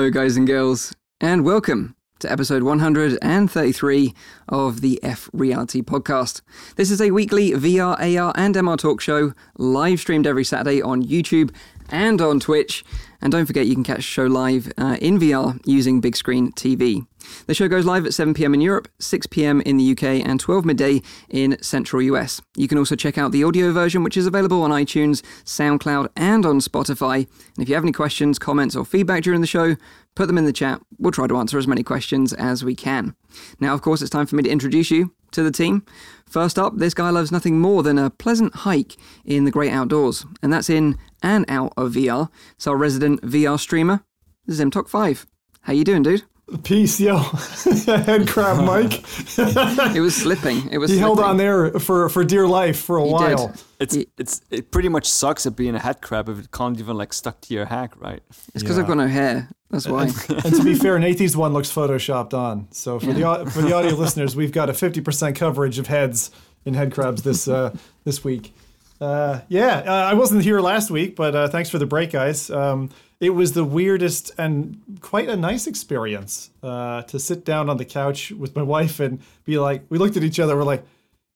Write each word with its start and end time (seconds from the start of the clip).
Hello, 0.00 0.08
guys 0.08 0.38
and 0.38 0.46
girls, 0.46 0.94
and 1.20 1.44
welcome 1.44 1.94
to 2.20 2.32
episode 2.32 2.62
133 2.62 4.14
of 4.48 4.80
the 4.80 4.98
F 5.02 5.28
Reality 5.34 5.82
Podcast. 5.82 6.40
This 6.76 6.90
is 6.90 7.02
a 7.02 7.10
weekly 7.10 7.50
VR, 7.50 7.98
AR, 8.18 8.32
and 8.34 8.54
MR 8.54 8.78
talk 8.78 9.02
show, 9.02 9.34
live 9.58 10.00
streamed 10.00 10.26
every 10.26 10.42
Saturday 10.42 10.80
on 10.80 11.02
YouTube 11.02 11.54
and 11.90 12.20
on 12.20 12.40
Twitch. 12.40 12.84
And 13.22 13.30
don't 13.30 13.46
forget, 13.46 13.66
you 13.66 13.74
can 13.74 13.84
catch 13.84 13.98
the 13.98 14.02
show 14.02 14.26
live 14.26 14.72
uh, 14.78 14.96
in 15.00 15.18
VR 15.18 15.60
using 15.66 16.00
big 16.00 16.16
screen 16.16 16.52
TV. 16.52 17.06
The 17.46 17.54
show 17.54 17.68
goes 17.68 17.84
live 17.84 18.06
at 18.06 18.14
7 18.14 18.32
pm 18.32 18.54
in 18.54 18.60
Europe, 18.60 18.88
6 18.98 19.26
pm 19.26 19.60
in 19.60 19.76
the 19.76 19.92
UK, 19.92 20.26
and 20.26 20.40
12 20.40 20.64
midday 20.64 21.02
in 21.28 21.60
central 21.62 22.00
US. 22.02 22.40
You 22.56 22.66
can 22.66 22.78
also 22.78 22.96
check 22.96 23.18
out 23.18 23.32
the 23.32 23.44
audio 23.44 23.72
version, 23.72 24.02
which 24.02 24.16
is 24.16 24.26
available 24.26 24.62
on 24.62 24.70
iTunes, 24.70 25.22
SoundCloud, 25.44 26.08
and 26.16 26.46
on 26.46 26.60
Spotify. 26.60 27.16
And 27.16 27.62
if 27.62 27.68
you 27.68 27.74
have 27.74 27.84
any 27.84 27.92
questions, 27.92 28.38
comments, 28.38 28.74
or 28.74 28.84
feedback 28.86 29.22
during 29.22 29.42
the 29.42 29.46
show, 29.46 29.76
put 30.14 30.26
them 30.26 30.38
in 30.38 30.46
the 30.46 30.52
chat. 30.52 30.80
We'll 30.98 31.12
try 31.12 31.26
to 31.26 31.36
answer 31.36 31.58
as 31.58 31.66
many 31.66 31.82
questions 31.82 32.32
as 32.32 32.64
we 32.64 32.74
can. 32.74 33.14
Now, 33.60 33.74
of 33.74 33.82
course, 33.82 34.00
it's 34.00 34.10
time 34.10 34.26
for 34.26 34.36
me 34.36 34.42
to 34.44 34.50
introduce 34.50 34.90
you 34.90 35.12
to 35.32 35.42
the 35.42 35.52
team. 35.52 35.84
First 36.28 36.58
up, 36.58 36.76
this 36.76 36.94
guy 36.94 37.10
loves 37.10 37.32
nothing 37.32 37.60
more 37.60 37.82
than 37.82 37.98
a 37.98 38.10
pleasant 38.10 38.54
hike 38.54 38.96
in 39.24 39.44
the 39.44 39.50
great 39.50 39.72
outdoors, 39.72 40.24
and 40.42 40.52
that's 40.52 40.70
in 40.70 40.96
and 41.22 41.44
out 41.48 41.72
of 41.76 41.92
VR. 41.92 42.28
It's 42.56 42.66
our 42.66 42.76
resident 42.76 43.22
VR 43.22 43.58
streamer, 43.58 44.02
Zimtok5. 44.48 45.26
How 45.62 45.72
you 45.72 45.84
doing, 45.84 46.02
dude? 46.02 46.22
Peace, 46.64 46.98
yo. 46.98 47.16
Head 47.86 48.26
crab 48.26 48.64
Mike. 48.64 49.04
It 49.38 50.00
was 50.00 50.16
slipping. 50.16 50.68
It 50.72 50.78
was. 50.78 50.90
he 50.90 50.98
held 50.98 51.20
on 51.20 51.36
there 51.36 51.70
for, 51.78 52.08
for 52.08 52.24
dear 52.24 52.48
life 52.48 52.80
for 52.80 52.96
a 52.98 53.04
He 53.04 53.10
while. 53.12 53.48
did. 53.48 53.62
It's 53.78 53.96
Ye- 53.96 54.06
it's 54.18 54.40
it 54.50 54.72
pretty 54.72 54.88
much 54.88 55.06
sucks 55.08 55.46
at 55.46 55.54
being 55.54 55.76
a 55.76 55.78
head 55.78 56.00
crab 56.00 56.28
if 56.28 56.40
it 56.40 56.50
can't 56.50 56.76
even 56.80 56.96
like 56.96 57.12
stuck 57.12 57.40
to 57.42 57.54
your 57.54 57.66
hack, 57.66 57.92
right? 58.00 58.20
It's 58.52 58.64
because 58.64 58.78
I've 58.78 58.88
got 58.88 58.96
no 58.96 59.06
hair. 59.06 59.48
That's 59.70 59.86
why. 59.86 60.02
and 60.28 60.54
to 60.56 60.64
be 60.64 60.74
fair, 60.74 60.98
Nathan's 60.98 61.36
one 61.36 61.52
looks 61.52 61.70
photoshopped 61.72 62.34
on. 62.34 62.66
So 62.72 62.98
for 62.98 63.12
the 63.12 63.48
for 63.54 63.62
the 63.62 63.72
audio 63.72 63.94
listeners, 63.94 64.34
we've 64.34 64.50
got 64.52 64.68
a 64.68 64.72
50% 64.72 65.36
coverage 65.36 65.78
of 65.78 65.86
heads 65.86 66.32
in 66.64 66.74
head 66.74 66.90
crabs 66.92 67.22
this 67.22 67.46
uh, 67.46 67.76
this 68.02 68.24
week. 68.24 68.52
Uh, 69.00 69.40
yeah, 69.48 69.78
uh, 69.86 69.92
I 70.10 70.14
wasn't 70.14 70.42
here 70.44 70.60
last 70.60 70.90
week, 70.90 71.16
but 71.16 71.34
uh, 71.34 71.48
thanks 71.48 71.70
for 71.70 71.78
the 71.78 71.86
break, 71.86 72.10
guys. 72.12 72.50
Um, 72.50 72.90
it 73.18 73.30
was 73.30 73.52
the 73.52 73.64
weirdest 73.64 74.30
and 74.38 74.80
quite 75.00 75.28
a 75.28 75.36
nice 75.36 75.66
experience 75.66 76.50
uh, 76.62 77.02
to 77.02 77.18
sit 77.18 77.44
down 77.44 77.70
on 77.70 77.76
the 77.78 77.84
couch 77.84 78.30
with 78.30 78.54
my 78.54 78.62
wife 78.76 79.00
and 79.00 79.20
be 79.44 79.58
like, 79.58 79.84
we 79.88 79.98
looked 79.98 80.16
at 80.16 80.22
each 80.22 80.38
other, 80.40 80.56
we're 80.56 80.64
like, 80.64 80.84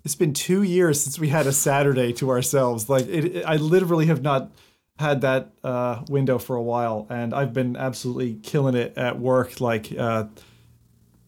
it's 0.05 0.15
been 0.15 0.35
two 0.35 0.63
years 0.63 1.01
since 1.03 1.19
we 1.19 1.29
had 1.29 1.47
a 1.47 1.53
Saturday 1.53 2.13
to 2.15 2.29
ourselves. 2.31 2.91
Like, 2.91 3.07
it, 3.07 3.37
it- 3.37 3.45
I 3.47 3.57
literally 3.57 4.07
have 4.07 4.21
not 4.23 4.51
had 4.99 5.23
that 5.23 5.51
uh, 5.65 6.03
window 6.09 6.39
for 6.39 6.55
a 6.57 6.63
while, 6.63 7.07
and 7.09 7.35
I've 7.35 7.53
been 7.55 7.77
absolutely 7.77 8.35
killing 8.43 8.75
it 8.77 8.97
at 8.99 9.19
work. 9.19 9.61
Like, 9.61 9.91
uh, 9.99 10.25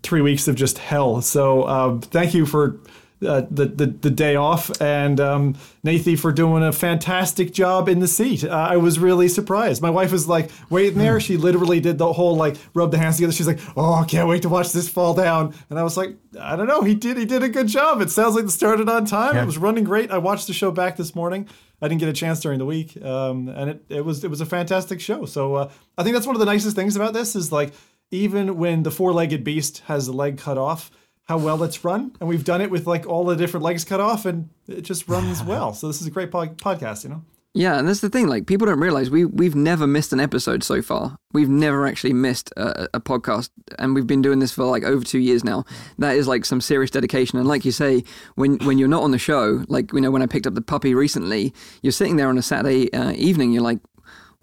three 0.03 0.21
weeks 0.21 0.47
of 0.47 0.55
just 0.55 0.79
hell. 0.79 1.21
So 1.21 1.67
um, 1.67 2.01
thank 2.01 2.33
you 2.33 2.47
for 2.47 2.79
uh, 3.25 3.43
the, 3.51 3.67
the 3.67 3.87
the 3.87 4.11
day 4.11 4.37
off, 4.37 4.81
and 4.81 5.21
um, 5.21 5.57
Nathan 5.83 6.17
for 6.17 6.33
doing 6.33 6.63
a 6.63 6.73
fantastic 6.73 7.53
job 7.53 7.89
in 7.89 8.01
the 8.01 8.09
seat. 8.09 8.45
Uh, 8.45 8.51
I 8.51 8.77
was 8.77 8.99
really 8.99 9.29
surprised. 9.29 9.81
My 9.81 9.91
wife 9.91 10.13
was 10.13 10.29
like 10.29 10.51
waiting 10.71 10.99
there. 10.99 11.21
She 11.27 11.37
literally 11.37 11.81
did 11.81 11.99
the 11.99 12.13
whole 12.13 12.37
like 12.37 12.57
rub 12.75 12.91
the 12.93 12.99
hands 12.99 13.17
together. 13.17 13.33
She's 13.33 13.47
like, 13.47 13.59
"Oh, 13.77 13.95
I 13.95 14.05
can't 14.05 14.29
wait 14.29 14.43
to 14.43 14.49
watch 14.49 14.73
this 14.73 14.89
fall 14.89 15.15
down." 15.15 15.55
And 15.71 15.79
I 15.79 15.83
was 15.83 15.97
like, 15.97 16.15
"I 16.39 16.55
don't 16.57 16.69
know. 16.69 16.83
He 16.83 16.95
did. 16.95 17.17
He 17.17 17.25
did 17.25 17.43
a 17.43 17.49
good 17.49 17.69
job. 17.69 18.01
It 18.01 18.11
sounds 18.11 18.35
like 18.35 18.45
it 18.45 18.51
started 18.51 18.89
on 18.89 19.07
time. 19.07 19.37
It 19.37 19.47
was 19.47 19.59
running 19.59 19.85
great. 19.85 20.11
I 20.11 20.19
watched 20.19 20.47
the 20.47 20.53
show 20.53 20.71
back 20.71 20.97
this 20.97 21.15
morning." 21.15 21.49
I 21.81 21.89
didn't 21.89 22.01
get 22.01 22.09
a 22.09 22.15
chance 22.15 22.41
during 22.41 22.59
the 22.59 22.65
week, 22.65 23.03
um, 23.05 23.49
and 23.49 23.71
it, 23.71 23.85
it 23.91 24.05
was 24.05 24.25
it 24.25 24.31
was 24.31 24.41
a 24.41 24.47
fantastic 24.47 25.01
show. 25.01 25.27
So 25.27 25.57
uh, 25.57 25.71
I 25.99 26.03
think 26.03 26.15
that's 26.15 26.27
one 26.27 26.35
of 26.35 26.41
the 26.41 26.47
nicest 26.47 26.75
things 26.75 26.97
about 26.97 27.13
this 27.13 27.37
is 27.37 27.53
like 27.53 27.75
even 28.11 28.57
when 28.57 28.83
the 28.83 28.91
four-legged 28.91 29.45
beast 29.45 29.81
has 29.87 30.07
the 30.07 30.13
leg 30.13 30.39
cut 30.39 30.57
off, 30.57 30.91
how 31.27 31.39
well 31.39 31.63
it's 31.65 31.85
run, 31.85 32.13
and 32.21 32.29
we've 32.29 32.45
done 32.45 32.61
it 32.61 32.71
with 32.71 32.87
like 32.87 33.07
all 33.07 33.25
the 33.25 33.37
different 33.37 33.65
legs 33.65 33.85
cut 33.85 34.01
off, 34.01 34.27
and 34.27 34.49
it 34.69 34.83
just 34.83 35.09
runs 35.09 35.43
well. 35.43 35.75
So 35.75 35.89
this 35.89 36.01
is 36.01 36.07
a 36.07 36.11
great 36.11 36.31
pod- 36.31 36.59
podcast, 36.59 37.05
you 37.05 37.11
know. 37.11 37.23
Yeah, 37.57 37.79
and 37.79 37.89
that's 37.89 38.01
the 38.01 38.11
thing. 38.11 38.29
Like 38.29 38.47
people 38.47 38.67
don't 38.67 38.81
realize 38.81 39.09
we 39.09 39.25
we've 39.25 39.55
never 39.55 39.87
missed 39.87 40.13
an 40.13 40.21
episode 40.21 40.63
so 40.63 40.83
far. 40.83 41.17
We've 41.33 41.49
never 41.49 41.87
actually 41.87 42.13
missed 42.13 42.53
a, 42.57 42.87
a 42.93 43.01
podcast, 43.01 43.49
and 43.79 43.95
we've 43.95 44.07
been 44.07 44.21
doing 44.21 44.41
this 44.41 44.53
for 44.53 44.65
like 44.65 44.85
over 44.85 45.03
two 45.03 45.19
years 45.19 45.43
now. 45.43 45.65
That 45.97 46.17
is 46.17 46.29
like 46.29 46.45
some 46.45 46.61
serious 46.61 46.91
dedication. 46.91 47.39
And 47.39 47.49
like 47.49 47.65
you 47.65 47.73
say, 47.73 48.05
when 48.35 48.59
when 48.59 48.77
you're 48.77 48.89
not 48.89 49.03
on 49.05 49.11
the 49.11 49.19
show, 49.19 49.65
like 49.69 49.93
you 49.95 50.03
know 50.03 50.11
when 50.11 50.21
I 50.21 50.27
picked 50.27 50.47
up 50.47 50.55
the 50.55 50.61
puppy 50.61 50.95
recently, 50.95 51.55
you're 51.81 51.93
sitting 51.93 52.17
there 52.17 52.29
on 52.29 52.37
a 52.37 52.43
Saturday 52.43 52.93
uh, 52.93 53.13
evening. 53.13 53.53
You're 53.53 53.63
like, 53.63 53.79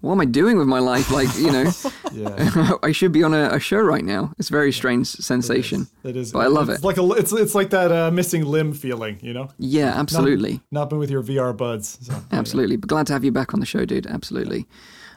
what 0.04 0.12
am 0.12 0.20
I 0.20 0.24
doing 0.26 0.58
with 0.58 0.66
my 0.68 0.78
life? 0.78 1.10
Like 1.10 1.34
you 1.36 1.50
know, 1.50 1.70
Yeah, 2.12 2.76
I 2.82 2.92
should 2.92 3.12
be 3.12 3.22
on 3.22 3.34
a, 3.34 3.50
a 3.50 3.60
show 3.60 3.78
right 3.80 4.04
now. 4.04 4.32
It's 4.38 4.48
a 4.50 4.52
very 4.52 4.72
strange 4.72 5.08
sensation. 5.08 5.88
it 6.04 6.16
is. 6.16 6.32
But 6.32 6.40
I 6.40 6.46
love 6.46 6.68
it's 6.68 6.78
it. 6.78 6.84
Like 6.84 6.98
a, 6.98 7.10
it's 7.12 7.32
it's 7.32 7.54
like 7.54 7.70
that 7.70 7.90
uh, 7.90 8.10
missing 8.10 8.44
limb 8.44 8.72
feeling, 8.72 9.18
you 9.22 9.32
know. 9.32 9.50
Yeah, 9.58 9.98
absolutely. 9.98 10.60
Not 10.70 10.90
been 10.90 10.98
with 10.98 11.10
your 11.10 11.22
VR 11.22 11.56
buds. 11.56 11.98
So. 12.02 12.14
Absolutely. 12.30 12.76
But 12.76 12.88
glad 12.88 13.06
to 13.08 13.12
have 13.12 13.24
you 13.24 13.32
back 13.32 13.52
on 13.54 13.60
the 13.60 13.66
show, 13.66 13.84
dude. 13.84 14.06
Absolutely. 14.06 14.66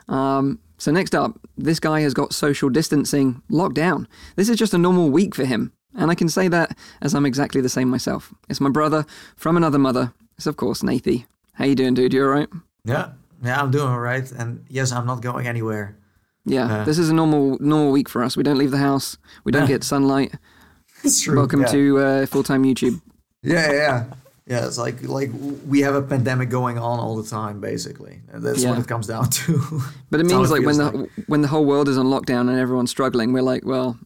Um, 0.07 0.59
so 0.77 0.91
next 0.91 1.13
up, 1.13 1.39
this 1.57 1.79
guy 1.79 2.01
has 2.01 2.13
got 2.13 2.33
social 2.33 2.69
distancing 2.69 3.41
locked 3.49 3.75
down. 3.75 4.07
This 4.35 4.49
is 4.49 4.57
just 4.57 4.73
a 4.73 4.77
normal 4.77 5.09
week 5.09 5.35
for 5.35 5.45
him. 5.45 5.73
And 5.95 6.11
I 6.11 6.15
can 6.15 6.29
say 6.29 6.47
that 6.47 6.77
as 7.01 7.13
I'm 7.15 7.25
exactly 7.25 7.61
the 7.61 7.69
same 7.69 7.89
myself. 7.89 8.33
It's 8.49 8.61
my 8.61 8.69
brother 8.69 9.05
from 9.35 9.57
another 9.57 9.79
mother. 9.79 10.13
It's 10.37 10.45
of 10.47 10.55
course 10.57 10.83
Nathie. 10.83 11.25
How 11.53 11.65
you 11.65 11.73
doing, 11.75 11.95
dude? 11.95 12.13
You 12.13 12.23
alright? 12.23 12.49
Yeah, 12.85 13.09
yeah, 13.43 13.61
I'm 13.61 13.71
doing 13.71 13.87
all 13.87 13.99
right. 13.99 14.29
And 14.31 14.65
yes, 14.69 14.91
I'm 14.91 15.05
not 15.05 15.21
going 15.21 15.47
anywhere. 15.47 15.97
Yeah. 16.45 16.67
Yeah. 16.69 16.83
This 16.85 16.97
is 16.97 17.09
a 17.09 17.13
normal 17.13 17.57
normal 17.59 17.91
week 17.91 18.09
for 18.09 18.23
us. 18.23 18.37
We 18.37 18.43
don't 18.43 18.57
leave 18.57 18.71
the 18.71 18.77
house. 18.77 19.17
We 19.43 19.51
don't 19.51 19.63
Yeah. 19.63 19.75
get 19.75 19.83
sunlight. 19.83 20.33
It's 21.03 21.21
true. 21.21 21.35
Welcome 21.37 21.61
yeah. 21.61 21.67
to 21.67 21.97
uh, 21.99 22.25
full 22.25 22.41
time 22.43 22.63
YouTube. 22.63 22.99
Yeah, 23.43 23.71
yeah, 23.71 24.05
yeah. 24.47 24.65
It's 24.65 24.79
like 24.79 25.03
like 25.03 25.29
we 25.67 25.81
have 25.81 25.93
a 25.93 26.01
pandemic 26.01 26.49
going 26.49 26.79
on 26.79 26.99
all 26.99 27.15
the 27.21 27.29
time, 27.29 27.61
basically. 27.61 28.21
That's 28.33 28.65
what 28.65 28.79
it 28.79 28.87
comes 28.87 29.05
down 29.07 29.29
to. 29.29 29.81
But 30.09 30.21
it 30.21 30.25
means 30.25 30.49
like 30.49 30.65
when 30.65 30.77
the 30.77 31.07
when 31.27 31.41
the 31.43 31.47
whole 31.49 31.65
world 31.65 31.87
is 31.87 31.97
on 31.99 32.07
lockdown 32.07 32.49
and 32.49 32.57
everyone's 32.57 32.89
struggling, 32.89 33.31
we're 33.31 33.43
like, 33.53 33.63
well, 33.63 33.99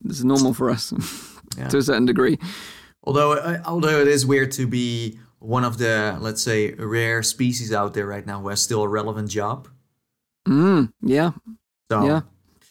this 0.00 0.18
is 0.18 0.24
normal 0.24 0.54
for 0.58 0.70
us 0.70 0.92
Yeah. 1.56 1.68
to 1.68 1.78
a 1.78 1.82
certain 1.82 2.06
degree. 2.06 2.36
although 3.04 3.32
uh, 3.34 3.60
although 3.64 4.00
it 4.00 4.08
is 4.08 4.26
weird 4.26 4.50
to 4.52 4.66
be 4.66 5.18
one 5.44 5.64
of 5.64 5.76
the 5.78 6.16
let's 6.20 6.42
say 6.42 6.72
rare 6.74 7.22
species 7.22 7.72
out 7.72 7.92
there 7.94 8.06
right 8.06 8.26
now 8.26 8.40
who 8.40 8.48
has 8.48 8.62
still 8.62 8.82
a 8.82 8.88
relevant 8.88 9.28
job. 9.30 9.68
Mm, 10.48 10.92
yeah, 11.02 11.32
So 11.90 12.04
Yeah. 12.06 12.20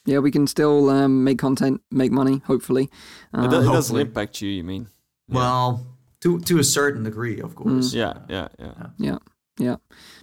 yeah, 0.06 0.20
we 0.20 0.32
can 0.32 0.48
still 0.48 0.90
um, 0.90 1.24
make 1.24 1.38
content, 1.40 1.82
make 1.92 2.12
money, 2.12 2.42
hopefully. 2.46 2.90
Uh, 3.34 3.46
it, 3.46 3.50
do- 3.52 3.62
it 3.62 3.74
doesn't 3.74 3.98
impact 4.00 4.42
you. 4.42 4.50
You 4.50 4.64
mean? 4.64 4.88
Yeah. 5.28 5.36
well, 5.36 5.86
to 6.22 6.40
to 6.40 6.60
a 6.60 6.64
certain 6.64 7.04
degree, 7.04 7.42
of 7.42 7.56
course. 7.56 7.94
Yeah, 7.94 8.14
yeah, 8.30 8.48
yeah. 8.60 8.88
yeah, 8.98 9.18
yeah. 9.58 9.76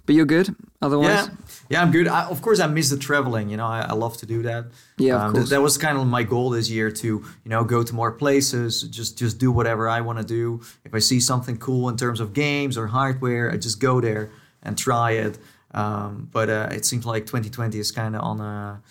But 0.06 0.14
you're 0.14 0.26
good 0.26 0.54
otherwise? 0.82 1.28
Yeah, 1.28 1.28
yeah, 1.68 1.82
I'm 1.82 1.92
good. 1.92 2.08
I, 2.08 2.24
of 2.24 2.42
course, 2.42 2.58
I 2.58 2.66
miss 2.66 2.90
the 2.90 2.96
traveling. 2.96 3.48
You 3.48 3.56
know, 3.56 3.66
I, 3.66 3.82
I 3.82 3.92
love 3.92 4.16
to 4.18 4.26
do 4.26 4.42
that. 4.42 4.66
Yeah, 4.98 5.16
of 5.16 5.22
Um, 5.22 5.34
th- 5.34 5.48
that 5.50 5.62
was 5.62 5.78
kind 5.78 5.96
of 5.98 6.06
my 6.06 6.22
goal 6.24 6.50
this 6.50 6.68
year 6.68 6.90
to 6.90 7.06
you 7.06 7.50
know 7.50 7.62
go 7.64 7.82
to 7.82 7.94
more 7.94 8.12
places, 8.12 8.82
just 8.82 9.18
just 9.18 9.38
do 9.38 9.52
whatever 9.52 9.88
I 9.88 10.00
want 10.00 10.18
to 10.18 10.24
do. 10.24 10.60
If 10.84 10.94
I 10.94 10.98
see 10.98 11.20
something 11.20 11.58
cool 11.58 11.88
in 11.88 11.96
terms 11.96 12.18
of 12.20 12.32
games 12.32 12.76
or 12.76 12.88
hardware, 12.88 13.52
I 13.52 13.56
just 13.56 13.80
go 13.80 14.00
there 14.00 14.30
and 14.62 14.76
try 14.76 15.12
it. 15.12 15.38
Um, 15.72 16.28
but 16.32 16.50
uh, 16.50 16.68
it 16.72 16.84
seems 16.84 17.06
like 17.06 17.26
2020 17.26 17.78
is 17.78 17.92
kind 17.92 18.16
of 18.16 18.22
on 18.22 18.40
a 18.40 18.82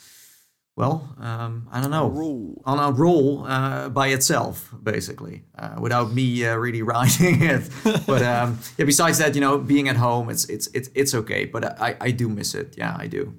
well, 0.80 1.14
um, 1.20 1.68
I 1.74 1.82
don't 1.82 1.92
know, 1.92 2.08
roll. 2.08 2.62
on 2.64 2.80
a 2.80 2.90
roll 2.96 3.46
uh, 3.46 3.90
by 3.90 4.08
itself, 4.08 4.74
basically, 4.82 5.44
uh, 5.58 5.76
without 5.78 6.14
me 6.14 6.46
uh, 6.46 6.56
really 6.56 6.82
riding 6.96 7.44
it. 7.44 7.70
but 8.08 8.22
um, 8.22 8.58
yeah, 8.78 8.86
besides 8.86 9.18
that, 9.18 9.36
you 9.36 9.42
know, 9.42 9.58
being 9.58 9.90
at 9.90 9.98
home, 9.98 10.30
it's 10.30 10.46
it's 10.46 10.68
it's 10.74 10.90
it's 10.96 11.14
okay. 11.14 11.44
But 11.44 11.82
I 11.82 11.98
I 12.00 12.12
do 12.12 12.30
miss 12.30 12.56
it. 12.56 12.78
Yeah, 12.78 12.96
I 12.98 13.08
do. 13.08 13.34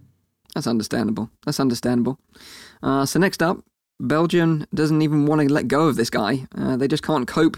That's 0.55 0.67
understandable. 0.67 1.31
That's 1.47 1.61
understandable. 1.61 2.19
Uh, 2.83 3.07
so 3.07 3.19
next 3.19 3.43
up, 3.43 3.65
Belgium 3.99 4.67
doesn't 4.75 5.01
even 5.01 5.25
want 5.25 5.41
to 5.41 5.49
let 5.55 5.67
go 5.67 5.89
of 5.89 5.97
this 5.97 6.11
guy. 6.11 6.47
Uh, 6.55 6.77
they 6.77 6.89
just 6.89 7.03
can't 7.03 7.27
cope 7.27 7.57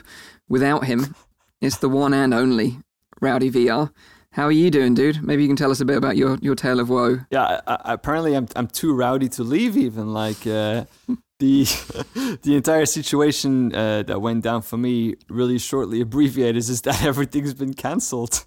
without 0.48 0.84
him. 0.84 1.16
It's 1.60 1.78
the 1.78 1.88
one 1.88 2.14
and 2.14 2.32
only 2.32 2.78
Rowdy 3.20 3.50
VR. 3.50 3.90
How 4.32 4.46
are 4.46 4.52
you 4.52 4.70
doing, 4.70 4.94
dude? 4.94 5.22
Maybe 5.22 5.42
you 5.42 5.48
can 5.48 5.56
tell 5.56 5.70
us 5.70 5.80
a 5.80 5.84
bit 5.84 5.98
about 5.98 6.16
your, 6.16 6.38
your 6.40 6.54
tale 6.54 6.80
of 6.80 6.88
woe. 6.88 7.20
Yeah, 7.30 7.60
I, 7.66 7.74
I, 7.74 7.92
apparently 7.92 8.34
I'm 8.34 8.48
I'm 8.56 8.66
too 8.66 8.94
rowdy 8.94 9.28
to 9.30 9.42
leave. 9.42 9.76
Even 9.76 10.14
like 10.14 10.46
uh, 10.46 10.86
the 11.38 11.64
the 12.42 12.56
entire 12.56 12.86
situation 12.86 13.74
uh, 13.74 14.02
that 14.04 14.22
went 14.22 14.42
down 14.42 14.62
for 14.62 14.78
me, 14.78 15.16
really 15.28 15.58
shortly 15.58 16.00
abbreviated, 16.00 16.56
is 16.56 16.80
that 16.82 17.04
everything's 17.10 17.52
been 17.52 17.74
cancelled. 17.74 18.44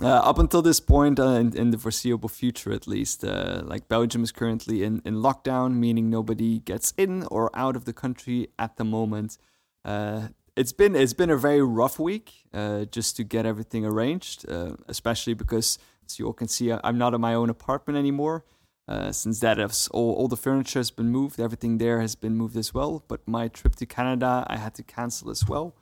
Uh, 0.00 0.08
up 0.08 0.38
until 0.38 0.62
this 0.62 0.78
point, 0.78 1.18
uh, 1.18 1.30
in, 1.30 1.56
in 1.56 1.70
the 1.70 1.78
foreseeable 1.78 2.28
future 2.28 2.70
at 2.70 2.86
least, 2.86 3.24
uh, 3.24 3.62
like 3.64 3.88
Belgium 3.88 4.22
is 4.22 4.30
currently 4.30 4.84
in, 4.84 5.02
in 5.04 5.16
lockdown, 5.16 5.74
meaning 5.74 6.08
nobody 6.08 6.60
gets 6.60 6.92
in 6.96 7.24
or 7.32 7.50
out 7.54 7.74
of 7.74 7.84
the 7.84 7.92
country 7.92 8.46
at 8.58 8.76
the 8.76 8.84
moment. 8.84 9.38
Uh, 9.84 10.28
it's 10.58 10.72
been 10.72 10.94
it's 10.96 11.14
been 11.14 11.30
a 11.30 11.36
very 11.36 11.62
rough 11.62 11.98
week 11.98 12.32
uh, 12.52 12.84
just 12.86 13.16
to 13.16 13.24
get 13.24 13.46
everything 13.46 13.84
arranged, 13.86 14.50
uh, 14.50 14.74
especially 14.88 15.34
because 15.34 15.78
as 16.06 16.18
you 16.18 16.26
all 16.26 16.32
can 16.32 16.48
see, 16.48 16.72
I'm 16.72 16.98
not 16.98 17.14
in 17.14 17.20
my 17.20 17.34
own 17.34 17.50
apartment 17.50 17.96
anymore. 17.98 18.44
Uh, 18.88 19.12
since 19.12 19.40
that, 19.40 19.58
all, 19.92 20.14
all 20.14 20.28
the 20.28 20.36
furniture 20.36 20.78
has 20.78 20.90
been 20.90 21.10
moved, 21.10 21.38
everything 21.38 21.76
there 21.76 22.00
has 22.00 22.14
been 22.14 22.34
moved 22.34 22.56
as 22.56 22.72
well. 22.72 23.04
But 23.06 23.20
my 23.28 23.48
trip 23.48 23.76
to 23.76 23.86
Canada, 23.86 24.46
I 24.48 24.56
had 24.56 24.74
to 24.76 24.82
cancel 24.82 25.30
as 25.30 25.46
well 25.46 25.74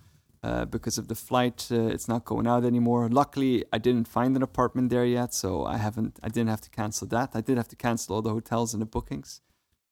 uh, 0.42 0.64
because 0.64 0.98
of 0.98 1.06
the 1.06 1.14
flight. 1.14 1.68
Uh, 1.70 1.86
it's 1.86 2.08
not 2.08 2.24
going 2.24 2.48
out 2.48 2.64
anymore. 2.64 3.08
Luckily, 3.08 3.64
I 3.72 3.78
didn't 3.78 4.08
find 4.08 4.34
an 4.34 4.42
apartment 4.42 4.90
there 4.90 5.06
yet, 5.06 5.32
so 5.32 5.64
I 5.64 5.76
haven't. 5.76 6.18
I 6.22 6.28
didn't 6.28 6.50
have 6.50 6.60
to 6.62 6.70
cancel 6.70 7.06
that. 7.08 7.30
I 7.34 7.40
did 7.40 7.56
have 7.56 7.68
to 7.68 7.76
cancel 7.76 8.16
all 8.16 8.22
the 8.22 8.30
hotels 8.30 8.74
and 8.74 8.82
the 8.82 8.86
bookings, 8.86 9.40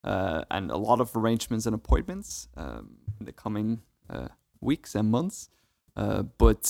uh, 0.03 0.43
and 0.51 0.73
a 0.73 0.77
lot 0.77 1.01
of 1.01 1.17
arrangements 1.17 1.67
and 1.67 1.75
appointments 1.75 2.49
um, 2.57 2.97
in 3.21 3.27
the 3.27 3.33
coming 3.33 3.83
uh, 4.11 4.29
weeks 4.61 4.95
and 4.95 5.11
months. 5.11 5.49
Uh, 5.97 6.23
but 6.23 6.65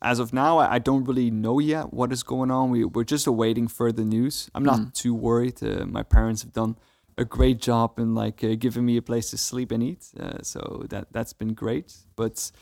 as 0.00 0.18
of 0.20 0.32
now, 0.32 0.58
I, 0.58 0.74
I, 0.74 0.78
don't 0.78 1.04
really 1.04 1.28
know 1.28 1.58
yet 1.58 1.92
what 1.92 2.12
is 2.12 2.22
going 2.22 2.52
on. 2.52 2.70
We, 2.70 2.84
we're 2.84 3.02
just 3.02 3.26
awaiting 3.26 3.66
further 3.66 4.04
news. 4.04 4.48
I'm 4.54 4.62
not 4.62 4.78
mm. 4.78 4.94
too 4.94 5.12
worried. 5.12 5.60
Uh, 5.60 5.86
my 5.86 6.04
parents 6.04 6.42
have 6.42 6.52
done 6.52 6.76
a 7.18 7.24
great 7.24 7.60
job 7.60 7.98
in 7.98 8.14
like 8.14 8.44
uh, 8.44 8.54
giving 8.54 8.86
me 8.86 8.96
a 8.96 9.02
place 9.02 9.30
to 9.30 9.38
sleep 9.38 9.72
and 9.72 9.82
eat, 9.82 10.06
uh, 10.20 10.38
so 10.42 10.86
that 10.88 11.08
that's 11.10 11.32
been 11.32 11.52
great. 11.52 11.96
But 12.14 12.52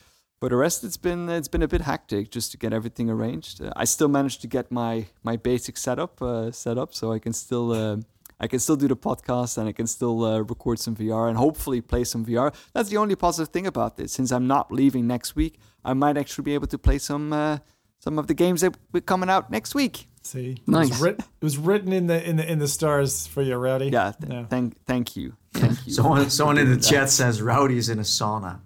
for 0.41 0.49
the 0.49 0.57
rest, 0.57 0.83
it's 0.83 0.97
been 0.97 1.29
it's 1.29 1.47
been 1.47 1.63
a 1.63 1.69
bit 1.69 1.83
hectic 1.83 2.31
just 2.31 2.53
to 2.53 2.57
get 2.57 2.73
everything 2.73 3.11
arranged. 3.11 3.63
Uh, 3.63 3.71
I 3.77 3.85
still 3.85 4.09
managed 4.09 4.41
to 4.41 4.47
get 4.47 4.73
my 4.73 5.09
my 5.23 5.37
basic 5.37 5.77
setup 5.77 6.23
set 6.55 6.79
up, 6.79 6.95
so 6.95 7.13
I 7.13 7.19
can 7.19 7.35
still 7.35 8.03
I 8.41 8.47
can 8.47 8.59
still 8.59 8.77
do 8.77 8.89
the 8.89 8.97
podcast 8.97 9.59
and 9.59 9.69
I 9.69 9.73
can 9.73 9.87
still 9.87 10.25
uh, 10.25 10.41
record 10.41 10.79
some 10.79 10.95
VR 10.95 11.29
and 11.29 11.37
hopefully 11.37 11.81
play 11.81 12.05
some 12.05 12.25
VR. 12.25 12.55
That's 12.73 12.89
the 12.89 12.97
only 12.97 13.17
positive 13.17 13.53
thing 13.53 13.67
about 13.67 13.97
this. 13.97 14.13
Since 14.13 14.31
I'm 14.31 14.47
not 14.47 14.71
leaving 14.71 15.07
next 15.07 15.35
week, 15.35 15.59
I 15.85 15.95
might 15.95 16.17
actually 16.17 16.45
be 16.45 16.55
able 16.55 16.69
to 16.69 16.79
play 16.79 16.99
some 16.99 17.33
uh, 17.33 17.59
some 17.99 18.19
of 18.19 18.27
the 18.29 18.35
games 18.35 18.61
that 18.61 18.77
are 18.95 19.01
coming 19.01 19.29
out 19.29 19.51
next 19.51 19.75
week. 19.75 20.09
See, 20.23 20.59
nice. 20.67 20.87
It 20.87 20.91
was, 20.91 21.01
writ- 21.01 21.19
it 21.19 21.45
was, 21.45 21.59
written 21.59 21.93
in 21.93 22.07
the 22.07 22.29
in 22.29 22.37
the 22.37 22.51
in 22.53 22.59
the 22.59 22.69
stars 22.69 23.27
for 23.27 23.43
you, 23.43 23.57
Rowdy. 23.57 23.89
Yeah. 23.89 24.13
Th- 24.21 24.33
yeah. 24.33 24.45
Thank 24.45 24.85
thank 24.85 25.17
you. 25.17 25.37
Thank 25.55 25.87
you. 25.87 25.93
someone 25.93 26.31
someone 26.31 26.59
in 26.59 26.71
the 26.71 26.79
chat 26.79 27.11
says 27.11 27.43
Rowdy's 27.43 27.89
in 27.89 27.99
a 27.99 28.03
sauna. 28.03 28.61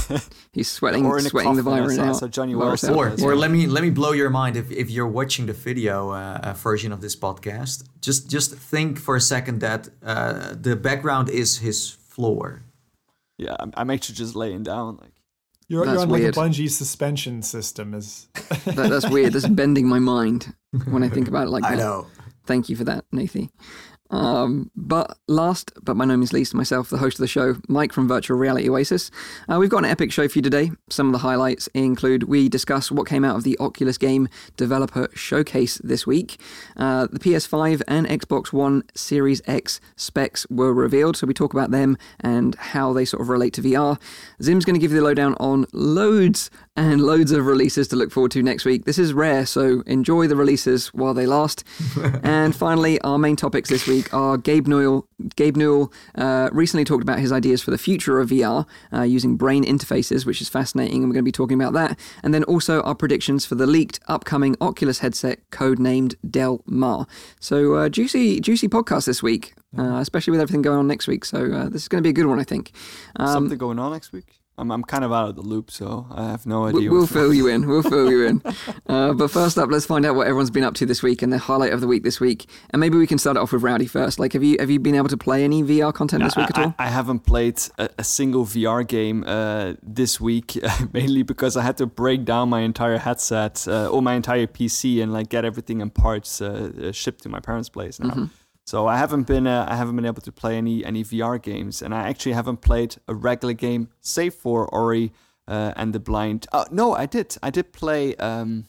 He's 0.52 0.70
sweating, 0.70 1.04
sweating 1.20 1.56
the 1.56 1.62
virus 1.62 1.98
out. 1.98 2.16
So 2.16 2.28
Johnny 2.28 2.54
Wells. 2.54 2.84
Or, 2.84 3.14
or 3.22 3.36
let 3.36 3.50
me 3.50 3.66
let 3.66 3.82
me 3.82 3.90
blow 3.90 4.12
your 4.12 4.30
mind. 4.30 4.56
If, 4.56 4.70
if 4.70 4.90
you're 4.90 5.08
watching 5.08 5.46
the 5.46 5.52
video 5.52 6.10
uh, 6.10 6.40
uh, 6.42 6.52
version 6.54 6.92
of 6.92 7.00
this 7.00 7.16
podcast, 7.16 7.84
just 8.00 8.30
just 8.30 8.54
think 8.54 8.98
for 8.98 9.16
a 9.16 9.20
second 9.20 9.60
that 9.60 9.88
uh, 10.04 10.54
the 10.60 10.76
background 10.76 11.28
is 11.28 11.58
his 11.58 11.90
floor. 11.90 12.62
Yeah, 13.38 13.56
I'm, 13.58 13.72
I'm 13.76 13.90
actually 13.90 14.16
just 14.16 14.36
laying 14.36 14.62
down. 14.62 14.98
Like 15.00 15.12
you're, 15.68 15.86
you're 15.86 15.98
on 15.98 16.08
weird. 16.08 16.36
like 16.36 16.46
a 16.46 16.50
bungee 16.50 16.70
suspension 16.70 17.42
system. 17.42 17.94
Is 17.94 18.28
that, 18.64 18.88
that's 18.90 19.08
weird. 19.08 19.32
That's 19.32 19.48
bending 19.48 19.88
my 19.88 19.98
mind 19.98 20.54
when 20.86 21.02
I 21.02 21.08
think 21.08 21.28
about 21.28 21.46
it 21.46 21.50
like 21.50 21.62
that. 21.62 21.72
I 21.72 21.76
know. 21.76 22.06
Thank 22.44 22.68
you 22.68 22.76
for 22.76 22.84
that, 22.84 23.04
Nathie. 23.12 23.50
Um, 24.12 24.70
but 24.76 25.18
last, 25.26 25.72
but 25.82 25.94
by 25.94 26.04
no 26.04 26.16
means 26.16 26.32
least, 26.32 26.54
myself, 26.54 26.90
the 26.90 26.98
host 26.98 27.16
of 27.16 27.22
the 27.22 27.28
show, 27.28 27.56
Mike 27.68 27.92
from 27.92 28.06
Virtual 28.06 28.36
Reality 28.36 28.68
Oasis. 28.68 29.10
Uh, 29.48 29.58
we've 29.58 29.70
got 29.70 29.84
an 29.84 29.90
epic 29.90 30.12
show 30.12 30.28
for 30.28 30.38
you 30.38 30.42
today. 30.42 30.70
Some 30.90 31.06
of 31.06 31.12
the 31.12 31.18
highlights 31.18 31.66
include 31.68 32.24
we 32.24 32.48
discuss 32.48 32.90
what 32.90 33.06
came 33.08 33.24
out 33.24 33.36
of 33.36 33.42
the 33.42 33.56
Oculus 33.58 33.98
Game 33.98 34.28
Developer 34.56 35.08
Showcase 35.14 35.78
this 35.82 36.06
week. 36.06 36.38
Uh, 36.76 37.06
the 37.10 37.18
PS5 37.18 37.82
and 37.88 38.06
Xbox 38.06 38.52
One 38.52 38.82
Series 38.94 39.40
X 39.46 39.80
specs 39.96 40.46
were 40.50 40.74
revealed, 40.74 41.16
so 41.16 41.26
we 41.26 41.34
talk 41.34 41.54
about 41.54 41.70
them 41.70 41.96
and 42.20 42.54
how 42.56 42.92
they 42.92 43.06
sort 43.06 43.22
of 43.22 43.30
relate 43.30 43.54
to 43.54 43.62
VR. 43.62 44.00
Zim's 44.42 44.64
going 44.66 44.74
to 44.74 44.80
give 44.80 44.92
you 44.92 44.98
the 44.98 45.04
lowdown 45.04 45.34
on 45.40 45.66
loads 45.72 46.50
and 46.74 47.02
loads 47.02 47.32
of 47.32 47.44
releases 47.44 47.86
to 47.88 47.96
look 47.96 48.10
forward 48.10 48.30
to 48.30 48.42
next 48.42 48.64
week. 48.64 48.86
This 48.86 48.98
is 48.98 49.12
rare, 49.12 49.44
so 49.44 49.82
enjoy 49.86 50.26
the 50.26 50.36
releases 50.36 50.88
while 50.88 51.12
they 51.12 51.26
last. 51.26 51.64
and 52.22 52.56
finally, 52.56 52.98
our 53.02 53.18
main 53.18 53.36
topics 53.36 53.68
this 53.68 53.86
week 53.86 54.12
are 54.14 54.38
Gabe 54.38 54.66
Newell. 54.66 55.06
Gabe 55.36 55.56
Newell 55.56 55.92
uh, 56.14 56.48
recently 56.50 56.84
talked 56.84 57.02
about 57.02 57.18
his 57.18 57.30
ideas 57.30 57.62
for 57.62 57.70
the 57.70 57.78
future 57.78 58.20
of 58.20 58.30
VR 58.30 58.66
uh, 58.92 59.02
using 59.02 59.36
brain 59.36 59.64
interfaces, 59.64 60.24
which 60.24 60.40
is 60.40 60.48
fascinating, 60.48 61.02
and 61.02 61.10
we're 61.10 61.14
going 61.14 61.24
to 61.24 61.28
be 61.28 61.32
talking 61.32 61.60
about 61.60 61.74
that. 61.74 61.98
And 62.22 62.32
then 62.32 62.44
also 62.44 62.80
our 62.82 62.94
predictions 62.94 63.44
for 63.44 63.54
the 63.54 63.66
leaked 63.66 64.00
upcoming 64.08 64.56
Oculus 64.60 65.00
headset, 65.00 65.40
codenamed 65.50 66.14
Del 66.28 66.62
Mar. 66.64 67.06
So 67.38 67.74
uh, 67.74 67.88
juicy, 67.90 68.40
juicy 68.40 68.68
podcast 68.68 69.04
this 69.04 69.22
week, 69.22 69.54
uh, 69.76 69.96
especially 69.96 70.30
with 70.30 70.40
everything 70.40 70.62
going 70.62 70.78
on 70.78 70.86
next 70.86 71.06
week. 71.06 71.26
So 71.26 71.52
uh, 71.52 71.68
this 71.68 71.82
is 71.82 71.88
going 71.88 72.02
to 72.02 72.06
be 72.06 72.10
a 72.10 72.14
good 72.14 72.26
one, 72.26 72.40
I 72.40 72.44
think. 72.44 72.72
Um, 73.16 73.28
Something 73.28 73.58
going 73.58 73.78
on 73.78 73.92
next 73.92 74.12
week? 74.12 74.41
I'm, 74.58 74.70
I'm 74.70 74.84
kind 74.84 75.02
of 75.02 75.12
out 75.12 75.30
of 75.30 75.36
the 75.36 75.42
loop, 75.42 75.70
so 75.70 76.06
I 76.10 76.24
have 76.24 76.44
no 76.44 76.66
idea. 76.66 76.90
We'll, 76.90 77.06
fill 77.06 77.32
you 77.32 77.48
in. 77.48 77.66
We'll 77.66 77.82
fill 77.82 78.10
you 78.10 78.26
in. 78.26 78.42
Uh, 78.86 79.12
but 79.12 79.30
first 79.30 79.58
up, 79.58 79.70
let's 79.70 79.86
find 79.86 80.04
out 80.04 80.14
what 80.14 80.26
everyone's 80.26 80.50
been 80.50 80.64
up 80.64 80.74
to 80.74 80.84
this 80.84 81.02
week 81.02 81.22
and 81.22 81.32
the 81.32 81.38
highlight 81.38 81.72
of 81.72 81.80
the 81.80 81.86
week 81.86 82.02
this 82.02 82.20
week. 82.20 82.46
And 82.70 82.80
maybe 82.80 82.98
we 82.98 83.06
can 83.06 83.16
start 83.16 83.36
it 83.36 83.40
off 83.40 83.52
with 83.52 83.62
Rowdy 83.62 83.86
first. 83.86 84.18
Like, 84.18 84.34
have 84.34 84.42
you 84.42 84.56
have 84.60 84.70
you 84.70 84.78
been 84.78 84.94
able 84.94 85.08
to 85.08 85.16
play 85.16 85.44
any 85.44 85.62
VR 85.62 85.94
content 85.94 86.20
no, 86.20 86.26
this 86.26 86.36
week 86.36 86.48
I, 86.54 86.60
at 86.60 86.66
all? 86.66 86.74
I, 86.78 86.86
I 86.86 86.88
haven't 86.88 87.20
played 87.20 87.60
a, 87.78 87.88
a 87.98 88.04
single 88.04 88.44
VR 88.44 88.86
game 88.86 89.24
uh, 89.26 89.74
this 89.82 90.20
week, 90.20 90.58
mainly 90.92 91.22
because 91.22 91.56
I 91.56 91.62
had 91.62 91.78
to 91.78 91.86
break 91.86 92.24
down 92.24 92.50
my 92.50 92.60
entire 92.60 92.98
headset 92.98 93.66
uh, 93.66 93.88
or 93.88 94.02
my 94.02 94.14
entire 94.14 94.46
PC 94.46 95.02
and 95.02 95.12
like 95.12 95.28
get 95.28 95.44
everything 95.44 95.80
in 95.80 95.90
parts 95.90 96.42
uh, 96.42 96.72
uh, 96.82 96.92
shipped 96.92 97.22
to 97.22 97.28
my 97.28 97.40
parents' 97.40 97.68
place 97.68 97.98
now. 97.98 98.10
Mm-hmm. 98.10 98.24
So 98.64 98.86
I 98.86 98.96
haven't 98.96 99.26
been 99.26 99.46
uh, 99.46 99.66
I 99.68 99.76
haven't 99.76 99.96
been 99.96 100.06
able 100.06 100.22
to 100.22 100.32
play 100.32 100.56
any 100.56 100.84
any 100.84 101.02
VR 101.02 101.40
games, 101.40 101.82
and 101.82 101.94
I 101.94 102.08
actually 102.08 102.32
haven't 102.32 102.58
played 102.58 102.96
a 103.08 103.14
regular 103.14 103.54
game 103.54 103.88
save 104.00 104.34
for 104.34 104.66
Ori 104.68 105.12
uh, 105.48 105.72
and 105.76 105.92
the 105.92 106.00
Blind. 106.00 106.46
Oh 106.52 106.64
no, 106.70 106.94
I 106.94 107.06
did 107.06 107.36
I 107.42 107.50
did 107.50 107.72
play 107.72 108.14
um, 108.16 108.66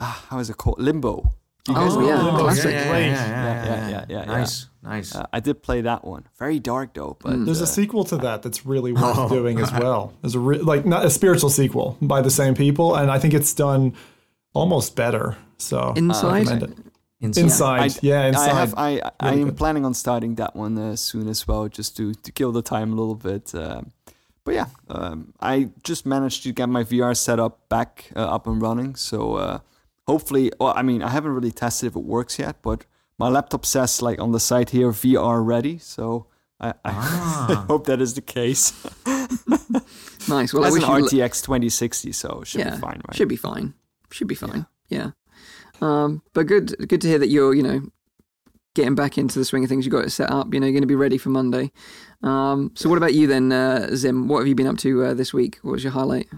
ah, 0.00 0.26
how 0.28 0.38
is 0.38 0.50
it 0.50 0.56
called 0.56 0.78
Limbo. 0.78 1.32
You 1.68 1.74
guys 1.74 1.96
oh, 1.96 2.06
yeah, 2.06 2.22
Limbo. 2.22 2.42
classic. 2.42 2.70
Yeah, 2.70 2.84
yeah, 2.84 2.98
yeah, 2.98 3.08
yeah, 3.08 3.64
yeah, 3.64 3.88
yeah, 3.88 4.04
yeah, 4.08 4.24
Nice, 4.24 4.68
nice. 4.84 5.16
Uh, 5.16 5.26
I 5.32 5.40
did 5.40 5.64
play 5.64 5.80
that 5.80 6.04
one. 6.04 6.28
Very 6.38 6.60
dark 6.60 6.94
though, 6.94 7.16
but 7.20 7.32
mm. 7.32 7.44
there's 7.44 7.60
a 7.60 7.64
uh, 7.64 7.66
sequel 7.66 8.04
to 8.04 8.16
that 8.18 8.42
that's 8.42 8.64
really 8.64 8.92
worth 9.02 9.18
oh. 9.18 9.28
doing 9.28 9.58
as 9.58 9.72
well. 9.72 10.14
There's 10.22 10.36
a 10.36 10.40
re- 10.40 10.58
like 10.58 10.86
not 10.86 11.04
a 11.04 11.10
spiritual 11.10 11.50
sequel 11.50 11.98
by 12.00 12.20
the 12.20 12.30
same 12.30 12.54
people, 12.54 12.94
and 12.94 13.10
I 13.10 13.18
think 13.18 13.34
it's 13.34 13.52
done 13.52 13.94
almost 14.54 14.94
better. 14.94 15.36
So 15.58 15.92
inside. 15.96 16.72
Inside, 17.20 17.42
inside. 17.42 17.92
I, 17.92 17.98
yeah, 18.02 18.26
inside. 18.26 18.50
I 18.50 18.54
have. 18.60 18.74
I 18.76 19.00
I 19.20 19.34
am 19.34 19.54
planning 19.54 19.86
on 19.86 19.94
starting 19.94 20.34
that 20.34 20.54
one 20.54 20.76
uh, 20.76 20.96
soon 20.96 21.28
as 21.28 21.48
well, 21.48 21.66
just 21.68 21.96
to 21.96 22.12
to 22.12 22.32
kill 22.32 22.52
the 22.52 22.62
time 22.62 22.92
a 22.92 22.96
little 22.96 23.14
bit. 23.14 23.54
Uh, 23.54 23.82
but 24.44 24.54
yeah, 24.54 24.66
um, 24.88 25.32
I 25.40 25.70
just 25.82 26.04
managed 26.04 26.42
to 26.44 26.52
get 26.52 26.68
my 26.68 26.84
VR 26.84 27.16
setup 27.16 27.68
back 27.68 28.10
uh, 28.14 28.20
up 28.20 28.46
and 28.46 28.60
running. 28.60 28.94
So 28.96 29.34
uh, 29.34 29.58
hopefully, 30.06 30.52
well, 30.60 30.74
I 30.76 30.82
mean, 30.82 31.02
I 31.02 31.08
haven't 31.08 31.32
really 31.32 31.50
tested 31.50 31.88
if 31.88 31.96
it 31.96 32.04
works 32.04 32.38
yet, 32.38 32.62
but 32.62 32.84
my 33.18 33.28
laptop 33.28 33.64
says 33.64 34.02
like 34.02 34.20
on 34.20 34.32
the 34.32 34.40
site 34.40 34.70
here 34.70 34.92
VR 34.92 35.44
ready. 35.44 35.78
So 35.78 36.26
I, 36.60 36.68
I 36.68 36.72
ah. 36.84 37.64
hope 37.68 37.86
that 37.86 38.00
is 38.00 38.12
the 38.14 38.20
case. 38.20 38.72
nice. 40.28 40.52
Well, 40.52 40.64
it 40.64 40.66
has 40.66 40.76
an 40.76 40.82
RTX 40.82 41.42
2060, 41.42 42.12
so 42.12 42.42
should 42.44 42.60
yeah, 42.60 42.74
be 42.74 42.80
fine, 42.80 43.00
right? 43.08 43.16
Should 43.16 43.28
be 43.28 43.36
fine. 43.36 43.74
Should 44.10 44.28
be 44.28 44.34
fine. 44.34 44.66
yeah. 44.88 44.98
yeah. 44.98 45.10
Um, 45.80 46.22
but 46.32 46.46
good, 46.46 46.74
good 46.88 47.00
to 47.02 47.08
hear 47.08 47.18
that 47.18 47.28
you're, 47.28 47.54
you 47.54 47.62
know, 47.62 47.80
getting 48.74 48.94
back 48.94 49.18
into 49.18 49.38
the 49.38 49.44
swing 49.44 49.64
of 49.64 49.68
things. 49.68 49.84
You 49.84 49.90
got 49.90 50.04
it 50.04 50.10
set 50.10 50.30
up. 50.30 50.52
You 50.54 50.60
know, 50.60 50.66
you're 50.66 50.72
going 50.72 50.82
to 50.82 50.86
be 50.86 50.94
ready 50.94 51.18
for 51.18 51.30
Monday. 51.30 51.72
Um, 52.22 52.72
so, 52.74 52.88
what 52.88 52.98
about 52.98 53.14
you 53.14 53.26
then, 53.26 53.50
uh, 53.50 53.94
Zim? 53.94 54.28
What 54.28 54.38
have 54.38 54.48
you 54.48 54.54
been 54.54 54.66
up 54.66 54.78
to 54.78 55.04
uh, 55.04 55.14
this 55.14 55.32
week? 55.32 55.58
What 55.62 55.72
was 55.72 55.82
your 55.82 55.92
highlight? 55.92 56.28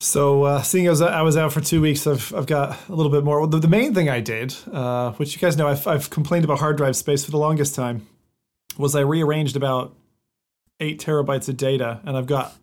So, 0.00 0.44
uh, 0.44 0.62
seeing 0.62 0.86
as 0.86 1.02
I 1.02 1.22
was 1.22 1.36
out 1.36 1.52
for 1.52 1.60
two 1.60 1.80
weeks, 1.80 2.06
I've, 2.06 2.34
I've 2.34 2.46
got 2.46 2.88
a 2.88 2.94
little 2.94 3.12
bit 3.12 3.22
more. 3.22 3.46
The, 3.46 3.58
the 3.58 3.68
main 3.68 3.94
thing 3.94 4.08
I 4.08 4.20
did, 4.20 4.54
uh, 4.72 5.12
which 5.12 5.34
you 5.34 5.40
guys 5.40 5.56
know, 5.56 5.68
I've, 5.68 5.86
I've 5.86 6.10
complained 6.10 6.44
about 6.44 6.58
hard 6.58 6.76
drive 6.76 6.96
space 6.96 7.24
for 7.24 7.30
the 7.30 7.38
longest 7.38 7.74
time, 7.74 8.06
was 8.78 8.96
I 8.96 9.00
rearranged 9.00 9.56
about 9.56 9.94
eight 10.80 11.00
terabytes 11.00 11.48
of 11.50 11.58
data, 11.58 12.00
and 12.04 12.16
I've 12.16 12.26
got 12.26 12.56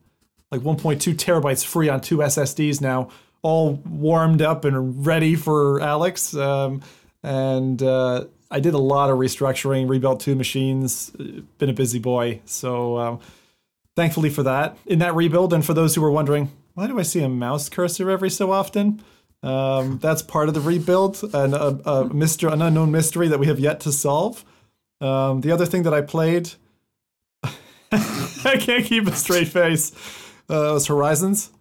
like 0.52 0.62
1.2 0.62 1.14
terabytes 1.14 1.64
free 1.64 1.90
on 1.90 2.02
two 2.02 2.18
SSDs 2.18 2.82
now 2.82 3.10
all 3.48 3.76
warmed 3.90 4.42
up 4.42 4.66
and 4.66 5.06
ready 5.06 5.34
for 5.34 5.80
Alyx. 5.80 6.38
Um, 6.38 6.82
and 7.24 7.82
uh, 7.82 8.26
I 8.52 8.60
did 8.60 8.74
a 8.74 8.78
lot 8.78 9.10
of 9.10 9.18
restructuring, 9.18 9.88
rebuilt 9.88 10.20
two 10.20 10.36
machines, 10.36 11.12
been 11.12 11.70
a 11.70 11.74
busy 11.74 12.00
boy. 12.00 12.42
So 12.44 12.98
um, 12.98 13.20
thankfully 13.96 14.30
for 14.30 14.44
that. 14.44 14.78
In 14.86 15.00
that 15.00 15.16
rebuild, 15.16 15.54
and 15.54 15.66
for 15.66 15.74
those 15.74 15.96
who 15.96 16.02
were 16.02 16.12
wondering, 16.12 16.52
why 16.74 16.88
do 16.88 17.00
I 17.00 17.04
see 17.04 17.24
a 17.24 17.30
mouse 17.30 17.70
cursor 17.70 18.10
every 18.10 18.30
so 18.30 18.52
often? 18.52 19.02
Um, 19.42 19.98
that's 20.00 20.22
part 20.22 20.50
of 20.50 20.54
the 20.54 20.60
rebuild, 20.60 21.24
and 21.34 21.54
a, 21.54 21.90
a 21.90 22.14
mystery, 22.14 22.52
an 22.52 22.62
unknown 22.62 22.92
mystery 22.92 23.30
that 23.30 23.40
we 23.40 23.48
have 23.48 23.62
yet 23.62 23.80
to 23.82 23.94
solve. 23.94 24.44
Um, 25.00 25.40
the 25.40 25.54
other 25.54 25.66
thing 25.66 25.84
that 25.84 25.94
I 25.94 26.02
played, 26.02 26.52
I 27.94 28.58
can't 28.60 28.84
keep 28.84 29.08
a 29.08 29.16
straight 29.16 29.48
face, 29.48 29.94
uh, 30.50 30.74
was 30.74 30.88
Horizons. 30.88 31.52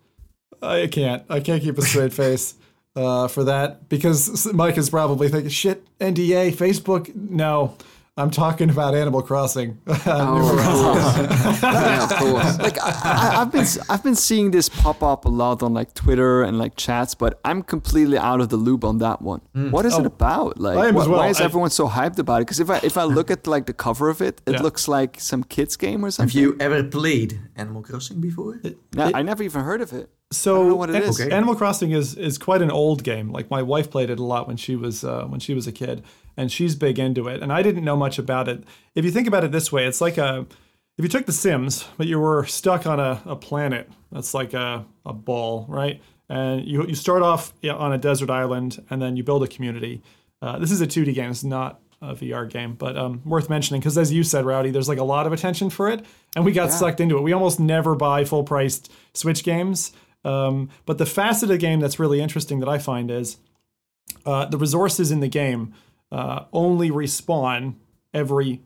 I 0.62 0.86
can't. 0.86 1.22
I 1.28 1.40
can't 1.40 1.62
keep 1.62 1.78
a 1.78 1.82
straight 1.82 2.12
face 2.12 2.54
uh, 2.94 3.28
for 3.28 3.44
that 3.44 3.88
because 3.88 4.50
Mike 4.52 4.76
is 4.78 4.90
probably 4.90 5.28
thinking, 5.28 5.50
"Shit, 5.50 5.84
NDA, 5.98 6.52
Facebook, 6.54 7.14
no." 7.14 7.76
I'm 8.18 8.30
talking 8.30 8.70
about 8.70 8.94
Animal 8.94 9.20
Crossing. 9.20 9.78
Oh, 10.06 10.56
of 10.56 10.64
course. 10.64 11.62
yeah, 11.62 12.04
of 12.04 12.10
course. 12.16 12.58
like 12.66 12.82
I, 12.82 12.90
I, 13.04 13.42
I've 13.42 13.52
been 13.52 13.66
I've 13.90 14.02
been 14.02 14.14
seeing 14.14 14.52
this 14.52 14.70
pop 14.70 15.02
up 15.02 15.26
a 15.26 15.28
lot 15.28 15.62
on 15.62 15.74
like 15.74 15.92
Twitter 15.92 16.42
and 16.42 16.58
like 16.58 16.76
chats, 16.76 17.14
but 17.14 17.38
I'm 17.44 17.62
completely 17.62 18.16
out 18.16 18.40
of 18.40 18.48
the 18.48 18.56
loop 18.56 18.84
on 18.84 18.98
that 18.98 19.20
one. 19.20 19.42
What 19.52 19.84
is 19.84 19.92
it 19.98 20.00
Oh, 20.04 20.06
about? 20.06 20.58
Like, 20.58 20.78
I 20.78 20.88
am 20.88 20.94
wh- 20.94 21.00
as 21.02 21.08
well. 21.08 21.18
why 21.18 21.28
is 21.28 21.42
I- 21.42 21.44
everyone 21.44 21.68
so 21.68 21.88
hyped 21.88 22.18
about 22.18 22.36
it? 22.40 22.46
Because 22.46 22.60
if 22.60 22.70
I 22.70 22.78
if 22.82 22.96
I 22.96 23.04
look 23.04 23.30
at 23.30 23.46
like 23.46 23.66
the 23.66 23.74
cover 23.74 24.08
of 24.08 24.22
it, 24.22 24.40
it 24.46 24.52
Yeah. 24.54 24.62
looks 24.62 24.88
like 24.88 25.20
some 25.20 25.44
kids 25.44 25.76
game 25.76 26.02
or 26.02 26.10
something. 26.10 26.32
Have 26.34 26.40
you 26.42 26.56
ever 26.58 26.82
played 26.84 27.38
Animal 27.56 27.82
Crossing 27.82 28.22
before? 28.22 28.62
No, 28.94 29.10
I 29.12 29.20
never 29.20 29.42
even 29.42 29.62
heard 29.62 29.82
of 29.82 29.92
it. 29.92 30.08
So 30.32 30.54
I 30.54 30.58
don't 30.58 30.68
know 30.68 30.76
what 30.76 30.90
it 30.90 30.96
An-. 30.96 31.10
Okay. 31.10 31.30
Animal 31.30 31.54
Crossing 31.54 31.92
is 31.92 32.16
is 32.16 32.38
quite 32.38 32.62
an 32.62 32.70
old 32.70 33.04
game. 33.04 33.30
Like 33.30 33.50
my 33.50 33.62
wife 33.62 33.90
played 33.90 34.10
it 34.10 34.18
a 34.18 34.24
lot 34.24 34.48
when 34.48 34.56
she 34.56 34.76
was 34.76 35.04
uh, 35.04 35.24
when 35.24 35.40
she 35.40 35.54
was 35.54 35.66
a 35.66 35.72
kid, 35.72 36.02
and 36.36 36.50
she's 36.50 36.74
big 36.74 36.98
into 36.98 37.28
it. 37.28 37.42
And 37.42 37.52
I 37.52 37.62
didn't 37.62 37.84
know 37.84 37.96
much 37.96 38.18
about 38.18 38.48
it. 38.48 38.64
If 38.94 39.04
you 39.04 39.10
think 39.10 39.28
about 39.28 39.44
it 39.44 39.52
this 39.52 39.70
way, 39.70 39.86
it's 39.86 40.00
like 40.00 40.18
a 40.18 40.46
if 40.98 41.02
you 41.04 41.08
took 41.08 41.26
The 41.26 41.32
Sims, 41.32 41.86
but 41.96 42.06
you 42.06 42.18
were 42.18 42.46
stuck 42.46 42.86
on 42.86 42.98
a, 42.98 43.20
a 43.26 43.36
planet 43.36 43.90
that's 44.10 44.32
like 44.32 44.54
a, 44.54 44.86
a 45.04 45.12
ball, 45.12 45.66
right? 45.68 46.02
And 46.28 46.66
you 46.66 46.86
you 46.86 46.94
start 46.94 47.22
off 47.22 47.52
on 47.64 47.92
a 47.92 47.98
desert 47.98 48.30
island, 48.30 48.82
and 48.90 49.00
then 49.00 49.16
you 49.16 49.22
build 49.22 49.44
a 49.44 49.48
community. 49.48 50.02
Uh, 50.42 50.58
this 50.58 50.70
is 50.70 50.80
a 50.80 50.86
2D 50.86 51.14
game. 51.14 51.30
It's 51.30 51.44
not 51.44 51.80
a 52.02 52.14
VR 52.14 52.48
game, 52.48 52.74
but 52.74 52.96
um, 52.96 53.22
worth 53.24 53.48
mentioning 53.48 53.80
because, 53.80 53.96
as 53.96 54.12
you 54.12 54.22
said, 54.22 54.44
Rowdy, 54.44 54.70
there's 54.70 54.88
like 54.88 54.98
a 54.98 55.04
lot 55.04 55.26
of 55.26 55.32
attention 55.32 55.70
for 55.70 55.88
it, 55.88 56.04
and 56.34 56.44
we 56.44 56.52
got 56.52 56.72
sucked 56.72 57.00
into 57.00 57.16
it. 57.16 57.22
We 57.22 57.32
almost 57.32 57.60
never 57.60 57.94
buy 57.94 58.24
full 58.24 58.42
priced 58.42 58.90
Switch 59.14 59.44
games. 59.44 59.92
Um, 60.26 60.70
but 60.86 60.98
the 60.98 61.06
facet 61.06 61.44
of 61.44 61.48
the 61.50 61.58
game 61.58 61.78
that's 61.78 62.00
really 62.00 62.20
interesting 62.20 62.58
that 62.60 62.68
I 62.68 62.78
find 62.78 63.10
is 63.10 63.38
uh, 64.24 64.46
the 64.46 64.58
resources 64.58 65.12
in 65.12 65.20
the 65.20 65.28
game 65.28 65.72
uh, 66.10 66.44
only 66.52 66.90
respawn 66.90 67.76
every 68.12 68.60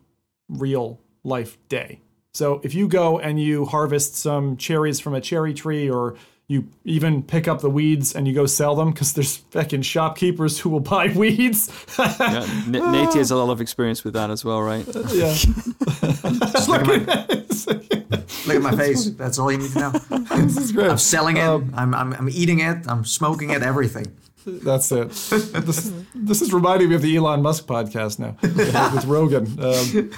real 0.49 1.01
life 1.23 1.59
day. 1.69 2.01
So 2.33 2.61
if 2.65 2.75
you 2.75 2.89
go 2.89 3.19
and 3.19 3.39
you 3.39 3.67
harvest 3.67 4.15
some 4.17 4.57
cherries 4.57 5.01
from 5.01 5.15
a 5.15 5.21
cherry 5.21 5.53
tree 5.53 5.91
or 5.91 6.17
you 6.51 6.67
even 6.85 7.23
pick 7.23 7.47
up 7.47 7.61
the 7.61 7.71
weeds 7.71 8.13
and 8.13 8.27
you 8.27 8.35
go 8.35 8.45
sell 8.45 8.75
them 8.75 8.91
because 8.91 9.13
there's 9.13 9.37
fucking 9.37 9.83
shopkeepers 9.83 10.59
who 10.59 10.69
will 10.69 10.81
buy 10.97 11.07
weeds. 11.07 11.71
Yeah, 11.97 12.45
N- 12.67 12.73
Nate 12.73 13.15
has 13.15 13.31
a 13.31 13.37
lot 13.37 13.53
of 13.53 13.61
experience 13.61 14.03
with 14.03 14.15
that 14.15 14.31
as 14.31 14.45
well, 14.45 14.61
right? 14.61 14.85
yeah. 15.13 15.33
Look 16.03 16.83
at 16.83 16.87
my, 16.87 16.97
look 18.47 18.57
at 18.57 18.63
my 18.63 18.77
face. 18.77 19.11
That's 19.11 19.39
all 19.39 19.53
you 19.53 19.59
need 19.59 19.71
to 19.73 19.79
know. 19.79 19.91
this 19.91 20.57
is 20.57 20.73
great. 20.73 20.91
I'm 20.91 20.99
selling 20.99 21.37
it. 21.37 21.43
I'm, 21.43 21.95
I'm, 21.95 22.13
I'm 22.15 22.29
eating 22.29 22.59
it. 22.61 22.79
I'm 22.89 23.05
smoking 23.05 23.51
it. 23.51 23.63
Everything. 23.63 24.07
That's 24.45 24.91
it. 24.91 25.11
This, 25.11 25.93
this 26.15 26.43
is 26.43 26.53
reminding 26.53 26.89
me 26.89 26.95
of 26.97 27.03
the 27.03 27.15
Elon 27.17 27.43
Musk 27.43 27.67
podcast 27.67 28.19
now 28.19 28.37
with 28.43 29.05
Rogan. 29.05 29.47
Um, 29.63 30.11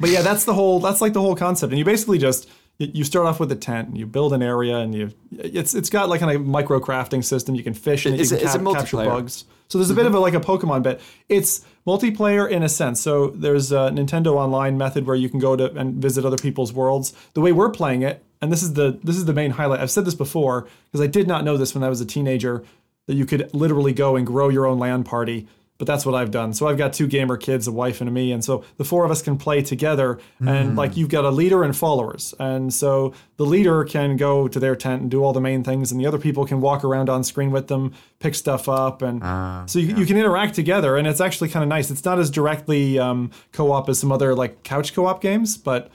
but 0.00 0.10
yeah, 0.10 0.22
that's 0.22 0.44
the 0.44 0.54
whole. 0.54 0.80
That's 0.80 1.00
like 1.00 1.12
the 1.12 1.20
whole 1.20 1.36
concept. 1.36 1.70
And 1.72 1.78
you 1.78 1.84
basically 1.84 2.18
just 2.18 2.48
you 2.78 3.04
start 3.04 3.26
off 3.26 3.40
with 3.40 3.50
a 3.50 3.56
tent, 3.56 3.88
and 3.88 3.98
you 3.98 4.06
build 4.06 4.32
an 4.32 4.42
area, 4.42 4.76
and 4.76 4.94
you 4.94 5.12
it's 5.32 5.74
it's 5.74 5.90
got 5.90 6.08
like 6.08 6.20
kind 6.20 6.34
of 6.34 6.46
micro 6.46 6.80
crafting 6.80 7.24
system. 7.24 7.54
You 7.54 7.64
can 7.64 7.74
fish 7.74 8.06
and 8.06 8.18
Is 8.18 8.30
you 8.30 8.38
can 8.38 8.46
it 8.46 8.52
cap- 8.52 8.74
capture 8.74 8.96
bugs. 8.98 9.44
So 9.68 9.76
there's 9.76 9.90
a 9.90 9.94
bit 9.94 10.06
of 10.06 10.14
a 10.14 10.18
like 10.18 10.34
a 10.34 10.40
Pokemon 10.40 10.82
bit. 10.82 11.00
It's 11.28 11.64
multiplayer 11.86 12.48
in 12.48 12.62
a 12.62 12.68
sense. 12.68 13.00
So 13.00 13.28
there's 13.28 13.70
a 13.72 13.90
Nintendo 13.90 14.34
Online 14.34 14.78
method 14.78 15.06
where 15.06 15.16
you 15.16 15.28
can 15.28 15.40
go 15.40 15.56
to 15.56 15.72
and 15.74 16.00
visit 16.00 16.24
other 16.24 16.38
people's 16.38 16.72
worlds. 16.72 17.12
The 17.34 17.40
way 17.40 17.52
we're 17.52 17.70
playing 17.70 18.02
it, 18.02 18.24
and 18.40 18.52
this 18.52 18.62
is 18.62 18.74
the 18.74 18.98
this 19.02 19.16
is 19.16 19.24
the 19.24 19.34
main 19.34 19.52
highlight. 19.52 19.80
I've 19.80 19.90
said 19.90 20.04
this 20.04 20.14
before 20.14 20.68
because 20.86 21.04
I 21.04 21.08
did 21.08 21.26
not 21.26 21.44
know 21.44 21.56
this 21.56 21.74
when 21.74 21.82
I 21.84 21.88
was 21.88 22.00
a 22.00 22.06
teenager 22.06 22.64
that 23.08 23.14
you 23.14 23.26
could 23.26 23.52
literally 23.52 23.92
go 23.92 24.16
and 24.16 24.26
grow 24.26 24.48
your 24.48 24.66
own 24.66 24.78
LAN 24.78 25.02
party. 25.02 25.48
But 25.78 25.86
that's 25.86 26.04
what 26.04 26.16
I've 26.16 26.32
done. 26.32 26.52
So 26.54 26.66
I've 26.66 26.76
got 26.76 26.92
two 26.92 27.06
gamer 27.06 27.36
kids, 27.36 27.68
a 27.68 27.72
wife 27.72 28.00
and 28.00 28.08
a 28.08 28.12
me, 28.12 28.32
and 28.32 28.44
so 28.44 28.64
the 28.78 28.84
four 28.84 29.04
of 29.04 29.12
us 29.12 29.22
can 29.22 29.38
play 29.38 29.62
together. 29.62 30.18
And 30.40 30.74
like 30.74 30.96
you've 30.96 31.08
got 31.08 31.24
a 31.24 31.30
leader 31.30 31.62
and 31.62 31.76
followers, 31.76 32.34
and 32.40 32.74
so 32.74 33.14
the 33.36 33.46
leader 33.46 33.84
can 33.84 34.16
go 34.16 34.48
to 34.48 34.58
their 34.58 34.74
tent 34.74 35.02
and 35.02 35.10
do 35.10 35.22
all 35.22 35.32
the 35.32 35.40
main 35.40 35.62
things, 35.62 35.92
and 35.92 36.00
the 36.00 36.06
other 36.06 36.18
people 36.18 36.44
can 36.46 36.60
walk 36.60 36.82
around 36.82 37.08
on 37.08 37.22
screen 37.22 37.52
with 37.52 37.68
them, 37.68 37.94
pick 38.18 38.34
stuff 38.34 38.68
up, 38.68 39.02
and 39.02 39.22
so 39.70 39.78
you, 39.78 39.94
you 39.94 40.04
can 40.04 40.16
interact 40.16 40.56
together. 40.56 40.96
And 40.96 41.06
it's 41.06 41.20
actually 41.20 41.48
kind 41.48 41.62
of 41.62 41.68
nice. 41.68 41.92
It's 41.92 42.04
not 42.04 42.18
as 42.18 42.28
directly 42.28 42.98
um, 42.98 43.30
co-op 43.52 43.88
as 43.88 44.00
some 44.00 44.10
other 44.10 44.34
like 44.34 44.64
couch 44.64 44.92
co-op 44.94 45.20
games, 45.20 45.56
but 45.56 45.92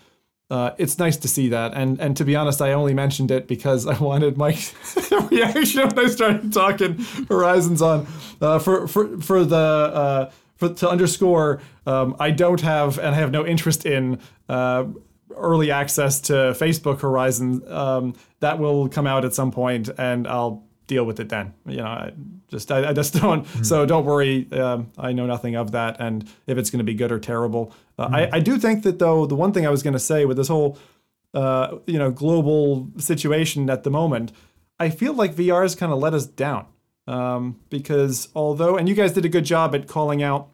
uh, 0.53 0.75
it's 0.77 0.99
nice 0.99 1.17
to 1.17 1.27
see 1.27 1.49
that. 1.49 1.73
And 1.73 1.99
and 1.99 2.15
to 2.17 2.23
be 2.23 2.35
honest, 2.35 2.61
I 2.61 2.73
only 2.73 2.93
mentioned 2.93 3.31
it 3.31 3.47
because 3.47 3.87
I 3.87 3.97
wanted 3.97 4.37
Mike's 4.37 4.71
reaction 5.31 5.87
when 5.87 6.05
I 6.05 6.07
started 6.07 6.53
talking 6.53 7.03
Horizons 7.27 7.81
on. 7.81 8.05
Uh, 8.39 8.59
for 8.59 8.87
for 8.87 9.19
for 9.19 9.43
the 9.43 9.55
uh, 9.55 10.31
for 10.57 10.69
to 10.69 10.87
underscore, 10.87 11.59
um, 11.87 12.15
I 12.19 12.29
don't 12.29 12.61
have 12.61 12.99
and 12.99 13.07
I 13.07 13.15
have 13.15 13.31
no 13.31 13.43
interest 13.43 13.87
in. 13.87 14.19
Uh, 14.47 14.85
early 15.35 15.71
access 15.71 16.21
to 16.21 16.33
Facebook 16.33 17.01
Horizon 17.01 17.67
um, 17.67 18.13
that 18.39 18.59
will 18.59 18.87
come 18.87 19.07
out 19.07 19.25
at 19.25 19.33
some 19.33 19.49
point 19.49 19.89
and 19.97 20.27
I'll 20.27 20.63
deal 20.93 21.05
with 21.05 21.19
it 21.19 21.29
then. 21.29 21.53
You 21.65 21.77
know 21.77 21.85
I 21.85 22.13
just 22.47 22.71
I, 22.71 22.89
I 22.89 22.93
just 22.93 23.13
don't. 23.21 23.45
So 23.65 23.85
don't 23.85 24.05
worry 24.05 24.51
um, 24.51 24.91
I 24.97 25.11
know 25.13 25.25
nothing 25.25 25.55
of 25.55 25.71
that. 25.71 25.97
And 25.99 26.29
if 26.47 26.57
it's 26.57 26.69
going 26.69 26.79
to 26.79 26.83
be 26.83 26.93
good 26.93 27.11
or 27.11 27.19
terrible 27.19 27.73
uh, 27.97 28.09
I, 28.11 28.37
I 28.37 28.39
do 28.39 28.57
think 28.57 28.83
that 28.83 28.99
though 28.99 29.25
the 29.25 29.35
one 29.35 29.51
thing 29.53 29.65
I 29.65 29.69
was 29.69 29.83
going 29.83 29.93
to 29.93 29.99
say 30.11 30.25
with 30.25 30.37
this 30.37 30.47
whole 30.47 30.77
uh, 31.33 31.77
you 31.87 31.99
know 31.99 32.11
global 32.11 32.89
situation 32.97 33.69
at 33.69 33.83
the 33.83 33.89
moment 33.89 34.31
I 34.79 34.89
feel 34.89 35.13
like 35.13 35.35
VR 35.35 35.61
has 35.61 35.75
kind 35.75 35.91
of 35.93 35.99
let 35.99 36.13
us 36.13 36.25
down. 36.25 36.65
Um, 37.05 37.59
because 37.69 38.29
although 38.33 38.77
and 38.77 38.87
you 38.87 38.95
guys 38.95 39.11
did 39.11 39.25
a 39.25 39.29
good 39.29 39.45
job 39.45 39.75
at 39.75 39.87
calling 39.87 40.23
out 40.23 40.47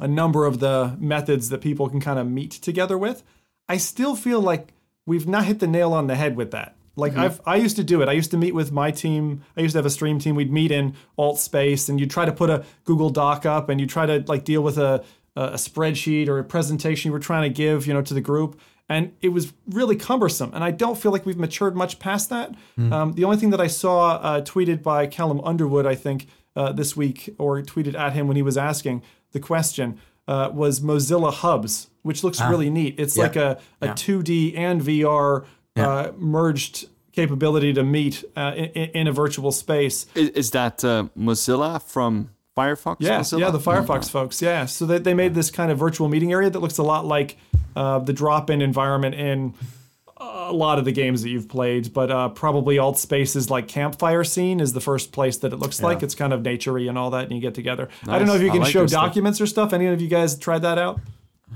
a 0.00 0.08
number 0.08 0.44
of 0.44 0.58
the 0.58 0.96
methods 0.98 1.50
that 1.50 1.60
people 1.60 1.88
can 1.88 2.00
kind 2.00 2.18
of 2.18 2.26
meet 2.26 2.50
together 2.50 2.98
with 2.98 3.22
I 3.68 3.76
still 3.76 4.16
feel 4.16 4.40
like 4.40 4.72
we've 5.06 5.28
not 5.28 5.44
hit 5.44 5.60
the 5.60 5.66
nail 5.66 5.92
on 5.92 6.06
the 6.06 6.16
head 6.16 6.36
with 6.36 6.50
that. 6.52 6.74
Like 6.98 7.16
I've 7.16 7.40
I 7.46 7.56
used 7.56 7.76
to 7.76 7.84
do 7.84 8.02
it. 8.02 8.08
I 8.08 8.12
used 8.12 8.30
to 8.32 8.36
meet 8.36 8.54
with 8.54 8.72
my 8.72 8.90
team. 8.90 9.42
I 9.56 9.60
used 9.60 9.72
to 9.72 9.78
have 9.78 9.86
a 9.86 9.90
stream 9.90 10.18
team. 10.18 10.34
We'd 10.34 10.52
meet 10.52 10.70
in 10.70 10.94
Altspace 11.18 11.88
and 11.88 11.98
you'd 12.00 12.10
try 12.10 12.24
to 12.24 12.32
put 12.32 12.50
a 12.50 12.64
Google 12.84 13.10
Doc 13.10 13.46
up 13.46 13.68
and 13.68 13.80
you 13.80 13.86
try 13.86 14.06
to 14.06 14.24
like 14.26 14.44
deal 14.44 14.62
with 14.62 14.78
a 14.78 15.04
a 15.36 15.50
spreadsheet 15.52 16.28
or 16.28 16.38
a 16.40 16.44
presentation 16.44 17.08
you 17.10 17.12
were 17.12 17.20
trying 17.20 17.44
to 17.48 17.54
give, 17.54 17.86
you 17.86 17.94
know, 17.94 18.02
to 18.02 18.12
the 18.14 18.20
group. 18.20 18.58
And 18.88 19.12
it 19.20 19.28
was 19.28 19.52
really 19.68 19.94
cumbersome. 19.94 20.50
And 20.52 20.64
I 20.64 20.70
don't 20.72 20.98
feel 20.98 21.12
like 21.12 21.24
we've 21.26 21.36
matured 21.38 21.76
much 21.76 21.98
past 22.00 22.28
that. 22.30 22.54
Um, 22.78 23.12
the 23.12 23.22
only 23.24 23.36
thing 23.36 23.50
that 23.50 23.60
I 23.60 23.66
saw 23.68 24.16
uh, 24.16 24.40
tweeted 24.40 24.82
by 24.82 25.06
Callum 25.06 25.40
Underwood, 25.44 25.86
I 25.86 25.94
think, 25.94 26.26
uh, 26.56 26.72
this 26.72 26.96
week, 26.96 27.32
or 27.38 27.60
tweeted 27.62 27.94
at 27.94 28.14
him 28.14 28.26
when 28.26 28.36
he 28.36 28.42
was 28.42 28.56
asking 28.56 29.02
the 29.32 29.38
question, 29.40 30.00
uh, 30.26 30.50
was 30.52 30.80
Mozilla 30.80 31.32
Hubs, 31.32 31.88
which 32.02 32.24
looks 32.24 32.40
really 32.50 32.70
neat. 32.70 32.94
It's 32.98 33.16
Yeah. 33.16 33.22
like 33.24 33.36
a, 33.36 33.60
a 33.80 33.88
2D 33.94 34.56
and 34.56 34.80
VR 34.80 35.44
uh, 35.78 36.12
merged 36.16 36.88
capability 37.12 37.72
to 37.72 37.82
meet 37.82 38.24
uh, 38.36 38.52
in, 38.56 38.90
in 38.90 39.06
a 39.06 39.12
virtual 39.12 39.52
space. 39.52 40.06
Is, 40.14 40.28
is 40.30 40.50
that 40.52 40.84
uh, 40.84 41.08
Mozilla 41.18 41.82
from 41.82 42.30
Firefox? 42.56 42.96
Yeah, 43.00 43.20
Mozilla? 43.20 43.40
yeah, 43.40 43.50
the 43.50 43.58
Firefox 43.58 44.10
folks. 44.10 44.40
Yeah, 44.42 44.66
so 44.66 44.86
they, 44.86 44.98
they 44.98 45.14
made 45.14 45.34
this 45.34 45.50
kind 45.50 45.70
of 45.72 45.78
virtual 45.78 46.08
meeting 46.08 46.32
area 46.32 46.50
that 46.50 46.60
looks 46.60 46.78
a 46.78 46.82
lot 46.82 47.06
like 47.06 47.36
uh, 47.76 47.98
the 47.98 48.12
drop-in 48.12 48.62
environment 48.62 49.14
in 49.14 49.54
a 50.20 50.52
lot 50.52 50.78
of 50.78 50.84
the 50.84 50.92
games 50.92 51.22
that 51.22 51.30
you've 51.30 51.48
played, 51.48 51.92
but 51.92 52.10
uh, 52.10 52.28
probably 52.30 52.76
Altspace's 52.76 53.50
like 53.50 53.68
campfire 53.68 54.24
scene 54.24 54.60
is 54.60 54.72
the 54.72 54.80
first 54.80 55.12
place 55.12 55.36
that 55.38 55.52
it 55.52 55.56
looks 55.56 55.80
like. 55.80 56.02
It's 56.02 56.14
kind 56.14 56.32
of 56.32 56.42
naturey 56.42 56.88
and 56.88 56.98
all 56.98 57.10
that, 57.10 57.24
and 57.24 57.32
you 57.32 57.40
get 57.40 57.54
together. 57.54 57.88
I 58.06 58.18
don't 58.18 58.26
know 58.26 58.34
if 58.34 58.42
you 58.42 58.50
can 58.50 58.62
like 58.62 58.72
show 58.72 58.82
this 58.82 58.92
stuff. 58.92 59.06
documents 59.06 59.40
or 59.40 59.46
stuff. 59.46 59.72
Any 59.72 59.86
of 59.86 60.00
you 60.00 60.08
guys 60.08 60.36
tried 60.36 60.62
that 60.62 60.78
out? 60.78 61.00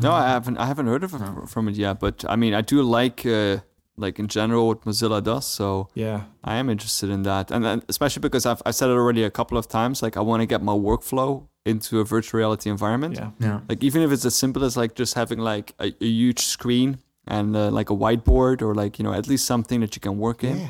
No, 0.00 0.12
I 0.12 0.28
haven't. 0.28 0.58
I 0.58 0.66
haven't 0.66 0.86
heard 0.86 1.02
of 1.04 1.14
it 1.14 1.48
from 1.48 1.68
it 1.68 1.74
yet. 1.74 1.98
But 1.98 2.24
I 2.28 2.36
mean, 2.36 2.54
I 2.54 2.60
do 2.60 2.82
like, 2.82 3.26
uh, 3.26 3.58
like 3.96 4.18
in 4.18 4.28
general, 4.28 4.66
what 4.68 4.82
Mozilla 4.82 5.22
does. 5.22 5.46
So 5.46 5.88
Yeah. 5.94 6.22
I 6.44 6.56
am 6.56 6.68
interested 6.70 7.10
in 7.10 7.22
that, 7.24 7.50
and 7.50 7.64
then 7.64 7.82
especially 7.88 8.20
because 8.20 8.46
I've 8.46 8.62
I 8.64 8.70
said 8.72 8.88
it 8.90 8.94
already 8.94 9.22
a 9.24 9.30
couple 9.30 9.58
of 9.58 9.68
times. 9.68 10.02
Like 10.02 10.16
I 10.16 10.20
want 10.20 10.40
to 10.40 10.46
get 10.46 10.62
my 10.62 10.72
workflow 10.72 11.46
into 11.64 12.00
a 12.00 12.04
virtual 12.04 12.38
reality 12.38 12.70
environment. 12.70 13.16
Yeah. 13.16 13.30
Yeah. 13.38 13.60
Like 13.68 13.84
even 13.84 14.02
if 14.02 14.10
it's 14.12 14.24
as 14.24 14.34
simple 14.34 14.64
as 14.64 14.76
like 14.76 14.94
just 14.94 15.14
having 15.14 15.38
like 15.38 15.74
a, 15.78 15.92
a 16.00 16.06
huge 16.06 16.40
screen 16.40 16.98
and 17.26 17.54
uh, 17.56 17.70
like 17.70 17.90
a 17.90 17.94
whiteboard 17.94 18.62
or 18.62 18.74
like 18.74 18.98
you 18.98 19.04
know 19.04 19.12
at 19.12 19.28
least 19.28 19.44
something 19.46 19.80
that 19.80 19.94
you 19.94 20.00
can 20.00 20.18
work 20.18 20.42
in. 20.42 20.58
Yeah. 20.58 20.68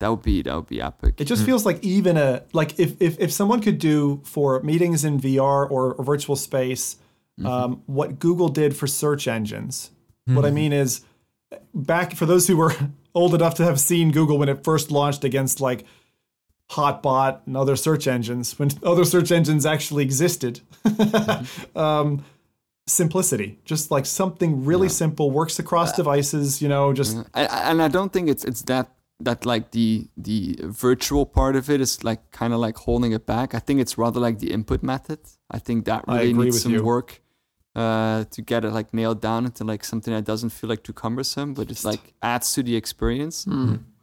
That 0.00 0.08
would 0.10 0.22
be 0.22 0.42
that 0.42 0.54
would 0.54 0.66
be 0.66 0.80
epic. 0.82 1.20
It 1.20 1.26
just 1.26 1.44
feels 1.44 1.64
like 1.64 1.78
even 1.84 2.16
a 2.16 2.42
like 2.52 2.78
if 2.80 3.00
if, 3.00 3.18
if 3.20 3.30
someone 3.32 3.60
could 3.60 3.78
do 3.78 4.20
for 4.24 4.60
meetings 4.62 5.04
in 5.04 5.20
VR 5.20 5.70
or, 5.70 5.94
or 5.94 6.04
virtual 6.04 6.36
space, 6.36 6.96
um, 7.44 7.82
what 7.86 8.18
Google 8.18 8.48
did 8.48 8.76
for 8.76 8.86
search 8.86 9.28
engines. 9.28 9.90
What 10.26 10.44
I 10.44 10.50
mean 10.50 10.72
is, 10.72 11.02
back 11.74 12.14
for 12.14 12.26
those 12.26 12.46
who 12.46 12.56
were 12.56 12.74
old 13.14 13.34
enough 13.34 13.54
to 13.56 13.64
have 13.64 13.80
seen 13.80 14.10
Google 14.10 14.38
when 14.38 14.48
it 14.48 14.64
first 14.64 14.90
launched 14.90 15.24
against 15.24 15.60
like 15.60 15.84
Hotbot 16.70 17.46
and 17.46 17.56
other 17.56 17.76
search 17.76 18.06
engines, 18.06 18.58
when 18.58 18.70
other 18.82 19.04
search 19.04 19.30
engines 19.30 19.66
actually 19.66 20.02
existed. 20.02 20.60
um, 21.76 22.24
simplicity, 22.86 23.58
just 23.64 23.90
like 23.90 24.06
something 24.06 24.64
really 24.64 24.88
simple, 24.88 25.30
works 25.30 25.58
across 25.58 25.92
devices. 25.94 26.62
You 26.62 26.68
know, 26.68 26.92
just 26.92 27.16
and, 27.16 27.26
and 27.34 27.82
I 27.82 27.88
don't 27.88 28.12
think 28.12 28.28
it's 28.28 28.44
it's 28.44 28.62
that 28.62 28.90
that 29.20 29.46
like 29.46 29.70
the 29.70 30.08
the 30.16 30.58
virtual 30.62 31.26
part 31.26 31.56
of 31.56 31.70
it 31.70 31.80
is 31.80 32.02
like 32.02 32.30
kind 32.30 32.52
of 32.52 32.60
like 32.60 32.76
holding 32.76 33.12
it 33.12 33.26
back. 33.26 33.54
I 33.54 33.58
think 33.58 33.80
it's 33.80 33.96
rather 33.98 34.20
like 34.20 34.38
the 34.38 34.52
input 34.52 34.82
method. 34.82 35.20
I 35.50 35.58
think 35.58 35.84
that 35.84 36.04
really 36.08 36.32
needs 36.32 36.62
some 36.62 36.72
you. 36.72 36.82
work 36.82 37.20
uh, 37.74 38.24
to 38.30 38.42
get 38.42 38.64
it 38.64 38.70
like 38.72 38.92
nailed 38.94 39.20
down 39.20 39.44
into 39.46 39.64
like 39.64 39.84
something 39.84 40.12
that 40.14 40.24
doesn't 40.24 40.50
feel 40.50 40.68
like 40.70 40.82
too 40.82 40.92
cumbersome, 40.92 41.54
but 41.54 41.70
it's 41.70 41.84
like 41.84 42.14
adds 42.22 42.52
to 42.54 42.62
the 42.62 42.76
experience. 42.76 43.46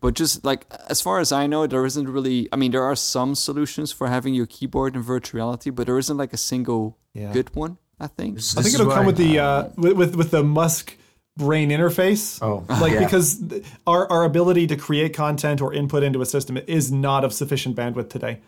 But 0.01 0.15
just 0.15 0.43
like 0.43 0.65
as 0.89 0.99
far 1.01 1.19
as 1.19 1.31
I 1.31 1.45
know, 1.47 1.67
there 1.67 1.85
isn't 1.85 2.07
really. 2.09 2.49
I 2.51 2.55
mean, 2.55 2.71
there 2.71 2.83
are 2.83 2.95
some 2.95 3.35
solutions 3.35 3.91
for 3.91 4.07
having 4.07 4.33
your 4.33 4.47
keyboard 4.47 4.95
in 4.95 5.01
virtual 5.03 5.37
reality, 5.37 5.69
but 5.69 5.85
there 5.85 5.97
isn't 5.99 6.17
like 6.17 6.33
a 6.33 6.37
single 6.37 6.97
Yeah. 7.13 7.31
good 7.33 7.55
one. 7.55 7.77
I 7.99 8.07
think. 8.07 8.35
This- 8.35 8.57
I 8.57 8.63
think 8.63 8.73
it'll 8.73 8.87
come 8.87 9.01
why- 9.05 9.05
with 9.05 9.17
the 9.17 9.39
uh, 9.39 9.69
with, 9.77 9.93
with 9.93 10.15
with 10.15 10.31
the 10.31 10.43
Musk 10.43 10.97
brain 11.37 11.69
interface. 11.69 12.39
Oh, 12.41 12.65
like 12.81 12.93
yeah. 12.93 13.03
because 13.05 13.37
th- 13.47 13.63
our 13.85 14.09
our 14.11 14.23
ability 14.25 14.65
to 14.67 14.75
create 14.75 15.13
content 15.13 15.61
or 15.61 15.71
input 15.71 16.01
into 16.03 16.19
a 16.21 16.25
system 16.25 16.57
is 16.67 16.91
not 16.91 17.23
of 17.23 17.31
sufficient 17.31 17.75
bandwidth 17.75 18.09
today. 18.09 18.39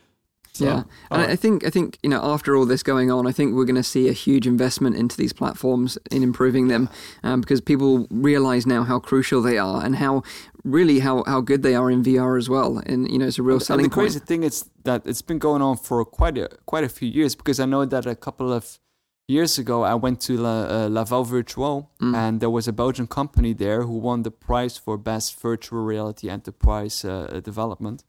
So, 0.56 0.66
yeah, 0.66 0.84
and 1.10 1.22
I 1.22 1.32
I 1.32 1.36
think 1.36 1.66
I 1.66 1.70
think 1.72 1.98
you 2.04 2.10
know 2.10 2.22
after 2.34 2.56
all 2.56 2.66
this 2.68 2.84
going 2.84 3.10
on, 3.12 3.26
I 3.26 3.32
think 3.32 3.56
we're 3.56 3.66
going 3.66 3.84
to 3.84 3.90
see 3.96 4.08
a 4.08 4.14
huge 4.14 4.46
investment 4.48 4.96
into 4.96 5.16
these 5.18 5.34
platforms 5.34 5.98
in 6.12 6.22
improving 6.24 6.68
them 6.68 6.90
um, 7.24 7.42
because 7.42 7.60
people 7.62 8.08
realize 8.12 8.68
now 8.68 8.84
how 8.84 9.00
crucial 9.00 9.42
they 9.42 9.58
are 9.58 9.84
and 9.86 9.96
how 9.96 10.22
really 10.64 11.00
how, 11.00 11.24
how 11.26 11.42
good 11.42 11.62
they 11.64 11.76
are 11.76 11.90
in 11.92 12.04
VR 12.04 12.38
as 12.38 12.50
well. 12.50 12.78
And 12.86 13.10
you 13.12 13.18
know, 13.20 13.28
it's 13.28 13.40
a 13.40 13.44
real 13.44 13.56
And 13.56 13.64
selling 13.66 13.90
the 13.90 13.96
crazy 13.96 14.20
point. 14.20 14.28
thing 14.28 14.44
is 14.44 14.66
that 14.84 15.02
it's 15.06 15.24
been 15.24 15.40
going 15.40 15.62
on 15.64 15.76
for 15.78 16.06
quite 16.06 16.38
a 16.38 16.48
quite 16.66 16.84
a 16.84 16.90
few 16.90 17.10
years 17.10 17.36
because 17.36 17.60
I 17.60 17.66
know 17.66 17.86
that 17.86 18.06
a 18.06 18.16
couple 18.16 18.54
of 18.54 18.80
years 19.28 19.58
ago 19.58 19.84
I 19.84 19.96
went 19.96 20.20
to 20.28 20.38
La, 20.38 20.56
uh, 20.64 20.88
Laval 20.90 21.24
Virtual 21.24 21.90
Mm. 22.00 22.16
and 22.16 22.40
there 22.42 22.50
was 22.52 22.68
a 22.68 22.74
Belgian 22.74 23.08
company 23.08 23.54
there 23.54 23.82
who 23.84 23.98
won 23.98 24.24
the 24.24 24.32
prize 24.32 24.78
for 24.78 24.98
best 24.98 25.40
virtual 25.42 25.84
reality 25.84 26.30
enterprise 26.30 27.04
uh, 27.06 27.40
development, 27.44 28.04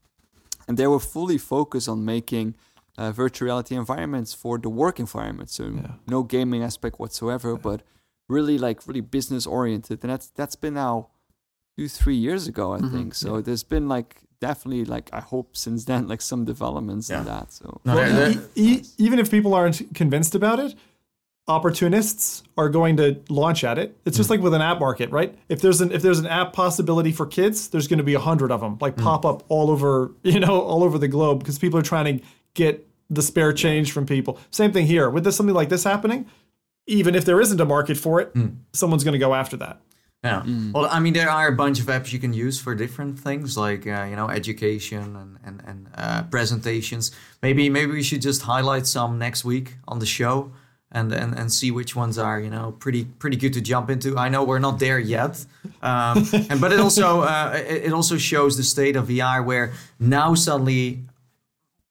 and 0.69 0.77
they 0.77 0.87
were 0.87 1.01
fully 1.01 1.39
focused 1.39 1.89
on 1.89 2.05
making. 2.05 2.55
Uh, 2.97 3.11
virtual 3.11 3.47
reality 3.47 3.75
environments 3.75 4.33
for 4.33 4.57
the 4.57 4.69
work 4.69 5.01
environment, 5.01 5.51
so 5.51 5.65
no 6.07 6.23
gaming 6.23 6.63
aspect 6.63 7.01
whatsoever, 7.01 7.57
but 7.57 7.83
really 8.29 8.57
like 8.57 8.87
really 8.87 9.01
business 9.01 9.49
oriented, 9.49 9.99
and 10.05 10.13
that's 10.13 10.29
that's 10.37 10.55
been 10.55 10.75
now 10.75 11.09
two 11.77 11.89
three 11.89 12.15
years 12.15 12.47
ago 12.47 12.73
i 12.73 12.79
Mm-hmm. 12.79 12.97
think. 12.97 13.15
So 13.17 13.41
there's 13.41 13.65
been 13.65 13.89
like 13.89 14.11
definitely 14.41 14.85
like 14.85 15.11
i 15.13 15.19
hope 15.21 15.57
since 15.57 15.87
then 15.87 16.07
like 16.07 16.23
some 16.23 16.45
developments 16.45 17.11
in 17.11 17.25
that 17.25 17.53
so. 17.53 17.81
No, 17.85 17.97
Well, 17.97 18.13
there- 18.15 18.31
e- 18.55 18.75
e- 18.79 18.83
even 18.99 19.19
if 19.19 19.29
people 19.29 19.55
aren't 19.55 19.93
convinced 19.93 20.37
about 20.37 20.61
it, 20.61 20.77
opportunists 21.47 22.43
are 22.57 22.69
going 22.69 22.97
to 22.97 23.21
launch 23.29 23.65
at 23.65 23.79
it. 23.79 23.99
It's 24.05 24.17
just 24.17 24.31
like 24.31 24.41
with 24.41 24.55
an 24.55 24.63
app 24.63 24.81
market, 24.81 25.11
right? 25.11 25.35
If 25.49 25.61
there's 25.61 25.81
an 25.81 25.93
if 25.93 26.03
there's 26.03 26.19
an 26.19 26.27
app 26.27 26.53
possibility 26.53 27.13
for 27.13 27.27
kids, 27.27 27.69
there's 27.69 27.87
going 27.87 27.99
to 27.99 28.05
be 28.05 28.15
a 28.15 28.21
hundred 28.21 28.51
of 28.51 28.61
them, 28.61 28.79
like 28.81 28.97
pop 28.97 29.25
up 29.27 29.45
all 29.49 29.71
over, 29.71 30.13
you 30.23 30.41
know, 30.41 30.61
all 30.61 30.83
over 30.83 30.99
the 30.99 31.09
globe 31.09 31.41
because 31.41 31.59
people 31.59 31.79
are 31.79 31.83
trying 31.83 32.19
to 32.19 32.25
get 32.55 32.89
the 33.11 33.23
spare 33.23 33.53
change 33.53 33.93
from 33.93 34.07
people. 34.07 34.39
Same 34.51 34.73
thing 34.73 34.87
here 34.87 35.11
with 35.11 35.25
this 35.25 35.37
something 35.37 35.55
like 35.55 35.69
this 35.69 35.85
happening. 35.85 36.27
Even 36.87 37.15
if 37.15 37.25
there 37.25 37.41
isn't 37.41 37.61
a 37.61 37.65
market 37.65 37.97
for 37.97 38.21
it, 38.21 38.35
someone's 38.73 39.05
going 39.05 39.15
to 39.15 39.19
go 39.19 39.35
after 39.35 39.57
that. 39.57 39.81
Yeah. 40.23 40.43
Well, 40.73 40.89
I 40.91 41.01
mean, 41.01 41.13
there 41.13 41.29
are 41.29 41.49
a 41.49 41.53
bunch 41.53 41.81
of 41.81 41.87
apps 41.87 42.11
you 42.13 42.19
can 42.19 42.33
use 42.33 42.59
for 42.59 42.75
different 42.75 43.19
things, 43.19 43.59
like 43.59 43.87
uh, 43.87 44.07
you 44.09 44.17
know, 44.17 44.29
education 44.31 45.17
and 45.17 45.39
and, 45.45 45.63
and 45.67 45.89
uh, 45.95 46.23
presentations. 46.25 47.11
Maybe 47.43 47.69
maybe 47.69 47.93
we 47.93 48.03
should 48.03 48.23
just 48.23 48.43
highlight 48.43 48.87
some 48.87 49.19
next 49.19 49.45
week 49.45 49.75
on 49.87 49.99
the 49.99 50.07
show, 50.07 50.53
and 50.95 51.13
and, 51.13 51.39
and 51.39 51.53
see 51.53 51.71
which 51.71 51.95
ones 51.95 52.17
are 52.17 52.41
you 52.41 52.49
know 52.49 52.75
pretty 52.79 53.05
pretty 53.05 53.37
good 53.37 53.53
to 53.53 53.61
jump 53.61 53.91
into. 53.91 54.17
I 54.17 54.29
know 54.29 54.45
we're 54.45 54.61
not 54.61 54.79
there 54.79 54.99
yet, 54.99 55.45
um, 55.83 56.27
and 56.51 56.61
but 56.61 56.73
it 56.73 56.81
also 56.81 57.21
uh, 57.23 57.53
it, 57.57 57.87
it 57.87 57.93
also 57.93 58.17
shows 58.17 58.57
the 58.57 58.63
state 58.63 58.97
of 58.97 59.09
VR 59.09 59.45
where 59.45 59.73
now 59.99 60.35
suddenly 60.35 61.05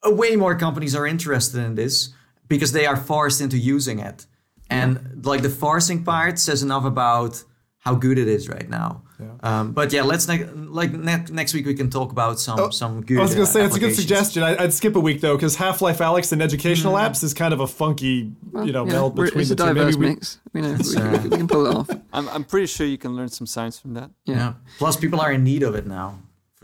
way 0.06 0.36
more 0.36 0.56
companies 0.56 0.96
are 0.96 1.06
interested 1.06 1.60
in 1.64 1.76
this 1.76 2.10
because 2.48 2.72
they 2.72 2.86
are 2.86 2.98
forced 2.98 3.42
into 3.42 3.58
using 3.58 4.00
it. 4.00 4.26
And 4.70 5.22
like 5.24 5.42
the 5.44 5.50
forcing 5.50 6.04
part 6.04 6.40
says 6.40 6.64
enough 6.64 6.86
about 6.86 7.44
how 7.80 7.96
good 7.96 8.18
it 8.18 8.28
is 8.28 8.50
right 8.50 8.70
now. 8.70 9.03
Um, 9.42 9.72
but 9.74 9.94
yeah, 9.94 10.02
let's 10.04 10.28
ne- 10.28 10.44
like 10.46 10.92
ne- 10.92 11.26
next 11.32 11.54
week 11.54 11.66
we 11.66 11.74
can 11.74 11.90
talk 11.90 12.12
about 12.12 12.40
some 12.40 12.72
some 12.72 13.02
good. 13.04 13.20
I 13.20 13.22
was 13.22 13.32
going 13.32 13.44
uh, 13.44 13.46
to 13.46 13.52
say 13.52 13.64
it's 13.66 13.76
a 13.76 13.80
good 13.80 13.96
suggestion. 13.96 14.44
I, 14.44 14.56
I'd 14.62 14.74
skip 14.74 14.96
a 14.96 15.00
week 15.00 15.22
though 15.22 15.36
because 15.36 15.56
Half 15.56 15.82
Life 15.82 16.00
Alyx 16.00 16.32
and 16.32 16.42
educational 16.42 16.94
apps 16.96 17.24
is 17.24 17.34
kind 17.34 17.54
of 17.54 17.60
a 17.60 17.68
funky, 17.68 18.32
you 18.64 18.72
know, 18.72 18.86
Yeah, 18.86 18.92
meld 18.94 19.16
between 19.16 19.42
it's 19.42 19.50
the 19.50 19.56
a 19.56 19.58
two. 19.58 19.74
diverse 19.74 19.96
Maybe 19.96 20.06
we, 20.08 20.14
mix. 20.16 20.40
You 20.54 20.62
know, 20.62 20.72
we, 20.74 21.18
we, 21.20 21.30
we 21.30 21.38
can 21.38 21.48
pull 21.48 21.66
it 21.68 21.76
off. 21.76 21.90
I'm, 22.14 22.28
I'm 22.30 22.44
pretty 22.44 22.68
sure 22.68 22.86
you 22.88 22.98
can 22.98 23.16
learn 23.16 23.30
some 23.30 23.48
science 23.48 23.80
from 23.80 23.94
that 23.94 24.12
Yeah. 24.26 24.54
Plus, 24.78 24.98
people 24.98 25.22
are 25.22 25.32
in 25.32 25.44
need 25.44 25.64
of 25.64 25.76
it 25.76 25.86
now. 25.88 26.20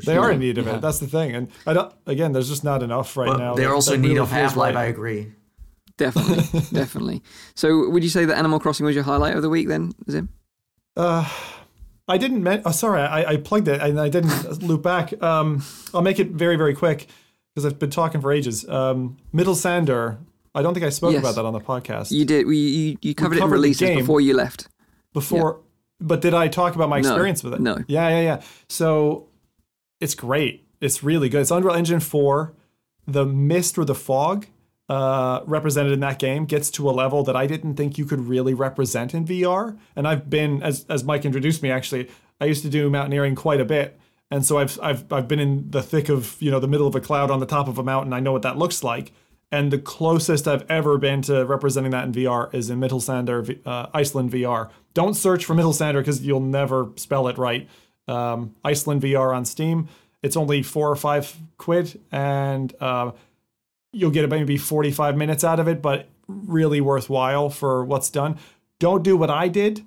They 0.06 0.14
sure. 0.14 0.24
are 0.26 0.32
in 0.32 0.40
need 0.40 0.58
of 0.58 0.66
Yeah. 0.66 0.76
it. 0.78 0.82
That's 0.82 1.00
the 1.00 1.08
thing. 1.08 1.36
And 1.36 1.50
I 1.68 1.74
don't. 1.74 1.94
Again, 2.06 2.32
there's 2.34 2.50
just 2.50 2.64
not 2.64 2.82
enough 2.84 3.16
right 3.18 3.28
But 3.28 3.38
now. 3.38 3.56
they're 3.56 3.68
that- 3.70 3.74
also 3.76 3.92
that 3.92 3.96
in 3.96 4.02
need 4.02 4.08
really 4.10 4.20
of 4.22 4.32
Half 4.32 4.56
Life. 4.56 4.76
right. 4.76 4.82
I 4.84 4.86
agree. 4.86 5.34
Definitely, 5.98 6.60
definitely. 6.72 7.22
So, 7.56 7.90
would 7.90 8.04
you 8.06 8.10
say 8.10 8.24
that 8.24 8.38
Animal 8.38 8.60
Crossing 8.62 8.86
was 8.86 8.96
your 8.96 9.04
highlight 9.04 9.36
of 9.36 9.42
the 9.42 9.50
week 9.50 9.68
then, 9.68 9.92
Zim? 10.10 10.30
Uh, 10.96 11.30
I 12.10 12.18
didn't. 12.18 12.44
Men- 12.44 12.62
oh, 12.66 12.72
sorry, 12.72 13.02
I, 13.02 13.24
I 13.34 13.38
plugged 13.38 13.68
it 13.68 13.80
and 13.82 14.00
I 14.00 14.10
didn't 14.10 14.62
loop 14.64 14.82
back. 14.82 15.14
Um, 15.24 15.64
I'll 15.94 16.02
make 16.02 16.20
it 16.20 16.32
very, 16.32 16.56
very 16.58 16.74
quick 16.74 17.08
because 17.54 17.66
I've 17.66 17.80
been 17.80 17.92
talking 17.92 18.20
for 18.20 18.32
ages. 18.32 18.68
Um, 18.68 19.18
Middle 19.32 19.56
Sander. 19.56 20.18
I 20.56 20.64
don't 20.64 20.74
think 20.74 20.86
I 20.86 20.90
spoke 20.90 21.14
Yes. 21.14 21.20
about 21.22 21.36
that 21.36 21.46
on 21.46 21.54
the 21.54 21.60
podcast 21.62 22.12
You 22.12 22.26
did. 22.26 22.48
We 22.48 22.58
you, 22.58 22.98
you 23.04 23.14
covered 23.16 23.38
it 23.38 23.44
in 23.44 23.50
releases 23.52 23.88
game. 23.88 24.00
before 24.00 24.20
you 24.20 24.34
left. 24.34 24.68
before. 25.14 25.60
But 26.02 26.22
did 26.22 26.34
I 26.34 26.48
talk 26.48 26.76
about 26.76 26.90
my 26.90 27.00
No, 27.02 27.10
experience 27.10 27.44
with 27.44 27.54
it? 27.54 27.60
no. 27.62 27.78
Yeah, 27.88 28.10
yeah, 28.10 28.22
yeah. 28.22 28.42
So 28.68 29.28
it's 30.02 30.16
great. 30.16 30.66
It's 30.82 31.04
really 31.04 31.30
good. 31.30 31.42
It's 31.42 31.52
Unreal 31.52 31.76
Engine 31.76 32.00
4. 32.00 32.54
The 33.06 33.26
mist 33.26 33.78
or 33.78 33.86
the 33.86 33.94
fog 33.96 34.48
uh, 34.90 35.42
represented 35.46 35.94
in 35.94 36.00
that 36.00 36.18
game 36.18 36.46
gets 36.46 36.72
to 36.72 36.90
a 36.90 36.92
level 36.92 37.24
that 37.24 37.36
I 37.36 37.46
didn't 37.46 37.76
think 37.76 37.98
you 37.98 38.06
could 38.06 38.22
really 38.22 38.56
represent 38.56 39.14
in 39.14 39.24
VR. 39.24 39.78
And 39.96 40.08
I've 40.08 40.30
been, 40.30 40.64
as, 40.64 40.86
as 40.90 41.04
Mike 41.04 41.26
introduced 41.26 41.62
me, 41.62 41.70
actually, 41.70 42.10
I 42.42 42.46
used 42.46 42.64
to 42.64 42.70
do 42.70 42.90
mountaineering 42.90 43.36
quite 43.36 43.62
a 43.62 43.66
bit. 43.66 44.00
And 44.32 44.44
so 44.44 44.58
I've, 44.58 44.80
I've, 44.82 45.12
I've 45.14 45.28
been 45.28 45.40
in 45.40 45.70
the 45.70 45.84
thick 45.84 46.10
of, 46.10 46.38
you 46.40 46.50
know, 46.50 46.60
the 46.60 46.68
middle 46.68 46.88
of 46.88 46.96
a 46.96 47.02
cloud 47.02 47.30
on 47.30 47.40
the 47.40 47.46
top 47.46 47.68
of 47.68 47.78
a 47.78 47.84
mountain. 47.84 48.14
I 48.14 48.20
know 48.20 48.32
what 48.32 48.42
that 48.42 48.58
looks 48.58 48.84
like. 48.84 49.12
And 49.52 49.72
the 49.72 49.80
closest 49.80 50.48
I've 50.48 50.70
ever 50.70 50.98
been 50.98 51.22
to 51.24 51.46
representing 51.46 51.92
that 51.92 52.06
in 52.06 52.12
VR 52.12 52.54
is 52.54 52.70
in 52.70 52.80
Mittelsander, 52.80 53.60
uh, 53.66 53.88
Iceland 53.94 54.32
VR. 54.32 54.70
Don't 54.94 55.16
search 55.16 55.46
for 55.46 55.56
Mittelsander 55.56 56.00
because 56.00 56.22
you'll 56.22 56.40
never 56.40 56.90
spell 56.96 57.28
it 57.28 57.38
right. 57.38 57.68
Um, 58.08 58.56
Iceland 58.64 59.02
VR 59.02 59.36
on 59.36 59.46
Steam. 59.46 59.88
It's 60.22 60.36
only 60.36 60.62
four 60.64 60.90
or 60.90 60.96
five 60.96 61.36
quid, 61.58 62.00
and 62.12 62.74
uh, 62.82 63.12
you'll 63.92 64.12
get 64.12 64.30
maybe 64.30 64.58
45 64.58 65.18
minutes 65.18 65.44
out 65.44 65.60
of 65.60 65.68
it, 65.68 65.82
but 65.82 66.10
really 66.28 66.82
worthwhile 66.82 67.50
for 67.50 67.84
what's 67.84 68.10
done. 68.10 68.38
Don't 68.80 69.04
do 69.04 69.18
what 69.18 69.30
I 69.30 69.48
did. 69.48 69.86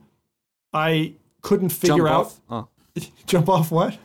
I 0.73 1.15
couldn't 1.43 1.71
figure 1.71 1.97
jump 1.97 2.09
out 2.09 2.27
off 2.27 2.41
oh, 2.49 2.69
jump 3.27 3.49
off 3.49 3.71
what? 3.71 3.99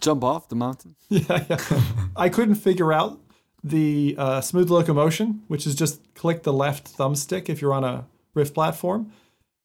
jump 0.00 0.24
off 0.24 0.48
the 0.48 0.56
mountain 0.56 0.96
yeah, 1.08 1.44
yeah. 1.48 1.80
I 2.16 2.28
couldn't 2.28 2.56
figure 2.56 2.92
out 2.92 3.20
the 3.62 4.16
uh, 4.18 4.40
smooth 4.40 4.70
locomotion, 4.70 5.42
which 5.46 5.66
is 5.66 5.74
just 5.74 6.00
click 6.14 6.42
the 6.42 6.52
left 6.52 6.96
thumbstick 6.96 7.48
if 7.48 7.60
you're 7.60 7.72
on 7.72 7.84
a 7.84 8.06
Rift 8.34 8.54
platform. 8.54 9.12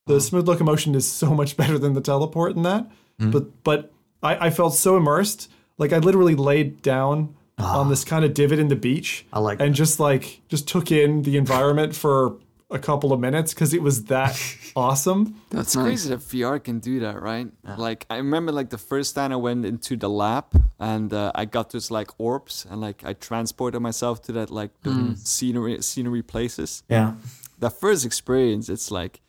The 0.07 0.21
smooth 0.21 0.47
locomotion 0.47 0.93
is 0.93 1.09
so 1.09 1.33
much 1.33 1.57
better 1.57 1.79
than 1.79 1.93
the 1.93 2.01
teleport 2.01 2.55
in 2.55 2.63
that. 2.63 2.91
But 3.31 3.63
but 3.63 3.93
I, 4.21 4.47
I 4.47 4.49
felt 4.49 4.75
so 4.75 4.97
immersed, 4.97 5.49
like 5.77 5.93
I 5.93 5.97
literally 5.97 6.35
laid 6.35 6.81
down 6.81 7.35
on 7.57 7.89
this 7.89 8.03
kind 8.03 8.23
of 8.23 8.33
divot 8.33 8.59
in 8.59 8.67
the 8.67 8.75
beach. 8.75 9.25
I 9.33 9.39
like 9.39 9.59
and 9.59 9.73
just 9.75 9.99
like 9.99 10.41
just 10.49 10.67
took 10.67 10.91
in 10.91 11.23
the 11.23 11.37
environment 11.37 11.95
for 11.95 12.37
a 12.69 12.77
couple 12.79 13.13
of 13.13 13.19
minutes 13.19 13.53
because 13.53 13.73
it 13.73 13.81
was 13.81 14.05
that 14.05 14.37
awesome. 14.75 15.39
That's 15.49 15.73
nice. 15.75 15.85
crazy 15.85 16.09
that 16.09 16.19
vr 16.19 16.61
can 16.61 16.79
do 16.79 16.99
that 16.99 17.21
right 17.21 17.47
like 17.77 18.05
i 18.09 18.17
remember 18.17 18.51
like 18.51 18.69
the 18.71 18.77
first 18.77 19.15
time 19.15 19.31
i 19.31 19.37
went 19.37 19.65
into 19.65 19.95
the 19.95 20.09
lab 20.09 20.43
and 20.77 21.13
uh, 21.13 21.31
i 21.33 21.45
got 21.45 21.69
those 21.71 21.89
like 21.89 22.09
orbs 22.19 22.67
and 22.69 22.81
like 22.81 23.05
i 23.05 23.13
transported 23.13 23.81
myself 23.81 24.21
to 24.23 24.33
that 24.33 24.51
like 24.51 24.71
the 24.83 25.15
scenery 25.15 25.81
scenery 25.81 26.21
places 26.21 26.83
Yeah. 26.89 27.13
that 27.59 27.71
first 27.79 28.05
experience 28.05 28.67
it's 28.67 28.91
like 28.91 29.21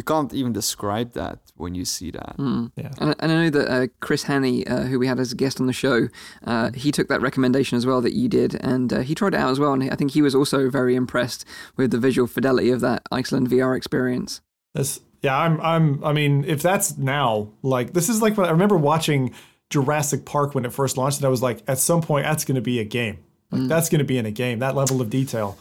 you 0.00 0.04
can't 0.04 0.32
even 0.32 0.50
describe 0.54 1.12
that 1.12 1.40
when 1.56 1.74
you 1.74 1.84
see 1.84 2.10
that 2.10 2.36
Yeah. 2.74 2.90
And, 2.98 3.14
and 3.18 3.32
I 3.32 3.34
know 3.44 3.50
that 3.50 3.70
uh, 3.70 3.86
Chris 4.00 4.22
Hanney, 4.22 4.66
uh, 4.66 4.84
who 4.84 4.98
we 4.98 5.06
had 5.06 5.20
as 5.20 5.30
a 5.30 5.34
guest 5.36 5.60
on 5.60 5.66
the 5.66 5.74
show, 5.74 6.08
uh, 6.46 6.70
he 6.72 6.90
took 6.90 7.08
that 7.08 7.20
recommendation 7.20 7.76
as 7.76 7.84
well 7.84 8.00
that 8.00 8.14
you 8.14 8.26
did, 8.26 8.54
and 8.64 8.90
uh, 8.94 9.00
he 9.00 9.14
tried 9.14 9.34
it 9.34 9.36
out 9.36 9.50
as 9.50 9.60
well. 9.60 9.74
And 9.74 9.92
I 9.92 9.94
think 9.96 10.12
he 10.12 10.22
was 10.22 10.34
also 10.34 10.70
very 10.70 10.94
impressed 10.94 11.44
with 11.76 11.90
the 11.90 11.98
visual 11.98 12.26
fidelity 12.26 12.70
of 12.70 12.80
that 12.80 13.02
Iceland 13.12 13.50
VR 13.50 13.76
experience. 13.76 14.40
This, 14.72 15.00
yeah, 15.20 15.36
I'm, 15.36 15.60
I'm, 15.60 16.02
I 16.02 16.14
mean, 16.14 16.44
if 16.44 16.62
that's 16.62 16.96
now, 16.96 17.50
like, 17.60 17.92
this 17.92 18.08
is 18.08 18.22
like 18.22 18.38
when 18.38 18.46
I 18.46 18.52
remember 18.52 18.78
watching 18.78 19.34
Jurassic 19.68 20.24
Park 20.24 20.54
when 20.54 20.64
it 20.64 20.72
first 20.72 20.96
launched, 20.96 21.18
and 21.18 21.26
I 21.26 21.28
was 21.28 21.42
like, 21.42 21.62
at 21.68 21.78
some 21.78 22.00
point, 22.00 22.24
that's 22.24 22.46
going 22.46 22.54
to 22.54 22.62
be 22.62 22.80
a 22.80 22.84
game. 22.84 23.18
Like, 23.50 23.68
that's 23.68 23.90
going 23.90 23.98
to 23.98 24.04
be 24.04 24.16
in 24.16 24.24
a 24.24 24.30
game. 24.30 24.60
That 24.60 24.74
level 24.74 25.02
of 25.02 25.10
detail, 25.10 25.58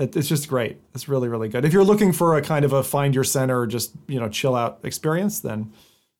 it, 0.00 0.16
it's 0.16 0.28
just 0.28 0.48
great. 0.48 0.78
It's 0.94 1.08
really, 1.08 1.28
really 1.28 1.48
good. 1.48 1.64
If 1.64 1.72
you're 1.72 1.84
looking 1.84 2.12
for 2.12 2.36
a 2.36 2.42
kind 2.42 2.64
of 2.64 2.72
a 2.72 2.82
find 2.82 3.14
your 3.14 3.24
center, 3.24 3.66
just 3.66 3.92
you 4.08 4.18
know, 4.18 4.28
chill 4.28 4.54
out 4.54 4.80
experience, 4.82 5.40
then 5.40 5.72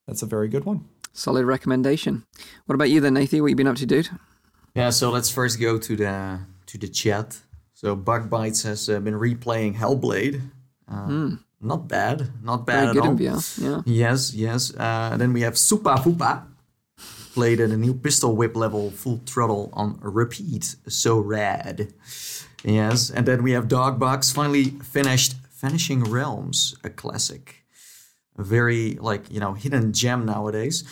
that's 0.07 0.21
a 0.21 0.25
very 0.25 0.47
good 0.47 0.65
one. 0.65 0.85
Solid 1.13 1.45
recommendation. 1.45 2.23
What 2.65 2.75
about 2.75 2.89
you 2.89 3.01
then, 3.01 3.15
Nathan? 3.15 3.41
What 3.41 3.49
you 3.49 3.55
been 3.55 3.67
up 3.67 3.75
to, 3.77 3.85
dude? 3.85 4.09
Yeah, 4.75 4.91
so 4.91 5.09
let's 5.11 5.29
first 5.29 5.59
go 5.59 5.77
to 5.77 5.95
the 5.95 6.39
to 6.67 6.77
the 6.77 6.87
chat. 6.87 7.39
So 7.73 7.95
Bug 7.95 8.29
Bites 8.29 8.63
has 8.63 8.89
uh, 8.89 8.99
been 8.99 9.15
replaying 9.15 9.75
Hellblade. 9.75 10.41
Uh, 10.87 11.37
not 11.59 11.87
bad, 11.87 12.29
not 12.43 12.65
bad 12.65 12.75
Very 12.75 12.87
at 12.87 12.93
good 12.93 13.03
all. 13.03 13.11
in 13.11 13.17
VR. 13.17 13.61
Yeah. 13.61 13.81
Yes, 13.85 14.33
yes. 14.33 14.73
Uh, 14.75 15.15
then 15.17 15.33
we 15.33 15.41
have 15.41 15.55
Supa 15.55 15.97
Fupa. 15.97 16.43
Played 17.33 17.61
at 17.61 17.69
a 17.69 17.77
new 17.77 17.93
pistol 17.93 18.35
whip 18.35 18.57
level, 18.57 18.91
full 18.91 19.21
throttle 19.25 19.69
on 19.73 19.97
repeat. 20.01 20.75
So 20.87 21.17
rad. 21.19 21.93
Yes, 22.63 23.09
and 23.09 23.25
then 23.27 23.43
we 23.43 23.51
have 23.51 23.67
Dogbox. 23.67 24.33
Finally 24.33 24.65
finished 24.83 25.35
Vanishing 25.59 26.03
Realms, 26.03 26.75
a 26.83 26.89
classic. 26.89 27.63
A 28.37 28.43
very, 28.43 28.95
like, 28.95 29.31
you 29.31 29.39
know, 29.39 29.53
hidden 29.53 29.93
gem 29.93 30.25
nowadays. 30.25 30.83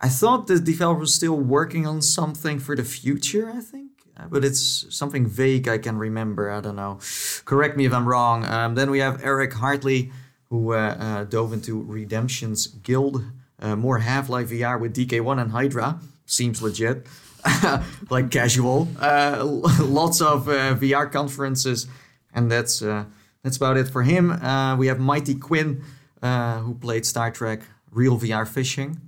I 0.00 0.08
thought 0.08 0.46
the 0.46 0.58
developer 0.60 1.00
was 1.00 1.14
still 1.14 1.36
working 1.36 1.86
on 1.86 2.02
something 2.02 2.58
for 2.58 2.76
the 2.76 2.84
future, 2.84 3.50
I 3.54 3.60
think. 3.60 3.90
Uh, 4.16 4.26
But 4.28 4.44
it's 4.44 4.86
something 4.90 5.26
vague 5.26 5.68
I 5.68 5.78
can 5.78 5.96
remember. 5.98 6.50
I 6.50 6.60
don't 6.60 6.76
know. 6.76 6.98
Correct 7.44 7.76
me 7.76 7.84
if 7.84 7.92
I'm 7.92 8.08
wrong. 8.08 8.44
Um, 8.44 8.74
then 8.74 8.90
we 8.90 8.98
have 9.00 9.22
Eric 9.22 9.52
Hartley, 9.54 10.10
who 10.50 10.72
uh, 10.72 10.96
uh, 10.98 11.24
dove 11.24 11.52
into 11.52 11.82
Redemption's 11.82 12.66
Guild. 12.66 13.24
Uh, 13.60 13.76
more 13.76 13.98
Half 13.98 14.28
Life 14.28 14.50
VR 14.50 14.80
with 14.80 14.94
DK1 14.94 15.40
and 15.40 15.50
Hydra. 15.52 16.00
Seems 16.26 16.62
legit. 16.62 17.06
like 18.10 18.30
casual. 18.30 18.88
Uh, 19.00 19.44
lots 19.80 20.20
of 20.20 20.48
uh, 20.48 20.74
VR 20.74 21.10
conferences. 21.10 21.86
And 22.34 22.50
that's, 22.50 22.82
uh, 22.82 23.04
that's 23.42 23.56
about 23.56 23.76
it 23.76 23.88
for 23.88 24.02
him. 24.02 24.30
Uh, 24.30 24.76
we 24.76 24.86
have 24.88 24.98
Mighty 24.98 25.34
Quinn, 25.34 25.82
uh, 26.22 26.58
who 26.58 26.74
played 26.74 27.06
Star 27.06 27.30
Trek 27.30 27.60
Real 27.90 28.18
VR 28.18 28.46
Fishing. 28.46 29.00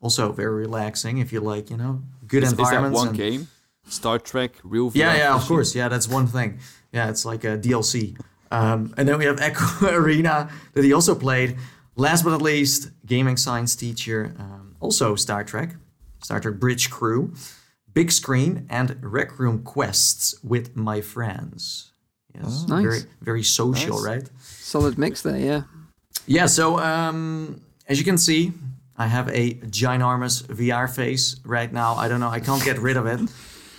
Also 0.00 0.32
very 0.32 0.54
relaxing 0.54 1.18
if 1.18 1.32
you 1.32 1.40
like, 1.40 1.70
you 1.70 1.76
know, 1.76 2.02
good 2.26 2.42
Is, 2.42 2.52
is 2.52 2.58
that 2.58 2.90
one 2.90 3.12
game? 3.12 3.48
Star 3.86 4.18
Trek, 4.18 4.52
real 4.62 4.90
VR. 4.90 4.96
yeah, 4.96 5.16
yeah, 5.16 5.34
of 5.34 5.44
course. 5.46 5.74
Yeah, 5.74 5.88
that's 5.88 6.08
one 6.08 6.26
thing. 6.26 6.58
Yeah, 6.92 7.10
it's 7.10 7.24
like 7.24 7.44
a 7.44 7.58
DLC. 7.58 8.16
Um, 8.50 8.94
and 8.96 9.08
then 9.08 9.18
we 9.18 9.24
have 9.24 9.40
Echo 9.40 9.86
Arena 9.90 10.50
that 10.74 10.84
he 10.84 10.92
also 10.92 11.14
played. 11.14 11.56
Last 11.96 12.22
but 12.22 12.30
not 12.30 12.42
least, 12.42 12.90
gaming 13.04 13.36
science 13.36 13.76
teacher, 13.76 14.34
um, 14.38 14.76
also 14.80 15.16
Star 15.16 15.44
Trek, 15.44 15.76
Star 16.22 16.40
Trek 16.40 16.54
Bridge 16.54 16.88
Crew, 16.90 17.34
big 17.94 18.10
screen, 18.12 18.66
and 18.70 18.96
rec 19.02 19.38
room 19.38 19.62
quests 19.62 20.34
with 20.42 20.76
my 20.76 21.00
friends. 21.00 21.92
Yes, 22.34 22.66
Nice. 22.68 22.82
very 22.84 23.00
very 23.20 23.42
social, 23.42 23.96
Nice. 23.96 24.06
right? 24.06 24.30
Solid 24.40 24.98
mix 24.98 25.22
there. 25.22 25.38
Yeah. 25.38 25.62
Yeah, 26.26 26.46
so 26.46 26.78
um, 26.78 27.60
as 27.88 27.98
you 27.98 28.04
can 28.04 28.18
see, 28.18 28.52
I 28.96 29.06
have 29.06 29.28
a 29.30 29.54
ginormous 29.54 30.42
VR 30.46 30.88
face 30.88 31.40
right 31.44 31.72
now. 31.72 31.94
I 31.94 32.08
don't 32.08 32.20
know, 32.20 32.28
I 32.28 32.40
can't 32.40 32.62
get 32.64 32.78
rid 32.78 32.96
of 32.96 33.06
it. 33.06 33.20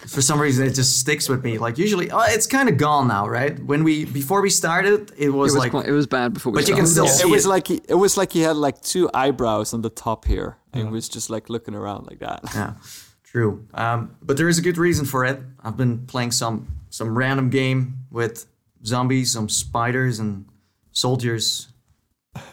For 0.08 0.22
some 0.22 0.42
reason, 0.42 0.66
it 0.66 0.74
just 0.74 0.98
sticks 1.00 1.30
with 1.30 1.44
me. 1.44 1.60
Like 1.60 1.78
usually, 1.78 2.10
oh, 2.10 2.24
it's 2.28 2.48
kind 2.48 2.68
of 2.70 2.78
gone 2.78 3.08
now, 3.08 3.28
right? 3.28 3.58
When 3.64 3.84
we 3.84 4.06
before 4.06 4.42
we 4.42 4.50
started, 4.50 5.12
it 5.16 5.30
was, 5.30 5.54
It 5.54 5.56
was 5.56 5.56
like 5.56 5.72
quite, 5.72 5.86
it 5.88 5.92
was 5.92 6.08
bad 6.08 6.34
before 6.34 6.52
we 6.52 6.60
But 6.60 6.68
you 6.70 6.76
can 6.76 6.88
started. 6.88 7.12
still 7.14 7.28
It 7.28 7.30
see 7.30 7.36
was 7.36 7.46
it. 7.46 7.50
like 7.50 7.68
he, 7.68 7.82
it 7.88 7.94
was 7.96 8.18
like 8.18 8.32
he 8.34 8.42
had 8.42 8.56
like 8.56 8.82
two 8.82 9.10
eyebrows 9.14 9.74
on 9.76 9.82
the 9.84 9.92
top 9.92 10.26
here, 10.26 10.58
and 10.74 10.84
he 10.88 10.90
was 10.90 11.08
just 11.08 11.30
like 11.30 11.50
looking 11.50 11.76
around 11.76 12.08
like 12.08 12.20
that. 12.20 12.42
yeah, 12.56 12.74
true. 13.32 13.66
Um, 13.74 14.16
but 14.22 14.38
there 14.38 14.50
is 14.50 14.58
a 14.60 14.62
good 14.62 14.78
reason 14.78 15.06
for 15.06 15.26
it. 15.26 15.40
I've 15.64 15.78
been 15.78 16.06
playing 16.06 16.32
some 16.32 16.68
some 16.90 17.18
random 17.18 17.50
game 17.50 18.00
with 18.12 18.46
zombies, 18.86 19.32
some 19.32 19.48
spiders, 19.48 20.20
and 20.20 20.46
soldiers 20.92 21.70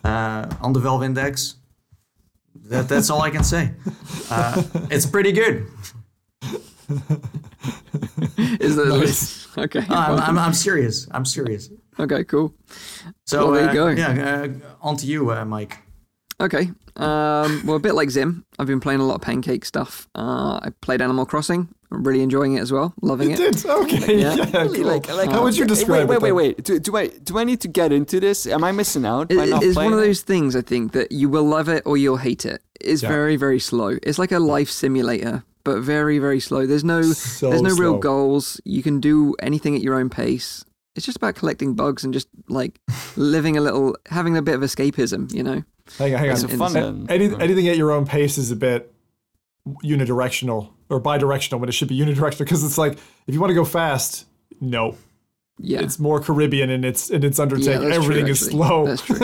uh, 0.05 0.47
on 0.61 0.73
the 0.73 0.81
Valve 0.81 1.03
Index. 1.03 1.57
That, 2.67 2.88
that's 2.88 3.11
all 3.11 3.23
I 3.23 3.31
can 3.31 3.43
say. 3.45 3.73
Uh, 4.31 4.62
it's 4.91 5.07
pretty 5.07 5.33
good. 5.33 5.67
Is 8.61 8.77
that 8.77 9.49
okay? 9.59 9.85
I'm. 9.88 10.19
I'm, 10.19 10.38
I'm 10.38 10.55
serious. 10.55 11.09
I'm 11.11 11.25
serious. 11.25 11.71
okay, 11.99 12.25
cool. 12.25 12.55
So 13.27 13.51
Well, 13.51 13.55
there 13.55 13.64
you 13.64 13.71
uh, 13.71 13.75
go. 13.75 13.88
Yeah, 13.88 14.43
uh, 14.43 14.49
on 14.81 14.97
to 14.99 15.07
you, 15.07 15.33
uh, 15.33 15.45
Mike. 15.45 15.79
Okay. 16.41 16.71
Um, 17.01 17.63
well, 17.67 17.77
a 17.77 17.81
bit 17.81 17.95
like 17.95 18.11
Zim, 18.11 18.45
I've 18.59 18.67
been 18.67 18.81
playing 18.81 19.01
a 19.01 19.05
lot 19.05 19.15
of 19.17 19.21
pancake 19.21 19.65
stuff. 19.65 20.09
Uh, 20.15 20.59
I 20.63 20.71
played 20.81 21.01
Animal 21.01 21.27
Crossing. 21.27 21.69
I'm 21.91 22.03
really 22.05 22.21
enjoying 22.23 22.55
it 22.55 22.61
as 22.61 22.71
well. 22.71 22.93
Loving 23.01 23.31
You 23.31 23.37
it. 23.37 23.55
did 23.55 23.67
okay. 23.67 24.19
Yeah. 24.21 24.35
Yeah, 24.39 24.67
cool. 24.67 24.85
like- 24.85 25.09
like- 25.09 25.31
How 25.31 25.43
would 25.43 25.57
you 25.57 25.65
Hey, 25.65 25.69
describe 25.69 26.09
Wait, 26.09 26.17
it? 26.17 26.21
wait, 26.23 26.29
then? 26.29 26.35
wait, 26.35 26.57
wait. 26.59 26.65
Do, 26.65 26.79
do 26.79 26.97
I 26.97 27.07
do 27.09 27.39
I 27.39 27.45
need 27.45 27.61
to 27.63 27.69
get 27.69 27.93
into 27.93 28.21
this? 28.21 28.47
Am 28.47 28.63
I 28.63 28.73
missing 28.73 29.07
out 29.07 29.29
by 29.31 29.35
It- 29.45 29.49
not 29.51 29.63
it's 29.63 29.77
one 29.77 29.93
of 29.93 29.99
those 29.99 30.21
things 30.21 30.55
I 30.55 30.61
think 30.61 30.93
that 30.93 31.13
you 31.13 31.29
will 31.31 31.45
love 31.45 31.69
it 31.69 31.83
or 31.87 31.97
you'll 31.97 32.19
hate 32.19 32.45
it. 32.45 32.63
It's 32.81 33.03
Yeah. 33.03 33.09
very 33.09 33.37
very 33.37 33.59
slow. 33.59 33.97
It's 34.03 34.19
like 34.19 34.33
a 34.33 34.39
life 34.39 34.69
simulator, 34.71 35.45
but 35.65 35.81
very 35.81 36.19
very 36.19 36.41
slow. 36.41 36.67
There's 36.67 36.85
no 36.85 37.01
So 37.03 37.49
there's 37.51 37.63
no 37.63 37.75
real 37.77 37.97
goals. 37.99 38.61
You 38.65 38.83
can 38.83 39.01
do 39.01 39.35
anything 39.41 39.75
at 39.75 39.81
your 39.83 39.95
own 39.95 40.11
pace. 40.11 40.65
It's 40.95 41.07
just 41.07 41.17
about 41.17 41.37
collecting 41.37 41.75
bugs 41.75 42.05
and 42.05 42.13
just 42.13 42.29
like 42.49 42.81
living 43.17 43.57
a 43.57 43.61
little, 43.61 43.97
having 44.11 44.37
a 44.37 44.43
bit 44.43 44.57
of 44.57 44.61
escapism, 44.63 45.33
you 45.33 45.43
know. 45.45 45.63
Hang 45.96 46.14
on, 46.14 46.20
hang 46.20 46.31
on. 46.31 46.37
fun 46.59 47.07
Any, 47.09 47.27
anything 47.40 47.68
at 47.68 47.77
your 47.77 47.92
own 47.92 48.07
pace 48.07 48.38
is 48.38 48.51
a 48.51 48.57
bit 48.57 48.92
unidirectional 49.85 50.70
or 50.88 51.01
bidirectional 51.01 51.61
when 51.61 51.68
it 51.68 51.72
should 51.72 51.88
be 51.88 51.98
unidirectional 51.98 52.38
because 52.38 52.64
it's 52.64 52.79
like 52.79 52.98
if 53.27 53.35
you 53.35 53.40
want 53.40 53.51
to 53.51 53.55
go 53.55 53.64
fast, 53.64 54.27
no, 54.61 54.96
Yeah, 55.61 55.81
it's 55.81 55.99
more 55.99 56.21
Caribbean 56.21 56.71
in 56.71 56.85
its 56.85 57.11
in 57.11 57.25
its 57.25 57.38
undertaking. 57.38 57.81
that's 57.88 57.94
true, 57.97 58.05
Everything 58.05 58.29
is 58.29 58.40
slow. 58.40 58.87
That's 58.87 59.03
true. 59.03 59.18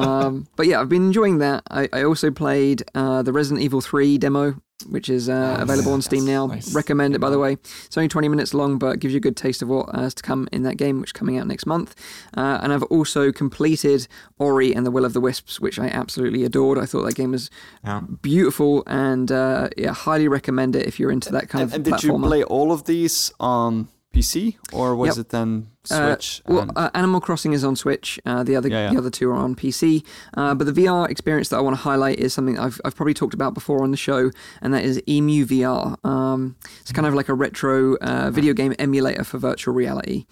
um, 0.00 0.46
but 0.56 0.66
yeah, 0.66 0.80
I've 0.80 0.88
been 0.88 1.06
enjoying 1.06 1.38
that. 1.38 1.62
I, 1.70 1.88
I 1.92 2.04
also 2.04 2.30
played 2.30 2.82
uh, 2.94 3.22
the 3.22 3.32
Resident 3.32 3.62
Evil 3.62 3.80
3 3.80 4.18
demo, 4.18 4.54
which 4.88 5.08
is 5.08 5.28
uh, 5.28 5.56
available 5.60 5.92
on 5.92 6.02
Steam 6.02 6.24
now. 6.24 6.46
nice. 6.46 6.74
Recommend 6.74 7.14
it, 7.14 7.18
by 7.18 7.30
the 7.30 7.38
way. 7.38 7.52
It's 7.52 7.96
only 7.96 8.08
20 8.08 8.28
minutes 8.28 8.54
long, 8.54 8.78
but 8.78 8.94
it 8.94 9.00
gives 9.00 9.12
you 9.14 9.18
a 9.18 9.20
good 9.20 9.36
taste 9.36 9.62
of 9.62 9.68
what 9.68 9.94
uh, 9.96 10.02
is 10.02 10.14
to 10.14 10.22
come 10.22 10.48
in 10.52 10.62
that 10.62 10.76
game, 10.76 11.00
which 11.00 11.08
is 11.08 11.12
coming 11.12 11.38
out 11.38 11.46
next 11.46 11.66
month. 11.66 11.94
Uh, 12.36 12.60
and 12.62 12.72
I've 12.72 12.82
also 12.84 13.30
completed 13.32 14.08
Ori 14.38 14.74
and 14.74 14.84
the 14.86 14.90
Will 14.90 15.04
of 15.04 15.12
the 15.12 15.20
Wisps, 15.20 15.60
which 15.60 15.78
I 15.78 15.88
absolutely 15.88 16.44
adored. 16.44 16.78
I 16.78 16.86
thought 16.86 17.02
that 17.04 17.14
game 17.16 17.32
was 17.32 17.50
Yeah. 17.84 18.00
beautiful 18.22 18.82
and 18.86 19.30
uh, 19.30 19.68
yeah, 19.76 19.92
highly 19.92 20.28
recommend 20.28 20.74
it 20.76 20.86
if 20.86 20.98
you're 20.98 21.12
into 21.12 21.30
that 21.32 21.48
kind 21.48 21.62
And, 21.64 21.70
of 21.70 21.74
and 21.76 21.84
did 21.84 22.02
you 22.02 22.12
platformer. 22.12 22.26
play 22.26 22.42
all 22.42 22.72
of 22.72 22.84
these 22.84 23.32
on 23.40 23.88
PC 24.14 24.56
or 24.72 24.94
was 24.96 25.16
Yep. 25.16 25.26
it 25.26 25.28
then 25.30 25.66
Uh, 25.90 26.14
Switch? 26.14 26.42
well, 26.48 26.70
uh, 26.76 26.88
Animal 26.94 27.20
Crossing 27.20 27.52
is 27.52 27.62
on 27.62 27.76
Switch. 27.76 28.18
Uh, 28.24 28.42
the 28.42 28.56
other 28.56 28.68
Yeah, 28.70 28.84
yeah. 28.86 28.90
the 28.92 28.98
other 28.98 29.10
two 29.10 29.28
are 29.28 29.34
on 29.34 29.54
PC. 29.54 30.02
Uh, 30.34 30.54
but 30.54 30.64
the 30.66 30.72
VR 30.72 31.06
experience 31.10 31.50
that 31.50 31.58
I 31.58 31.60
want 31.60 31.76
to 31.76 31.82
highlight 31.82 32.18
is 32.18 32.32
something 32.32 32.58
I've 32.58 32.80
I've 32.84 32.96
probably 32.96 33.12
talked 33.12 33.34
about 33.34 33.52
before 33.52 33.82
on 33.82 33.90
the 33.90 33.96
show, 33.98 34.30
and 34.62 34.72
that 34.72 34.82
is 34.84 34.98
Emu 35.06 35.44
VR. 35.44 35.96
Um, 36.02 36.56
it's 36.80 36.92
kind 36.92 37.06
of 37.06 37.12
like 37.14 37.28
a 37.28 37.34
retro 37.34 37.96
uh, 37.96 38.30
video 38.30 38.54
game 38.54 38.72
emulator 38.78 39.24
for 39.24 39.36
virtual 39.38 39.74
reality. 39.74 40.24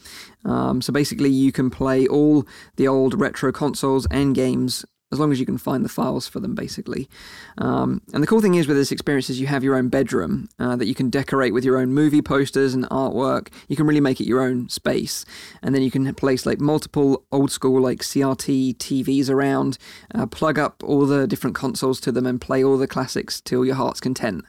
Um, 0.45 0.81
so 0.81 0.93
basically, 0.93 1.31
you 1.31 1.53
can 1.53 1.69
play 1.71 2.07
all 2.07 2.47
the 2.77 2.89
old 2.89 3.19
retro 3.21 3.53
consoles 3.53 4.07
and 4.11 4.35
games. 4.35 4.85
As 5.13 5.21
long 5.21 5.31
as 5.31 5.39
you 5.39 5.47
can 5.47 5.59
find 5.59 5.85
the 5.85 5.89
files 5.91 6.27
for 6.27 6.41
them, 6.41 6.55
basically. 6.55 7.09
Um, 7.59 8.01
and 8.13 8.23
the 8.23 8.27
cool 8.27 8.41
thing 8.41 8.55
is 8.55 8.67
with 8.67 8.77
this 8.77 8.91
experience 8.91 9.29
is 9.29 9.41
you 9.41 9.47
have 9.47 9.63
your 9.63 9.77
own 9.77 9.89
bedroom 9.89 10.49
uh, 10.59 10.75
that 10.77 10.87
you 10.87 10.95
can 10.95 11.11
decorate 11.11 11.53
with 11.53 11.65
your 11.65 11.79
own 11.79 11.93
movie 11.93 12.23
posters 12.23 12.75
and 12.75 12.85
artwork. 12.89 13.49
You 13.69 13.77
can 13.77 13.87
really 13.87 14.01
make 14.01 14.21
it 14.21 14.27
your 14.27 14.41
own 14.41 14.69
space, 14.69 15.25
and 15.63 15.75
then 15.75 15.83
you 15.83 15.91
can 15.91 16.13
place 16.15 16.47
like 16.47 16.61
multiple 16.61 17.25
old 17.31 17.51
school 17.51 17.81
like 17.81 18.01
CRT 18.01 18.77
TVs 18.79 19.29
around, 19.29 19.79
uh, 20.15 20.27
plug 20.27 20.59
up 20.59 20.83
all 20.83 21.07
the 21.07 21.27
different 21.27 21.55
consoles 21.55 22.01
to 22.01 22.13
them, 22.13 22.27
and 22.27 22.41
play 22.41 22.65
all 22.65 22.79
the 22.79 22.89
classics 22.89 23.41
till 23.41 23.65
your 23.65 23.75
heart's 23.75 24.01
content. 24.01 24.45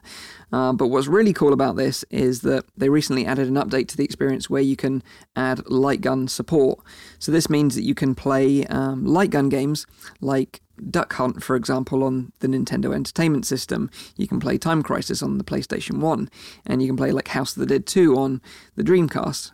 Uh, 0.52 0.72
but 0.72 0.88
what's 0.88 1.06
really 1.06 1.32
cool 1.32 1.52
about 1.52 1.76
this 1.76 2.04
is 2.10 2.42
that 2.42 2.64
they 2.76 2.88
recently 2.88 3.26
added 3.26 3.48
an 3.48 3.54
update 3.54 3.88
to 3.88 3.96
the 3.96 4.04
experience 4.04 4.48
where 4.48 4.62
you 4.62 4.76
can 4.76 5.02
add 5.36 5.68
light 5.68 6.00
gun 6.00 6.28
support. 6.28 6.78
So 7.18 7.32
this 7.32 7.50
means 7.50 7.74
that 7.74 7.84
you 7.84 7.94
can 7.94 8.14
play 8.14 8.64
um, 8.66 9.04
light 9.04 9.30
gun 9.30 9.48
games 9.48 9.86
like 10.20 10.60
Duck 10.90 11.12
Hunt, 11.14 11.42
for 11.42 11.56
example, 11.56 12.02
on 12.02 12.32
the 12.40 12.48
Nintendo 12.48 12.94
Entertainment 12.94 13.46
System. 13.46 13.90
You 14.16 14.26
can 14.26 14.40
play 14.40 14.58
Time 14.58 14.82
Crisis 14.82 15.22
on 15.22 15.38
the 15.38 15.44
PlayStation 15.44 15.98
1, 15.98 16.28
and 16.66 16.82
you 16.82 16.88
can 16.88 16.96
play 16.96 17.12
like 17.12 17.28
House 17.28 17.56
of 17.56 17.60
the 17.60 17.66
Dead 17.66 17.86
2 17.86 18.16
on 18.16 18.40
the 18.74 18.82
Dreamcast. 18.82 19.52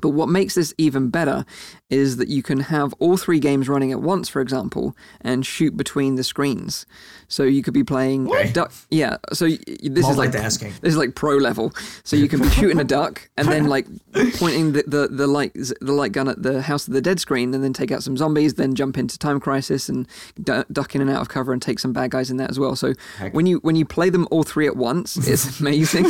But 0.00 0.10
what 0.10 0.28
makes 0.28 0.54
this 0.54 0.74
even 0.78 1.08
better 1.08 1.46
is 1.88 2.16
that 2.16 2.26
you 2.28 2.42
can 2.42 2.58
have 2.60 2.92
all 2.98 3.16
three 3.16 3.38
games 3.38 3.68
running 3.68 3.92
at 3.92 4.00
once, 4.02 4.28
for 4.28 4.40
example, 4.40 4.96
and 5.20 5.46
shoot 5.46 5.76
between 5.76 6.16
the 6.16 6.24
screens. 6.24 6.84
So 7.28 7.42
you 7.44 7.62
could 7.62 7.74
be 7.74 7.84
playing 7.84 8.26
duck. 8.52 8.72
Yeah. 8.90 9.18
So 9.32 9.46
y- 9.46 9.58
this 9.82 10.08
is 10.08 10.16
like 10.16 10.30
Multitasking. 10.30 10.80
this 10.80 10.90
is 10.92 10.96
like 10.96 11.14
pro 11.14 11.36
level. 11.36 11.72
So 12.04 12.16
you 12.16 12.28
can 12.28 12.40
be 12.40 12.48
shooting 12.50 12.78
a 12.80 12.84
duck 12.98 13.28
and 13.36 13.46
then 13.48 13.66
like 13.66 13.86
pointing 14.38 14.72
the, 14.72 14.82
the, 14.86 15.08
the 15.08 15.26
light 15.26 15.52
the 15.54 15.92
light 15.92 16.10
gun 16.12 16.28
at 16.28 16.42
the 16.42 16.62
House 16.62 16.86
of 16.88 16.94
the 16.94 17.00
Dead 17.00 17.20
screen, 17.20 17.54
and 17.54 17.62
then 17.62 17.72
take 17.72 17.92
out 17.92 18.02
some 18.02 18.16
zombies. 18.16 18.54
Then 18.54 18.74
jump 18.74 18.98
into 18.98 19.16
Time 19.18 19.38
Crisis 19.40 19.88
and 19.88 20.08
du- 20.42 20.66
duck 20.72 20.94
in 20.96 21.00
and 21.00 21.10
out 21.10 21.20
of 21.20 21.28
cover 21.28 21.52
and 21.52 21.60
take 21.62 21.78
some 21.78 21.92
bad 21.92 22.10
guys 22.10 22.30
in 22.30 22.36
that 22.38 22.50
as 22.50 22.58
well. 22.58 22.74
So 22.76 22.94
when 23.32 23.46
you 23.46 23.58
when 23.58 23.76
you 23.76 23.84
play 23.84 24.10
them 24.10 24.26
all 24.30 24.42
three 24.42 24.66
at 24.66 24.76
once, 24.76 25.16
it's 25.28 25.60
amazing. 25.60 26.06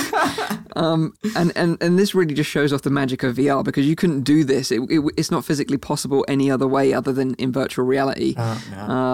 um, 0.77 1.15
and, 1.37 1.53
and 1.57 1.77
and 1.83 1.99
this 1.99 2.15
really 2.15 2.35
just 2.35 2.51
shows 2.51 2.73
off 2.73 2.83
the 2.83 2.91
magic 2.91 3.23
of 3.23 3.37
VR 3.37 3.65
because 3.65 3.87
you 3.87 3.97
couldn't 3.97 4.23
do 4.23 4.45
this. 4.45 4.71
It, 4.71 4.81
it, 4.91 5.03
it's 5.17 5.31
not 5.31 5.45
physically 5.45 5.66
possible 5.77 6.25
any 6.29 6.51
other 6.51 6.69
way 6.69 6.93
other 6.93 7.13
than 7.13 7.35
in 7.35 7.51
virtual 7.51 7.85
reality. 7.85 8.35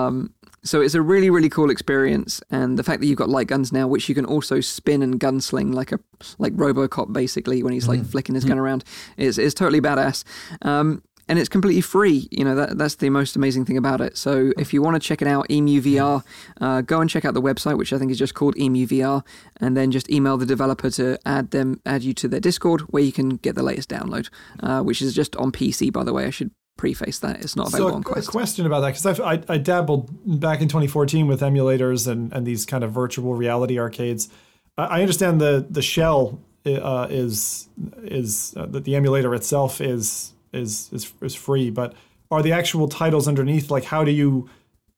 Um, 0.07 0.35
so 0.65 0.81
it's 0.81 0.95
a 0.95 1.03
really, 1.03 1.29
really 1.29 1.49
cool 1.49 1.71
experience, 1.71 2.41
and 2.49 2.79
the 2.79 2.85
fact 2.85 3.01
that 3.01 3.07
you've 3.09 3.19
got 3.19 3.29
light 3.29 3.49
guns 3.49 3.73
now, 3.73 3.89
which 3.89 4.09
you 4.09 4.15
can 4.15 4.25
also 4.25 4.61
spin 4.61 5.03
and 5.03 5.19
gunsling 5.19 5.75
like 5.75 5.91
a 5.91 5.99
like 6.39 6.55
RoboCop, 6.55 7.13
basically 7.13 7.65
when 7.65 7.73
he's 7.73 7.89
like 7.89 8.05
flicking 8.07 8.37
his 8.37 8.45
gun 8.45 8.59
around, 8.61 8.85
is 9.17 9.39
is 9.39 9.55
totally 9.55 9.81
badass. 9.81 10.23
Um, 10.63 11.03
and 11.29 11.39
it's 11.39 11.49
completely 11.49 11.81
free. 11.81 12.29
You 12.31 12.45
know 12.45 12.55
that 12.55 12.79
that's 12.79 12.97
the 12.97 13.11
most 13.11 13.37
amazing 13.37 13.65
thing 13.65 13.77
about 13.77 14.01
it. 14.01 14.17
So 14.17 14.53
if 14.59 14.73
you 14.73 14.83
want 14.83 15.01
to 15.01 15.01
check 15.01 15.23
it 15.23 15.29
out, 15.29 15.51
Emu 15.51 15.81
VR, 15.81 16.25
uh, 16.61 16.81
go 16.83 17.01
and 17.01 17.09
check 17.09 17.25
out 17.25 17.35
the 17.35 17.43
website, 17.43 17.79
which 17.79 17.93
I 17.93 17.99
think 17.99 18.11
is 18.11 18.19
just 18.19 18.35
called 18.35 18.57
Emu 18.57 18.87
VR, 18.87 19.25
and 19.61 19.77
then 19.77 19.91
just 19.91 20.11
email 20.11 20.37
the 20.37 20.47
developer 20.47 20.91
to 20.91 21.19
add 21.25 21.51
them, 21.51 21.81
add 21.87 22.03
you 22.03 22.13
to 22.15 22.29
their 22.29 22.41
Discord, 22.41 22.83
where 22.83 23.03
you 23.03 23.13
can 23.13 23.37
get 23.37 23.55
the 23.55 23.63
latest 23.63 23.89
download, 23.89 24.29
uh, 24.61 24.83
which 24.83 25.03
is 25.03 25.15
just 25.15 25.37
on 25.37 25.53
PC, 25.53 25.93
by 25.93 26.05
the 26.05 26.13
way. 26.13 26.27
I 26.27 26.31
should 26.31 26.51
preface 26.77 27.19
that 27.21 27.41
it's 27.43 27.55
not 27.55 27.71
So 27.71 27.77
available 27.77 28.13
a, 28.13 28.15
on 28.17 28.23
a 28.23 28.27
question 28.27 28.67
about 28.67 28.81
that 28.81 28.95
because 28.95 29.21
I, 29.21 29.43
I 29.49 29.59
dabbled 29.59 30.11
back 30.41 30.61
in 30.61 30.69
2014 30.69 31.27
with 31.27 31.41
emulators 31.41 32.09
and, 32.09 32.33
and 32.33 32.47
these 32.47 32.67
kind 32.67 32.83
of 32.83 32.93
virtual 32.93 33.35
reality 33.35 33.79
arcades. 33.79 34.29
I, 34.77 34.85
I 34.85 35.01
understand 35.01 35.41
the 35.41 35.67
the 35.69 35.83
shell 35.83 36.41
uh, 36.67 37.07
is 37.11 37.69
is 38.03 38.55
uh, 38.57 38.67
that 38.67 38.85
the 38.85 38.97
emulator 38.97 39.35
itself 39.35 39.81
is 39.81 40.33
is 40.53 40.91
is 40.93 41.13
is 41.21 41.35
free, 41.35 41.71
but 41.71 41.95
are 42.31 42.43
the 42.43 42.53
actual 42.53 42.89
titles 42.89 43.29
underneath 43.29 43.71
like 43.71 43.85
how 43.85 44.05
do 44.05 44.11
you 44.11 44.49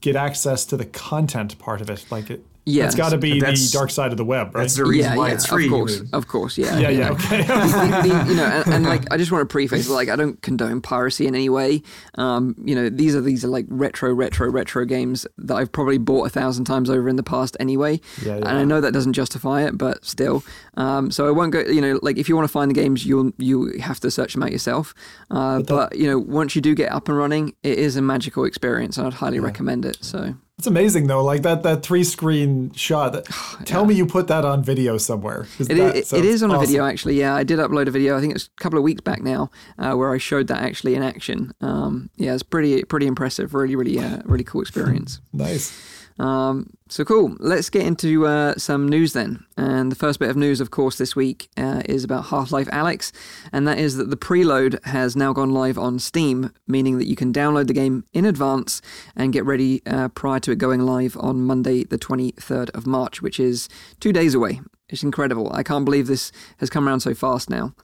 get 0.00 0.16
access 0.16 0.64
to 0.66 0.76
the 0.76 0.84
content 0.84 1.58
part 1.58 1.80
of 1.80 1.90
it? 1.90 2.06
Like 2.10 2.30
it, 2.30 2.44
Yes, 2.66 2.86
it's 2.86 2.96
got 2.96 3.10
to 3.10 3.18
be 3.18 3.40
the 3.40 3.70
dark 3.72 3.90
side 3.90 4.10
of 4.10 4.16
the 4.16 4.24
web, 4.24 4.54
right? 4.54 4.62
That's 4.62 4.76
the 4.76 4.86
reason 4.86 5.12
yeah, 5.12 5.18
why 5.18 5.28
yeah, 5.28 5.34
it's 5.34 5.46
free. 5.46 5.66
of 5.66 5.70
course, 5.70 6.02
of 6.12 6.28
course, 6.28 6.56
yeah, 6.56 6.78
yeah, 6.78 6.88
yeah, 6.88 7.10
okay. 7.10 7.42
the- 7.42 7.44
the- 8.24 8.30
you 8.30 8.36
know, 8.36 8.44
and, 8.46 8.74
and 8.74 8.86
like 8.86 9.12
I 9.12 9.18
just 9.18 9.30
want 9.30 9.42
to 9.42 9.52
preface, 9.52 9.88
like 9.88 10.08
I 10.08 10.16
don't 10.16 10.40
condone 10.40 10.80
piracy 10.80 11.26
in 11.26 11.34
any 11.34 11.50
way. 11.50 11.82
Um, 12.16 12.54
you 12.64 12.74
know, 12.74 12.88
these 12.88 13.14
are 13.14 13.20
these 13.20 13.44
are 13.44 13.48
like 13.48 13.66
retro, 13.68 14.14
retro, 14.14 14.50
retro 14.50 14.86
games 14.86 15.26
that 15.36 15.54
I've 15.54 15.72
probably 15.72 15.98
bought 15.98 16.26
a 16.26 16.30
thousand 16.30 16.64
times 16.64 16.88
over 16.88 17.08
in 17.08 17.16
the 17.16 17.22
past 17.22 17.54
anyway. 17.60 18.00
Yeah, 18.22 18.36
yeah. 18.38 18.48
And 18.48 18.58
I 18.58 18.64
know 18.64 18.80
that 18.80 18.92
doesn't 18.92 19.12
justify 19.12 19.64
it, 19.66 19.76
but 19.76 20.04
still. 20.04 20.42
Um, 20.76 21.10
so 21.10 21.28
I 21.28 21.32
won't 21.32 21.52
go. 21.52 21.60
You 21.60 21.80
know, 21.82 21.98
like 22.02 22.16
if 22.16 22.28
you 22.28 22.36
want 22.36 22.48
to 22.48 22.52
find 22.52 22.70
the 22.70 22.74
games, 22.74 23.04
you'll 23.04 23.32
you 23.36 23.78
have 23.80 24.00
to 24.00 24.10
search 24.10 24.32
them 24.32 24.42
out 24.42 24.52
yourself. 24.52 24.94
Uh, 25.30 25.60
but, 25.60 25.96
you 25.96 26.06
know, 26.06 26.18
once 26.18 26.56
you 26.56 26.62
do 26.62 26.74
get 26.74 26.92
up 26.92 27.08
and 27.08 27.18
running, 27.18 27.54
it 27.62 27.78
is 27.78 27.96
a 27.96 28.02
magical 28.02 28.44
experience, 28.44 28.96
and 28.96 29.06
I'd 29.06 29.14
highly 29.14 29.40
recommend 29.40 29.84
it. 29.84 29.98
So. 30.00 30.34
It's 30.58 30.68
amazing 30.68 31.08
though, 31.08 31.22
like 31.24 31.42
that 31.42 31.64
that 31.64 31.82
three 31.82 32.04
screen 32.04 32.72
shot. 32.72 33.12
That, 33.12 33.24
Tell 33.64 33.84
me 33.84 33.94
you 33.94 34.06
put 34.06 34.28
that 34.28 34.44
on 34.44 34.62
video 34.62 34.98
somewhere. 34.98 35.46
It, 35.58 35.68
that 35.68 35.96
it, 35.96 36.24
is 36.24 36.42
on 36.44 36.52
a 36.52 36.60
video 36.60 36.86
actually. 36.86 37.18
Yeah, 37.18 37.34
I 37.34 37.42
did 37.42 37.58
upload 37.58 37.88
a 37.88 37.90
video. 37.90 38.16
I 38.16 38.20
think 38.20 38.36
it's 38.36 38.46
a 38.46 38.62
couple 38.62 38.78
of 38.78 38.84
weeks 38.84 39.00
back 39.00 39.20
now, 39.20 39.50
uh, 39.78 39.94
where 39.94 40.12
I 40.12 40.18
showed 40.18 40.46
that 40.48 40.62
actually 40.62 40.94
in 40.94 41.02
action. 41.02 41.52
Um, 41.60 42.08
yeah, 42.16 42.34
it's 42.34 42.44
pretty 42.44 42.84
pretty 42.84 43.08
impressive. 43.08 43.52
Really, 43.52 43.74
really, 43.74 43.98
uh, 43.98 44.20
really 44.24 44.44
cool 44.44 44.60
experience. 44.60 45.20
Nice. 45.32 45.72
Um, 46.18 46.70
so 46.88 47.04
cool. 47.04 47.36
Let's 47.40 47.70
get 47.70 47.84
into 47.84 48.26
uh, 48.26 48.54
some 48.56 48.88
news 48.88 49.12
then. 49.14 49.44
And 49.56 49.90
the 49.90 49.96
first 49.96 50.20
bit 50.20 50.30
of 50.30 50.36
news, 50.36 50.60
of 50.60 50.70
course, 50.70 50.96
this 50.96 51.16
week 51.16 51.48
uh, 51.56 51.82
is 51.86 52.04
about 52.04 52.26
Half 52.26 52.52
Life 52.52 52.68
Alyx, 52.68 53.10
and 53.52 53.66
that 53.66 53.78
is 53.78 53.96
that 53.96 54.10
the 54.10 54.16
preload 54.16 54.84
has 54.84 55.16
now 55.16 55.32
gone 55.32 55.50
live 55.50 55.78
on 55.78 55.98
Steam, 55.98 56.52
meaning 56.68 56.98
that 56.98 57.08
you 57.08 57.16
can 57.16 57.32
download 57.32 57.66
the 57.66 57.72
game 57.72 58.04
in 58.12 58.24
advance 58.24 58.80
and 59.16 59.32
get 59.32 59.44
ready 59.44 59.82
uh, 59.86 60.08
prior 60.08 60.40
to 60.40 60.52
it 60.52 60.58
going 60.58 60.80
live 60.80 61.16
on 61.18 61.42
Monday, 61.42 61.84
the 61.84 61.98
23rd 61.98 62.70
of 62.70 62.86
March, 62.86 63.20
which 63.20 63.40
is 63.40 63.68
two 63.98 64.12
days 64.12 64.34
away. 64.34 64.60
It's 64.88 65.02
incredible. 65.02 65.50
I 65.52 65.62
can't 65.62 65.84
believe 65.84 66.06
this 66.06 66.30
has 66.58 66.70
come 66.70 66.86
around 66.86 67.00
so 67.00 67.14
fast 67.14 67.50
now. 67.50 67.74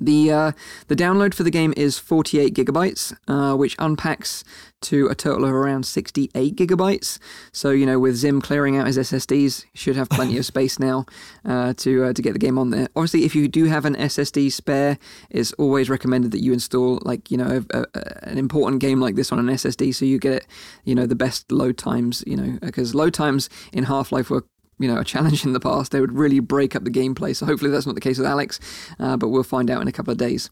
The 0.00 0.30
uh, 0.30 0.52
the 0.86 0.96
download 0.96 1.34
for 1.34 1.42
the 1.42 1.50
game 1.50 1.74
is 1.76 1.98
48 1.98 2.54
gigabytes, 2.54 3.16
uh, 3.26 3.56
which 3.56 3.74
unpacks 3.78 4.44
to 4.80 5.08
a 5.08 5.14
total 5.14 5.44
of 5.44 5.52
around 5.52 5.84
68 5.84 6.54
gigabytes. 6.54 7.18
So 7.52 7.70
you 7.70 7.84
know, 7.84 7.98
with 7.98 8.14
Zim 8.14 8.40
clearing 8.40 8.76
out 8.76 8.86
his 8.86 8.96
SSDs, 8.96 9.64
should 9.74 9.96
have 9.96 10.08
plenty 10.08 10.38
of 10.38 10.46
space 10.52 10.78
now 10.78 11.04
uh, 11.44 11.74
to 11.78 12.04
uh, 12.04 12.12
to 12.12 12.22
get 12.22 12.32
the 12.32 12.38
game 12.38 12.58
on 12.58 12.70
there. 12.70 12.88
Obviously, 12.94 13.24
if 13.24 13.34
you 13.34 13.48
do 13.48 13.64
have 13.64 13.84
an 13.84 13.96
SSD 13.96 14.52
spare, 14.52 14.98
it's 15.30 15.52
always 15.54 15.90
recommended 15.90 16.30
that 16.30 16.42
you 16.42 16.52
install 16.52 17.00
like 17.02 17.30
you 17.30 17.36
know 17.36 17.64
a, 17.70 17.78
a, 17.80 18.28
an 18.28 18.38
important 18.38 18.80
game 18.80 19.00
like 19.00 19.16
this 19.16 19.32
on 19.32 19.38
an 19.38 19.46
SSD, 19.46 19.94
so 19.94 20.04
you 20.04 20.18
get 20.18 20.32
it 20.32 20.46
you 20.84 20.94
know 20.94 21.06
the 21.06 21.16
best 21.16 21.50
load 21.50 21.76
times. 21.76 22.22
You 22.26 22.36
know, 22.36 22.58
because 22.60 22.94
load 22.94 23.14
times 23.14 23.50
in 23.72 23.84
Half 23.84 24.12
Life 24.12 24.30
were 24.30 24.44
you 24.78 24.88
know, 24.88 24.98
a 24.98 25.04
challenge 25.04 25.44
in 25.44 25.52
the 25.52 25.60
past, 25.60 25.92
they 25.92 26.00
would 26.00 26.12
really 26.12 26.40
break 26.40 26.74
up 26.76 26.84
the 26.84 26.90
gameplay. 26.90 27.34
So 27.34 27.46
hopefully 27.46 27.70
that's 27.70 27.86
not 27.86 27.94
the 27.94 28.00
case 28.00 28.18
with 28.18 28.26
Alyx, 28.26 28.58
uh, 28.98 29.16
but 29.16 29.28
we'll 29.28 29.42
find 29.42 29.70
out 29.70 29.82
in 29.82 29.88
a 29.88 29.92
couple 29.92 30.12
of 30.12 30.18
days. 30.18 30.50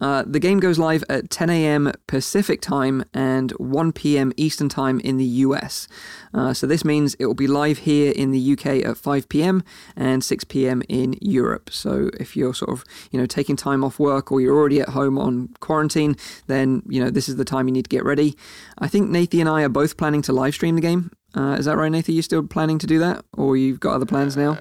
Uh, 0.00 0.24
the 0.26 0.40
game 0.40 0.60
goes 0.60 0.78
live 0.78 1.04
at 1.08 1.30
10 1.30 1.50
a.m. 1.50 1.92
Pacific 2.06 2.60
time 2.60 3.04
and 3.12 3.52
1 3.52 3.92
p.m. 3.92 4.32
Eastern 4.36 4.68
time 4.68 5.00
in 5.00 5.16
the 5.16 5.24
US. 5.24 5.88
Uh, 6.32 6.54
so 6.54 6.66
this 6.66 6.84
means 6.84 7.14
it 7.14 7.26
will 7.26 7.34
be 7.34 7.46
live 7.46 7.78
here 7.78 8.12
in 8.12 8.30
the 8.30 8.52
UK 8.52 8.84
at 8.84 8.96
5 8.96 9.28
p.m. 9.28 9.62
and 9.96 10.22
6 10.22 10.44
p.m. 10.44 10.82
in 10.88 11.16
Europe. 11.20 11.70
So 11.70 12.10
if 12.18 12.36
you're 12.36 12.54
sort 12.54 12.70
of, 12.70 12.84
you 13.10 13.18
know, 13.18 13.26
taking 13.26 13.56
time 13.56 13.82
off 13.82 13.98
work 13.98 14.30
or 14.30 14.40
you're 14.40 14.56
already 14.56 14.80
at 14.80 14.90
home 14.90 15.18
on 15.18 15.48
quarantine, 15.60 16.16
then, 16.46 16.82
you 16.88 17.02
know, 17.02 17.10
this 17.10 17.28
is 17.28 17.36
the 17.36 17.44
time 17.44 17.66
you 17.66 17.72
need 17.72 17.84
to 17.84 17.88
get 17.88 18.04
ready. 18.04 18.36
I 18.78 18.88
think 18.88 19.10
Nathan 19.10 19.40
and 19.40 19.48
I 19.48 19.62
are 19.62 19.68
both 19.68 19.96
planning 19.96 20.22
to 20.22 20.32
live 20.32 20.54
stream 20.54 20.74
the 20.76 20.80
game. 20.80 21.10
Uh, 21.36 21.56
is 21.58 21.66
that 21.66 21.76
right, 21.76 21.90
Nathan? 21.92 22.14
You 22.14 22.22
still 22.22 22.42
planning 22.46 22.78
to 22.78 22.86
do 22.86 22.98
that, 23.00 23.24
or 23.36 23.56
you've 23.56 23.80
got 23.80 23.94
other 23.94 24.06
plans 24.06 24.36
now? 24.36 24.56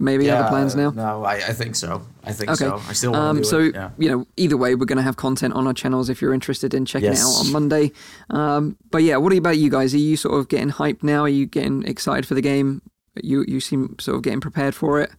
Maybe 0.00 0.30
other 0.30 0.48
plans 0.48 0.76
now. 0.76 0.90
No, 0.90 1.24
I, 1.24 1.34
I 1.34 1.52
think 1.52 1.74
so. 1.74 2.02
I 2.22 2.32
think 2.32 2.50
Okay. 2.50 2.66
so. 2.66 2.80
I 2.88 2.92
still 2.92 3.12
want 3.12 3.24
Um, 3.24 3.36
to 3.38 3.42
do 3.42 3.48
so 3.48 3.58
it. 3.60 3.74
Yeah. 3.74 3.90
you 3.98 4.08
know, 4.08 4.26
either 4.36 4.56
way, 4.56 4.76
we're 4.76 4.86
going 4.86 4.96
to 4.98 5.02
have 5.02 5.16
content 5.16 5.54
on 5.54 5.66
our 5.66 5.72
channels 5.74 6.08
if 6.08 6.22
you're 6.22 6.32
interested 6.34 6.72
in 6.72 6.84
checking 6.84 7.12
it 7.12 7.18
out 7.18 7.34
on 7.46 7.50
Monday. 7.52 7.90
Um, 8.30 8.76
but 8.92 9.02
yeah, 9.02 9.16
what 9.16 9.32
about 9.36 9.58
you 9.58 9.70
guys? 9.70 9.94
Are 9.94 9.98
you 9.98 10.16
sort 10.16 10.38
of 10.38 10.48
getting 10.48 10.70
hyped 10.70 11.02
now? 11.02 11.22
Are 11.22 11.28
you 11.28 11.46
getting 11.46 11.82
excited 11.84 12.26
for 12.26 12.34
the 12.34 12.42
game? 12.42 12.80
You 13.20 13.44
you 13.48 13.58
seem 13.58 13.96
sort 13.98 14.16
of 14.18 14.22
getting 14.22 14.40
prepared 14.40 14.76
for 14.76 15.00
it. 15.00 15.10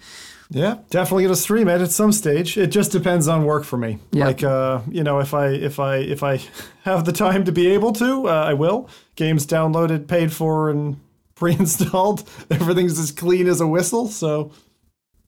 Yeah, 0.49 0.77
definitely 0.89 1.23
gonna 1.23 1.35
stream 1.35 1.67
it 1.67 1.81
at 1.81 1.91
some 1.91 2.13
stage. 2.13 2.57
It 2.57 2.67
just 2.67 2.93
depends 2.93 3.27
on 3.27 3.43
work 3.43 3.65
for 3.65 3.75
me. 3.77 3.99
Yeah. 4.11 4.27
Like, 4.27 4.41
uh, 4.41 4.79
you 4.89 5.03
know, 5.03 5.19
if 5.19 5.33
I 5.33 5.47
if 5.49 5.79
I 5.81 5.97
if 5.97 6.23
I 6.23 6.39
have 6.83 7.03
the 7.03 7.11
time 7.11 7.43
to 7.43 7.51
be 7.51 7.67
able 7.67 7.91
to, 7.93 8.29
uh, 8.29 8.45
I 8.47 8.53
will. 8.53 8.87
Games 9.19 9.45
downloaded, 9.45 10.07
paid 10.07 10.31
for, 10.31 10.69
and 10.69 10.97
pre-installed. 11.35 12.27
Everything's 12.49 12.97
as 12.97 13.11
clean 13.11 13.47
as 13.47 13.59
a 13.59 13.67
whistle. 13.67 14.07
So, 14.07 14.51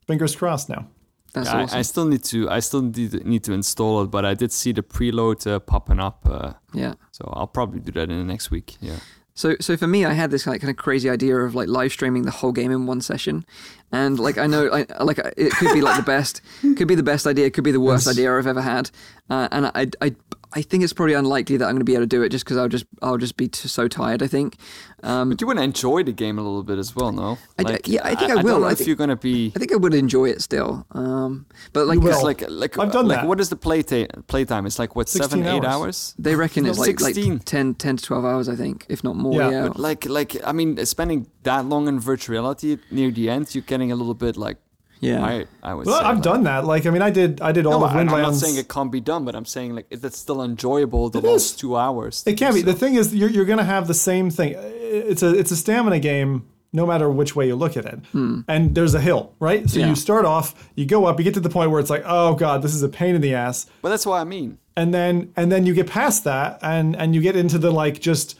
fingers 0.07 0.33
crossed 0.33 0.69
now. 0.69 0.87
That's 1.33 1.49
I, 1.49 1.63
awesome. 1.63 1.79
I 1.79 1.81
still 1.81 2.05
need 2.05 2.23
to 2.25 2.49
I 2.49 2.59
still 2.59 2.81
need, 2.81 3.25
need 3.25 3.43
to 3.43 3.53
install 3.53 4.01
it, 4.03 4.07
but 4.07 4.23
I 4.25 4.33
did 4.33 4.51
see 4.53 4.71
the 4.71 4.81
preload 4.81 5.45
uh, 5.45 5.59
popping 5.59 5.99
up, 5.99 6.25
uh, 6.29 6.53
yeah. 6.73 6.93
so 7.11 7.29
I'll 7.33 7.47
probably 7.47 7.81
do 7.81 7.91
that 7.93 8.09
in 8.09 8.17
the 8.17 8.25
next 8.25 8.49
week. 8.49 8.77
Yeah. 8.79 8.99
So, 9.33 9.55
so 9.61 9.77
for 9.77 9.87
me, 9.87 10.05
I 10.05 10.13
had 10.13 10.29
this 10.29 10.45
like 10.45 10.61
kind 10.61 10.71
of 10.71 10.77
crazy 10.77 11.09
idea 11.09 11.37
of 11.37 11.55
like 11.55 11.67
live 11.67 11.91
streaming 11.91 12.23
the 12.23 12.31
whole 12.31 12.51
game 12.51 12.71
in 12.71 12.85
one 12.85 13.01
session, 13.01 13.45
and 13.91 14.19
like 14.19 14.37
I 14.37 14.47
know, 14.47 14.69
I, 14.71 15.03
like 15.03 15.19
it 15.37 15.51
could 15.53 15.73
be 15.73 15.81
like 15.81 15.97
the 15.97 16.03
best, 16.03 16.41
could 16.61 16.87
be 16.87 16.95
the 16.95 17.03
best 17.03 17.25
idea, 17.25 17.45
it 17.45 17.53
could 17.53 17.63
be 17.63 17.71
the 17.71 17.79
worst 17.79 18.07
idea 18.07 18.37
I've 18.37 18.47
ever 18.47 18.61
had, 18.61 18.91
uh, 19.29 19.47
and 19.51 19.67
I, 19.67 19.87
I, 20.01 20.15
I 20.53 20.61
think 20.61 20.83
it's 20.83 20.93
probably 20.93 21.13
unlikely 21.13 21.57
that 21.57 21.65
I'm 21.65 21.71
going 21.71 21.79
to 21.79 21.85
be 21.85 21.93
able 21.93 22.03
to 22.03 22.07
do 22.07 22.23
it 22.23 22.29
just 22.29 22.43
because 22.43 22.57
I'll 22.57 22.67
just, 22.67 22.85
I'll 23.01 23.17
just 23.17 23.37
be 23.37 23.47
t- 23.47 23.67
so 23.69 23.87
tired. 23.87 24.21
I 24.21 24.27
think. 24.27 24.57
Um, 25.03 25.29
But 25.29 25.39
you 25.41 25.47
want 25.47 25.59
to 25.59 25.63
enjoy 25.63 26.03
the 26.03 26.11
game 26.11 26.37
a 26.37 26.41
little 26.41 26.63
bit 26.63 26.77
as 26.77 26.95
well, 26.95 27.11
no? 27.11 27.37
I 27.57 27.63
d- 27.63 27.77
yeah, 27.93 28.01
I 28.03 28.15
think 28.15 28.31
I 28.31 28.33
I, 28.33 28.43
will. 28.43 28.51
don't 28.53 28.61
know 28.61 28.67
I 28.67 28.71
if 28.73 28.85
you're 28.85 28.95
gonna 28.97 29.15
be. 29.15 29.51
I 29.55 29.59
think 29.59 29.71
I 29.71 29.77
would 29.77 29.93
enjoy 29.93 30.25
it 30.29 30.41
still, 30.41 30.85
um, 30.91 31.45
but 31.73 31.87
like, 31.87 31.95
You 31.95 32.01
will. 32.01 32.23
Like 32.23 32.43
like 32.49 32.77
I've 32.77 32.91
done 32.91 33.07
like 33.07 33.19
that. 33.21 33.27
what 33.27 33.39
is 33.39 33.49
the 33.49 33.55
play 33.55 33.81
ta- 33.81 34.07
playtime? 34.27 34.65
It's 34.65 34.77
like 34.77 34.95
what 34.95 35.09
16 35.09 35.29
seven 35.29 35.47
eight 35.47 35.63
hours. 35.63 35.73
hours. 35.75 36.15
they 36.19 36.35
reckon 36.35 36.65
it's 36.65 36.77
like 36.77 36.99
like 37.01 37.15
16. 37.15 37.39
10, 37.39 37.73
10 37.75 37.97
to 37.97 38.03
twelve 38.03 38.25
hours. 38.25 38.47
I 38.49 38.55
think, 38.55 38.85
if 38.89 39.03
not 39.03 39.15
more. 39.15 39.33
Yeah, 39.41 39.49
Yeah, 39.51 39.67
But 39.69 39.79
like 39.79 40.05
like 40.05 40.35
I 40.45 40.51
mean, 40.51 40.85
spending 40.85 41.27
that 41.43 41.65
long 41.65 41.87
in 41.87 41.99
virtual 41.99 42.33
reality 42.33 42.77
near 42.91 43.09
the 43.11 43.29
end, 43.29 43.55
you're 43.55 43.63
getting 43.63 43.91
a 43.91 43.95
little 43.95 44.13
bit 44.15 44.35
like. 44.37 44.57
Yeah. 45.01 45.25
I 45.25 45.45
I 45.61 45.73
would 45.73 45.85
Well. 45.87 45.99
I've 46.09 46.15
like- 46.17 46.23
done 46.23 46.43
that. 46.43 46.63
Like, 46.65 46.85
I 46.85 46.89
mean, 46.91 47.01
I 47.01 47.09
did 47.09 47.41
I 47.41 47.51
did 47.51 47.65
all 47.65 47.79
No, 47.79 47.85
of 47.85 47.91
I- 47.95 47.99
I'm 47.99 48.05
not 48.07 48.35
saying 48.35 48.55
it 48.57 48.69
can't 48.69 48.91
be 48.91 49.01
done, 49.01 49.25
but 49.25 49.35
I'm 49.35 49.45
saying 49.55 49.75
like 49.75 49.87
that's 49.89 50.17
still 50.17 50.41
enjoyable. 50.41 51.09
The 51.09 51.19
It 51.19 51.25
last 51.25 51.45
is. 51.51 51.55
two 51.57 51.75
hours. 51.75 52.23
It 52.25 52.37
can 52.37 52.53
be. 52.53 52.61
The 52.61 52.73
thing 52.73 52.95
is, 52.95 53.13
you're, 53.13 53.29
you're 53.29 53.45
going 53.53 53.57
to 53.65 53.71
have 53.75 53.87
the 53.87 53.93
same 54.09 54.29
thing. 54.29 54.55
It's 54.57 55.23
a 55.23 55.29
it's 55.41 55.51
a 55.51 55.55
stamina 55.57 55.99
game, 55.99 56.45
no 56.73 56.85
matter 56.85 57.09
which 57.09 57.35
way 57.35 57.47
you 57.47 57.55
look 57.55 57.75
at 57.77 57.85
it. 57.85 57.99
Hmm. 58.13 58.41
And 58.47 58.75
there's 58.75 58.93
a 58.93 59.01
hill, 59.01 59.33
right? 59.39 59.69
So 59.69 59.79
Yeah. 59.79 59.89
you 59.89 59.95
start 59.95 60.25
off, 60.25 60.47
you 60.75 60.85
go 60.85 61.05
up, 61.05 61.17
you 61.19 61.23
get 61.25 61.33
to 61.33 61.39
the 61.39 61.49
point 61.57 61.71
where 61.71 61.79
it's 61.79 61.89
like, 61.89 62.03
oh 62.05 62.35
god, 62.35 62.61
this 62.61 62.73
is 62.75 62.83
a 62.83 62.89
pain 62.89 63.13
in 63.15 63.21
the 63.21 63.33
ass. 63.33 63.65
But 63.81 63.89
that's 63.89 64.05
what 64.05 64.17
I 64.21 64.23
mean. 64.25 64.57
And 64.77 64.93
then 64.93 65.31
and 65.35 65.51
then 65.51 65.65
you 65.65 65.73
get 65.73 65.87
past 65.87 66.23
that, 66.25 66.59
and 66.61 66.95
and 66.95 67.13
you 67.15 67.21
get 67.21 67.35
into 67.35 67.57
the 67.57 67.71
like 67.71 67.99
just 67.99 68.37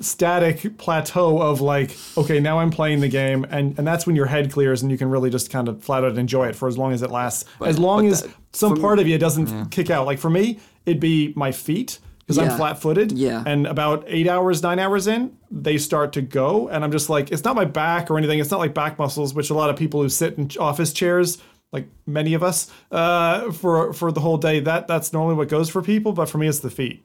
static 0.00 0.76
plateau 0.78 1.40
of 1.40 1.60
like, 1.60 1.96
okay, 2.16 2.40
now 2.40 2.58
I'm 2.58 2.70
playing 2.70 3.00
the 3.00 3.08
game, 3.08 3.44
and 3.50 3.78
and 3.78 3.86
that's 3.86 4.06
when 4.06 4.16
your 4.16 4.26
head 4.26 4.50
clears 4.52 4.82
and 4.82 4.90
you 4.90 4.98
can 4.98 5.08
really 5.08 5.30
just 5.30 5.50
kind 5.50 5.68
of 5.68 5.82
flat 5.82 6.04
out 6.04 6.18
enjoy 6.18 6.48
it 6.48 6.56
for 6.56 6.68
as 6.68 6.76
long 6.76 6.92
as 6.92 7.02
it 7.02 7.10
lasts. 7.10 7.44
as 7.64 7.78
long 7.78 8.06
as 8.06 8.22
that- 8.22 8.30
some 8.52 8.80
part 8.80 8.98
of 9.00 9.08
you 9.08 9.18
doesn't 9.18 9.70
kick 9.70 9.90
out. 9.90 10.06
Like 10.06 10.18
for 10.18 10.30
me, 10.30 10.60
it'd 10.86 11.00
be 11.00 11.32
my 11.36 11.50
feet 11.52 11.98
because 12.20 12.36
Yeah. 12.38 12.44
I'm 12.52 12.56
flat-footed. 12.56 13.12
Yeah. 13.12 13.42
And 13.44 13.66
about 13.66 14.04
eight 14.06 14.28
hours, 14.28 14.62
nine 14.62 14.78
hours 14.78 15.06
in, 15.08 15.32
they 15.50 15.76
start 15.76 16.12
to 16.14 16.22
go, 16.22 16.68
and 16.68 16.84
I'm 16.84 16.92
just 16.92 17.10
like, 17.10 17.30
it's 17.32 17.44
not 17.44 17.54
my 17.56 17.64
back 17.66 18.10
or 18.10 18.16
anything. 18.18 18.38
It's 18.38 18.50
not 18.50 18.60
like 18.60 18.72
back 18.72 18.98
muscles, 18.98 19.34
which 19.34 19.50
a 19.50 19.54
lot 19.54 19.70
of 19.70 19.76
people 19.76 20.00
who 20.02 20.08
sit 20.08 20.38
in 20.38 20.48
office 20.58 20.92
chairs. 20.92 21.38
Like 21.72 21.88
many 22.06 22.34
of 22.34 22.44
us, 22.44 22.70
uh, 22.92 23.50
for 23.50 23.92
for 23.92 24.12
the 24.12 24.20
whole 24.20 24.36
day, 24.38 24.60
that 24.60 24.86
that's 24.86 25.12
normally 25.12 25.34
what 25.34 25.48
goes 25.48 25.68
for 25.68 25.82
people. 25.82 26.12
But 26.12 26.28
for 26.30 26.38
me, 26.38 26.46
it's 26.46 26.60
the 26.60 26.70
feet. 26.70 27.03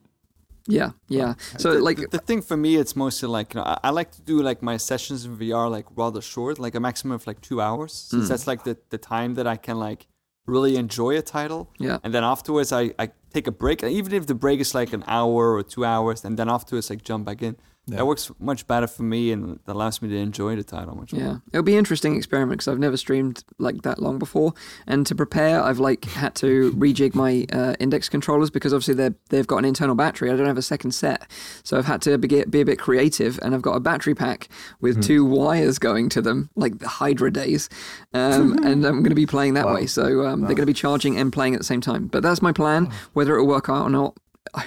Yeah, 0.78 0.92
yeah. 1.18 1.34
So 1.58 1.68
the, 1.74 1.80
like, 1.90 1.98
the, 1.98 2.08
the 2.18 2.24
thing 2.30 2.42
for 2.50 2.58
me, 2.66 2.72
it's 2.82 2.96
mostly 2.96 3.28
like 3.38 3.54
you 3.54 3.60
know, 3.60 3.66
I, 3.74 3.76
I 3.88 3.90
like 4.00 4.12
to 4.18 4.22
do 4.22 4.36
like 4.50 4.60
my 4.72 4.78
sessions 4.78 5.20
in 5.26 5.32
VR 5.38 5.68
like 5.78 5.86
rather 5.96 6.22
short, 6.22 6.60
like 6.66 6.76
a 6.76 6.80
maximum 6.88 7.14
of 7.20 7.26
like 7.28 7.40
two 7.50 7.60
hours, 7.68 7.92
since 8.12 8.26
Mm. 8.26 8.30
that's 8.30 8.48
like 8.52 8.62
the, 8.64 8.76
the 8.94 8.98
time 8.98 9.32
that 9.38 9.48
I 9.48 9.58
can 9.58 9.78
like 9.88 10.02
really 10.46 10.76
enjoy 10.78 11.18
a 11.18 11.22
title. 11.22 11.62
Yeah. 11.80 11.98
And 12.04 12.14
then 12.14 12.24
afterwards, 12.24 12.72
I, 12.72 12.84
I 13.04 13.06
take 13.36 13.48
a 13.48 13.52
break. 13.64 13.84
And 13.84 13.92
even 14.00 14.14
if 14.14 14.26
the 14.32 14.36
break 14.36 14.60
is 14.60 14.74
like 14.74 14.92
an 14.94 15.04
hour 15.08 15.54
or 15.58 15.64
two 15.64 15.84
hours, 15.86 16.26
and 16.26 16.38
then 16.40 16.50
afterwards, 16.50 16.90
like 16.90 17.04
jump 17.04 17.26
back 17.26 17.42
in. 17.42 17.56
That 17.98 18.08
works 18.08 18.32
much 18.40 18.68
better 18.68 18.88
for 18.88 19.04
me 19.04 19.32
and 19.32 19.60
that 19.66 19.74
allows 19.74 20.02
me 20.02 20.10
to 20.10 20.16
enjoy 20.18 20.56
the 20.56 20.64
title 20.64 20.96
much 20.96 21.14
more. 21.14 21.22
Yeah, 21.22 21.38
it'll 21.52 21.64
be 21.64 21.74
an 21.74 21.80
interesting 21.80 22.16
experiment 22.16 22.60
because 22.60 22.68
I've 22.68 22.80
never 22.80 22.98
streamed 22.98 23.44
like 23.58 23.82
that 23.84 24.00
long 24.00 24.20
before, 24.20 24.54
and 24.88 25.06
to 25.08 25.16
prepare, 25.16 25.62
I've 25.62 25.80
like 25.80 26.06
had 26.06 26.36
to 26.36 26.72
rejig 26.74 27.16
my 27.16 27.46
uh, 27.52 27.76
index 27.80 28.10
controllers 28.10 28.50
because 28.50 28.74
obviously 28.74 28.94
they 28.96 29.10
they've 29.30 29.48
got 29.48 29.58
an 29.58 29.66
internal 29.66 29.96
battery. 29.96 30.32
I 30.32 30.36
don't 30.36 30.46
have 30.48 30.58
a 30.58 30.62
second 30.62 30.92
set, 30.92 31.30
so 31.64 31.78
I've 31.78 31.86
had 31.86 32.02
to 32.04 32.18
be, 32.18 32.44
be 32.46 32.62
a 32.62 32.66
bit 32.66 32.80
creative, 32.80 33.40
and 33.42 33.54
I've 33.56 33.62
got 33.62 33.76
a 33.76 33.80
battery 33.80 34.16
pack 34.16 34.50
with 34.82 35.04
two 35.04 35.26
wires 35.26 35.80
going 35.80 36.10
to 36.10 36.22
them, 36.22 36.50
like 36.56 36.80
the 36.80 36.88
Hydra 36.88 37.32
days, 37.32 37.70
um, 38.14 38.54
and 38.64 38.86
I'm 38.86 39.00
going 39.00 39.10
to 39.10 39.16
be 39.16 39.26
playing 39.26 39.54
that 39.56 39.68
way. 39.68 39.86
So 39.86 40.26
um, 40.26 40.42
they're 40.42 40.50
going 40.50 40.58
to 40.58 40.66
be 40.66 40.74
charging 40.74 41.18
and 41.18 41.32
playing 41.32 41.54
at 41.54 41.60
the 41.60 41.66
same 41.66 41.82
time. 41.82 42.08
But 42.08 42.24
that's 42.24 42.42
my 42.42 42.52
plan. 42.52 42.92
Whether 43.14 43.36
it'll 43.36 43.48
work 43.48 43.70
out 43.70 43.84
or 43.84 43.90
not. 43.90 44.18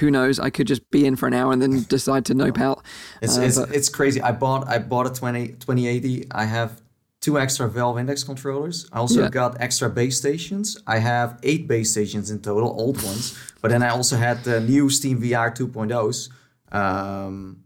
Who 0.01 0.11
knows? 0.11 0.39
I 0.39 0.51
could 0.51 0.67
just 0.67 0.91
be 0.91 1.07
in 1.07 1.17
for 1.17 1.27
an 1.27 1.35
hour 1.35 1.53
and 1.53 1.61
then 1.63 1.83
decide 1.89 2.25
to 2.27 2.35
nope 2.35 2.61
out. 2.61 2.83
It's 3.21 3.39
Uh, 3.39 3.43
it's, 3.43 3.57
it's 3.59 3.89
crazy. 3.89 4.21
I 4.21 4.33
bought 4.33 4.69
I 4.69 4.79
bought 4.79 5.07
a 5.07 5.11
20, 5.11 5.49
2080. 5.49 6.27
I 6.33 6.45
have 6.45 6.81
two 7.21 7.39
extra 7.39 7.69
Valve 7.69 7.99
Index 7.99 8.25
controllers. 8.25 8.89
I 8.93 8.99
also 8.99 9.23
Yeah. 9.23 9.31
got 9.31 9.61
extra 9.61 9.89
base 9.89 10.17
stations. 10.19 10.77
I 10.87 10.99
have 10.99 11.39
eight 11.43 11.69
base 11.69 11.91
stations 11.93 12.31
in 12.31 12.41
total, 12.41 12.69
old 12.71 13.03
ones. 13.03 13.39
But 13.61 13.71
then 13.71 13.83
I 13.83 13.89
also 13.91 14.17
had 14.17 14.43
the 14.45 14.61
new 14.61 14.91
Steam 14.91 15.21
VR 15.23 15.51
2.0s. 15.55 16.29
Um, 16.77 17.63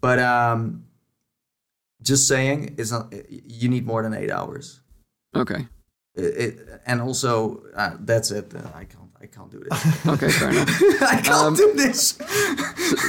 but 0.00 0.18
um, 0.18 0.84
just 2.02 2.26
saying, 2.26 2.74
it's 2.78 2.90
not. 2.90 3.12
You 3.28 3.68
need 3.68 3.86
more 3.86 4.02
than 4.02 4.12
eight 4.14 4.30
hours. 4.30 4.80
Okay. 5.36 5.68
It, 6.16 6.24
it, 6.24 6.80
and 6.86 7.00
also 7.00 7.62
uh, 7.76 7.96
that's 8.00 8.30
it. 8.32 8.52
Uh, 8.54 8.66
I 8.74 8.84
can't. 8.86 8.99
I 9.22 9.26
can't 9.26 9.50
do 9.50 9.62
this. 9.68 10.06
Okay. 10.06 10.30
Fair 10.30 10.50
enough. 10.50 10.68
I 11.02 11.20
can't 11.22 11.28
Um, 11.28 11.54
do 11.54 11.72
this. 11.74 12.18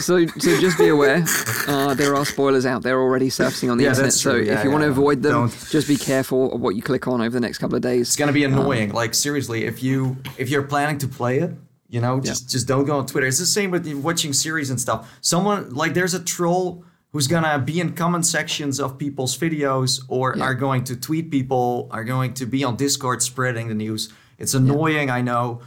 So, 0.01 0.25
so 0.27 0.59
just 0.59 0.77
be 0.77 0.89
aware, 0.89 1.23
uh, 1.67 1.93
there 1.93 2.15
are 2.15 2.25
spoilers 2.25 2.65
out 2.65 2.83
there 2.83 2.99
already 2.99 3.29
surfacing 3.29 3.69
on 3.69 3.77
the 3.77 3.85
Yeah, 3.85 3.91
internet. 3.91 4.07
that's 4.11 4.21
So 4.21 4.31
true. 4.33 4.41
if 4.41 4.47
Yeah, 4.47 4.63
you 4.63 4.71
want 4.71 4.81
to 4.81 4.87
yeah. 4.87 4.91
avoid 4.91 5.21
them, 5.23 5.31
Don't. 5.33 5.67
just 5.69 5.87
be 5.87 5.95
careful 5.97 6.53
of 6.53 6.59
what 6.59 6.75
you 6.75 6.81
click 6.81 7.07
on 7.07 7.21
over 7.21 7.29
the 7.29 7.39
next 7.39 7.59
couple 7.59 7.75
of 7.77 7.81
days. 7.81 8.07
it's 8.09 8.15
gonna 8.17 8.33
be 8.33 8.43
annoying. 8.43 8.91
like 8.91 9.13
seriously, 9.13 9.63
if 9.65 9.81
you 9.81 10.17
if 10.37 10.49
you're 10.49 10.63
planning 10.63 10.97
to 10.99 11.07
play 11.07 11.39
it, 11.39 11.51
you 11.89 12.01
know, 12.01 12.19
just 12.19 12.49
just 12.49 12.67
don't 12.67 12.85
go 12.85 12.97
on 12.99 13.05
Twitter. 13.05 13.27
It's 13.27 13.39
the 13.39 13.45
same 13.45 13.71
with 13.71 13.87
watching 13.93 14.33
series 14.33 14.69
and 14.69 14.79
stuff. 14.81 15.09
Someone 15.21 15.69
like 15.73 15.93
there's 15.93 16.13
a 16.13 16.23
troll 16.23 16.83
who's 17.13 17.27
gonna 17.27 17.57
be 17.59 17.79
in 17.79 17.93
comment 17.93 18.25
sections 18.25 18.79
of 18.81 18.97
people's 18.97 19.37
videos 19.37 20.01
or 20.09 20.35
Yeah. 20.37 20.43
are 20.43 20.55
going 20.55 20.83
to 20.85 20.95
tweet 20.97 21.31
people, 21.31 21.87
are 21.91 22.03
going 22.03 22.33
to 22.35 22.45
be 22.45 22.63
on 22.65 22.75
Discord 22.75 23.21
spreading 23.23 23.69
the 23.69 23.75
news. 23.75 24.09
It's 24.37 24.53
annoying, 24.55 25.09
I 25.09 25.21
know. 25.21 25.61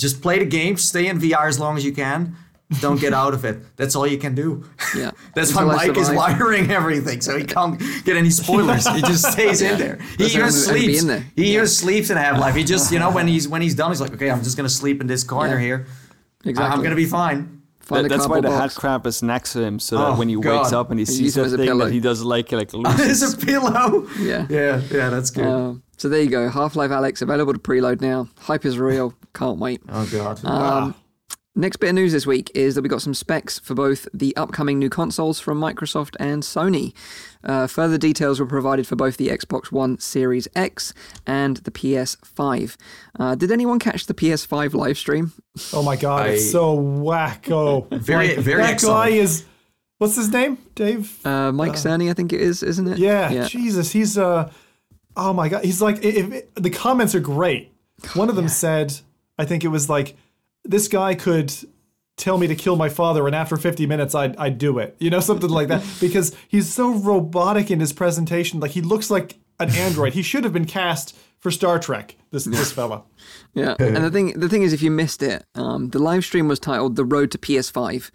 Just 0.00 0.22
play 0.22 0.38
the 0.38 0.46
game, 0.46 0.76
stay 0.76 1.06
in 1.08 1.18
VR 1.18 1.46
as 1.48 1.58
long 1.58 1.76
as 1.76 1.84
you 1.84 1.92
can. 1.92 2.36
Don't 2.80 3.00
get 3.00 3.12
out 3.12 3.34
of 3.34 3.44
it. 3.44 3.56
That's 3.76 3.96
all 3.96 4.06
you 4.06 4.16
can 4.16 4.34
do. 4.34 4.64
Yeah. 4.96 5.10
That's 5.34 5.52
why 5.54 5.64
Mike 5.64 5.96
is 5.96 6.08
wiring 6.10 6.70
everything, 6.70 7.20
so 7.20 7.36
he 7.36 7.44
can't 7.44 7.76
get 8.04 8.16
any 8.16 8.30
spoilers. 8.42 8.86
he 8.86 9.00
just 9.02 9.24
stays 9.32 9.60
in 9.60 9.76
there. 9.78 9.96
He 9.96 10.16
That's 10.24 10.34
even 10.36 10.42
why 10.42 10.46
I'm 10.46 10.52
gonna 10.52 10.74
be 10.74 10.80
sleeps. 10.94 11.02
in 11.02 11.08
there. 11.08 11.24
He 11.36 11.44
even 11.54 11.66
sleeps 11.66 12.10
in 12.10 12.16
Half 12.16 12.38
Life. 12.38 12.54
He 12.54 12.62
just, 12.64 12.92
you 12.92 13.00
know, 13.00 13.10
when 13.10 13.26
he's 13.26 13.48
when 13.48 13.60
he's 13.60 13.74
done, 13.74 13.90
he's 13.90 14.00
like, 14.00 14.12
okay, 14.14 14.30
I'm 14.30 14.42
just 14.44 14.56
gonna 14.56 14.68
sleep 14.68 15.00
in 15.00 15.08
this 15.08 15.24
corner 15.24 15.54
Yeah. 15.58 15.60
here. 15.68 15.86
Exactly. 16.44 16.72
I'm 16.76 16.82
gonna 16.84 16.94
be 16.96 17.06
fine. 17.06 17.56
That- 17.88 18.08
that's 18.08 18.28
why 18.28 18.40
cardboard 18.40 18.44
the 18.44 18.48
box. 18.50 18.74
head 18.74 18.80
crab 18.80 19.06
is 19.06 19.20
next 19.20 19.52
to 19.54 19.62
him, 19.64 19.80
so 19.80 19.96
Oh, 19.98 20.10
that 20.12 20.18
when 20.18 20.28
he 20.28 20.36
wakes 20.36 20.72
up 20.72 20.90
and 20.92 21.00
he 21.00 21.06
use 21.06 21.16
sees 21.18 21.34
that 21.34 21.48
thing, 21.50 21.66
pillow. 21.66 21.86
that 21.86 21.92
he 21.92 21.98
does 21.98 22.22
like 22.22 22.52
it 22.52 22.56
like 22.56 22.70
There's 22.70 22.84
loses. 23.20 23.34
a 23.34 23.36
pillow. 23.36 24.06
Yeah. 24.20 24.46
Yeah, 24.48 24.80
yeah, 24.92 25.10
that's 25.10 25.30
good. 25.30 25.44
Uh, 25.44 25.74
so 25.96 26.08
there 26.08 26.22
you 26.22 26.30
go. 26.30 26.48
Half 26.48 26.76
Life 26.76 26.92
Alyx 26.92 27.20
available 27.20 27.52
to 27.52 27.58
preload 27.58 28.00
now. 28.00 28.28
Hype 28.38 28.64
is 28.64 28.78
real. 28.78 29.12
Can't 29.34 29.58
wait. 29.58 29.80
oh 29.88 30.08
god. 30.12 30.44
Um, 30.44 30.94
next 31.54 31.76
bit 31.78 31.88
of 31.90 31.94
news 31.96 32.12
this 32.12 32.26
week 32.26 32.50
is 32.54 32.74
that 32.74 32.82
we 32.82 32.88
got 32.88 33.02
some 33.02 33.14
specs 33.14 33.58
for 33.58 33.74
both 33.74 34.08
the 34.14 34.34
upcoming 34.36 34.78
new 34.78 34.88
consoles 34.90 35.40
from 35.40 35.60
Microsoft 35.60 36.16
and 36.20 36.42
Sony. 36.42 36.92
Uh, 37.44 37.66
further 37.66 37.96
details 37.98 38.38
were 38.40 38.46
provided 38.46 38.86
for 38.86 38.96
both 38.96 39.16
the 39.16 39.28
Xbox 39.28 39.70
One 39.72 39.98
Series 39.98 40.46
X 40.54 40.92
and 41.26 41.58
the 41.58 41.70
PS5. 41.70 42.76
Uh, 43.18 43.34
did 43.34 43.50
anyone 43.50 43.78
catch 43.78 44.06
the 44.06 44.14
PS5 44.14 44.74
live 44.74 44.98
stream? 44.98 45.32
Oh 45.72 45.82
my 45.82 45.96
god, 45.96 46.26
I- 46.26 46.28
it's 46.30 46.50
so 46.50 46.76
wacko. 46.78 47.88
Very- 48.00 48.34
very 48.36 48.62
That 48.62 48.80
guy 48.80 49.08
is. 49.08 49.44
What's 49.98 50.16
his 50.16 50.30
name? 50.30 50.56
Dave. 50.74 51.24
Uh, 51.26 51.52
Mike 51.52 51.72
Cerny, 51.72 52.08
I 52.10 52.14
think 52.14 52.32
it 52.32 52.40
is, 52.40 52.62
isn't 52.62 52.88
it? 52.88 52.98
yeah, 52.98 53.30
Yeah. 53.30 53.46
Jesus, 53.46 53.92
he's 53.92 54.16
uh. 54.16 54.50
Oh 55.16 55.32
my 55.34 55.48
god, 55.50 55.62
he's 55.64 55.82
like. 55.82 56.02
If, 56.02 56.32
if, 56.32 56.54
the 56.54 56.70
comments 56.70 57.14
are 57.14 57.20
great. 57.20 57.72
One 58.14 58.30
of 58.30 58.36
them 58.36 58.48
said, 58.48 58.98
I 59.40 59.44
think 59.46 59.64
it 59.64 59.68
was 59.68 59.88
like, 59.88 60.16
this 60.64 60.86
guy 60.88 61.14
could 61.14 61.52
tell 62.16 62.36
me 62.36 62.46
to 62.46 62.54
kill 62.54 62.76
my 62.76 62.90
father, 62.90 63.26
and 63.26 63.34
after 63.34 63.56
50 63.56 63.86
minutes, 63.86 64.14
I'd 64.14 64.36
I'd 64.36 64.58
do 64.58 64.78
it. 64.78 64.94
You 64.98 65.10
know, 65.10 65.20
something 65.30 65.50
like 65.50 65.68
that. 65.68 65.82
Because 66.00 66.36
he's 66.46 66.72
so 66.72 66.94
robotic 66.94 67.70
in 67.70 67.80
his 67.80 67.92
presentation. 67.92 68.60
Like 68.60 68.72
he 68.72 68.82
looks 68.82 69.10
like 69.10 69.38
an 69.58 69.70
android. 69.70 70.12
he 70.14 70.22
should 70.22 70.44
have 70.44 70.52
been 70.52 70.66
cast 70.66 71.16
for 71.38 71.50
Star 71.50 71.78
Trek. 71.78 72.16
This 72.30 72.44
this 72.44 72.70
fella. 72.70 73.02
Yeah, 73.54 73.74
and 73.78 74.04
the 74.04 74.10
thing 74.10 74.38
the 74.38 74.48
thing 74.48 74.62
is, 74.62 74.72
if 74.72 74.82
you 74.82 74.90
missed 74.90 75.22
it, 75.22 75.44
um, 75.54 75.88
the 75.88 75.98
live 75.98 76.24
stream 76.24 76.46
was 76.46 76.60
titled 76.60 76.96
"The 76.96 77.04
Road 77.04 77.30
to 77.32 77.38
PS5," 77.38 78.10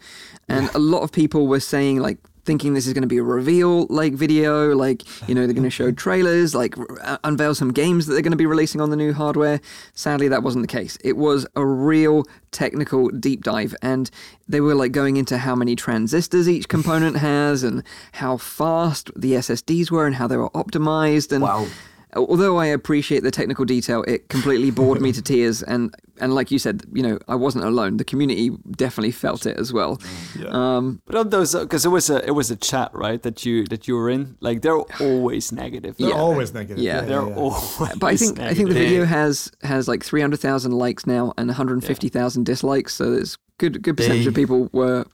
and 0.48 0.70
a 0.74 0.78
lot 0.78 1.02
of 1.02 1.12
people 1.12 1.48
were 1.48 1.60
saying 1.60 2.00
like 2.00 2.18
thinking 2.46 2.72
this 2.74 2.86
is 2.86 2.92
going 2.94 3.02
to 3.02 3.08
be 3.08 3.18
a 3.18 3.22
reveal 3.22 3.86
like 3.88 4.14
video, 4.14 4.74
like 4.74 5.02
you 5.28 5.34
know 5.34 5.44
they're 5.46 5.52
going 5.54 5.64
to 5.64 5.70
show 5.70 5.90
trailers, 6.06 6.54
like 6.54 6.78
r- 6.78 6.86
uh, 7.02 7.18
unveil 7.24 7.54
some 7.54 7.72
games 7.72 8.06
that 8.06 8.14
they're 8.14 8.22
going 8.22 8.30
to 8.30 8.36
be 8.38 8.46
releasing 8.46 8.80
on 8.80 8.90
the 8.90 8.96
new 8.96 9.12
hardware. 9.12 9.60
Sadly, 9.94 10.28
that 10.28 10.42
wasn't 10.42 10.62
the 10.62 10.68
case. 10.72 10.96
It 11.04 11.16
was 11.16 11.46
a 11.56 11.64
real 11.66 12.24
technical 12.52 13.08
deep 13.08 13.42
dive, 13.44 13.74
and 13.82 14.10
they 14.48 14.60
were 14.60 14.74
like 14.74 14.92
going 14.92 15.16
into 15.18 15.36
how 15.38 15.54
many 15.54 15.76
transistors 15.76 16.48
each 16.48 16.68
component 16.68 17.16
has, 17.32 17.62
and 17.62 17.82
how 18.12 18.36
fast 18.38 19.10
the 19.14 19.32
SSDs 19.32 19.90
were, 19.90 20.06
and 20.06 20.14
how 20.14 20.26
they 20.26 20.36
were 20.38 20.50
optimized, 20.50 21.32
and 21.32 21.42
Wow. 21.42 21.66
although 22.14 22.56
I 22.58 22.66
appreciate 22.66 23.22
the 23.22 23.30
technical 23.30 23.64
detail, 23.64 24.02
it 24.04 24.28
completely 24.28 24.70
bored 24.70 25.00
me 25.02 25.12
to 25.12 25.20
tears. 25.32 25.62
And 25.62 25.94
and 26.20 26.34
like 26.34 26.50
you 26.50 26.58
said, 26.58 26.82
you 26.92 27.02
know, 27.02 27.18
I 27.28 27.34
wasn't 27.34 27.64
alone. 27.64 27.96
The 27.96 28.04
community 28.04 28.50
definitely 28.76 29.12
felt 29.12 29.46
it 29.46 29.56
as 29.58 29.72
well. 29.72 30.00
Um, 30.48 31.00
But 31.06 31.14
on 31.16 31.30
those, 31.30 31.54
because 31.54 31.84
it 31.84 31.90
was 31.90 32.10
a 32.10 32.24
it 32.26 32.32
was 32.32 32.50
a 32.50 32.56
chat, 32.56 32.90
right? 32.94 33.22
That 33.22 33.44
you 33.46 33.64
that 33.66 33.86
you 33.88 33.96
were 33.96 34.10
in. 34.10 34.36
Like 34.40 34.62
they're 34.62 34.84
always 35.00 35.52
negative. 35.52 35.96
They're 35.96 36.08
Yeah. 36.10 36.14
always 36.16 36.52
negative. 36.54 36.82
Yeah. 36.82 37.00
They're 37.02 37.26
yeah. 37.28 37.34
always. 37.34 37.98
but 37.98 38.06
I 38.06 38.16
think 38.16 38.38
I 38.40 38.54
think 38.54 38.68
the 38.68 38.74
video 38.74 39.04
has 39.04 39.50
has 39.62 39.88
like 39.88 40.04
three 40.04 40.20
hundred 40.20 40.40
thousand 40.40 40.72
likes 40.72 41.06
now 41.06 41.32
and 41.36 41.48
one 41.48 41.56
hundred 41.56 41.84
fifty 41.84 42.08
thousand 42.08 42.46
dislikes. 42.46 42.94
So 42.94 43.10
there's 43.10 43.36
good 43.58 43.82
good 43.82 43.96
percentage 43.96 44.22
They- 44.24 44.28
of 44.28 44.34
people 44.34 44.68
were 44.72 45.04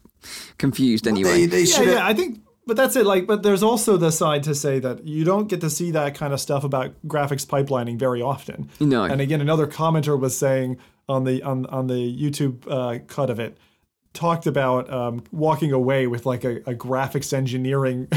confused 0.58 1.06
anyway. 1.06 1.46
They, 1.46 1.46
they 1.46 1.62
yeah, 1.64 1.82
yeah, 1.94 2.06
I 2.06 2.14
think, 2.14 2.40
but 2.66 2.76
that's 2.76 2.94
it. 2.96 3.04
Like, 3.06 3.26
but 3.26 3.42
there's 3.42 3.62
also 3.62 3.96
the 3.96 4.12
side 4.12 4.42
to 4.44 4.54
say 4.54 4.78
that 4.78 5.04
you 5.04 5.24
don't 5.24 5.48
get 5.48 5.60
to 5.62 5.70
see 5.70 5.90
that 5.92 6.14
kind 6.14 6.32
of 6.32 6.40
stuff 6.40 6.62
about 6.64 6.92
graphics 7.06 7.44
pipelining 7.46 7.98
very 7.98 8.22
often. 8.22 8.70
No. 8.78 9.02
And 9.04 9.20
again, 9.20 9.40
another 9.40 9.66
commenter 9.66 10.18
was 10.18 10.36
saying 10.36 10.78
on 11.12 11.24
the 11.24 11.42
on 11.42 11.66
on 11.66 11.86
the 11.86 11.94
YouTube 11.94 12.66
uh, 12.68 12.98
cut 13.06 13.30
of 13.30 13.38
it, 13.38 13.58
talked 14.12 14.46
about 14.46 14.90
um, 14.92 15.22
walking 15.32 15.72
away 15.72 16.06
with 16.06 16.26
like 16.26 16.44
a, 16.44 16.56
a 16.70 16.74
graphics 16.74 17.32
engineering 17.32 18.08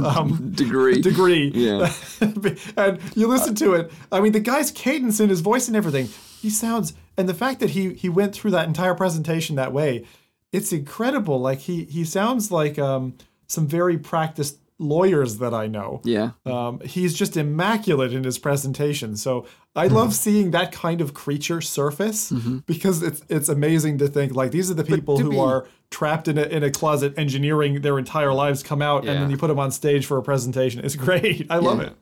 um, 0.04 0.52
Degree. 0.52 1.00
degree. 1.00 1.50
Yeah. 1.54 1.92
and 2.76 3.00
you 3.14 3.26
listen 3.26 3.54
to 3.56 3.74
it. 3.74 3.92
I 4.10 4.20
mean, 4.20 4.32
the 4.32 4.40
guy's 4.40 4.70
cadence 4.70 5.20
in 5.20 5.28
his 5.28 5.40
voice 5.40 5.68
and 5.68 5.76
everything. 5.76 6.08
He 6.40 6.50
sounds, 6.50 6.94
and 7.16 7.28
the 7.28 7.34
fact 7.34 7.60
that 7.60 7.70
he 7.70 7.94
he 7.94 8.08
went 8.08 8.34
through 8.34 8.52
that 8.52 8.66
entire 8.66 8.94
presentation 8.94 9.56
that 9.56 9.72
way, 9.72 10.04
it's 10.52 10.72
incredible. 10.72 11.38
Like 11.38 11.58
he 11.60 11.84
he 11.84 12.04
sounds 12.04 12.50
like 12.50 12.78
um, 12.78 13.14
some 13.46 13.66
very 13.66 13.98
practiced 13.98 14.58
lawyers 14.80 15.38
that 15.38 15.52
I 15.54 15.66
know. 15.66 16.00
Yeah. 16.04 16.30
Um, 16.46 16.80
he's 16.80 17.14
just 17.14 17.36
immaculate 17.36 18.12
in 18.12 18.24
his 18.24 18.38
presentation. 18.38 19.16
So 19.16 19.46
I 19.76 19.86
Hmm. 19.88 19.94
love 19.94 20.14
seeing 20.14 20.50
that 20.52 20.72
kind 20.72 21.00
of 21.00 21.12
creature 21.14 21.60
surface 21.60 22.32
because 22.66 23.02
it's 23.02 23.22
it's 23.28 23.48
amazing 23.48 23.98
to 23.98 24.08
think 24.08 24.34
like 24.34 24.50
these 24.50 24.70
are 24.70 24.74
the 24.74 24.84
people 24.84 25.18
who 25.18 25.30
be- 25.30 25.38
are 25.38 25.66
trapped 25.90 26.26
in 26.28 26.38
a, 26.38 26.42
in 26.42 26.62
a 26.64 26.70
closet 26.70 27.12
engineering 27.18 27.82
their 27.82 27.98
entire 27.98 28.32
lives 28.32 28.62
come 28.62 28.80
out 28.82 29.06
and 29.06 29.20
then 29.22 29.30
you 29.30 29.36
put 29.36 29.48
them 29.48 29.58
on 29.58 29.70
stage 29.70 30.06
for 30.06 30.16
a 30.18 30.22
presentation. 30.22 30.84
It's 30.84 30.96
great. 30.96 31.46
I 31.50 31.58
love 31.58 31.80
it. 31.80 31.92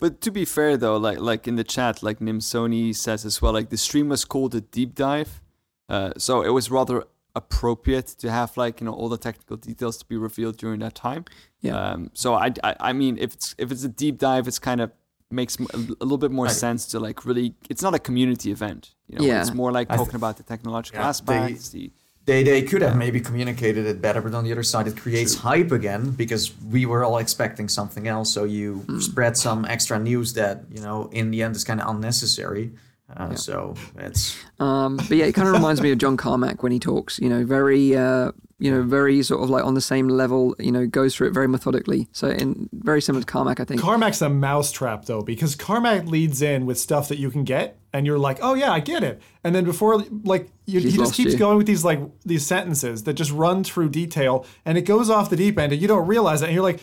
But 0.00 0.20
to 0.20 0.30
be 0.30 0.44
fair 0.44 0.76
though, 0.76 0.96
like 0.96 1.18
like 1.18 1.48
in 1.48 1.56
the 1.56 1.64
chat, 1.64 2.02
like 2.02 2.20
Nim 2.20 2.38
Sony 2.38 2.94
says 2.94 3.24
as 3.24 3.42
well, 3.42 3.52
like 3.52 3.68
the 3.70 3.76
stream 3.76 4.08
was 4.08 4.24
called 4.24 4.54
a 4.54 4.60
deep 4.60 4.94
dive, 4.94 5.42
uh, 5.88 6.12
so 6.16 6.42
it 6.42 6.50
was 6.50 6.70
rather 6.70 7.02
appropriate 7.34 8.06
to 8.18 8.30
have 8.30 8.56
like 8.56 8.80
you 8.80 8.84
know 8.86 8.92
all 8.92 9.08
the 9.08 9.18
technical 9.18 9.56
details 9.56 9.96
to 9.98 10.04
be 10.06 10.16
revealed 10.16 10.56
during 10.56 10.80
that 10.80 10.94
time. 10.94 11.24
Yeah. 11.60 11.76
Um, 11.92 12.10
so 12.14 12.34
I, 12.34 12.52
I 12.62 12.74
I 12.80 12.92
mean 12.92 13.18
if 13.18 13.34
it's 13.34 13.54
if 13.58 13.72
it's 13.72 13.84
a 13.84 13.88
deep 13.88 14.18
dive, 14.18 14.46
it's 14.48 14.58
kind 14.58 14.80
of 14.80 14.90
makes 15.30 15.58
a 15.58 15.76
little 16.04 16.18
bit 16.18 16.30
more 16.30 16.48
sense 16.48 16.86
to 16.86 17.00
like 17.00 17.24
really. 17.26 17.54
It's 17.68 17.82
not 17.82 17.94
a 17.94 17.98
community 17.98 18.50
event. 18.50 18.94
You 19.08 19.18
know, 19.18 19.24
Yeah. 19.24 19.40
it's 19.40 19.52
more 19.54 19.72
like 19.72 19.88
I 19.90 19.96
th- 19.96 20.04
talking 20.06 20.16
about 20.16 20.36
the 20.36 20.42
technological 20.44 21.00
Yeah, 21.00 21.12
they- 21.26 21.52
the 21.72 21.90
They, 22.24 22.42
they 22.44 22.60
could 22.62 22.82
have 22.82 22.94
maybe 22.96 23.20
communicated 23.20 23.86
it 23.86 24.02
better, 24.02 24.20
but 24.20 24.34
on 24.34 24.44
the 24.44 24.52
other 24.52 24.62
side, 24.62 24.86
it 24.86 24.96
creates 25.00 25.34
hype 25.36 25.72
again 25.72 26.10
because 26.10 26.52
we 26.70 26.84
were 26.84 27.02
all 27.02 27.16
expecting 27.18 27.68
something 27.70 28.06
else. 28.06 28.30
So 28.34 28.44
you 28.44 28.84
Hmm. 28.86 29.00
spread 29.00 29.34
some 29.36 29.64
extra 29.64 29.98
news 29.98 30.32
that 30.34 30.56
you 30.70 30.82
know 30.82 31.08
in 31.12 31.30
the 31.32 31.42
end 31.42 31.56
is 31.56 31.64
kind 31.64 31.80
of 31.80 31.88
unnecessary. 31.94 32.70
Uh, 33.16 33.34
So 33.34 33.74
it's 33.96 34.36
Um, 34.60 34.96
but 34.96 35.16
yeah, 35.16 35.24
it 35.30 35.34
kind 35.34 35.48
of 35.48 35.54
reminds 35.54 35.80
me 35.80 35.90
of 35.92 35.98
John 35.98 36.16
Carmack 36.18 36.62
when 36.62 36.72
he 36.72 36.78
talks. 36.78 37.18
You 37.18 37.30
know, 37.30 37.44
very, 37.46 37.96
uh, 37.96 38.32
you 38.58 38.70
know, 38.72 38.82
very 38.82 39.22
sort 39.22 39.42
of 39.42 39.50
like 39.50 39.64
on 39.64 39.74
the 39.74 39.80
same 39.80 40.08
level. 40.08 40.54
You 40.58 40.72
know, 40.72 40.86
goes 40.86 41.14
through 41.14 41.28
it 41.28 41.32
very 41.32 41.46
methodically. 41.46 42.08
So, 42.12 42.28
in 42.28 42.68
very 42.72 43.00
similar 43.00 43.24
to 43.24 43.26
Carmack, 43.26 43.60
I 43.60 43.64
think. 43.64 43.80
Carmack's 43.80 44.20
a 44.20 44.28
mousetrap 44.28 45.04
though, 45.04 45.22
because 45.22 45.54
Carmack 45.54 46.06
leads 46.06 46.42
in 46.42 46.66
with 46.66 46.78
stuff 46.78 47.08
that 47.08 47.18
you 47.18 47.30
can 47.30 47.44
get, 47.44 47.78
and 47.92 48.06
you're 48.06 48.18
like, 48.18 48.38
oh 48.42 48.54
yeah, 48.54 48.72
I 48.72 48.80
get 48.80 49.04
it. 49.04 49.22
And 49.44 49.54
then 49.54 49.64
before, 49.64 50.02
like, 50.24 50.48
you, 50.66 50.80
he 50.80 50.90
just 50.90 51.14
keeps 51.14 51.32
you. 51.32 51.38
going 51.38 51.56
with 51.56 51.66
these 51.66 51.84
like 51.84 52.00
these 52.24 52.44
sentences 52.44 53.04
that 53.04 53.14
just 53.14 53.30
run 53.30 53.62
through 53.62 53.90
detail, 53.90 54.44
and 54.64 54.76
it 54.76 54.82
goes 54.82 55.08
off 55.08 55.30
the 55.30 55.36
deep 55.36 55.58
end, 55.58 55.72
and 55.72 55.80
you 55.80 55.86
don't 55.86 56.06
realize 56.06 56.42
it, 56.42 56.46
and 56.46 56.54
you're 56.54 56.62
like. 56.62 56.80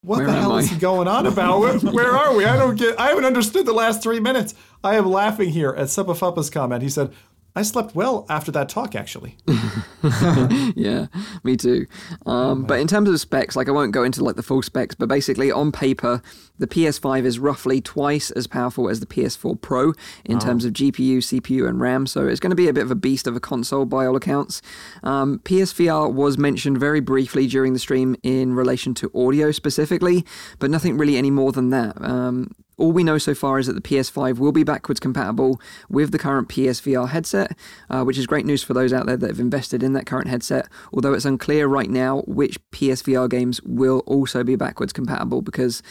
What 0.00 0.18
Where 0.18 0.26
the 0.26 0.32
hell 0.34 0.52
I? 0.52 0.58
is 0.58 0.68
he 0.68 0.76
going 0.76 1.08
on 1.08 1.26
about? 1.26 1.60
where, 1.60 1.78
where 1.78 2.10
are 2.10 2.36
we? 2.36 2.44
I 2.44 2.58
don't 2.58 2.76
get. 2.76 3.00
I 3.00 3.08
haven't 3.08 3.24
understood 3.24 3.64
the 3.64 3.72
last 3.72 4.02
three 4.02 4.20
minutes. 4.20 4.54
I 4.84 4.96
am 4.96 5.06
laughing 5.06 5.48
here 5.48 5.70
at 5.70 5.86
Sepafuppa's 5.86 6.50
comment. 6.50 6.82
He 6.82 6.90
said, 6.90 7.10
"I 7.56 7.62
slept 7.62 7.94
well 7.94 8.26
after 8.28 8.50
that 8.52 8.68
talk. 8.68 8.94
Actually, 8.94 9.36
yeah, 10.76 11.06
me 11.42 11.56
too. 11.56 11.86
Um, 12.26 12.64
but 12.64 12.80
in 12.80 12.86
terms 12.86 13.08
of 13.08 13.20
specs, 13.20 13.56
like 13.56 13.68
I 13.68 13.72
won't 13.72 13.92
go 13.92 14.02
into 14.04 14.22
like 14.24 14.36
the 14.36 14.42
full 14.42 14.62
specs, 14.62 14.94
but 14.94 15.08
basically 15.08 15.50
on 15.50 15.72
paper, 15.72 16.22
the 16.58 16.66
PS5 16.66 17.24
is 17.24 17.38
roughly 17.38 17.80
twice 17.80 18.30
as 18.30 18.46
powerful 18.46 18.88
as 18.88 19.00
the 19.00 19.06
PS4 19.06 19.60
Pro 19.60 19.92
in 20.24 20.38
terms 20.38 20.64
of 20.64 20.72
GPU, 20.72 21.18
CPU, 21.18 21.68
and 21.68 21.80
RAM. 21.80 22.06
So 22.06 22.26
it's 22.26 22.40
going 22.40 22.50
to 22.50 22.56
be 22.56 22.68
a 22.68 22.72
bit 22.72 22.84
of 22.84 22.90
a 22.90 22.96
beast 22.96 23.26
of 23.26 23.34
a 23.34 23.40
console 23.40 23.84
by 23.84 24.06
all 24.06 24.14
accounts. 24.14 24.62
Um, 25.02 25.40
PSVR 25.40 26.12
was 26.12 26.38
mentioned 26.38 26.78
very 26.78 27.00
briefly 27.00 27.46
during 27.46 27.72
the 27.72 27.78
stream 27.78 28.16
in 28.22 28.54
relation 28.54 28.94
to 28.94 29.10
audio 29.14 29.50
specifically, 29.50 30.24
but 30.58 30.70
nothing 30.70 30.96
really 30.96 31.16
any 31.16 31.30
more 31.30 31.50
than 31.50 31.70
that. 31.70 32.00
Um, 32.00 32.54
all 32.76 32.92
we 32.92 33.04
know 33.04 33.18
so 33.18 33.34
far 33.34 33.58
is 33.58 33.66
that 33.66 33.74
the 33.74 33.80
PS5 33.80 34.38
will 34.38 34.52
be 34.52 34.64
backwards 34.64 35.00
compatible 35.00 35.60
with 35.88 36.10
the 36.10 36.18
current 36.18 36.48
PSVR 36.48 37.08
headset, 37.08 37.56
uh, 37.88 38.02
which 38.02 38.18
is 38.18 38.26
great 38.26 38.46
news 38.46 38.62
for 38.62 38.74
those 38.74 38.92
out 38.92 39.06
there 39.06 39.16
that 39.16 39.30
have 39.30 39.40
invested 39.40 39.82
in 39.82 39.92
that 39.92 40.06
current 40.06 40.28
headset. 40.28 40.68
Although 40.92 41.12
it's 41.12 41.24
unclear 41.24 41.66
right 41.66 41.90
now 41.90 42.22
which 42.26 42.58
PSVR 42.72 43.28
games 43.30 43.60
will 43.62 44.00
also 44.06 44.42
be 44.42 44.56
backwards 44.56 44.92
compatible 44.92 45.40
because 45.40 45.82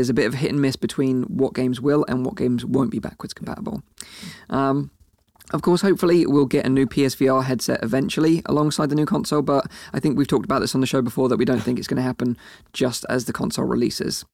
there's 0.00 0.08
a 0.08 0.14
bit 0.14 0.26
of 0.26 0.32
hit 0.32 0.50
and 0.50 0.62
miss 0.62 0.76
between 0.76 1.24
what 1.24 1.52
games 1.52 1.78
will 1.78 2.06
and 2.08 2.24
what 2.24 2.34
games 2.34 2.64
won't 2.64 2.90
be 2.90 2.98
backwards 2.98 3.34
compatible. 3.34 3.82
Um, 4.48 4.90
of 5.52 5.60
course, 5.60 5.82
hopefully, 5.82 6.24
we'll 6.24 6.46
get 6.46 6.64
a 6.64 6.70
new 6.70 6.86
PSVR 6.86 7.44
headset 7.44 7.82
eventually 7.82 8.40
alongside 8.46 8.88
the 8.88 8.94
new 8.94 9.04
console, 9.04 9.42
but 9.42 9.66
I 9.92 10.00
think 10.00 10.16
we've 10.16 10.26
talked 10.26 10.46
about 10.46 10.60
this 10.60 10.74
on 10.74 10.80
the 10.80 10.86
show 10.86 11.02
before 11.02 11.28
that 11.28 11.36
we 11.36 11.44
don't 11.44 11.60
think 11.60 11.78
it's 11.78 11.88
going 11.88 11.96
to 11.96 12.02
happen 12.02 12.38
just 12.72 13.04
as 13.10 13.26
the 13.26 13.34
console 13.34 13.66
releases. 13.66 14.24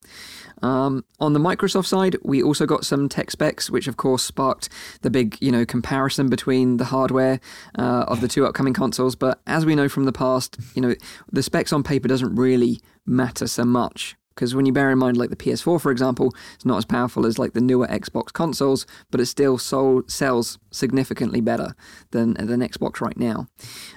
Um, 0.62 1.04
on 1.18 1.32
the 1.32 1.40
Microsoft 1.40 1.86
side, 1.86 2.16
we 2.22 2.42
also 2.42 2.64
got 2.64 2.84
some 2.84 3.08
tech 3.08 3.32
specs, 3.32 3.68
which 3.68 3.88
of 3.88 3.96
course 3.96 4.22
sparked 4.22 4.68
the 5.02 5.10
big, 5.10 5.36
you 5.40 5.50
know, 5.50 5.66
comparison 5.66 6.28
between 6.28 6.76
the 6.76 6.86
hardware 6.86 7.40
uh, 7.76 8.04
of 8.06 8.20
the 8.20 8.28
two 8.28 8.46
upcoming 8.46 8.74
consoles. 8.74 9.16
But 9.16 9.40
as 9.48 9.66
we 9.66 9.74
know 9.74 9.88
from 9.88 10.04
the 10.04 10.12
past, 10.12 10.58
you 10.74 10.82
know, 10.82 10.94
the 11.32 11.42
specs 11.42 11.72
on 11.72 11.82
paper 11.82 12.06
doesn't 12.06 12.36
really 12.36 12.80
matter 13.04 13.46
so 13.46 13.64
much. 13.64 14.16
Because 14.36 14.54
when 14.54 14.66
you 14.66 14.72
bear 14.72 14.90
in 14.90 14.98
mind, 14.98 15.16
like 15.16 15.30
the 15.30 15.36
PS4, 15.36 15.80
for 15.80 15.90
example, 15.90 16.34
it's 16.54 16.66
not 16.66 16.76
as 16.76 16.84
powerful 16.84 17.24
as 17.24 17.38
like 17.38 17.54
the 17.54 17.60
newer 17.60 17.86
Xbox 17.86 18.30
consoles, 18.30 18.86
but 19.10 19.18
it 19.18 19.26
still 19.26 19.56
sold, 19.56 20.10
sells 20.10 20.58
significantly 20.70 21.40
better 21.40 21.74
than 22.10 22.34
than 22.34 22.60
Xbox 22.60 23.00
right 23.00 23.16
now. 23.16 23.46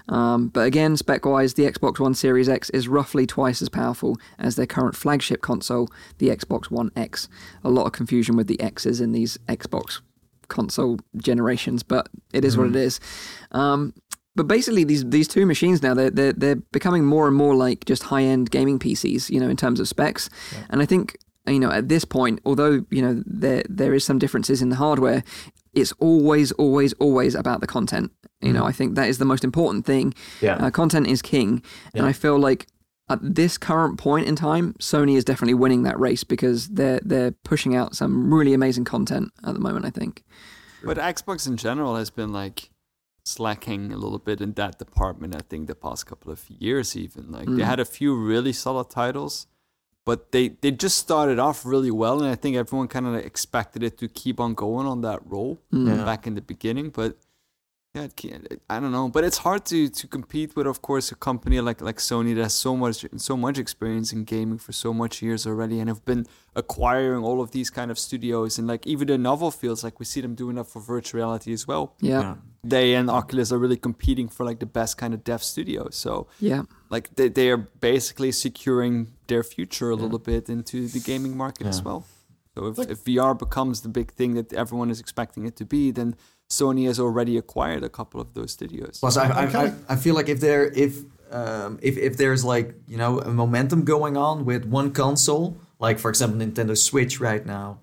Um, 0.08 0.48
but 0.48 0.66
again, 0.66 0.96
spec-wise, 0.96 1.56
the 1.56 1.70
Xbox 1.70 2.00
One 2.00 2.14
Series 2.14 2.48
X 2.48 2.70
is 2.70 2.88
roughly 2.88 3.28
twice 3.28 3.62
as 3.62 3.68
powerful 3.68 4.18
as 4.40 4.56
their 4.56 4.66
current 4.66 4.96
flagship 4.96 5.42
console, 5.42 5.90
the 6.20 6.30
Xbox 6.30 6.72
One 6.72 6.92
X. 6.96 7.28
A 7.64 7.70
lot 7.70 7.86
of 7.86 7.92
confusion 7.92 8.38
with 8.38 8.48
the 8.48 8.62
X's 8.62 9.02
in 9.02 9.12
these 9.12 9.38
Xbox 9.50 10.00
console 10.48 11.00
generations, 11.18 11.84
but 11.84 12.08
it 12.34 12.46
is 12.46 12.58
what 12.58 12.68
it 12.68 12.76
is. 12.76 13.00
Um, 13.52 13.94
but 14.40 14.48
basically, 14.48 14.86
these 14.86 15.04
these 15.04 15.28
two 15.28 15.46
machines 15.46 15.84
now 15.84 15.94
they're 15.94 16.10
they're, 16.10 16.32
they're 16.32 16.56
becoming 16.72 17.04
more 17.04 17.28
and 17.28 17.36
more 17.36 17.56
like 17.56 17.84
just 17.84 18.04
high 18.04 18.24
end 18.24 18.50
gaming 18.50 18.80
PCs, 18.80 19.30
you 19.30 19.38
know, 19.38 19.50
in 19.50 19.58
terms 19.58 19.82
of 19.82 19.88
specs. 19.90 20.30
And 20.70 20.82
I 20.82 20.86
think 20.86 21.18
you 21.46 21.60
know 21.60 21.70
at 21.70 21.90
this 21.90 22.06
point, 22.06 22.40
although 22.46 22.86
you 22.90 23.02
know 23.02 23.22
there 23.26 23.64
there 23.68 23.94
is 23.94 24.06
some 24.06 24.18
differences 24.18 24.62
in 24.62 24.70
the 24.70 24.78
hardware, 24.78 25.26
it's 25.74 25.92
always 26.00 26.54
always 26.54 26.94
always 26.94 27.36
about 27.36 27.60
the 27.60 27.68
content. 27.68 28.14
You 28.40 28.54
know, 28.54 28.64
I 28.64 28.72
think 28.72 28.96
that 28.96 29.10
is 29.10 29.18
the 29.18 29.26
most 29.26 29.44
important 29.44 29.86
thing. 29.86 30.14
Yeah. 30.40 30.56
Uh, 30.56 30.72
content 30.72 31.08
is 31.08 31.22
king, 31.22 31.62
and 31.94 32.06
I 32.06 32.14
feel 32.14 32.40
like 32.40 32.68
at 33.10 33.20
this 33.22 33.58
current 33.58 33.98
point 33.98 34.26
in 34.26 34.38
time, 34.38 34.72
Sony 34.76 35.18
is 35.18 35.26
definitely 35.26 35.56
winning 35.56 35.84
that 35.84 36.00
race 36.00 36.24
because 36.24 36.70
they're 36.70 37.02
they're 37.04 37.32
pushing 37.44 37.76
out 37.76 37.94
some 37.94 38.34
really 38.34 38.54
amazing 38.54 38.86
content 38.86 39.34
at 39.46 39.54
the 39.54 39.60
moment. 39.60 39.84
I 39.84 39.90
think. 39.90 40.24
But 40.82 40.96
Xbox 40.96 41.46
in 41.46 41.58
general 41.58 41.98
has 41.98 42.10
been 42.10 42.32
like 42.32 42.70
slacking 43.30 43.92
a 43.92 43.98
little 43.98 44.20
bit 44.20 44.42
in 44.42 44.54
that 44.54 44.80
department. 44.80 45.36
I 45.36 45.42
think 45.50 45.68
the 45.68 45.76
past 45.76 46.06
couple 46.06 46.32
of 46.32 46.50
years, 46.50 46.96
even 46.96 47.32
like 47.32 47.46
they 47.46 47.64
mm. 47.64 47.72
had 47.74 47.80
a 47.80 47.86
few 47.86 48.16
really 48.16 48.54
solid 48.54 48.90
titles, 48.90 49.48
but 50.06 50.32
they 50.32 50.50
they 50.62 50.72
just 50.72 50.98
started 50.98 51.40
off 51.40 51.66
really 51.66 51.92
well, 51.92 52.22
and 52.22 52.32
I 52.32 52.36
think 52.36 52.56
everyone 52.56 52.88
kind 52.88 53.08
of 53.08 53.16
expected 53.16 53.84
it 53.84 53.98
to 54.00 54.08
keep 54.08 54.40
on 54.40 54.54
going 54.54 54.88
on 54.88 55.02
that 55.02 55.20
roll 55.26 55.62
mm. 55.74 55.88
Yeah. 55.88 56.04
back 56.04 56.28
in 56.28 56.36
the 56.36 56.42
beginning. 56.42 56.90
But 56.90 57.18
yeah, 57.96 58.04
it 58.04 58.16
can't, 58.16 58.48
I 58.70 58.80
don't 58.80 58.92
know. 58.92 59.10
But 59.10 59.24
it's 59.24 59.40
hard 59.40 59.66
to 59.66 59.90
to 59.90 60.08
compete 60.08 60.56
with, 60.56 60.68
of 60.68 60.82
course, 60.82 61.12
a 61.12 61.16
company 61.16 61.60
like 61.60 61.82
like 61.82 61.98
Sony 61.98 62.36
that 62.36 62.44
has 62.44 62.54
so 62.54 62.76
much 62.78 63.04
so 63.18 63.36
much 63.36 63.58
experience 63.58 64.14
in 64.14 64.26
gaming 64.26 64.60
for 64.60 64.74
so 64.74 64.94
much 64.94 65.22
years 65.24 65.48
already, 65.48 65.80
and 65.80 65.90
have 65.90 66.04
been 66.06 66.26
acquiring 66.56 67.24
all 67.24 67.42
of 67.42 67.50
these 67.52 67.70
kind 67.72 67.90
of 67.92 67.98
studios, 67.98 68.60
and 68.60 68.68
like 68.68 68.86
even 68.86 69.08
the 69.08 69.18
novel 69.18 69.50
fields, 69.52 69.84
like 69.84 70.00
we 70.00 70.06
see 70.06 70.22
them 70.22 70.36
doing 70.36 70.56
that 70.58 70.66
for 70.68 70.80
virtual 70.82 71.18
reality 71.20 71.52
as 71.54 71.68
well 71.68 71.96
Yeah. 72.02 72.22
Yeah. 72.22 72.36
they 72.64 72.94
and 72.96 73.10
Oculus 73.10 73.52
are 73.52 73.58
really 73.58 73.78
competing 73.78 74.30
for 74.30 74.46
like 74.46 74.60
the 74.60 74.66
best 74.80 74.98
kind 74.98 75.14
of 75.16 75.24
dev 75.24 75.42
studios. 75.42 75.96
So 75.96 76.28
Yeah. 76.40 76.64
like 76.92 77.10
they, 77.16 77.30
they 77.30 77.50
are 77.50 77.58
basically 77.82 78.32
securing 78.32 79.08
their 79.28 79.44
future 79.44 79.90
a 79.90 79.96
little 79.96 80.20
bit 80.20 80.50
into 80.50 80.88
the 80.88 81.00
gaming 81.00 81.36
market 81.38 81.66
as 81.68 81.82
well. 81.84 82.04
So 82.56 82.68
if, 82.68 82.78
if 82.94 83.04
VR 83.06 83.34
becomes 83.38 83.82
the 83.82 83.90
big 83.90 84.12
thing 84.12 84.34
that 84.36 84.54
everyone 84.54 84.90
is 84.92 85.00
expecting 85.00 85.46
it 85.46 85.56
to 85.58 85.66
be, 85.66 85.92
then 85.92 86.16
Sony 86.50 86.88
has 86.88 87.00
already 87.00 87.38
acquired 87.38 87.84
a 87.84 87.90
couple 87.90 88.20
of 88.20 88.34
those 88.34 88.52
studios. 88.52 88.98
Plus, 89.00 89.18
I, 89.18 89.28
I, 89.30 89.66
I, 89.66 89.74
I 89.90 89.96
feel 89.96 90.16
like 90.16 90.30
if 90.30 90.40
there 90.40 90.66
if 90.72 91.00
um, 91.32 91.80
if 91.82 91.98
if 91.98 92.18
there's 92.18 92.44
like 92.44 92.74
you 92.88 92.98
know 92.98 93.20
a 93.20 93.30
momentum 93.30 93.86
going 93.86 94.18
on 94.18 94.46
with 94.46 94.66
one 94.66 94.92
console, 94.92 95.58
like 95.80 96.00
for 96.00 96.10
example 96.10 96.40
Nintendo 96.40 96.76
Switch 96.76 97.20
right 97.20 97.46
now, 97.46 97.80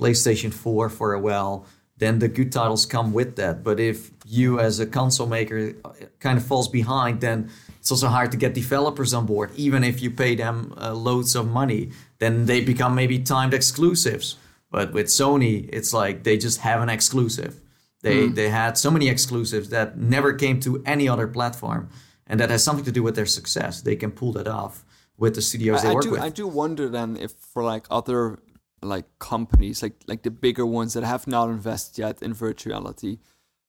PlayStation 0.00 0.52
Four 0.52 0.88
for 0.88 1.14
a 1.14 1.20
while, 1.20 1.64
then 1.98 2.18
the 2.18 2.26
good 2.26 2.50
titles 2.50 2.86
come 2.86 3.12
with 3.12 3.36
that. 3.36 3.62
But 3.62 3.78
if 3.78 4.10
you 4.26 4.58
as 4.58 4.80
a 4.80 4.86
console 4.86 5.28
maker 5.28 5.74
uh, 5.84 5.92
kind 6.18 6.38
of 6.38 6.44
falls 6.44 6.68
behind, 6.68 7.20
then 7.20 7.50
it's 7.78 7.92
also 7.92 8.08
hard 8.08 8.32
to 8.32 8.36
get 8.36 8.52
developers 8.52 9.14
on 9.14 9.26
board. 9.26 9.52
Even 9.54 9.84
if 9.84 10.02
you 10.02 10.10
pay 10.10 10.34
them 10.34 10.74
uh, 10.76 10.92
loads 10.92 11.36
of 11.36 11.46
money, 11.46 11.92
then 12.18 12.46
they 12.46 12.60
become 12.60 12.96
maybe 12.96 13.20
timed 13.20 13.54
exclusives. 13.54 14.36
But 14.72 14.92
with 14.92 15.06
Sony, 15.06 15.68
it's 15.72 15.94
like 15.94 16.24
they 16.24 16.36
just 16.36 16.60
have 16.60 16.82
an 16.82 16.88
exclusive. 16.88 17.60
They 18.00 18.28
they 18.28 18.48
had 18.48 18.78
so 18.78 18.90
many 18.90 19.08
exclusives 19.08 19.70
that 19.70 19.98
never 19.98 20.32
came 20.32 20.60
to 20.60 20.82
any 20.86 21.08
other 21.08 21.26
platform, 21.26 21.88
and 22.26 22.38
that 22.38 22.50
has 22.50 22.62
something 22.62 22.84
to 22.84 22.92
do 22.92 23.02
with 23.02 23.16
their 23.16 23.26
success. 23.26 23.82
They 23.82 23.96
can 23.96 24.12
pull 24.12 24.32
that 24.32 24.46
off 24.46 24.84
with 25.16 25.34
the 25.34 25.42
studios 25.42 25.82
they 25.82 25.88
I, 25.88 25.90
I 25.90 25.94
work 25.94 26.04
do 26.04 26.10
with. 26.12 26.20
I 26.20 26.28
do 26.28 26.46
wonder 26.46 26.88
then 26.88 27.16
if 27.16 27.32
for 27.32 27.64
like 27.64 27.86
other 27.90 28.38
like 28.80 29.06
companies 29.18 29.82
like 29.82 29.96
like 30.06 30.22
the 30.22 30.30
bigger 30.30 30.64
ones 30.64 30.94
that 30.94 31.02
have 31.02 31.26
not 31.26 31.50
invested 31.50 31.98
yet 31.98 32.22
in 32.22 32.34
virtuality, 32.34 33.18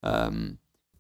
um, 0.04 0.60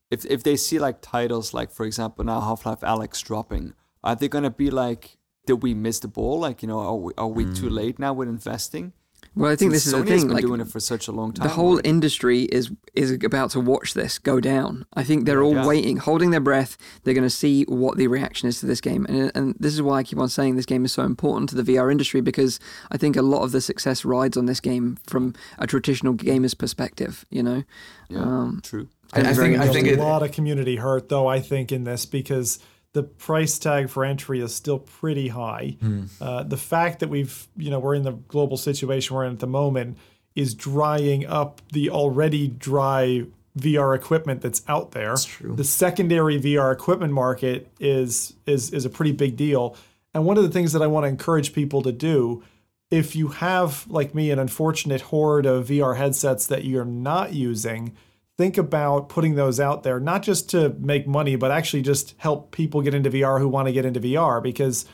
if 0.09 0.25
if 0.25 0.41
they 0.41 0.55
see 0.55 0.79
like 0.79 1.01
titles 1.01 1.53
like 1.53 1.71
for 1.71 1.85
example 1.85 2.25
now 2.25 2.41
Half 2.41 2.65
Life 2.65 2.79
Alyx 2.81 3.23
dropping, 3.23 3.73
are 4.03 4.15
they 4.15 4.27
gonna 4.27 4.49
be 4.49 4.71
like 4.71 5.17
did 5.45 5.61
we 5.61 5.75
miss 5.75 5.99
the 5.99 6.07
ball? 6.07 6.39
Like 6.39 6.63
you 6.63 6.67
know 6.67 6.79
are 6.79 6.95
we, 6.95 7.13
are 7.17 7.27
we 7.27 7.53
too 7.53 7.69
late 7.69 7.99
now 7.99 8.13
with 8.13 8.27
investing? 8.27 8.93
Well, 9.35 9.51
I 9.51 9.55
think 9.55 9.71
this 9.71 9.83
Since 9.83 9.93
is 9.93 9.99
the 9.99 10.05
Sony 10.05 10.09
has 10.09 10.19
thing. 10.21 10.27
been 10.27 10.35
Like 10.35 10.41
doing 10.45 10.59
it 10.61 10.67
for 10.67 10.79
such 10.79 11.07
a 11.07 11.11
long 11.11 11.31
time. 11.33 11.43
the 11.47 11.53
whole 11.53 11.73
already. 11.73 11.89
industry 11.89 12.43
is 12.43 12.71
is 12.95 13.11
about 13.23 13.51
to 13.51 13.59
watch 13.59 13.93
this 13.93 14.17
go 14.19 14.39
down. 14.41 14.85
I 14.95 15.03
think 15.03 15.25
they're 15.25 15.43
all 15.43 15.53
Yeah. 15.53 15.67
waiting, 15.67 15.97
holding 15.97 16.31
their 16.31 16.39
breath. 16.41 16.77
They're 17.03 17.13
going 17.13 17.23
to 17.27 17.29
see 17.29 17.63
what 17.63 17.97
the 17.97 18.07
reaction 18.07 18.49
is 18.49 18.59
to 18.59 18.65
this 18.65 18.81
game, 18.81 19.05
and 19.07 19.31
and 19.35 19.55
this 19.59 19.73
is 19.73 19.81
why 19.81 19.99
I 19.99 20.03
keep 20.03 20.17
on 20.19 20.29
saying 20.29 20.55
this 20.55 20.65
game 20.65 20.83
is 20.83 20.91
so 20.91 21.03
important 21.03 21.49
to 21.51 21.55
the 21.55 21.63
VR 21.63 21.91
industry 21.91 22.21
because 22.21 22.59
I 22.91 22.97
think 22.97 23.15
a 23.15 23.21
lot 23.21 23.43
of 23.43 23.51
the 23.51 23.61
success 23.61 24.03
rides 24.03 24.35
on 24.35 24.45
this 24.47 24.59
game 24.59 24.97
from 25.07 25.33
a 25.57 25.67
traditional 25.67 26.13
gamer's 26.13 26.53
perspective. 26.55 27.25
You 27.29 27.43
know, 27.43 27.63
yeah, 28.09 28.19
um, 28.21 28.61
true. 28.63 28.87
I, 29.13 29.21
I 29.21 29.33
think 29.33 29.57
I 29.57 29.63
There's 29.65 29.75
think 29.75 29.87
a 29.87 29.93
it, 29.93 29.99
lot 29.99 30.21
of 30.23 30.31
community 30.31 30.75
hurt, 30.75 31.09
though. 31.09 31.27
I 31.27 31.39
think 31.39 31.71
in 31.71 31.83
this 31.83 32.05
because 32.05 32.59
the 32.93 33.03
price 33.03 33.59
tag 33.59 33.89
for 33.89 34.03
entry 34.03 34.41
is 34.41 34.53
still 34.53 34.79
pretty 34.79 35.27
high. 35.27 35.77
Uh, 36.19 36.43
the 36.43 36.57
fact 36.57 36.99
that 36.99 37.09
we've, 37.09 37.47
you 37.55 37.69
know, 37.69 37.79
we're 37.79 37.95
in 37.95 38.03
the 38.03 38.13
global 38.13 38.57
situation 38.57 39.15
we're 39.15 39.25
in 39.25 39.33
at 39.33 39.39
the 39.39 39.47
moment 39.47 39.97
is 40.35 40.53
drying 40.53 41.25
up 41.25 41.61
the 41.71 41.89
already 41.89 42.47
dry 42.47 43.25
VR 43.57 43.95
equipment 43.95 44.41
that's 44.41 44.63
out 44.67 44.91
there. 44.91 45.09
That's 45.09 45.25
true. 45.25 45.55
The 45.55 45.63
secondary 45.63 46.39
VR 46.39 46.71
equipment 46.71 47.13
market 47.13 47.67
is 47.79 48.35
is 48.45 48.71
is 48.71 48.85
a 48.85 48.89
pretty 48.89 49.11
big 49.11 49.35
deal. 49.35 49.75
And 50.13 50.25
one 50.25 50.37
of 50.37 50.43
the 50.43 50.49
things 50.49 50.73
that 50.73 50.81
I 50.81 50.87
want 50.87 51.03
to 51.03 51.07
encourage 51.07 51.53
people 51.53 51.81
to 51.83 51.91
do 51.91 52.43
if 52.89 53.15
you 53.15 53.27
have, 53.27 53.85
like 53.87 54.15
me, 54.15 54.31
an 54.31 54.39
unfortunate 54.39 55.01
horde 55.01 55.45
of 55.45 55.67
VR 55.67 55.95
headsets 55.95 56.47
that 56.47 56.63
you're 56.63 56.85
not 56.85 57.33
using, 57.33 57.95
think 58.39 58.57
about 58.57 59.09
putting 59.09 59.35
those 59.35 59.59
out 59.59 59.83
there, 59.83 59.99
not 59.99 60.23
just 60.23 60.49
to 60.49 60.69
make 60.79 61.05
money, 61.05 61.35
but 61.35 61.51
actually 61.51 61.81
just 61.81 62.15
help 62.19 62.51
people 62.51 62.81
get 62.81 62.93
into 62.93 63.09
VR 63.09 63.37
who 63.37 63.49
want 63.49 63.67
to 63.67 63.73
get 63.73 63.83
into 63.83 63.99
VR. 63.99 64.41
Because 64.41 64.85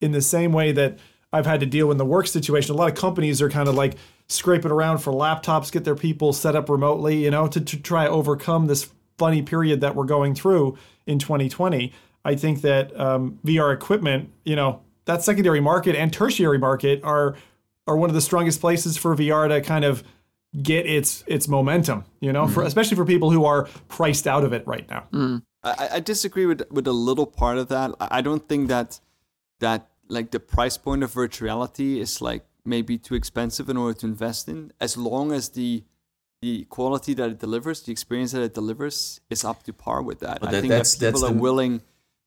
in 0.00 0.12
the 0.12 0.22
same 0.22 0.54
way 0.54 0.72
that 0.72 0.98
I've 1.30 1.44
had 1.44 1.60
to 1.60 1.66
deal 1.66 1.90
in 1.90 1.98
the 1.98 2.04
work 2.06 2.26
situation, 2.26 2.74
a 2.74 2.78
lot 2.78 2.88
of 2.88 2.94
companies 2.94 3.42
are 3.42 3.50
kind 3.50 3.68
of 3.68 3.74
like 3.74 3.98
scraping 4.28 4.70
around 4.70 4.98
for 4.98 5.12
laptops, 5.12 5.70
get 5.70 5.84
their 5.84 5.94
people 5.94 6.32
set 6.32 6.56
up 6.56 6.70
remotely, 6.70 7.22
you 7.22 7.30
know, 7.30 7.46
to, 7.46 7.60
to 7.60 7.76
try 7.76 8.04
to 8.04 8.10
overcome 8.10 8.68
this 8.68 8.88
funny 9.18 9.42
period 9.42 9.82
that 9.82 9.94
we're 9.94 10.04
going 10.04 10.34
through 10.34 10.78
in 11.06 11.18
2020. 11.18 11.92
I 12.24 12.34
think 12.36 12.62
that 12.62 12.98
um, 12.98 13.38
VR 13.44 13.74
equipment, 13.74 14.32
you 14.46 14.56
know, 14.56 14.80
that 15.04 15.22
secondary 15.22 15.60
market 15.60 15.94
and 15.94 16.10
tertiary 16.10 16.56
market 16.56 17.04
are 17.04 17.36
are 17.86 17.98
one 17.98 18.08
of 18.08 18.14
the 18.14 18.22
strongest 18.22 18.62
places 18.62 18.96
for 18.96 19.14
VR 19.14 19.46
to 19.50 19.60
kind 19.60 19.84
of 19.84 20.02
get 20.62 20.86
its 20.86 21.24
its 21.26 21.48
momentum. 21.48 22.04
You 22.20 22.32
know, 22.32 22.46
for 22.48 22.62
especially 22.62 22.96
for 22.96 23.04
people 23.04 23.30
who 23.30 23.44
are 23.44 23.68
priced 23.88 24.26
out 24.26 24.44
of 24.44 24.52
it 24.52 24.66
right 24.66 24.88
now. 24.88 25.04
I, 25.62 25.88
I 25.94 26.00
disagree 26.00 26.46
with 26.46 26.62
with 26.70 26.86
a 26.86 26.92
little 26.92 27.26
part 27.26 27.58
of 27.58 27.68
that. 27.68 27.92
I 28.00 28.18
I 28.18 28.20
don't 28.20 28.48
think 28.48 28.68
that 28.68 29.00
that 29.60 29.88
like 30.08 30.30
the 30.30 30.40
price 30.40 30.76
point 30.76 31.02
of 31.02 31.12
virtual 31.12 31.46
reality 31.46 32.00
is 32.00 32.20
like 32.20 32.44
maybe 32.64 32.98
too 32.98 33.14
expensive 33.14 33.68
in 33.68 33.76
order 33.76 33.98
to 34.00 34.06
invest 34.06 34.48
in. 34.48 34.72
As 34.80 34.96
long 34.96 35.32
as 35.32 35.50
the 35.50 35.82
the 36.42 36.64
quality 36.64 37.14
that 37.14 37.30
it 37.30 37.38
delivers, 37.38 37.80
the 37.82 37.92
experience 37.92 38.32
that 38.32 38.42
it 38.42 38.52
delivers, 38.52 39.20
is 39.30 39.44
up 39.44 39.62
to 39.62 39.72
par 39.72 40.02
with 40.02 40.20
that. 40.20 40.42
Well, 40.42 40.48
I 40.50 40.52
that- 40.52 40.60
think 40.60 40.70
that's- 40.72 40.94
that 40.96 41.06
people 41.06 41.20
that's 41.22 41.30
are 41.30 41.34
the- 41.34 41.40
willing 41.40 41.80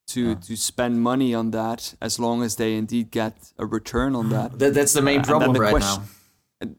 to 0.08 0.36
to 0.36 0.56
spend 0.56 1.02
money 1.02 1.36
on 1.36 1.52
that 1.52 1.94
as 2.02 2.18
long 2.20 2.42
as 2.42 2.56
they 2.56 2.76
indeed 2.76 3.12
get 3.12 3.52
a 3.60 3.66
return 3.66 4.16
on 4.16 4.30
that. 4.30 4.58
That, 4.58 4.74
that's 4.74 4.94
the 4.94 5.02
main 5.02 5.20
Uh, 5.20 5.24
problem 5.26 5.54
the 5.54 5.60
right 5.60 5.72
question- 5.72 6.02
now. 6.04 6.10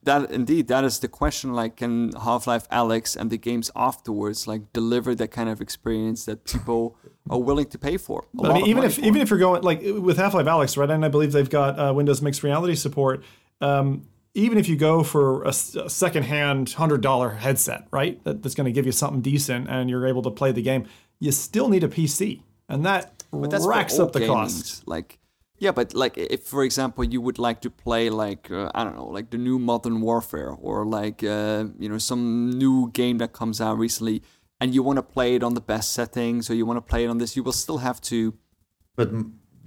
That 0.03 0.33
indeed, 0.33 0.66
that 0.68 0.83
is 0.83 0.99
the 0.99 1.07
question. 1.07 1.53
Like, 1.53 1.76
can 1.76 2.12
Half 2.12 2.49
Life 2.49 2.68
Alyx 2.68 3.14
and 3.14 3.31
the 3.31 3.39
games 3.39 3.70
afterwards 3.76 4.49
like 4.49 4.72
deliver 4.72 5.14
that 5.14 5.29
kind 5.29 5.49
of 5.49 5.61
experience 5.61 6.24
that 6.24 6.45
people 6.45 6.97
are 7.31 7.39
willing 7.39 7.66
to 7.66 7.79
pay 7.79 7.97
for? 7.97 8.24
But 8.35 8.51
I 8.51 8.55
mean, 8.55 8.66
even 8.66 8.83
if 8.83 8.97
for? 8.97 9.03
even 9.03 9.22
if 9.22 9.31
you're 9.31 9.39
going 9.39 9.62
like 9.62 9.81
with 9.83 10.16
Half 10.16 10.35
Life 10.35 10.47
Alyx, 10.47 10.76
right? 10.76 10.91
And 10.91 11.05
I 11.05 11.09
believe 11.09 11.31
they've 11.31 11.49
got 11.49 11.79
uh, 11.79 11.95
Windows 11.95 12.20
mixed 12.20 12.43
reality 12.43 12.74
support. 12.74 13.22
Um, 13.61 14.09
even 14.35 14.59
if 14.59 14.68
you 14.68 14.76
go 14.76 15.03
for 15.03 15.43
a, 15.45 15.49
a 15.49 15.53
secondhand 15.53 16.72
hundred 16.72 17.01
dollar 17.01 17.31
headset, 17.31 17.87
right? 17.93 18.22
That, 18.24 18.43
that's 18.43 18.55
going 18.57 18.66
to 18.66 18.72
give 18.72 18.85
you 18.85 18.93
something 18.93 19.20
decent, 19.20 19.68
and 19.68 19.89
you're 19.89 20.07
able 20.07 20.22
to 20.22 20.31
play 20.31 20.51
the 20.51 20.62
game. 20.62 20.87
You 21.20 21.33
still 21.33 21.68
need 21.68 21.85
a 21.85 21.89
PC, 21.89 22.43
and 22.68 22.85
that 22.85 23.22
racks 23.33 23.99
up 23.99 24.12
the 24.12 24.20
gaming. 24.20 24.35
cost. 24.35 24.87
Like, 24.87 25.18
yeah, 25.59 25.73
but 25.73 25.95
like 25.95 26.17
if, 26.17 26.45
for 26.45 26.63
example, 26.65 27.05
you 27.05 27.21
would 27.21 27.39
like 27.39 27.61
to 27.63 27.71
play 27.71 28.11
like 28.11 28.51
uh, 28.51 28.71
I 28.75 28.85
don't 28.85 28.95
know, 28.95 29.07
like 29.07 29.31
the 29.31 29.39
new 29.39 29.59
Modern 29.59 30.01
Warfare 30.01 30.51
or 30.51 30.87
like 30.87 31.25
uh, 31.25 31.65
you 31.79 31.89
know 31.89 31.99
some 31.99 32.51
new 32.51 32.91
game 32.93 33.19
that 33.19 33.33
comes 33.33 33.61
out 33.61 33.79
recently, 33.79 34.23
and 34.61 34.75
you 34.75 34.83
want 34.83 34.99
to 34.99 35.03
play 35.03 35.35
it 35.35 35.43
on 35.43 35.55
the 35.55 35.61
best 35.61 35.93
settings 35.93 36.49
or 36.49 36.55
you 36.55 36.65
want 36.65 36.77
to 36.77 36.89
play 36.89 37.05
it 37.05 37.09
on 37.09 37.19
this, 37.19 37.37
you 37.37 37.43
will 37.43 37.53
still 37.53 37.79
have 37.79 38.01
to 38.03 38.35
But 38.97 39.11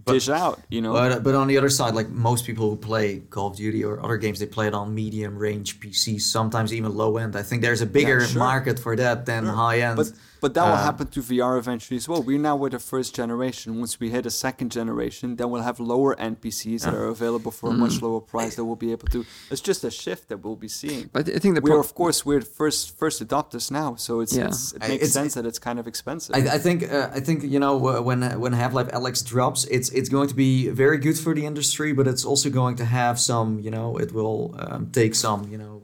but, 0.04 0.14
dish 0.14 0.30
out. 0.30 0.60
You 0.70 0.82
know, 0.82 0.94
but 0.94 1.24
but 1.24 1.36
on 1.36 1.48
the 1.48 1.58
other 1.58 1.70
side, 1.70 1.94
like 1.94 2.10
most 2.10 2.46
people 2.46 2.70
who 2.70 2.78
play 2.78 3.20
Call 3.20 3.48
of 3.48 3.58
Duty 3.58 3.84
or 3.84 4.04
other 4.04 4.18
games, 4.18 4.39
they 4.39 4.46
play 4.46 4.68
it 4.68 4.74
on 4.74 4.94
medium 4.96 5.38
range 5.38 5.80
PCs, 5.80 6.22
sometimes 6.22 6.74
even 6.74 6.96
low 6.96 7.18
end. 7.18 7.36
I 7.36 7.44
think 7.44 7.62
there's 7.62 7.82
a 7.82 7.86
bigger 7.86 8.26
sure. 8.26 8.39
market 8.39 8.80
for 8.80 8.96
that 8.96 9.26
than 9.26 9.46
high 9.46 9.82
end. 9.82 9.98
But 9.98 10.12
but 10.42 10.54
that 10.56 10.66
will 10.66 10.74
Uh, 10.84 10.89
happen 10.89 11.08
to 11.16 11.20
VR 11.22 11.58
eventually 11.64 11.98
as 12.02 12.08
well. 12.10 12.22
We're 12.30 12.39
now 12.50 12.56
with 12.64 12.74
the 12.78 12.80
first 12.94 13.16
generation. 13.22 13.68
Once 13.84 13.94
we 14.02 14.08
hit 14.10 14.26
a 14.26 14.30
second 14.46 14.70
generation, 14.80 15.28
then 15.38 15.48
we'll 15.52 15.68
have 15.70 15.80
lower 15.94 16.12
NPCs 16.34 16.82
that 16.86 16.94
are 17.02 17.08
available 17.18 17.52
for 17.60 17.68
a 17.70 17.74
Mm-hmm. 17.74 17.80
much 17.86 18.02
lower 18.02 18.22
price 18.34 18.54
that 18.58 18.66
we'll 18.68 18.84
be 18.88 18.92
able 18.92 19.08
to. 19.16 19.20
It's 19.52 19.62
just 19.72 19.82
a 19.84 19.92
shift 20.04 20.24
that 20.30 20.38
we'll 20.44 20.62
be 20.68 20.72
seeing. 20.82 21.04
But 21.16 21.24
I 21.30 21.39
think 21.44 21.54
the 21.56 21.62
we're 21.62 21.72
pro- 21.78 21.80
of 21.88 21.92
course 22.02 22.18
we're 22.30 22.42
first 22.60 22.82
first 23.02 23.18
adopters 23.26 23.66
now, 23.82 23.89
so 24.06 24.12
it's, 24.24 24.36
Yeah. 24.36 24.48
it's 24.50 24.62
it 24.74 24.82
makes 24.92 24.94
it's- 25.06 25.14
sense 25.20 25.34
that 25.38 25.46
it's 25.50 25.60
kind 25.68 25.78
of 25.82 25.86
expensive. 25.94 26.36
I, 26.36 26.39
I 26.58 26.60
think 26.66 26.78
uh, 26.98 27.18
I 27.20 27.22
think 27.28 27.38
you 27.56 27.60
know 27.66 27.74
uh, 27.88 28.02
when 28.08 28.20
when 28.44 28.54
Half 28.54 28.74
Life 28.80 28.89
Alyx 28.98 29.16
drops, 29.34 29.60
it's 29.78 29.89
it's 30.00 30.10
going 30.16 30.30
to 30.34 30.38
be 30.48 30.52
very 30.84 30.98
good 31.06 31.18
for 31.24 31.32
the 31.39 31.46
industry, 31.52 31.89
but 31.98 32.06
it's 32.08 32.26
also 32.32 32.50
going 32.50 32.76
to 32.82 32.86
have 33.00 33.16
some 33.30 33.50
you 33.66 33.72
know 33.76 33.88
it 34.04 34.10
will 34.18 34.39
um, 34.64 34.82
take 35.00 35.14
some 35.26 35.39
you 35.54 35.58
know 35.64 35.76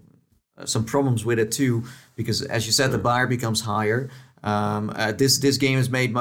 uh, 0.58 0.66
some 0.74 0.84
problems 0.94 1.24
with 1.28 1.40
it 1.44 1.50
too 1.60 1.84
because 2.20 2.42
as 2.56 2.62
you 2.68 2.74
said 2.80 2.90
the 2.92 2.98
bar 3.10 3.28
becomes 3.28 3.62
higher. 3.62 4.10
Um, 4.48 4.92
uh, 4.96 5.12
this 5.12 5.34
this 5.40 5.58
game 5.58 5.78
is 5.84 5.90
made 5.90 6.12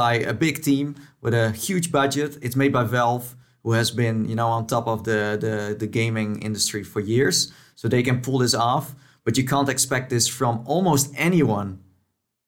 by, 0.00 0.14
a 0.32 0.32
big 0.32 0.56
team 0.68 0.94
with 1.22 1.34
a 1.34 1.46
huge 1.66 1.86
budget. 1.92 2.30
It's 2.40 2.56
made 2.56 2.72
by 2.72 2.84
Valve, 2.84 3.26
who 3.62 3.72
has 3.72 3.90
been 3.90 4.16
you 4.30 4.36
know 4.40 4.48
on 4.56 4.66
top 4.66 4.86
of 4.86 4.98
the 5.08 5.20
the, 5.44 5.54
the 5.82 5.86
gaming 5.98 6.30
industry 6.48 6.82
for 6.92 7.00
years, 7.00 7.52
so 7.74 7.88
they 7.88 8.02
can 8.02 8.20
pull 8.26 8.38
this 8.38 8.54
off. 8.54 8.94
But 9.24 9.36
you 9.38 9.44
can't 9.52 9.68
expect 9.68 10.08
this 10.10 10.26
from 10.38 10.54
almost 10.66 11.12
anyone 11.16 11.78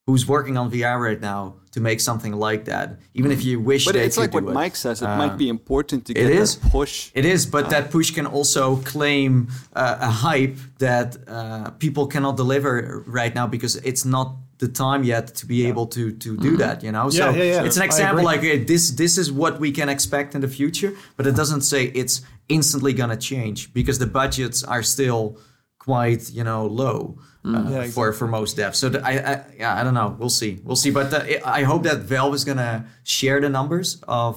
who's 0.06 0.24
working 0.26 0.56
on 0.56 0.70
VR 0.70 0.98
right 1.08 1.20
now 1.20 1.54
to 1.72 1.80
make 1.80 2.00
something 2.00 2.32
like 2.48 2.64
that. 2.66 2.86
Even 3.14 3.30
if 3.32 3.44
you 3.44 3.60
wish 3.60 3.84
but 3.84 3.96
it's 3.96 4.16
like 4.16 4.32
what 4.32 4.44
it. 4.44 4.52
Mike 4.54 4.76
says. 4.76 5.02
It 5.02 5.08
Uh, 5.08 5.18
might 5.18 5.36
be 5.36 5.48
important 5.48 6.04
to 6.06 6.12
it 6.12 6.22
get 6.22 6.30
is. 6.42 6.56
that 6.56 6.70
push. 6.70 7.10
It 7.14 7.24
is, 7.24 7.46
but 7.46 7.68
that 7.70 7.90
push 7.90 8.10
can 8.14 8.26
also 8.26 8.76
claim 8.92 9.48
uh, 9.74 10.08
a 10.10 10.10
hype 10.10 10.56
that 10.78 11.16
uh, 11.28 11.70
people 11.78 12.06
cannot 12.06 12.36
deliver 12.36 13.02
right 13.06 13.34
now 13.34 13.46
because 13.48 13.76
it's 13.84 14.04
not 14.04 14.28
the 14.58 14.68
time 14.68 15.04
yet 15.04 15.34
to 15.34 15.46
be 15.46 15.66
able 15.66 15.86
to 15.86 16.12
to 16.12 16.36
do 16.36 16.56
that. 16.56 16.82
You 16.82 16.92
know, 16.92 17.10
so 17.10 17.30
Yeah, 17.30 17.36
yeah, 17.36 17.52
yeah. 17.52 17.64
it's 17.66 17.76
an 17.76 17.82
example 17.82 18.24
like 18.24 18.40
hey, 18.40 18.64
this. 18.64 18.90
This 18.90 19.18
is 19.18 19.30
what 19.30 19.60
we 19.60 19.70
can 19.72 19.88
expect 19.88 20.34
in 20.34 20.40
the 20.40 20.48
future, 20.48 20.92
but 21.16 21.26
it 21.26 21.36
doesn't 21.36 21.62
say 21.62 21.84
it's 21.94 22.22
instantly 22.48 22.92
gonna 22.92 23.16
change 23.16 23.72
because 23.72 23.98
the 23.98 24.06
budgets 24.06 24.62
are 24.64 24.82
still 24.82 25.38
quite 25.78 26.30
you 26.30 26.44
know 26.44 26.66
low. 26.66 27.18
Uh, 27.44 27.64
Yeah, 27.70 27.86
for 27.94 28.12
for 28.12 28.26
most 28.26 28.56
devs, 28.56 28.74
so 28.74 28.88
the, 28.88 28.98
I, 29.06 29.12
I 29.32 29.44
yeah 29.56 29.80
I 29.80 29.84
don't 29.84 29.94
know 29.94 30.16
we'll 30.18 30.36
see 30.42 30.58
we'll 30.64 30.82
see, 30.84 30.90
but 30.90 31.12
uh, 31.12 31.20
I 31.58 31.62
hope 31.62 31.82
that 31.84 31.98
Valve 31.98 32.34
is 32.34 32.44
gonna 32.44 32.84
share 33.04 33.40
the 33.40 33.48
numbers 33.48 34.02
of 34.08 34.34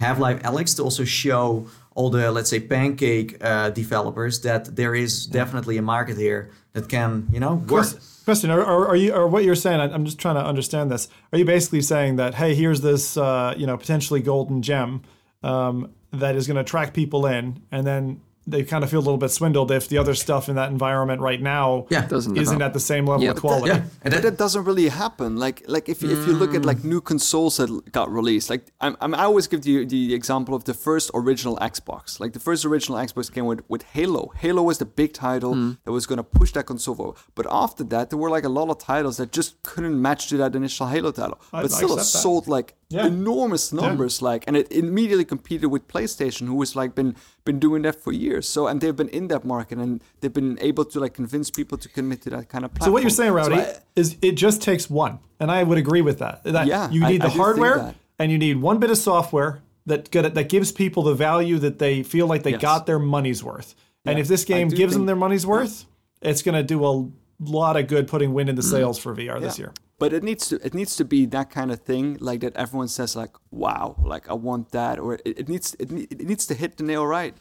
Half-Life 0.00 0.40
Alyx 0.42 0.74
to 0.76 0.82
also 0.82 1.04
show 1.04 1.66
all 1.94 2.08
the 2.10 2.32
let's 2.32 2.48
say 2.48 2.60
pancake 2.60 3.36
uh, 3.44 3.68
developers 3.70 4.40
that 4.40 4.74
there 4.74 4.94
is 4.94 5.26
definitely 5.26 5.76
a 5.76 5.82
market 5.82 6.16
here 6.16 6.48
that 6.72 6.88
can 6.88 7.28
you 7.30 7.40
know 7.40 7.54
work. 7.68 7.86
Question- 8.24 8.50
Are, 8.50 8.64
are, 8.64 8.88
are 8.88 8.96
you 8.96 9.12
or 9.12 9.26
what 9.26 9.44
you're 9.44 9.54
saying? 9.54 9.80
I'm 9.80 10.04
just 10.04 10.18
trying 10.18 10.36
to 10.36 10.44
understand 10.44 10.90
this. 10.90 11.08
Are 11.32 11.38
you 11.38 11.44
basically 11.44 11.82
saying 11.82 12.16
that 12.16 12.34
hey, 12.34 12.54
here's 12.54 12.80
this 12.80 13.16
uh, 13.16 13.54
you 13.56 13.66
know 13.66 13.76
potentially 13.76 14.20
golden 14.20 14.62
gem 14.62 15.02
um, 15.42 15.90
that 16.12 16.36
is 16.36 16.46
going 16.46 16.54
to 16.54 16.62
attract 16.62 16.94
people 16.94 17.26
in, 17.26 17.62
and 17.70 17.86
then 17.86 18.20
they 18.46 18.62
kind 18.62 18.84
of 18.84 18.90
feel 18.90 19.00
a 19.00 19.06
little 19.08 19.18
bit 19.18 19.30
swindled 19.30 19.70
if 19.70 19.88
the 19.88 19.98
other 19.98 20.14
stuff 20.14 20.48
in 20.48 20.56
that 20.56 20.70
environment 20.70 21.20
right 21.20 21.40
now 21.40 21.86
Yeah. 21.90 22.06
Doesn't 22.06 22.36
isn't 22.36 22.62
up. 22.62 22.66
at 22.68 22.72
the 22.74 22.80
same 22.80 23.06
level 23.06 23.24
Yeah. 23.24 23.30
of 23.30 23.40
quality. 23.40 23.68
Yeah, 23.68 23.84
and 24.02 24.12
that, 24.12 24.22
that 24.22 24.36
doesn't 24.36 24.64
really 24.64 24.88
happen. 24.88 25.36
Like, 25.36 25.62
like 25.66 25.88
if, 25.88 26.02
if 26.02 26.26
you 26.26 26.34
look 26.34 26.54
at 26.54 26.64
like 26.64 26.84
new 26.84 27.00
consoles 27.00 27.56
that 27.56 27.92
got 27.92 28.10
released, 28.12 28.50
like 28.50 28.66
I'm, 28.80 28.96
I'm, 29.00 29.14
I 29.14 29.24
always 29.24 29.46
give 29.46 29.66
you 29.66 29.86
the 29.86 30.14
example 30.14 30.54
of 30.54 30.64
the 30.64 30.74
first 30.74 31.10
original 31.14 31.56
Xbox. 31.58 32.20
Like 32.20 32.32
the 32.32 32.40
first 32.40 32.64
original 32.64 32.98
Xbox 32.98 33.32
came 33.32 33.46
with, 33.46 33.62
with 33.68 33.82
Halo. 33.84 34.32
Halo 34.36 34.62
was 34.62 34.78
the 34.78 34.86
big 34.86 35.12
title 35.14 35.54
hmm. 35.54 35.72
that 35.84 35.92
was 35.92 36.06
going 36.06 36.18
to 36.18 36.24
push 36.24 36.52
that 36.52 36.66
console 36.66 36.94
forward. 36.94 37.16
But 37.34 37.46
after 37.50 37.84
that, 37.84 38.10
there 38.10 38.18
were 38.18 38.30
like 38.30 38.44
a 38.44 38.48
lot 38.48 38.68
of 38.68 38.78
titles 38.78 39.16
that 39.16 39.32
just 39.32 39.62
couldn't 39.62 40.00
match 40.00 40.28
to 40.28 40.36
that 40.38 40.54
initial 40.54 40.86
Halo 40.88 41.12
title. 41.12 41.40
I- 41.52 41.62
but 41.62 41.70
still, 41.70 41.92
it 41.92 41.98
accept 42.00 42.12
that. 42.12 42.18
sold 42.18 42.46
like 42.48 42.74
Yeah. 42.94 43.06
enormous 43.06 43.72
numbers. 43.72 44.22
Like, 44.22 44.44
and 44.46 44.56
it 44.56 44.70
immediately 44.70 45.24
competed 45.24 45.70
with 45.70 45.88
PlayStation, 45.88 46.46
who 46.46 46.60
has 46.60 46.76
like 46.76 46.94
been 46.94 47.16
been 47.44 47.58
doing 47.58 47.82
that 47.82 47.96
for 48.02 48.12
years. 48.12 48.48
So, 48.48 48.66
and 48.66 48.80
they've 48.80 48.96
been 48.96 49.08
in 49.08 49.28
that 49.28 49.44
market 49.44 49.78
and 49.78 50.02
they've 50.20 50.32
been 50.32 50.58
able 50.60 50.84
to 50.86 51.00
like 51.00 51.14
convince 51.14 51.50
people 51.50 51.76
to 51.78 51.88
commit 51.88 52.22
to 52.22 52.30
that 52.30 52.48
kind 52.48 52.64
of 52.64 52.70
platform. 52.72 52.88
So 52.88 52.92
what 52.92 53.02
you're 53.02 53.10
saying, 53.10 53.32
Rowdy, 53.32 53.56
I- 53.56 53.78
is 53.96 54.16
it 54.22 54.32
just 54.32 54.62
takes 54.62 54.88
one, 54.88 55.18
and 55.40 55.50
I 55.50 55.62
would 55.62 55.78
agree 55.78 56.02
with 56.02 56.18
that. 56.20 56.44
That 56.44 56.66
Yeah, 56.66 56.90
you 56.90 57.00
need 57.00 57.22
I 57.22 57.26
the 57.26 57.30
think 57.30 57.40
hardware 57.40 57.94
and 58.18 58.30
you 58.30 58.38
need 58.38 58.58
one 58.60 58.78
bit 58.78 58.90
of 58.90 58.98
software 58.98 59.62
that 59.86 60.10
get, 60.10 60.34
that 60.34 60.48
gives 60.48 60.72
people 60.72 61.02
the 61.02 61.14
value 61.14 61.58
that 61.58 61.78
they 61.78 62.02
feel 62.02 62.26
like 62.26 62.42
they 62.42 62.52
Yes. 62.52 62.62
got 62.62 62.86
their 62.86 62.98
money's 62.98 63.42
worth. 63.42 63.74
And 64.04 64.18
Yeah, 64.18 64.22
if 64.22 64.28
this 64.28 64.44
game 64.44 64.68
gives 64.68 64.94
them 64.94 65.06
their 65.06 65.16
money's 65.16 65.46
worth, 65.46 65.86
it's 66.22 66.42
going 66.42 66.54
to 66.54 66.62
do 66.62 66.84
a 66.84 67.08
lot 67.40 67.76
of 67.76 67.86
good 67.86 68.06
putting 68.06 68.32
wind 68.32 68.48
in 68.48 68.56
the 68.56 68.62
mm-hmm. 68.62 68.70
sails 68.70 68.98
for 68.98 69.14
VR 69.14 69.40
this. 69.40 69.58
Year. 69.58 69.72
But 69.98 70.12
it 70.12 70.22
needs 70.24 70.48
to 70.48 70.56
it 70.66 70.74
needs 70.74 70.96
to 70.96 71.04
be 71.04 71.24
that 71.26 71.50
kind 71.50 71.70
of 71.70 71.80
thing, 71.80 72.16
like 72.20 72.40
that 72.40 72.56
everyone 72.56 72.88
says, 72.88 73.14
like, 73.14 73.30
"Wow, 73.52 73.94
like 74.04 74.28
I 74.28 74.34
want 74.34 74.70
that," 74.72 74.98
or 74.98 75.14
it, 75.14 75.22
it 75.24 75.48
needs 75.48 75.74
it, 75.78 75.90
it 75.92 76.26
needs 76.26 76.46
to 76.46 76.54
hit 76.54 76.76
the 76.78 76.82
nail 76.84 77.06
right. 77.06 77.34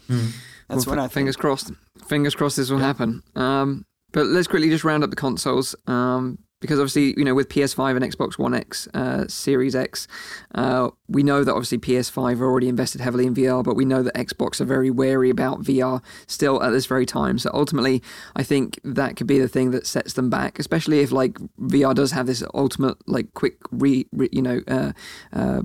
That's 0.68 0.86
Well, 0.86 0.95
what 0.95 0.99
I 1.01 1.06
f- 1.06 1.12
fingers 1.14 1.36
crossed. 1.36 1.72
Fingers 2.08 2.36
crossed 2.36 2.58
this 2.58 2.70
will 2.70 2.78
happen. 2.78 3.24
Um, 3.36 3.86
but 4.12 4.28
let's 4.28 4.47
quickly 4.47 4.70
just 4.70 4.84
round 4.84 5.04
up 5.04 5.10
the 5.10 5.16
consoles. 5.16 5.76
Um, 5.88 6.38
because 6.64 6.80
obviously, 6.80 7.14
you 7.18 7.26
know, 7.26 7.36
with 7.36 7.49
PS5 7.49 7.97
and 8.01 8.05
Xbox 8.05 8.39
One 8.39 8.53
X, 8.53 8.88
uh, 8.93 9.28
Series 9.28 9.76
X, 9.76 10.07
uh, 10.55 10.91
we 11.09 11.22
know 11.22 11.43
that 11.43 11.51
obviously 11.51 11.78
PS5 11.78 12.39
are 12.39 12.45
already 12.45 12.70
invested 12.70 13.01
heavily 13.01 13.28
in 13.28 13.36
VR, 13.36 13.61
but 13.61 13.76
we 13.76 13.84
know 13.84 14.01
that 14.01 14.14
Xbox 14.16 14.61
are 14.61 14.66
very 14.66 14.89
wary 14.89 15.30
about 15.30 15.61
VR 15.61 16.01
still 16.26 16.64
at 16.64 16.70
this 16.70 16.86
very 16.86 17.05
time. 17.05 17.38
So 17.38 17.51
ultimately, 17.53 18.01
I 18.38 18.43
think 18.43 18.80
that 18.86 19.18
could 19.18 19.28
be 19.28 19.39
the 19.39 19.49
thing 19.49 19.72
that 19.72 19.86
sets 19.86 20.14
them 20.14 20.30
back, 20.30 20.57
especially 20.57 21.01
if 21.01 21.11
like 21.11 21.34
VR 21.59 21.93
does 21.93 22.14
have 22.14 22.28
this 22.28 22.41
ultimate 22.53 22.95
like 23.09 23.34
quick 23.34 23.57
re, 23.72 24.07
re 24.14 24.30
you 24.32 24.41
know, 24.41 24.61
uh, 24.70 24.93
uh, 25.34 25.64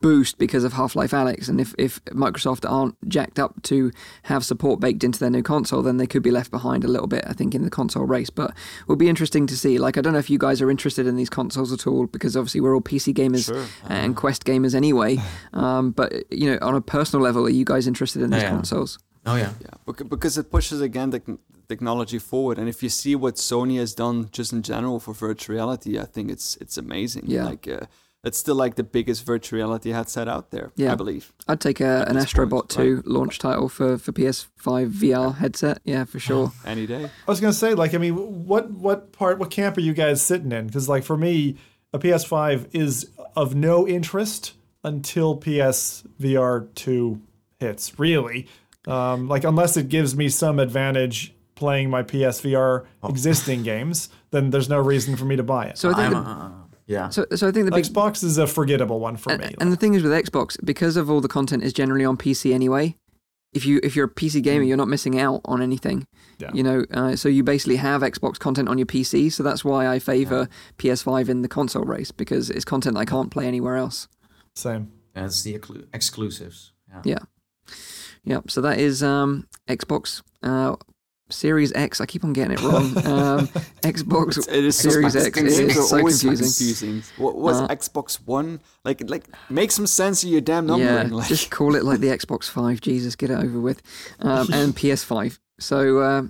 boost 0.00 0.38
because 0.38 0.64
of 0.64 0.72
Half-Life 0.74 1.10
Alyx, 1.10 1.48
and 1.48 1.60
if, 1.60 1.74
if 1.78 2.04
Microsoft 2.06 2.68
aren't 2.70 2.94
jacked 3.08 3.38
up 3.38 3.60
to 3.64 3.90
have 4.24 4.44
support 4.44 4.80
baked 4.80 5.02
into 5.04 5.18
their 5.18 5.30
new 5.30 5.42
console, 5.42 5.82
then 5.82 5.96
they 5.96 6.06
could 6.06 6.22
be 6.22 6.30
left 6.30 6.50
behind 6.50 6.84
a 6.84 6.88
little 6.88 7.06
bit, 7.08 7.24
I 7.26 7.32
think, 7.32 7.54
in 7.54 7.62
the 7.62 7.70
console 7.70 8.04
race. 8.04 8.30
But 8.30 8.50
it 8.50 8.88
will 8.88 8.96
be 8.96 9.08
interesting 9.08 9.46
to 9.48 9.56
see. 9.56 9.78
Like, 9.78 9.98
I 9.98 10.00
don't 10.00 10.12
know 10.12 10.18
if 10.18 10.30
you 10.30 10.38
guys 10.38 10.62
are 10.62 10.70
interested 10.70 11.06
in 11.06 11.16
these 11.16 11.30
consoles 11.30 11.72
at 11.72 11.86
all, 11.86 12.06
because 12.06 12.36
obviously 12.36 12.60
we're 12.60 12.74
all 12.74 12.80
PC 12.80 13.12
gamers 13.14 13.46
Sure. 13.46 13.66
and 13.88 14.16
Quest 14.16 14.44
gamers 14.44 14.74
anyway. 14.74 15.18
Um, 15.52 15.90
but 15.90 16.12
you 16.30 16.48
know, 16.50 16.58
on 16.62 16.74
a 16.74 16.80
personal 16.80 17.24
level, 17.24 17.44
are 17.46 17.50
you 17.50 17.64
guys 17.64 17.86
interested 17.86 18.22
in 18.22 18.30
these 18.30 18.42
Yeah. 18.42 18.50
consoles? 18.50 18.98
Oh 19.26 19.34
yeah. 19.34 19.52
Yeah, 19.60 19.92
because 20.08 20.38
it 20.38 20.50
pushes 20.50 20.80
again 20.80 21.10
the 21.10 21.38
technology 21.68 22.18
forward, 22.18 22.58
and 22.58 22.68
if 22.68 22.82
you 22.82 22.88
see 22.88 23.14
what 23.16 23.34
Sony 23.36 23.78
has 23.78 23.94
done 23.94 24.28
just 24.30 24.52
in 24.52 24.62
general 24.62 25.00
for 25.00 25.12
virtual 25.14 25.54
reality, 25.56 25.98
I 25.98 26.04
think 26.04 26.30
it's 26.30 26.56
it's 26.60 26.78
amazing. 26.78 27.24
Yeah. 27.26 27.44
like 27.44 27.66
uh, 27.68 27.86
it's 28.28 28.38
still 28.38 28.54
like 28.54 28.76
the 28.76 28.84
biggest 28.84 29.24
virtual 29.26 29.56
reality 29.56 29.90
headset 29.90 30.28
out 30.28 30.50
there. 30.50 30.70
Yeah. 30.76 30.92
I 30.92 30.94
believe. 30.94 31.32
I'd 31.48 31.60
take 31.60 31.80
a, 31.80 32.04
an 32.06 32.14
this 32.14 32.26
Astrobot 32.26 32.50
point, 32.50 32.70
2 32.70 33.02
launch 33.06 33.38
title 33.38 33.68
for, 33.68 33.98
for 33.98 34.12
PS5 34.12 34.90
VR 34.90 35.36
headset. 35.36 35.80
Yeah, 35.84 36.04
for 36.04 36.20
sure. 36.20 36.52
Any 36.64 36.86
day. 36.86 37.04
I 37.04 37.30
was 37.30 37.40
gonna 37.40 37.52
say, 37.52 37.74
like, 37.74 37.94
I 37.94 37.98
mean, 37.98 38.46
what 38.46 38.70
what 38.70 39.12
part, 39.12 39.38
what 39.38 39.50
camp 39.50 39.76
are 39.78 39.80
you 39.80 39.94
guys 39.94 40.22
sitting 40.22 40.52
in? 40.52 40.66
Because, 40.66 40.88
like, 40.88 41.04
for 41.04 41.16
me, 41.16 41.56
a 41.92 41.98
PS5 41.98 42.68
is 42.72 43.10
of 43.34 43.54
no 43.54 43.88
interest 43.88 44.54
until 44.84 45.36
PS 45.36 46.04
VR 46.20 46.72
two 46.74 47.20
hits. 47.58 47.98
Really, 47.98 48.46
um, 48.86 49.26
like, 49.26 49.44
unless 49.44 49.76
it 49.76 49.88
gives 49.88 50.14
me 50.14 50.28
some 50.28 50.58
advantage 50.58 51.34
playing 51.54 51.90
my 51.90 52.02
PSVR 52.02 52.84
existing 53.08 53.62
games, 53.72 54.10
then 54.30 54.50
there's 54.50 54.68
no 54.68 54.78
reason 54.78 55.16
for 55.16 55.24
me 55.24 55.34
to 55.34 55.42
buy 55.42 55.66
it. 55.66 55.78
So 55.78 55.90
I 55.90 55.94
think 55.94 56.12
the, 56.12 56.18
uh, 56.18 56.50
yeah. 56.88 57.10
so, 57.10 57.24
so 57.36 57.46
I 57.46 57.52
think 57.52 57.66
the 57.66 57.70
big 57.70 57.84
Xbox 57.84 58.24
is 58.24 58.36
a 58.38 58.46
forgettable 58.46 58.98
one 58.98 59.16
for 59.16 59.38
me. 59.38 59.44
and, 59.44 59.54
and 59.60 59.72
the 59.72 59.76
thing 59.76 59.94
is 59.94 60.02
with 60.02 60.10
Xbox, 60.12 60.56
because 60.64 60.96
of 60.96 61.08
all 61.08 61.20
the 61.20 61.28
content 61.28 61.62
is 61.62 61.72
generally 61.72 62.04
on 62.04 62.16
PC 62.16 62.52
anyway. 62.52 62.96
If 63.52 63.64
you 63.64 63.80
if 63.82 63.96
you're 63.96 64.06
a 64.06 64.10
PC 64.10 64.42
gamer, 64.42 64.62
you're 64.64 64.76
not 64.76 64.88
missing 64.88 65.18
out 65.18 65.40
on 65.46 65.62
anything. 65.62 66.06
Yeah. 66.38 66.50
You 66.52 66.62
know, 66.62 66.84
uh, 66.92 67.16
so 67.16 67.30
you 67.30 67.42
basically 67.42 67.76
have 67.76 68.02
Xbox 68.02 68.38
content 68.38 68.68
on 68.68 68.76
your 68.76 68.86
PC. 68.86 69.32
So 69.32 69.42
that's 69.42 69.64
why 69.64 69.88
I 69.88 69.98
favor 69.98 70.48
PS5 70.76 71.28
in 71.30 71.40
the 71.42 71.48
console 71.48 71.84
race 71.84 72.10
because 72.12 72.50
it's 72.50 72.64
content 72.64 72.98
I 72.98 73.06
can't 73.06 73.30
play 73.30 73.46
anywhere 73.46 73.76
else. 73.76 74.06
Same. 74.54 74.92
That's 75.14 75.42
the 75.42 75.58
exclu- 75.58 75.86
exclusives. 75.94 76.72
Yeah. 76.90 77.02
Yeah. 77.04 77.18
Yep. 78.24 78.50
So 78.50 78.60
that 78.60 78.78
is 78.78 79.02
um, 79.02 79.48
Xbox 79.66 80.22
uh, 80.42 80.76
Series 81.30 81.72
X. 81.74 82.00
I 82.00 82.06
keep 82.06 82.24
on 82.24 82.32
getting 82.32 82.52
it 82.58 82.62
wrong. 82.62 82.92
Um, 83.08 83.48
Xbox 83.82 84.38
It 84.48 84.64
is 84.64 84.76
so 84.76 84.88
Series 84.90 85.14
X. 85.16 85.36
It 85.38 85.42
names 85.44 85.76
is 85.76 85.88
so 85.88 85.98
confusing. 85.98 86.28
confusing. 86.38 87.02
What 87.16 87.36
was 87.36 87.60
Uh, 87.60 87.68
Xbox 87.68 88.16
One? 88.26 88.60
Like, 88.84 89.02
like 89.08 89.24
make 89.50 89.70
some 89.70 89.86
sense 89.86 90.22
of 90.24 90.30
your 90.30 90.40
damn 90.40 90.68
Yeah, 90.68 90.76
numbering. 90.76 91.10
like, 91.12 91.28
just 91.28 91.50
call 91.50 91.74
it 91.74 91.84
like 91.84 92.00
the 92.00 92.08
Xbox 92.08 92.48
Five. 92.50 92.80
Jesus, 92.80 93.16
get 93.16 93.30
it 93.30 93.38
over 93.38 93.60
with. 93.60 93.82
Um, 94.20 94.48
and 94.52 94.74
PS5. 94.76 95.38
So 95.60 95.98
uh, 95.98 96.22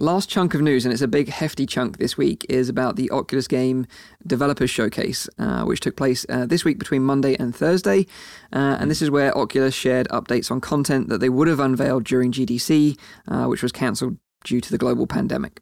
last 0.00 0.28
chunk 0.28 0.54
of 0.54 0.62
news, 0.62 0.84
and 0.84 0.92
it's 0.92 1.02
a 1.02 1.08
big 1.08 1.28
hefty 1.28 1.66
chunk 1.66 1.98
this 1.98 2.16
week, 2.16 2.46
is 2.48 2.68
about 2.68 2.96
the 2.96 3.10
Oculus 3.10 3.46
Game 3.46 3.86
Developers 4.26 4.70
Showcase, 4.70 5.28
uh, 5.38 5.64
which 5.64 5.80
took 5.80 5.96
place 5.96 6.24
uh, 6.28 6.46
this 6.46 6.64
week 6.64 6.78
between 6.78 7.04
Monday 7.04 7.36
and 7.38 7.54
Thursday. 7.54 8.06
Uh, 8.52 8.78
and 8.80 8.90
this 8.90 9.02
is 9.02 9.10
where 9.10 9.36
Oculus 9.36 9.74
shared 9.74 10.08
updates 10.08 10.50
on 10.50 10.60
content 10.60 11.08
that 11.08 11.18
they 11.18 11.28
would 11.28 11.48
have 11.48 11.60
unveiled 11.60 12.04
during 12.04 12.32
GDC, 12.32 12.98
uh, 13.28 13.44
which 13.44 13.62
was 13.62 13.72
cancelled 13.72 14.16
due 14.42 14.60
to 14.60 14.70
the 14.70 14.78
global 14.78 15.06
pandemic. 15.06 15.60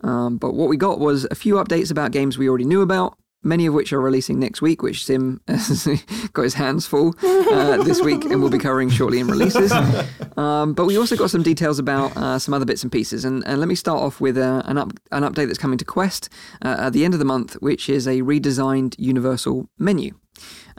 Um, 0.00 0.38
but 0.38 0.54
what 0.54 0.68
we 0.68 0.76
got 0.76 0.98
was 0.98 1.26
a 1.30 1.34
few 1.34 1.54
updates 1.54 1.90
about 1.90 2.12
games 2.12 2.38
we 2.38 2.48
already 2.48 2.64
knew 2.64 2.82
about, 2.82 3.18
many 3.44 3.66
of 3.66 3.74
which 3.74 3.92
are 3.92 4.00
releasing 4.00 4.38
next 4.40 4.62
week, 4.62 4.82
which 4.82 5.04
Sim 5.04 5.40
has 5.46 5.86
got 6.32 6.42
his 6.42 6.54
hands 6.54 6.86
full 6.86 7.14
uh, 7.22 7.82
this 7.84 8.00
week 8.00 8.24
and 8.24 8.36
we 8.36 8.40
will 8.40 8.50
be 8.50 8.58
covering 8.58 8.90
shortly 8.90 9.20
in 9.20 9.26
releases. 9.26 9.72
Um, 10.36 10.72
but 10.72 10.86
we 10.86 10.98
also 10.98 11.14
got 11.16 11.30
some 11.30 11.44
details 11.44 11.78
about 11.78 12.16
uh, 12.16 12.40
some 12.40 12.54
other 12.54 12.64
bits 12.64 12.82
and 12.82 12.90
pieces. 12.90 13.24
And, 13.24 13.46
and 13.46 13.60
let 13.60 13.68
me 13.68 13.76
start 13.76 14.00
off 14.00 14.20
with 14.20 14.36
uh, 14.36 14.62
an, 14.64 14.78
up, 14.78 14.92
an 15.12 15.22
update 15.22 15.46
that's 15.46 15.58
coming 15.58 15.78
to 15.78 15.84
Quest 15.84 16.28
uh, 16.60 16.76
at 16.80 16.92
the 16.92 17.04
end 17.04 17.14
of 17.14 17.20
the 17.20 17.24
month, 17.24 17.54
which 17.60 17.88
is 17.88 18.08
a 18.08 18.22
redesigned 18.22 18.96
universal 18.98 19.68
menu. 19.78 20.12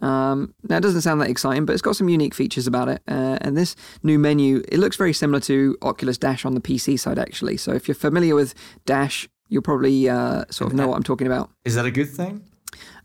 Um, 0.01 0.53
now, 0.63 0.77
it 0.77 0.81
doesn't 0.81 1.01
sound 1.01 1.21
that 1.21 1.29
exciting, 1.29 1.65
but 1.65 1.73
it's 1.73 1.81
got 1.81 1.95
some 1.95 2.09
unique 2.09 2.33
features 2.33 2.67
about 2.67 2.89
it. 2.89 3.01
Uh, 3.07 3.37
and 3.41 3.55
this 3.55 3.75
new 4.03 4.19
menu, 4.19 4.61
it 4.67 4.79
looks 4.79 4.97
very 4.97 5.13
similar 5.13 5.39
to 5.41 5.77
Oculus 5.81 6.17
Dash 6.17 6.45
on 6.45 6.53
the 6.53 6.61
PC 6.61 6.99
side, 6.99 7.17
actually. 7.17 7.57
So 7.57 7.71
if 7.71 7.87
you're 7.87 7.95
familiar 7.95 8.35
with 8.35 8.53
Dash, 8.85 9.27
you'll 9.47 9.61
probably 9.61 10.09
uh, 10.09 10.45
sort 10.49 10.71
of 10.71 10.77
know 10.77 10.87
what 10.87 10.97
I'm 10.97 11.03
talking 11.03 11.27
about. 11.27 11.49
Is 11.63 11.75
that 11.75 11.85
a 11.85 11.91
good 11.91 12.09
thing? 12.09 12.43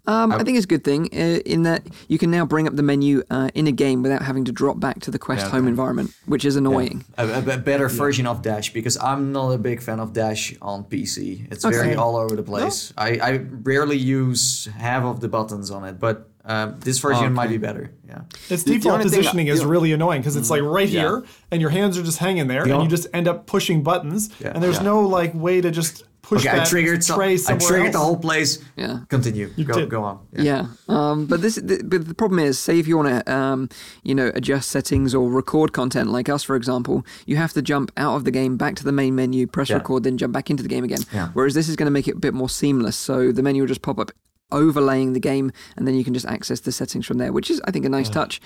Um, 0.06 0.32
I 0.32 0.42
think 0.42 0.56
it's 0.56 0.64
a 0.64 0.68
good 0.68 0.82
thing 0.84 1.08
uh, 1.12 1.40
in 1.44 1.62
that 1.64 1.82
you 2.08 2.18
can 2.18 2.30
now 2.30 2.44
bring 2.44 2.66
up 2.66 2.74
the 2.74 2.82
menu 2.82 3.22
uh, 3.30 3.50
in 3.54 3.66
a 3.66 3.72
game 3.72 4.02
without 4.02 4.22
having 4.22 4.44
to 4.46 4.52
drop 4.52 4.80
back 4.80 5.00
to 5.00 5.10
the 5.10 5.18
Quest 5.18 5.44
Yeah, 5.46 5.50
home 5.50 5.60
okay. 5.62 5.68
environment, 5.68 6.12
which 6.26 6.44
is 6.44 6.56
annoying. 6.56 7.04
A, 7.18 7.26
a- 7.28 7.54
a 7.54 7.58
better 7.58 7.88
version 7.88 8.26
of 8.26 8.42
Dash 8.42 8.72
because 8.72 8.96
I'm 8.98 9.32
not 9.32 9.50
a 9.50 9.58
big 9.58 9.80
fan 9.82 10.00
of 10.00 10.12
Dash 10.12 10.54
on 10.62 10.84
PC. 10.84 11.50
It's 11.52 11.64
very 11.64 11.94
all 11.94 12.16
over 12.16 12.34
the 12.34 12.42
place. 12.42 12.92
I, 12.96 13.18
I 13.18 13.36
rarely 13.62 13.96
use 13.98 14.68
half 14.76 15.04
of 15.04 15.20
the 15.20 15.28
buttons 15.28 15.70
on 15.70 15.84
it, 15.84 16.00
but 16.00 16.28
um, 16.44 16.80
this 16.80 16.98
version 16.98 17.32
might 17.34 17.50
be 17.50 17.58
better. 17.58 17.92
Yeah. 18.08 18.22
Its 18.48 18.64
The- 18.64 18.72
the 18.72 18.78
default 18.78 19.00
I- 19.00 19.02
positioning 19.04 19.48
is 19.48 19.64
really 19.64 19.92
annoying 19.92 20.22
because 20.22 20.36
it's 20.36 20.50
like 20.50 20.62
right 20.62 20.88
yeah. 20.88 21.00
here, 21.02 21.24
and 21.50 21.60
your 21.60 21.70
hands 21.70 21.98
are 21.98 22.02
just 22.02 22.18
hanging 22.18 22.46
there, 22.48 22.62
and 22.62 22.70
Yeah. 22.70 22.82
you 22.82 22.88
just 22.88 23.06
end 23.12 23.28
up 23.28 23.46
pushing 23.46 23.82
buttons, 23.82 24.30
Yeah. 24.40 24.52
and 24.54 24.62
there's 24.62 24.76
Yeah. 24.78 24.82
no 24.84 25.00
like 25.02 25.34
way 25.34 25.60
to 25.60 25.70
just 25.70 26.04
push 26.30 26.46
Okay, 26.46 26.60
I 26.60 26.64
triggered 26.64 27.02
some, 27.04 27.16
tray 27.18 27.32
I 27.32 27.36
somewhere 27.36 27.68
triggered 27.68 27.92
the 27.92 27.98
whole 27.98 28.16
place. 28.16 28.58
Yeah. 28.76 29.00
Continue. 29.08 29.48
Go 29.64 29.74
did. 29.80 29.90
go 29.90 30.04
on. 30.04 30.20
Yeah, 30.32 30.66
um, 30.88 31.26
but 31.26 31.42
this, 31.42 31.56
the, 31.56 31.82
but 31.84 32.06
the 32.06 32.14
problem 32.14 32.38
is, 32.38 32.58
say 32.58 32.78
if 32.78 32.86
you 32.86 32.96
want 32.96 33.08
to, 33.08 33.32
um, 33.34 33.68
you 34.04 34.14
know, 34.14 34.30
adjust 34.34 34.70
settings 34.70 35.14
or 35.14 35.28
record 35.30 35.72
content, 35.72 36.10
like 36.10 36.28
us, 36.28 36.42
for 36.44 36.56
example, 36.56 37.04
you 37.26 37.36
have 37.36 37.52
to 37.54 37.62
jump 37.62 37.90
out 37.96 38.14
of 38.14 38.24
the 38.24 38.30
game 38.30 38.56
back 38.56 38.76
to 38.76 38.84
the 38.84 38.92
main 38.92 39.14
menu, 39.14 39.46
press 39.46 39.68
Yeah. 39.70 39.76
record, 39.76 40.04
then 40.04 40.16
jump 40.16 40.32
back 40.32 40.50
into 40.50 40.62
the 40.62 40.68
game 40.68 40.84
again. 40.84 41.00
Yeah. 41.12 41.28
Whereas 41.34 41.54
this 41.54 41.68
is 41.68 41.76
going 41.76 41.86
to 41.88 41.96
make 41.98 42.06
it 42.08 42.14
a 42.16 42.20
bit 42.20 42.32
more 42.34 42.48
seamless, 42.48 42.96
so 42.96 43.32
the 43.32 43.42
menu 43.42 43.62
will 43.62 43.68
just 43.68 43.82
pop 43.82 43.98
up 43.98 44.12
overlaying 44.52 45.12
the 45.12 45.20
game, 45.20 45.52
and 45.76 45.86
then 45.86 45.94
you 45.94 46.02
can 46.04 46.12
just 46.14 46.26
access 46.26 46.60
the 46.60 46.72
settings 46.72 47.06
from 47.06 47.18
there, 47.18 47.32
which 47.32 47.50
is, 47.50 47.60
I 47.66 47.70
think, 47.70 47.84
a 47.84 47.88
nice 47.88 48.08
touch. 48.08 48.40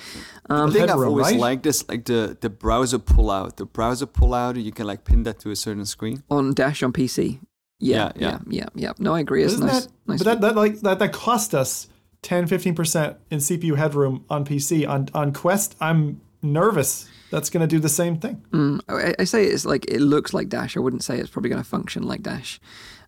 Um, 0.51 0.68
I 0.68 0.72
think 0.72 0.91
I've 0.91 0.99
always 1.01 1.26
right? 1.32 1.39
liked 1.41 1.62
this, 1.62 1.89
like 1.89 2.05
the 2.05 2.37
the 2.41 2.51
browser 2.51 2.99
pullout. 2.99 3.57
The 3.57 3.64
browser 3.64 4.07
pullout, 4.07 4.62
you 4.62 4.72
can 4.72 4.87
like 4.87 5.05
pin 5.05 5.22
that 5.24 5.39
to 5.41 5.51
a 5.51 5.57
certain 5.57 5.87
screen. 5.87 6.22
on 6.30 6.53
Dash 6.55 6.82
on 6.82 6.93
PC. 6.93 7.41
Yeah, 7.85 8.12
yeah, 8.16 8.30
Yeah, 8.30 8.39
yeah, 8.49 8.68
yeah. 8.74 8.93
No, 8.99 9.14
I 9.14 9.20
agree. 9.20 9.43
It's 9.45 9.55
Isn't 9.55 9.66
nice. 9.66 9.87
that, 9.87 9.93
nice. 10.07 10.18
But 10.22 10.24
that, 10.24 10.41
that 10.41 10.57
like 10.57 10.80
that 10.80 10.99
that 10.99 11.12
cost 11.12 11.55
us 11.55 11.89
10 12.22 12.49
15% 12.49 13.16
in 13.30 13.39
CPU 13.39 13.76
headroom 13.76 14.24
on 14.30 14.45
PC. 14.45 14.89
On 14.89 15.09
on 15.14 15.32
Quest, 15.32 15.76
I'm 15.80 16.20
nervous 16.43 17.09
that's 17.30 17.51
going 17.51 17.61
to 17.62 17.66
do 17.66 17.80
the 17.80 17.89
same 17.89 18.16
thing. 18.18 18.43
Mm, 18.53 18.80
I, 18.89 19.14
I 19.18 19.24
say 19.24 19.45
it's 19.45 19.64
like 19.66 19.85
it 19.91 20.01
looks 20.01 20.32
like 20.32 20.49
Dash. 20.49 20.76
I 20.76 20.80
wouldn't 20.80 21.03
say 21.03 21.18
it's 21.18 21.30
probably 21.30 21.51
going 21.51 21.62
to 21.62 21.68
function 21.68 22.03
like 22.05 22.22
Dash. 22.22 22.61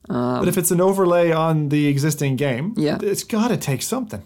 Um, 0.09 0.41
But 0.41 0.49
if 0.49 0.59
it's 0.59 0.70
an 0.70 0.81
overlay 0.81 1.31
on 1.33 1.68
the 1.68 1.87
existing 1.87 2.37
game, 2.37 2.74
Yeah. 2.77 2.99
it's 3.03 3.24
got 3.24 3.49
to 3.49 3.57
take 3.57 3.83
something. 3.83 4.22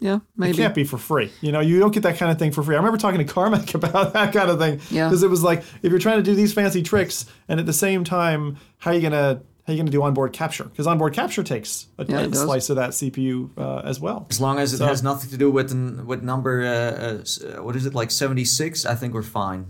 yeah, 0.00 0.16
It 0.16 0.20
maybe. 0.36 0.56
can't 0.58 0.74
be 0.74 0.84
for 0.84 0.98
free. 0.98 1.30
You 1.40 1.52
know, 1.52 1.60
you 1.60 1.78
don't 1.78 1.92
get 1.94 2.02
that 2.02 2.18
kind 2.18 2.30
of 2.32 2.38
thing 2.38 2.52
for 2.52 2.62
free. 2.62 2.74
I 2.74 2.78
remember 2.78 2.98
talking 2.98 3.24
to 3.24 3.32
Carmack 3.32 3.74
about 3.80 4.12
that 4.12 4.32
kind 4.32 4.50
of 4.50 4.58
thing. 4.58 4.80
Yeah. 4.90 5.08
Because 5.08 5.22
it 5.22 5.30
was 5.30 5.42
like, 5.42 5.62
if 5.82 5.90
you're 5.90 5.98
trying 6.00 6.18
to 6.18 6.22
do 6.22 6.34
these 6.34 6.52
fancy 6.52 6.82
tricks, 6.82 7.26
and 7.48 7.58
at 7.60 7.66
the 7.66 7.72
same 7.72 8.02
time, 8.04 8.56
how 8.78 8.90
are 8.90 8.94
you 8.94 9.00
gonna 9.02 9.42
how 9.66 9.72
are 9.72 9.76
you 9.76 9.78
gonna 9.82 9.90
do 9.90 10.02
onboard 10.02 10.32
capture? 10.32 10.64
Because 10.64 10.86
onboard 10.86 11.14
capture 11.14 11.42
takes 11.42 11.86
a, 11.98 12.04
Yeah, 12.04 12.20
it 12.20 12.26
a 12.26 12.28
does. 12.30 12.42
slice 12.42 12.70
of 12.70 12.76
that 12.76 12.90
CPU 12.90 13.50
uh, 13.56 13.78
as 13.84 13.98
well. 14.00 14.26
As 14.30 14.40
long 14.40 14.58
as 14.58 14.72
it 14.74 14.78
So- 14.78 14.86
has 14.86 15.02
nothing 15.02 15.30
to 15.30 15.36
do 15.36 15.50
with 15.50 15.72
an, 15.72 16.06
with 16.06 16.22
number 16.22 16.62
uh, 16.62 17.22
uh, 17.58 17.62
what 17.62 17.74
is 17.76 17.86
it 17.86 17.94
like 17.94 18.10
76, 18.10 18.84
I 18.86 18.94
think 18.94 19.14
we're 19.14 19.22
fine. 19.22 19.66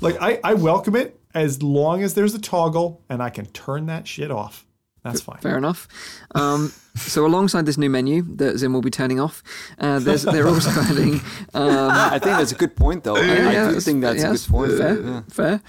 Like 0.00 0.16
I, 0.20 0.38
I 0.44 0.54
welcome 0.54 0.94
it 0.94 1.18
as 1.34 1.62
long 1.62 2.02
as 2.02 2.14
there's 2.14 2.34
a 2.34 2.38
toggle 2.38 3.02
and 3.08 3.22
I 3.22 3.30
can 3.30 3.46
turn 3.46 3.86
that 3.86 4.06
shit 4.06 4.30
off. 4.30 4.64
That's 5.04 5.20
fine. 5.22 5.38
Fair 5.38 5.56
enough. 5.56 5.88
Um, 6.34 6.72
so 6.96 7.24
alongside 7.24 7.64
this 7.64 7.78
new 7.78 7.88
menu 7.88 8.22
that 8.36 8.58
Zim 8.58 8.72
will 8.72 8.82
be 8.82 8.90
turning 8.90 9.18
off, 9.20 9.42
uh, 9.78 10.00
there's, 10.00 10.22
they're 10.24 10.46
also 10.54 10.68
adding. 10.70 11.14
Um, 11.54 11.90
I 11.90 12.18
think 12.18 12.36
that's 12.36 12.52
a 12.52 12.56
good 12.56 12.76
point, 12.76 13.04
though. 13.04 13.16
I, 13.16 13.20
I 13.20 13.24
yeah, 13.52 13.70
do 13.70 13.80
think 13.80 14.02
that's 14.02 14.20
yes, 14.22 14.44
a 14.44 14.48
good 14.48 14.52
point. 14.52 14.72
Fair, 14.76 15.00
Yeah. 15.00 15.22
fair. 15.30 15.60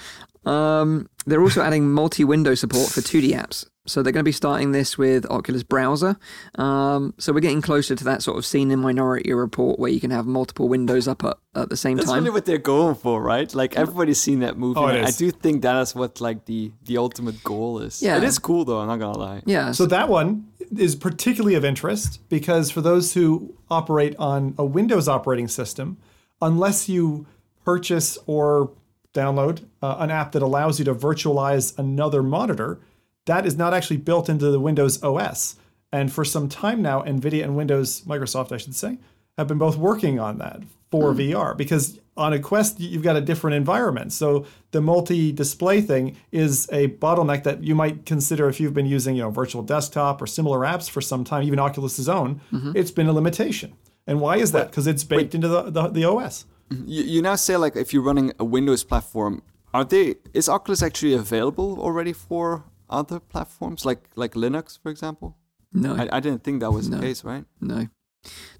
Um, 0.50 1.10
they're 1.26 1.41
also 1.41 1.62
adding 1.62 1.91
multi-window 1.91 2.56
support 2.56 2.89
for 2.89 3.02
2D 3.02 3.32
apps. 3.32 3.66
So 3.86 4.04
they're 4.04 4.14
going 4.14 4.22
to 4.24 4.28
be 4.28 4.32
starting 4.32 4.72
this 4.72 4.97
with 4.97 5.26
Oculus 5.32 5.64
Browser. 5.64 6.16
Um, 6.56 7.14
so 7.18 7.34
we're 7.34 7.39
getting 7.39 7.62
closer 7.62 7.95
to 7.95 8.04
that 8.04 8.22
sort 8.22 8.38
of 8.38 8.45
scene 8.45 8.70
in 8.70 8.80
Minority 8.80 9.34
Report 9.34 9.80
where 9.80 9.89
you 9.89 10.00
can 10.00 10.12
have 10.12 10.28
multiple 10.28 10.70
windows 10.70 11.08
up 11.08 11.24
at, 11.24 11.38
at 11.56 11.70
the 11.70 11.78
same 11.78 11.97
That's 11.97 12.08
time. 12.08 12.18
That's 12.18 12.24
really 12.26 12.34
what 12.34 12.45
they're 12.45 12.60
going 12.60 12.95
for, 12.95 13.22
right? 13.22 13.54
Like 13.54 13.76
everybody's 13.76 14.22
seen 14.22 14.39
that 14.39 14.58
movie. 14.58 14.80
Oh, 14.80 14.86
I 14.86 15.10
do 15.12 15.32
think 15.32 15.64
that 15.64 15.82
is 15.82 15.95
what 15.95 16.22
like 16.22 16.45
the 16.45 16.72
the 16.86 16.97
ultimate 16.97 17.43
goal 17.43 17.80
is. 17.80 18.02
Yeah. 18.02 18.18
it 18.18 18.24
is 18.24 18.38
cool 18.38 18.64
though. 18.64 18.80
I'm 18.80 18.88
not 18.88 19.00
gonna 19.00 19.18
lie. 19.18 19.41
yeah. 19.45 19.72
So 19.72 19.88
that 19.88 20.08
one 20.08 20.47
is 20.78 20.95
particularly 20.95 21.56
of 21.56 21.66
interest 21.66 22.22
because 22.30 22.70
for 22.70 22.82
those 22.82 23.14
who 23.16 23.56
operate 23.72 24.16
on 24.18 24.54
a 24.60 24.66
Windows 24.66 25.08
operating 25.08 25.47
system, 25.47 25.97
unless 26.41 26.88
you 26.88 27.26
purchase 27.66 28.18
or 28.28 28.72
download 29.14 29.66
uh, 29.82 29.97
an 29.99 30.12
app 30.12 30.32
that 30.34 30.41
allows 30.41 30.80
you 30.80 30.86
to 30.86 30.95
virtualize 30.95 31.78
another 31.78 32.22
monitor, 32.24 32.80
that 33.26 33.45
is 33.45 33.57
not 33.57 33.74
actually 33.74 33.97
built 33.97 34.30
into 34.30 34.49
the 34.51 34.60
Windows 34.60 35.01
OS. 35.03 35.55
And 35.91 36.12
for 36.12 36.24
some 36.24 36.49
time 36.49 36.82
now, 36.82 37.01
NVIDIA 37.01 37.43
and 37.43 37.55
Windows, 37.55 38.01
Microsoft, 38.01 38.51
I 38.51 38.57
should 38.57 38.76
say, 38.76 38.99
have 39.38 39.47
been 39.47 39.57
both 39.57 39.78
working 39.78 40.20
on 40.20 40.38
that 40.38 40.62
for 40.91 41.14
VR 41.14 41.55
because 41.55 41.99
on 42.18 42.34
a 42.34 42.39
Quest 42.39 42.80
you've 42.80 43.03
got 43.03 43.16
a 43.16 43.22
different 43.22 43.55
environment. 43.55 44.12
So 44.12 44.45
the 44.72 44.82
multi-display 44.82 45.82
thing 45.82 46.18
is 46.32 46.68
a 46.72 46.89
bottleneck 46.89 47.43
that 47.43 47.64
you 47.64 47.76
might 47.76 48.05
consider 48.05 48.49
if 48.49 48.60
you've 48.60 48.74
been 48.74 48.86
using, 48.86 49.16
you 49.16 49.22
know, 49.22 49.30
virtual 49.30 49.64
desktop 49.64 50.22
or 50.22 50.28
similar 50.28 50.60
apps 50.60 50.89
for 50.89 51.01
some 51.01 51.24
time, 51.24 51.43
even 51.43 51.60
Oculus's 51.60 52.10
own, 52.10 52.41
it's 52.76 52.91
been 52.91 53.07
a 53.07 53.14
limitation. 53.14 53.74
And 54.05 54.20
why 54.20 54.38
is 54.38 54.51
that? 54.51 54.72
Because 54.72 54.88
it's 54.88 55.03
baked 55.03 55.36
into 55.36 55.47
the, 55.47 55.70
the, 55.70 55.88
the 55.88 56.03
OS. 56.05 56.45
You, 56.70 57.03
you 57.03 57.22
now 57.22 57.36
say 57.36 57.57
like 57.57 57.76
if 57.76 57.93
you're 57.93 58.03
running 58.03 58.32
a 58.39 58.45
Windows 58.45 58.84
platform, 58.84 59.41
are 59.74 59.84
they 59.86 60.15
is 60.34 60.47
Oculus 60.49 60.82
actually 60.84 61.13
available 61.13 61.80
already 61.80 62.13
for 62.13 62.63
other 62.89 63.20
platforms 63.20 63.86
like 63.86 64.09
like 64.15 64.34
Linux, 64.34 64.78
for 64.82 64.91
example? 64.91 65.36
No, 65.74 65.95
I, 65.95 66.17
I 66.17 66.20
didn't 66.20 66.43
think 66.43 66.61
that 66.61 66.72
was 66.72 66.89
No. 66.89 66.97
the 66.97 67.03
case, 67.03 67.24
right? 67.24 67.45
no, 67.61 67.88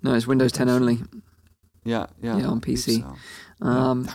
no. 0.04 0.14
It's 0.14 0.28
Windows 0.28 0.52
10 0.52 0.70
only. 0.70 1.00
Yeah, 1.84 2.06
yeah. 2.22 2.38
Yeah, 2.38 2.48
on 2.48 2.62
PC. 2.62 3.02
so. 3.02 3.66
Um, 3.68 4.08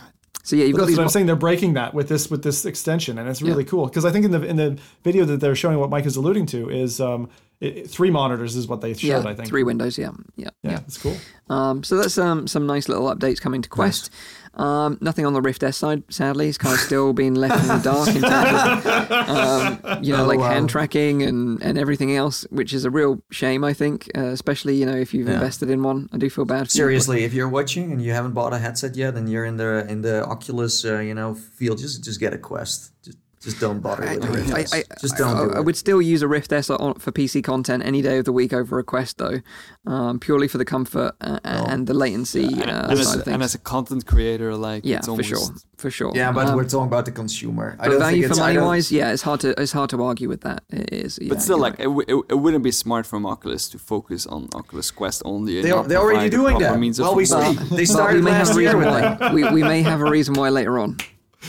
so 0.43 0.55
yeah, 0.55 0.65
you've 0.65 0.73
But 0.73 0.79
got 0.79 0.81
that's 0.83 0.87
these. 0.89 0.97
what 0.97 1.01
I'm 1.01 1.05
mo- 1.05 1.09
saying. 1.09 1.25
They're 1.25 1.35
breaking 1.35 1.73
that 1.73 1.93
with 1.93 2.07
this 2.07 2.29
with 2.29 2.43
this 2.43 2.65
extension, 2.65 3.17
and 3.17 3.27
it's 3.27 3.41
really 3.41 3.63
cool 3.65 3.87
because 3.87 4.05
I 4.05 4.11
think 4.11 4.25
in 4.25 4.31
the 4.31 4.43
in 4.43 4.55
the 4.57 4.77
video 5.03 5.25
that 5.25 5.39
they're 5.39 5.55
showing, 5.55 5.77
what 5.79 5.89
Mike 5.89 6.05
is 6.05 6.15
alluding 6.15 6.45
to 6.47 6.69
is 6.69 6.99
um, 7.01 7.27
it, 7.61 7.77
it- 7.77 7.89
three 7.89 8.11
monitors 8.11 8.55
is 8.55 8.67
what 8.67 8.81
they 8.81 8.93
showed. 8.93 9.07
yeah, 9.07 9.19
I 9.29 9.33
think 9.35 9.47
three 9.47 9.63
windows. 9.63 9.97
Yeah, 9.97 10.11
yeah, 10.35 10.49
Yeah, 10.63 10.71
yeah. 10.71 10.79
it's 10.87 10.97
cool. 10.97 11.15
Um, 11.49 11.83
so 11.83 11.97
that's 11.97 12.17
um, 12.17 12.47
some 12.47 12.65
nice 12.65 12.89
little 12.89 13.13
updates 13.13 13.39
coming 13.39 13.61
to 13.61 13.69
Quest. 13.69 14.09
Um, 14.55 14.97
nothing 15.01 15.25
on 15.25 15.33
the 15.33 15.41
Rift 15.41 15.63
S 15.63 15.75
side, 15.77 16.03
sadly. 16.09 16.47
It's 16.47 16.57
kind 16.57 16.73
of 16.73 16.79
still 16.79 17.11
being 17.11 17.35
left 17.35 17.61
in 17.61 17.67
the 17.67 17.77
dark 17.83 18.07
in 18.07 18.21
terms 18.21 18.85
of, 18.85 19.85
um, 19.95 20.03
you 20.03 20.13
know, 20.15 20.23
Oh, 20.23 20.27
like 20.27 20.39
wow. 20.39 20.49
hand 20.49 20.69
tracking 20.69 21.23
and, 21.23 21.61
and 21.61 21.77
everything 21.77 22.15
else, 22.15 22.47
which 22.51 22.73
is 22.73 22.85
a 22.85 22.89
real 22.89 23.21
shame, 23.31 23.65
I 23.65 23.73
think, 23.73 24.09
uh, 24.17 24.27
especially, 24.27 24.75
you 24.77 24.85
know, 24.85 24.95
if 24.95 25.13
you've 25.13 25.27
Yeah. 25.27 25.33
invested 25.35 25.69
in 25.69 25.83
one. 25.83 26.07
I 26.13 26.17
do 26.17 26.29
feel 26.29 26.45
bad 26.45 26.59
for 26.71 26.77
you. 26.77 26.81
Seriously, 26.83 27.25
if 27.25 27.33
you're 27.33 27.49
watching 27.49 27.91
and 27.91 28.01
you 28.01 28.13
haven't 28.13 28.31
bought 28.31 28.53
a 28.53 28.57
headset 28.57 28.95
yet, 28.95 29.15
and 29.15 29.29
you're 29.29 29.45
in 29.45 29.57
the 29.57 29.85
in 29.89 30.01
the 30.01 30.25
Oculus, 30.25 30.85
uh, 30.85 30.99
you 30.99 31.13
know, 31.13 31.33
field, 31.35 31.77
just 31.79 32.03
just 32.03 32.19
get 32.21 32.33
a 32.33 32.37
Quest. 32.37 32.91
Just 33.03 33.17
just 33.45 33.59
don't 33.61 33.79
bother 33.79 34.01
with 34.03 34.21
the 34.21 34.27
Rift 34.27 34.51
I, 34.53 34.59
S. 34.61 34.73
I, 34.73 34.83
just 34.99 35.15
don't 35.17 35.35
I, 35.37 35.45
do 35.45 35.51
I 35.53 35.59
it. 35.59 35.65
would 35.65 35.77
still 35.77 36.01
use 36.01 36.21
a 36.21 36.27
Rift 36.27 36.51
S 36.51 36.69
on, 36.69 36.95
for 36.95 37.11
PC 37.13 37.41
content 37.43 37.83
any 37.85 38.01
day 38.01 38.17
of 38.17 38.25
the 38.25 38.33
week 38.33 38.51
over 38.51 38.77
a 38.79 38.83
Quest, 38.83 39.17
though, 39.19 39.39
um, 39.87 40.19
purely 40.19 40.47
for 40.49 40.57
the 40.57 40.65
comfort 40.65 41.13
uh, 41.21 41.39
and 41.43 41.87
the 41.87 41.93
latency 41.93 42.43
And, 42.45 42.69
uh, 42.69 42.87
and, 42.89 42.99
as, 42.99 43.15
and 43.27 43.41
as 43.43 43.55
a 43.55 43.59
content 43.59 44.05
creator, 44.05 44.55
like 44.55 44.83
yeah, 44.83 44.97
it's 44.97 45.05
for 45.07 45.11
almost, 45.11 45.29
sure, 45.29 45.39
for 45.77 45.89
sure. 45.89 46.11
yeah, 46.15 46.31
but 46.33 46.47
Um, 46.47 46.55
we're 46.57 46.65
talking 46.67 46.87
about 46.87 47.05
the 47.05 47.11
consumer. 47.11 47.77
I 47.79 47.85
but 47.85 47.91
don't 47.91 47.99
value 47.99 48.23
think 48.23 48.33
for 48.35 48.39
money 48.41 48.57
wise, 48.59 48.91
yeah, 48.91 49.13
it's 49.13 49.21
hard 49.21 49.39
to 49.41 49.49
it's 49.61 49.71
hard 49.71 49.89
to 49.91 50.03
argue 50.03 50.27
with 50.27 50.41
that. 50.41 50.63
It 50.69 50.91
is, 50.91 51.19
yeah, 51.21 51.29
But 51.29 51.41
still, 51.41 51.57
you're 51.57 51.61
like 51.69 51.79
it, 51.79 51.83
w- 51.83 52.05
it, 52.07 52.15
it 52.33 52.35
wouldn't 52.35 52.63
be 52.63 52.71
smart 52.71 53.05
from 53.05 53.25
Oculus 53.25 53.69
to 53.69 53.77
focus 53.77 54.25
on 54.25 54.49
Oculus 54.55 54.91
Quest 54.91 55.21
only. 55.25 55.61
They, 55.61 55.69
not 55.69 55.87
they're 55.87 55.99
already 55.99 56.29
doing 56.29 56.57
that. 56.59 56.79
means 56.79 56.99
Well, 56.99 57.15
we 57.15 57.25
fulfillment. 57.25 57.69
see, 57.69 57.75
they 57.75 57.85
started 57.85 58.15
we 58.17 58.21
may 58.23 58.31
have 58.31 58.47
last 58.47 58.57
a 58.57 58.61
year 58.61 58.75
reason 58.75 58.93
with 58.93 59.19
that. 59.19 59.19
why. 59.21 59.33
we, 59.33 59.43
we 59.51 59.63
may 59.63 59.81
have 59.83 60.01
a 60.01 60.09
reason 60.09 60.33
why 60.33 60.49
later 60.49 60.79
on. 60.79 60.97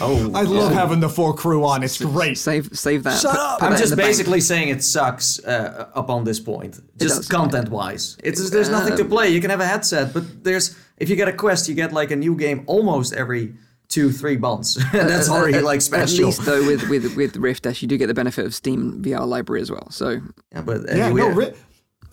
Oh, 0.01 0.30
I 0.34 0.42
love 0.42 0.72
having 0.72 1.01
the 1.01 1.09
four 1.09 1.32
crew 1.34 1.64
on. 1.64 1.82
It's 1.82 1.99
great. 2.03 2.36
Save 2.38 2.70
save 2.78 3.03
that. 3.05 3.20
Shut 3.20 3.30
put- 3.32 3.40
up! 3.40 3.59
put 3.61 3.64
I'm 3.66 3.72
that 3.72 3.78
just 3.78 3.90
the 3.90 3.97
bank. 3.97 4.09
basically 4.09 4.40
saying 4.40 4.68
it 4.68 4.82
sucks 4.84 5.42
uh, 5.44 5.88
up 5.94 6.11
on 6.11 6.24
this 6.24 6.38
point, 6.40 6.72
does, 6.97 7.16
just 7.18 7.30
content 7.30 7.68
wise. 7.70 8.16
It's 8.22 8.51
there's 8.51 8.68
nothing 8.68 8.92
Um, 8.92 8.99
to 8.99 9.05
play. 9.07 9.28
You 9.30 9.40
can 9.40 9.51
have 9.51 9.61
a 9.61 9.66
headset, 9.66 10.12
but 10.12 10.44
there's 10.44 10.76
if 10.99 11.09
you 11.09 11.16
get 11.16 11.28
a 11.28 11.32
Quest, 11.32 11.68
you 11.68 11.74
get 11.74 11.92
like 11.92 12.11
a 12.11 12.16
new 12.16 12.34
game 12.36 12.64
almost 12.66 13.12
every 13.14 13.55
two 13.88 14.11
three 14.12 14.36
months. 14.36 14.74
That's 14.92 15.30
already 15.30 15.59
At- 15.59 15.64
like 15.64 15.76
At 15.76 15.82
special. 15.82 16.26
least 16.26 16.44
though, 16.44 16.66
with 16.66 16.88
with 16.90 17.16
with 17.16 17.36
Rift 17.36 17.66
S, 17.66 17.80
you 17.80 17.88
do 17.88 17.97
get 17.97 18.09
the 18.09 18.14
benefit 18.14 18.44
of 18.44 18.55
Steam 18.55 19.03
VR 19.03 19.26
library 19.26 19.62
as 19.62 19.70
well. 19.70 19.90
So 19.90 20.20
yeah, 20.53 20.61
but 20.61 20.82
Yeah, 20.88 21.11
no, 21.11 21.28
Ri- 21.30 21.53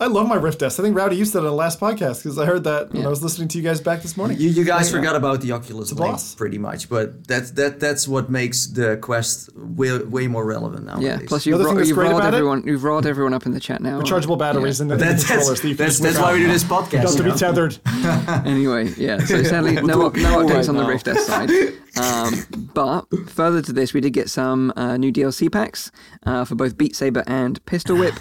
I 0.00 0.06
love 0.06 0.26
my 0.28 0.34
Rift 0.34 0.60
S. 0.62 0.78
I 0.80 0.82
think 0.82 0.96
Rowdy 0.96 1.14
used 1.16 1.32
that 1.34 1.38
on 1.38 1.44
the 1.44 1.52
last 1.52 1.78
podcast 1.78 2.22
because 2.24 2.36
I 2.38 2.46
heard 2.46 2.64
that 2.64 2.92
when 2.92 3.06
I 3.06 3.08
was 3.08 3.22
listening 3.22 3.46
to 3.48 3.58
you 3.58 3.64
guys 3.64 3.80
back 3.80 4.02
this 4.02 4.16
morning. 4.16 4.38
you, 4.40 4.50
you 4.50 4.64
guys 4.64 4.90
forgot 4.90 5.14
about 5.14 5.40
the 5.40 5.52
Oculus 5.52 5.92
a 5.92 5.94
Link 5.94 6.12
boss. 6.14 6.34
pretty 6.34 6.58
much, 6.58 6.88
but 6.88 7.26
that's 7.28 7.52
that 7.52 7.78
that's 7.78 8.08
what 8.08 8.28
makes 8.28 8.66
the 8.66 8.96
Quest 8.96 9.50
way, 9.56 9.96
way 9.98 10.26
more 10.26 10.44
relevant 10.44 10.84
nowadays. 10.86 11.04
yeah. 11.06 11.18
Plus 11.28 11.46
you've, 11.46 11.60
Another 11.60 11.76
ro- 11.76 11.82
you've 11.82 11.94
great 11.94 12.08
rolled 12.08 12.20
about 12.20 12.34
it- 12.34 12.38
everyone. 12.38 12.64
You've 12.66 12.82
rolled 12.84 13.06
everyone 13.06 13.34
up 13.34 13.46
in 13.46 13.52
the 13.52 13.60
chat 13.60 13.80
now. 13.82 14.00
Rechargeable 14.00 14.36
batteries 14.38 14.80
and 14.80 14.90
the, 14.90 14.96
That- 14.96 15.10
and 15.10 15.18
the 15.18 15.22
that's 15.22 15.26
controllers. 15.30 15.60
that 15.60 15.68
you 15.68 15.74
that's, 15.74 15.98
that's 16.00 16.18
why 16.18 16.32
we 16.32 16.40
do 16.40 16.48
this 16.48 16.64
podcast. 16.64 17.02
Don't 17.04 17.16
to 17.18 17.22
be 17.22 17.32
tethered. 17.32 17.78
anyway, 18.46 18.92
yeah. 18.96 19.18
So 19.18 19.42
sadly, 19.44 19.74
no, 19.76 19.82
no 19.82 20.10
updates 20.10 20.50
right 20.50 20.68
on 20.68 20.76
the. 20.76 20.84
Rift 20.84 21.08
S 21.08 21.24
side. 21.26 21.50
Um, 21.96 22.70
but 22.74 23.06
further 23.30 23.62
to 23.62 23.72
this, 23.72 23.94
we 23.94 24.00
did 24.00 24.12
get 24.12 24.28
some 24.28 24.72
uh, 24.76 24.96
new 24.96 25.12
DLC 25.12 25.50
packs 25.50 25.90
uh, 26.26 26.44
for 26.44 26.56
both 26.56 26.76
Beat 26.76 26.94
Saber 26.96 27.22
and 27.26 27.64
Pistol 27.66 27.96
Whip. 27.96 28.14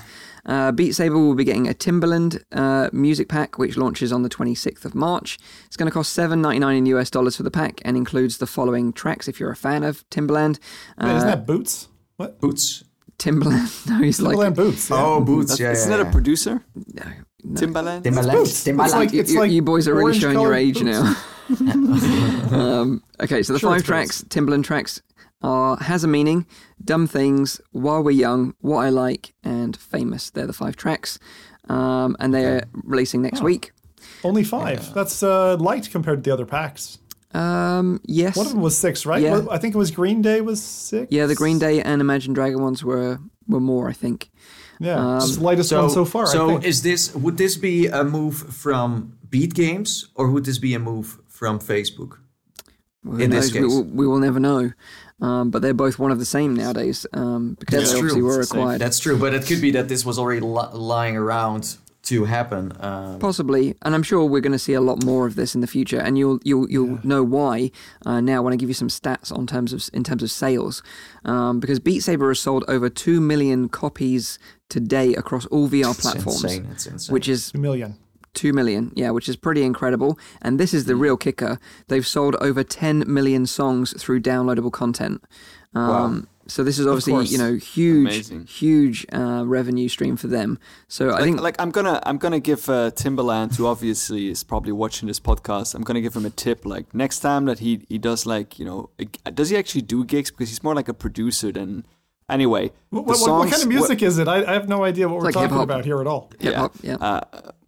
Uh, 0.45 0.71
Beat 0.71 0.93
Saber 0.93 1.15
will 1.17 1.35
be 1.35 1.43
getting 1.45 1.67
a 1.67 1.73
Timberland 1.73 2.43
uh, 2.51 2.89
music 2.91 3.29
pack, 3.29 3.57
which 3.57 3.77
launches 3.77 4.11
on 4.11 4.23
the 4.23 4.29
26th 4.29 4.83
of 4.85 4.93
March. 4.93 5.39
It's 5.65 5.77
going 5.77 5.87
to 5.89 5.93
cost 5.93 6.17
$7.99 6.17 6.77
in 6.77 6.85
US 6.87 7.09
dollars 7.09 7.37
for 7.37 7.43
the 7.43 7.51
pack 7.51 7.81
and 7.85 7.95
includes 7.95 8.37
the 8.39 8.47
following 8.47 8.91
tracks 8.93 9.27
if 9.27 9.39
you're 9.39 9.51
a 9.51 9.55
fan 9.55 9.83
of 9.83 10.03
Timberland. 10.09 10.59
Wait, 10.99 11.09
Uh, 11.11 11.15
isn't 11.15 11.27
that 11.29 11.45
Boots? 11.47 11.87
What? 12.17 12.39
Boots. 12.41 12.83
Timberland. 13.17 13.69
No, 13.87 13.99
he's 13.99 14.19
like. 14.19 14.31
Timberland 14.31 14.55
Boots. 14.55 14.89
yeah. 14.89 14.95
Oh, 14.99 15.21
Boots. 15.21 15.51
That's- 15.57 15.59
Yeah, 15.59 15.71
isn't 15.71 15.91
yeah, 15.91 15.97
that 15.97 16.03
yeah. 16.03 16.09
a 16.09 16.11
producer? 16.11 16.63
No, 16.75 17.03
no. 17.43 17.51
Timbaland? 17.61 18.03
Timberland. 18.03 18.31
Boots. 18.31 18.63
Timberland. 18.63 18.87
It's 18.91 18.95
like- 18.99 19.13
You, 19.13 19.19
it's 19.21 19.31
you- 19.33 19.39
like 19.39 19.51
you 19.51 19.61
boys 19.61 19.87
are 19.87 19.93
really 19.95 20.19
showing 20.19 20.39
your 20.39 20.53
age 20.53 20.81
boots. 20.81 20.85
now. 20.85 21.15
um, 22.51 23.03
okay, 23.21 23.43
so 23.43 23.53
the 23.53 23.59
Sure 23.59 23.71
five 23.71 23.83
tracks, 23.83 24.23
Timberland 24.29 24.65
tracks, 24.65 25.01
are 25.43 25.77
Has 25.77 26.03
a 26.03 26.07
Meaning, 26.07 26.45
Dumb 26.83 27.05
Things, 27.07 27.59
While 27.71 28.03
We're 28.03 28.11
Young, 28.11 28.55
What 28.61 28.77
I 28.79 28.89
Like, 28.89 29.33
and 29.43 29.75
Famous. 29.77 30.29
They're 30.29 30.47
the 30.47 30.53
five 30.53 30.75
tracks. 30.75 31.19
Um, 31.69 32.15
and 32.19 32.33
they're 32.33 32.63
releasing 32.73 33.21
next 33.21 33.41
Oh. 33.41 33.45
week. 33.45 33.71
Only 34.23 34.43
five. 34.43 34.93
That's 34.93 35.23
uh, 35.23 35.55
light 35.57 35.89
compared 35.91 36.23
to 36.23 36.29
the 36.29 36.33
other 36.33 36.45
packs. 36.45 36.97
Um, 37.33 37.99
yes. 38.05 38.35
One 38.35 38.45
of 38.45 38.51
them 38.51 38.61
was 38.61 38.77
six, 38.77 39.05
right? 39.05 39.21
Yeah. 39.21 39.45
I 39.49 39.57
think 39.57 39.73
it 39.73 39.77
was 39.77 39.91
Green 39.91 40.21
Day 40.21 40.41
was 40.41 40.61
six. 40.61 41.07
yeah, 41.11 41.25
the 41.25 41.35
Green 41.35 41.57
Day 41.59 41.81
and 41.81 41.99
Imagine 42.01 42.33
Dragon 42.33 42.61
ones 42.61 42.83
were, 42.83 43.19
were 43.47 43.59
more, 43.59 43.89
I 43.89 43.93
think. 43.93 44.29
Yeah, 44.79 45.17
it's 45.17 45.37
the 45.37 45.43
lightest 45.43 45.71
one 45.71 45.89
so 45.89 46.03
far. 46.03 46.23
I 46.23 46.31
So 46.31 46.47
think. 46.49 46.65
is 46.65 46.81
this 46.81 47.15
would 47.15 47.37
this 47.37 47.55
be 47.55 47.87
a 47.87 48.03
move 48.03 48.35
from 48.35 49.17
Beat 49.29 49.53
Games 49.53 50.09
or 50.15 50.29
would 50.29 50.43
this 50.45 50.57
be 50.57 50.73
a 50.73 50.79
move 50.79 51.19
from 51.27 51.59
Facebook? 51.59 52.17
Who 53.03 53.17
In 53.17 53.29
this 53.29 53.53
knows? 53.53 53.53
We, 53.53 53.59
case. 53.61 53.75
will, 53.77 53.83
we 53.83 54.07
will 54.07 54.19
never 54.19 54.39
know. 54.39 54.71
Um, 55.23 55.49
but 55.51 55.61
they're 55.61 55.73
both 55.73 55.97
one 55.99 56.11
of 56.11 56.19
the 56.19 56.25
same 56.25 56.53
nowadays 56.53 57.05
um, 57.13 57.55
because 57.59 57.77
That's 57.79 57.91
they 57.93 57.97
obviously 57.99 58.19
true. 58.19 58.27
were 58.27 58.39
It's 58.41 58.49
the 58.49 58.53
same. 58.55 58.61
acquired. 58.61 58.81
That's 58.81 58.99
true, 58.99 59.17
but 59.17 59.33
it 59.33 59.45
could 59.47 59.61
be 59.61 59.71
that 59.71 59.87
this 59.87 60.03
was 60.05 60.19
already 60.19 60.41
li- 60.41 60.73
lying 60.73 61.15
around 61.15 61.77
to 62.03 62.25
happen. 62.25 62.73
Um, 62.81 63.19
Possibly, 63.19 63.75
and 63.83 63.95
I'm 63.95 64.03
sure 64.03 64.25
we're 64.25 64.41
going 64.41 64.51
to 64.51 64.59
see 64.59 64.73
a 64.73 64.81
lot 64.81 65.05
more 65.05 65.25
of 65.25 65.35
this 65.35 65.55
in 65.55 65.61
the 65.61 65.67
future, 65.67 65.99
and 66.01 66.17
you'll 66.17 66.39
you'll 66.43 66.69
you'll 66.69 66.99
know 67.05 67.23
why 67.23 67.71
uh, 68.05 68.19
now 68.19 68.41
when 68.43 68.51
I 68.51 68.57
give 68.57 68.67
you 68.69 68.73
some 68.75 68.89
stats 68.89 69.31
on 69.31 69.47
terms 69.47 69.71
of 69.71 69.81
in 69.93 70.03
terms 70.03 70.21
of 70.23 70.29
sales, 70.29 70.83
um, 71.23 71.61
because 71.61 71.79
Beat 71.79 72.01
Saber 72.01 72.27
has 72.29 72.41
sold 72.41 72.65
over 72.67 72.89
two 72.89 73.21
million 73.21 73.69
copies 73.69 74.37
today 74.69 75.15
across 75.15 75.45
all 75.45 75.69
VR 75.69 75.91
it's 75.91 76.01
platforms, 76.01 76.43
insane. 76.43 76.67
It's 76.71 76.85
insane. 76.87 77.13
which 77.13 77.29
is 77.29 77.51
Two 77.51 77.59
million. 77.59 77.95
Two 78.33 78.53
million, 78.53 78.91
yeah, 78.95 79.11
which 79.11 79.27
is 79.29 79.35
pretty 79.35 79.63
incredible. 79.63 80.17
And 80.41 80.59
this 80.59 80.73
is 80.73 80.85
the 80.85 80.95
real 80.95 81.17
kicker: 81.17 81.59
they've 81.87 82.05
sold 82.07 82.35
over 82.41 82.63
ten 82.63 83.03
million 83.07 83.45
songs 83.45 83.93
through 84.01 84.21
downloadable 84.21 84.71
content. 84.71 85.23
Um, 85.75 85.87
Wow. 85.87 86.21
So 86.45 86.61
this 86.61 86.77
is 86.77 86.85
obviously 86.85 87.25
you 87.27 87.37
know 87.37 87.53
huge, 87.53 88.07
Amazing. 88.29 88.45
huge 88.47 89.05
uh, 89.13 89.43
revenue 89.45 89.87
stream 89.87 90.17
for 90.17 90.27
them. 90.27 90.59
So 90.89 91.13
I 91.13 91.21
think 91.21 91.39
like 91.39 91.55
I'm 91.57 91.71
gonna 91.71 92.01
I'm 92.05 92.17
gonna 92.17 92.41
give 92.41 92.67
uh, 92.67 92.91
Timberland, 92.91 93.55
who 93.55 93.65
obviously 93.65 94.27
is 94.27 94.43
probably 94.43 94.73
watching 94.73 95.07
this 95.07 95.21
podcast. 95.21 95.73
I'm 95.73 95.83
gonna 95.83 96.01
give 96.01 96.13
him 96.17 96.25
a 96.25 96.29
tip. 96.29 96.65
Like 96.65 96.93
next 96.93 97.19
time 97.21 97.45
that 97.45 97.59
he 97.59 97.85
he 97.87 97.97
does 97.97 98.25
like 98.25 98.59
you 98.59 98.65
know, 98.65 98.89
does 99.33 99.51
he 99.51 99.55
actually 99.57 99.83
do 99.83 100.03
gigs? 100.03 100.31
Because 100.31 100.49
he's 100.49 100.61
more 100.63 100.75
like 100.75 100.89
a 100.89 100.93
producer 100.93 101.51
than. 101.53 101.85
Anyway, 102.29 102.71
What, 102.89 103.05
the 103.05 103.11
what, 103.11 103.39
what 103.39 103.49
kind 103.49 103.61
of 103.63 103.67
music 103.69 104.01
is 104.01 104.17
it? 104.17 104.27
I, 104.27 104.43
I 104.43 104.53
have 104.53 104.67
no 104.67 104.83
idea 104.83 105.07
what 105.07 105.19
we're 105.19 105.25
like 105.25 105.33
talking 105.33 105.49
hip-hop. 105.49 105.63
about 105.63 105.85
here 105.85 105.99
at 106.01 106.07
all. 106.07 106.29
hip 106.39 106.55
hop, 106.55 106.73
yeah. 106.81 106.95
Uh, 106.95 107.21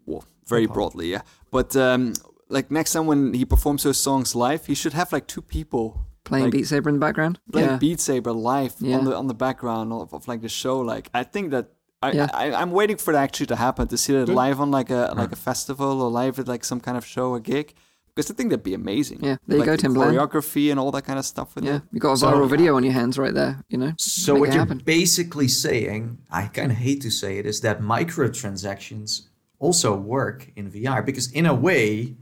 well, 0.06 0.24
very 0.48 0.66
broadly, 0.68 1.12
yeah. 1.12 1.22
But 1.52 1.76
um, 1.76 2.14
like 2.50 2.70
next 2.72 2.94
time 2.94 3.06
when 3.08 3.34
he 3.34 3.46
performs 3.46 3.84
those 3.84 3.98
songs 3.98 4.36
live, 4.36 4.66
he 4.66 4.76
should 4.76 4.94
have 4.94 5.12
like 5.12 5.28
two 5.28 5.42
people 5.42 6.06
playing 6.24 6.46
like, 6.46 6.54
Beat 6.54 6.68
Saber 6.68 6.90
in 6.90 6.96
the 6.96 7.00
background. 7.08 7.40
playing 7.52 7.70
yeah. 7.70 7.78
Beat 7.78 8.00
Saber 8.00 8.32
live 8.34 8.76
Yeah. 8.80 8.98
on 8.98 9.06
the 9.06 9.16
on 9.16 9.28
the 9.28 9.34
background 9.36 9.94
of, 9.94 10.14
of 10.14 10.28
like 10.28 10.42
the 10.42 10.50
show. 10.50 10.80
Like 10.80 11.10
I 11.14 11.24
think 11.24 11.52
that. 11.52 11.66
I, 12.04 12.12
Yeah. 12.12 12.28
I, 12.34 12.52
I'm 12.54 12.72
waiting 12.72 12.98
for 12.98 13.14
that 13.14 13.24
actually 13.24 13.48
to 13.48 13.56
happen 13.56 13.88
to 13.88 13.98
see 13.98 14.14
that 14.14 14.28
live 14.30 14.60
on 14.62 14.70
like 14.70 14.90
a 14.92 15.14
like 15.16 15.32
a 15.32 15.36
festival 15.38 16.02
or 16.04 16.12
live 16.12 16.38
at 16.40 16.48
like 16.48 16.64
some 16.66 16.80
kind 16.80 16.98
of 16.98 17.06
show 17.06 17.30
or 17.32 17.40
gig 17.40 17.74
because 18.14 18.30
I 18.30 18.34
think 18.36 18.50
that'd 18.52 18.64
be 18.64 18.74
amazing. 18.76 19.20
Yeah, 19.24 19.38
there 19.48 19.58
you 19.58 19.64
like 19.64 19.66
go, 19.66 19.76
the 19.76 19.88
Timbaland. 19.88 20.14
Choreography 20.14 20.70
and 20.72 20.80
all 20.80 20.92
that 20.92 21.04
kind 21.06 21.18
of 21.18 21.26
stuff 21.26 21.56
with 21.56 21.64
Yeah, 21.66 21.80
you 21.92 22.00
got 22.00 22.14
a 22.14 22.18
So- 22.18 22.28
viral 22.32 22.50
video 22.50 22.76
on 22.76 22.84
your 22.84 22.94
hands 22.94 23.18
right 23.18 23.34
there. 23.34 23.64
You 23.70 23.78
know. 23.80 23.94
So 23.98 24.34
Make 24.34 24.40
what 24.42 24.50
you're 24.50 24.60
happen. 24.66 24.82
basically 24.86 25.48
saying, 25.48 26.20
I 26.30 26.48
kind 26.48 26.72
of 26.72 26.78
hate 26.78 27.02
to 27.02 27.10
say 27.10 27.40
it, 27.40 27.46
is 27.46 27.62
that 27.62 27.82
microtransactions 27.82 29.22
also 29.60 29.96
work 29.96 30.50
in 30.56 30.70
VR 30.72 31.06
because 31.06 31.32
in 31.32 31.46
a 31.46 31.54
way, 31.54 32.16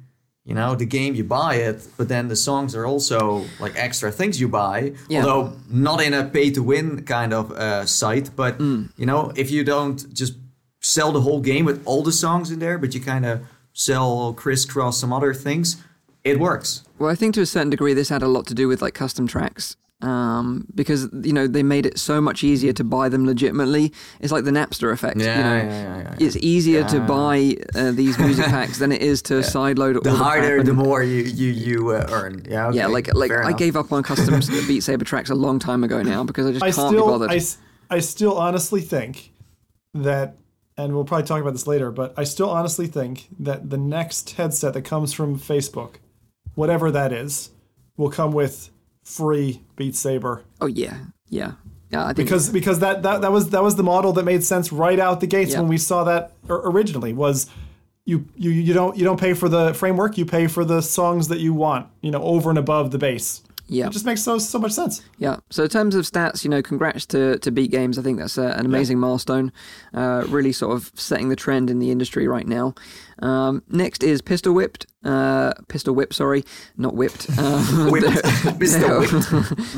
you 0.45 0.53
know, 0.53 0.75
the 0.75 0.85
game 0.85 1.15
you 1.15 1.23
buy 1.23 1.55
it, 1.55 1.87
but 1.97 2.07
then 2.09 2.27
the 2.27 2.35
songs 2.35 2.75
are 2.75 2.85
also 2.85 3.45
like 3.59 3.73
extra 3.77 4.11
things 4.11 4.39
you 4.41 4.49
buy. 4.49 4.93
Yeah. 5.09 5.23
Although 5.25 5.53
not 5.69 6.01
in 6.03 6.13
a 6.13 6.25
pay-to-win 6.25 7.03
kind 7.05 7.33
of 7.33 7.51
uh, 7.51 7.85
site, 7.85 8.29
but 8.35 8.57
Mm. 8.59 8.89
you 8.97 9.05
know, 9.05 9.31
if 9.35 9.49
you 9.51 9.63
don't 9.63 10.13
just 10.13 10.33
sell 10.81 11.11
the 11.13 11.21
whole 11.21 11.39
game 11.39 11.63
with 11.65 11.81
all 11.85 12.03
the 12.03 12.11
songs 12.11 12.51
in 12.51 12.59
there, 12.59 12.77
but 12.77 12.93
you 12.93 12.99
kind 12.99 13.25
of 13.25 13.39
sell 13.71 14.33
crisscross 14.33 14.99
some 14.99 15.13
other 15.13 15.33
things, 15.33 15.77
it 16.23 16.39
works. 16.39 16.83
Well, 16.99 17.09
I 17.09 17.15
think 17.15 17.33
to 17.35 17.41
a 17.41 17.45
certain 17.45 17.69
degree, 17.69 17.93
this 17.93 18.09
had 18.09 18.21
a 18.21 18.27
lot 18.27 18.45
to 18.47 18.53
do 18.53 18.67
with 18.67 18.81
like 18.81 18.93
custom 18.93 19.27
tracks. 19.27 19.77
Um, 20.03 20.67
because 20.75 21.07
you 21.23 21.31
know 21.31 21.47
they 21.47 21.63
made 21.63 21.85
it 21.85 21.97
so 21.97 22.19
much 22.19 22.43
easier 22.43 22.73
to 22.73 22.83
buy 22.83 23.07
them 23.07 23.25
legitimately. 23.25 23.93
It's 24.19 24.33
like 24.33 24.43
the 24.43 24.51
Napster 24.51 24.91
effect. 24.91 25.17
you 25.17 25.23
know, 25.25 25.31
yeah, 25.31 25.63
yeah, 25.63 25.97
yeah. 26.01 26.15
it's 26.19 26.35
easier 26.37 26.83
to 26.89 26.99
buy 26.99 27.55
uh, 27.73 27.91
these 27.91 28.19
music 28.19 28.45
packs 28.47 28.79
than 28.79 28.91
it 28.91 29.01
is 29.01 29.21
to 29.23 29.33
sideload 29.55 29.93
the 29.93 30.01
the 30.01 30.11
harder, 30.11 30.57
and- 30.57 30.67
the 30.67 30.73
more 30.73 31.01
you 31.03 31.23
you 31.23 31.49
you 31.51 31.89
uh, 31.91 32.05
earn. 32.11 32.45
Yeah, 32.49 32.67
okay, 32.67 32.77
Yeah, 32.79 32.87
like 32.87 33.13
like 33.13 33.29
fair 33.29 33.43
I 33.43 33.47
enough. 33.49 33.59
gave 33.59 33.75
up 33.77 33.93
on 33.93 34.03
custom 34.11 34.41
Beat 34.67 34.81
Saber 34.83 35.05
tracks 35.05 35.29
a 35.29 35.35
long 35.35 35.57
time 35.57 35.85
ago 35.85 36.01
now 36.03 36.23
because 36.25 36.47
I 36.47 36.51
just 36.51 36.63
I 36.65 36.71
can't 36.71 36.91
be 36.91 36.97
still, 36.97 37.07
bothered. 37.07 37.31
I, 37.31 37.35
s- 37.37 37.57
I 37.89 37.99
still 37.99 38.37
honestly 38.37 38.81
think 38.81 39.31
that, 39.93 40.35
and 40.77 40.93
we'll 40.93 41.05
probably 41.05 41.25
talk 41.27 41.39
about 41.39 41.53
this 41.53 41.65
later, 41.67 41.91
but 41.91 42.13
I 42.17 42.25
still 42.25 42.49
honestly 42.49 42.87
think 42.87 43.27
that 43.39 43.69
the 43.69 43.77
next 43.77 44.31
headset 44.31 44.73
that 44.73 44.81
comes 44.83 45.13
from 45.13 45.39
Facebook, 45.39 45.95
whatever 46.55 46.91
that 46.91 47.13
is, 47.13 47.51
will 47.95 48.09
come 48.09 48.31
with 48.33 48.69
free 49.03 49.61
Beat 49.75 49.95
Saber 49.95 50.43
oh 50.61 50.67
yeah, 50.67 50.97
yeah, 51.29 51.53
yeah. 51.89 52.03
I 52.03 52.13
think 52.13 52.27
because 52.27 52.49
because 52.49 52.79
that, 52.79 53.03
that 53.03 53.21
that 53.21 53.31
was 53.31 53.49
that 53.51 53.63
was 53.63 53.75
the 53.75 53.83
model 53.83 54.13
that 54.13 54.23
made 54.23 54.43
sense 54.43 54.71
right 54.71 54.99
out 54.99 55.19
the 55.19 55.27
gates 55.27 55.55
when 55.55 55.67
we 55.67 55.77
saw 55.77 56.03
that 56.05 56.33
originally 56.49 57.13
was. 57.13 57.49
You, 58.05 58.27
you, 58.35 58.51
you 58.51 58.73
don't 58.73 58.97
you 58.97 59.05
don't 59.05 59.17
pay 59.17 59.33
for 59.33 59.47
the 59.47 59.73
framework 59.73 60.17
you 60.17 60.25
pay 60.25 60.47
for 60.47 60.65
the 60.65 60.81
songs 60.81 61.29
that 61.29 61.39
you 61.39 61.53
want 61.53 61.87
you 62.01 62.11
know 62.11 62.21
over 62.21 62.49
and 62.49 62.59
above 62.59 62.91
the 62.91 62.97
base 62.97 63.41
yeah, 63.67 63.87
it 63.87 63.91
just 63.91 64.05
makes 64.05 64.21
so 64.21 64.37
so 64.37 64.59
much 64.59 64.71
sense 64.71 65.01
yeah. 65.17 65.37
So 65.49 65.63
in 65.63 65.69
terms 65.69 65.95
of 65.95 66.05
stats, 66.05 66.43
you 66.43 66.49
know, 66.49 66.61
congrats 66.61 67.05
to 67.07 67.39
to 67.39 67.51
Beat 67.51 67.71
Games. 67.71 67.97
I 67.97 68.01
think 68.01 68.19
that's 68.19 68.37
uh, 68.37 68.53
an 68.57 68.65
amazing 68.65 68.99
milestone. 68.99 69.51
Uh, 69.93 70.25
really 70.27 70.51
sort 70.51 70.75
of 70.75 70.91
setting 70.95 71.29
the 71.29 71.35
trend 71.35 71.69
in 71.69 71.79
the 71.79 71.91
industry 71.91 72.27
right 72.27 72.45
now. 72.45 72.75
Um, 73.19 73.63
next 73.69 74.03
is 74.03 74.21
Pistol 74.21 74.53
Whipped. 74.53 74.85
Uh, 75.03 75.53
Pistol 75.69 75.95
Whip, 75.95 76.13
sorry, 76.13 76.43
not 76.75 76.95
whipped. 76.95 77.27
Uh, 77.37 77.87
Whipped. 77.89 78.23
Pistol 78.59 78.99
whipped. 78.99 79.29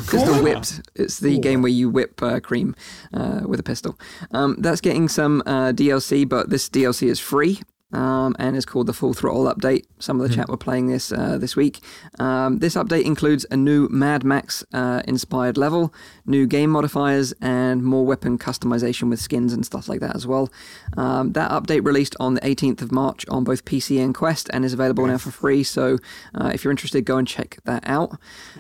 Pistol 0.10 0.44
Whipped. 0.44 0.82
It's 0.96 1.20
the 1.20 1.38
game 1.38 1.62
where 1.62 1.72
you 1.72 1.90
whip 1.90 2.22
uh, 2.24 2.40
cream 2.40 2.76
uh, 3.14 3.42
with 3.46 3.60
a 3.60 3.64
pistol. 3.64 4.00
Um, 4.32 4.56
that's 4.60 4.82
getting 4.82 5.08
some 5.10 5.44
uh, 5.46 5.74
DLC, 5.74 6.28
but 6.28 6.50
this 6.50 6.70
DLC 6.70 7.08
is 7.08 7.20
free. 7.20 7.62
Um, 7.94 8.36
and 8.40 8.58
is 8.58 8.66
called 8.66 8.88
the 8.88 8.94
Full 8.94 9.14
Throttle 9.14 9.46
Update. 9.46 9.84
Some 10.00 10.20
of 10.20 10.28
the 10.28 10.36
chat 10.36 10.50
were 10.50 10.58
playing 10.58 10.88
this 10.88 11.12
uh, 11.12 11.38
this 11.38 11.56
week. 11.56 11.80
Um, 12.20 12.60
this 12.60 12.76
update 12.76 13.06
includes 13.06 13.46
a 13.52 13.56
new 13.56 13.88
Mad 13.90 14.24
Max 14.24 14.66
uh, 14.74 15.04
inspired 15.08 15.56
level, 15.56 15.94
new 16.26 16.48
game 16.48 16.72
modifiers, 16.72 17.32
and 17.42 17.84
more 17.84 18.06
weapon 18.06 18.38
customization 18.38 19.10
with 19.10 19.22
skins 19.22 19.54
and 19.54 19.66
stuff 19.66 19.88
like 19.88 20.00
that 20.02 20.16
as 20.16 20.26
well. 20.26 20.52
Um, 20.98 21.34
that 21.34 21.52
update 21.52 21.86
released 21.86 22.16
on 22.20 22.34
the 22.34 22.42
18th 22.42 22.82
of 22.82 22.92
March 22.92 23.26
on 23.30 23.44
both 23.44 23.64
PC 23.66 24.04
and 24.04 24.16
Quest 24.16 24.50
and 24.52 24.66
is 24.66 24.74
available 24.74 25.06
now 25.06 25.20
for 25.20 25.32
free. 25.32 25.64
So 25.64 26.00
uh, 26.34 26.52
if 26.54 26.64
you're 26.64 26.72
interested, 26.72 27.06
go 27.06 27.18
and 27.18 27.28
check 27.28 27.60
that 27.66 27.84
out. 27.86 28.18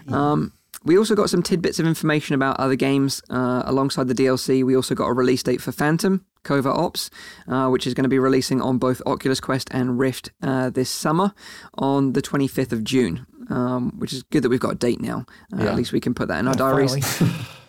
Um, 0.07 0.53
we 0.85 0.97
also 0.99 1.15
got 1.15 1.31
some 1.31 1.41
tidbits 1.41 1.79
of 1.79 1.87
information 1.87 2.35
about 2.35 2.59
other 2.59 2.75
games 2.75 3.21
uh, 3.31 3.63
alongside 3.65 4.07
the 4.07 4.13
DLC. 4.13 4.63
We 4.63 4.75
also 4.75 4.93
got 4.93 5.07
a 5.07 5.13
release 5.13 5.41
date 5.41 5.61
for 5.61 5.71
Phantom 5.71 6.23
Covert 6.45 6.73
Ops, 6.73 7.09
uh, 7.49 7.67
which 7.67 7.85
is 7.85 7.93
going 7.93 8.03
to 8.03 8.09
be 8.09 8.19
releasing 8.19 8.61
on 8.61 8.77
both 8.77 9.01
Oculus 9.05 9.41
Quest 9.41 9.67
and 9.71 9.99
Rift 9.99 10.31
uh, 10.41 10.69
this 10.69 10.89
summer 10.89 11.33
on 11.73 12.13
the 12.13 12.21
25th 12.21 12.71
of 12.71 12.85
June. 12.85 13.25
Um, 13.47 13.91
which 13.99 14.11
is 14.11 14.23
good 14.23 14.41
that 14.41 14.49
we've 14.49 14.59
got 14.59 14.71
a 14.71 14.75
date 14.75 14.99
now. 15.01 15.25
Uh, 15.53 15.63
Yeah. 15.63 15.69
At 15.69 15.75
least 15.75 15.91
we 15.91 15.99
can 15.99 16.15
put 16.15 16.29
that 16.29 16.39
in 16.39 16.47
our 16.47 16.55
diaries. 16.55 16.95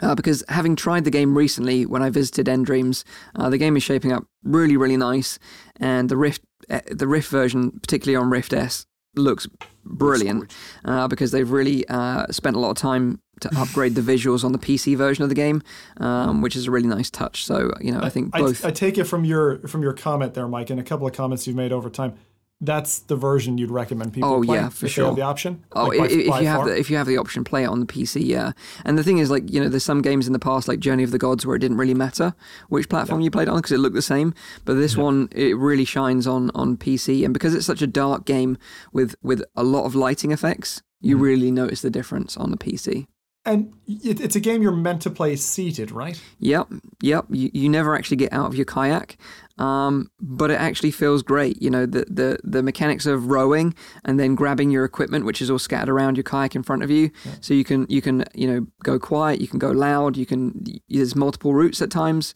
Uh, 0.00 0.14
because 0.14 0.44
having 0.48 0.76
tried 0.76 1.02
the 1.02 1.10
game 1.10 1.36
recently 1.36 1.84
when 1.84 2.02
I 2.02 2.10
visited 2.10 2.46
nDreams, 2.46 3.02
uh, 3.34 3.50
the 3.50 3.58
game 3.58 3.76
is 3.76 3.82
shaping 3.82 4.12
up 4.12 4.24
really, 4.44 4.76
really 4.76 4.96
nice, 4.96 5.40
and 5.80 6.08
the 6.08 6.16
Rift, 6.16 6.42
uh, 6.70 6.82
the 6.88 7.08
Rift 7.08 7.28
version, 7.30 7.72
particularly 7.80 8.14
on 8.14 8.30
Rift 8.30 8.52
S, 8.52 8.86
looks 9.18 9.46
brilliant 9.84 10.54
uh, 10.84 11.08
because 11.08 11.30
they've 11.30 11.50
really 11.50 11.86
uh, 11.88 12.26
spent 12.30 12.56
a 12.56 12.58
lot 12.58 12.70
of 12.70 12.76
time 12.76 13.20
to 13.40 13.50
upgrade 13.56 13.94
the 13.94 14.00
visuals 14.00 14.44
on 14.44 14.52
the 14.52 14.58
PC 14.58 14.96
version 14.96 15.22
of 15.22 15.28
the 15.28 15.34
game, 15.34 15.62
um, 15.98 16.42
which 16.42 16.56
is 16.56 16.66
a 16.66 16.70
really 16.70 16.88
nice 16.88 17.10
touch. 17.10 17.44
So 17.44 17.72
you 17.80 17.92
know, 17.92 18.00
I 18.00 18.08
think 18.08 18.30
I, 18.34 18.40
both. 18.40 18.64
I 18.64 18.70
take 18.70 18.98
it 18.98 19.04
from 19.04 19.24
your 19.24 19.58
from 19.68 19.82
your 19.82 19.92
comment 19.92 20.34
there, 20.34 20.48
Mike, 20.48 20.70
and 20.70 20.80
a 20.80 20.82
couple 20.82 21.06
of 21.06 21.12
comments 21.12 21.46
you've 21.46 21.56
made 21.56 21.72
over 21.72 21.90
time. 21.90 22.14
That's 22.60 22.98
the 22.98 23.14
version 23.14 23.56
you'd 23.56 23.70
recommend 23.70 24.12
people 24.14 24.28
Oh, 24.34 24.42
play 24.42 24.56
yeah, 24.56 24.68
for 24.68 24.74
if 24.74 24.80
they 24.80 24.88
sure. 24.88 25.06
have 25.06 25.14
the 25.16 25.22
option. 25.22 25.62
Oh, 25.76 25.84
Like, 25.86 25.98
by- 25.98 26.06
if, 26.08 26.28
by 26.28 26.40
you 26.40 26.46
have 26.48 26.64
the 26.66 26.76
if 26.76 26.90
you 26.90 26.96
have 26.96 27.06
the 27.06 27.16
option, 27.16 27.44
play 27.44 27.62
it 27.62 27.66
on 27.68 27.78
the 27.78 27.86
PC. 27.86 28.24
Yeah, 28.26 28.50
and 28.84 28.98
the 28.98 29.04
thing 29.04 29.18
is, 29.18 29.30
like 29.30 29.48
you 29.52 29.60
know, 29.62 29.68
there's 29.68 29.84
some 29.84 30.02
games 30.02 30.26
in 30.26 30.32
the 30.32 30.40
past, 30.40 30.66
like 30.66 30.80
Journey 30.80 31.04
of 31.04 31.12
the 31.12 31.18
Gods, 31.18 31.46
where 31.46 31.54
it 31.54 31.60
didn't 31.60 31.76
really 31.76 31.94
matter 31.94 32.34
which 32.68 32.88
platform 32.88 33.20
you 33.20 33.30
played 33.30 33.48
on 33.48 33.56
because 33.58 33.70
it 33.72 33.78
looked 33.78 33.94
the 33.94 34.02
same. 34.02 34.34
But 34.64 34.74
this 34.74 34.96
one, 34.96 35.28
it 35.30 35.56
really 35.56 35.84
shines 35.84 36.26
on 36.26 36.50
on 36.56 36.76
PC, 36.76 37.24
and 37.24 37.32
because 37.32 37.54
it's 37.54 37.66
such 37.66 37.80
a 37.82 37.86
dark 37.86 38.24
game 38.24 38.58
with 38.92 39.14
with 39.22 39.42
a 39.54 39.62
lot 39.62 39.84
of 39.84 39.94
lighting 39.94 40.32
effects, 40.32 40.82
you 41.00 41.14
Mm-hmm. 41.14 41.24
really 41.24 41.50
notice 41.52 41.80
the 41.82 41.90
difference 41.90 42.36
on 42.36 42.50
the 42.50 42.56
PC. 42.56 43.06
and 43.46 43.72
it, 43.86 44.20
it's 44.20 44.36
a 44.36 44.40
game 44.40 44.60
you're 44.62 44.72
meant 44.72 45.00
to 45.02 45.10
play 45.10 45.34
seated, 45.36 45.90
right? 45.92 46.20
Yep, 46.40 46.66
yep. 47.00 47.24
You, 47.30 47.50
you 47.54 47.68
never 47.70 47.94
actually 47.96 48.16
get 48.18 48.32
out 48.32 48.46
of 48.46 48.54
your 48.56 48.66
kayak, 48.66 49.16
um, 49.58 50.10
but 50.20 50.50
it 50.50 50.60
actually 50.60 50.90
feels 50.90 51.22
great. 51.22 51.60
You 51.60 51.70
know, 51.70 51.86
the, 51.86 52.04
the 52.08 52.38
the 52.44 52.62
mechanics 52.62 53.06
of 53.06 53.26
rowing 53.26 53.74
and 54.04 54.18
then 54.18 54.34
grabbing 54.34 54.70
your 54.70 54.84
equipment, 54.84 55.24
which 55.24 55.42
is 55.42 55.50
all 55.50 55.58
scattered 55.58 55.92
around 55.92 56.16
your 56.16 56.24
kayak 56.24 56.54
in 56.54 56.62
front 56.62 56.82
of 56.82 56.90
you, 56.90 57.10
so 57.40 57.54
you 57.54 57.64
can 57.64 57.86
you 57.88 58.00
can 58.02 58.24
you 58.34 58.46
know 58.46 58.66
go 58.82 58.98
quiet, 58.98 59.40
you 59.40 59.48
can 59.48 59.58
go 59.58 59.70
loud, 59.70 60.16
you 60.16 60.26
can. 60.26 60.64
There's 60.88 61.16
multiple 61.16 61.54
routes 61.54 61.82
at 61.82 61.90
times. 61.90 62.34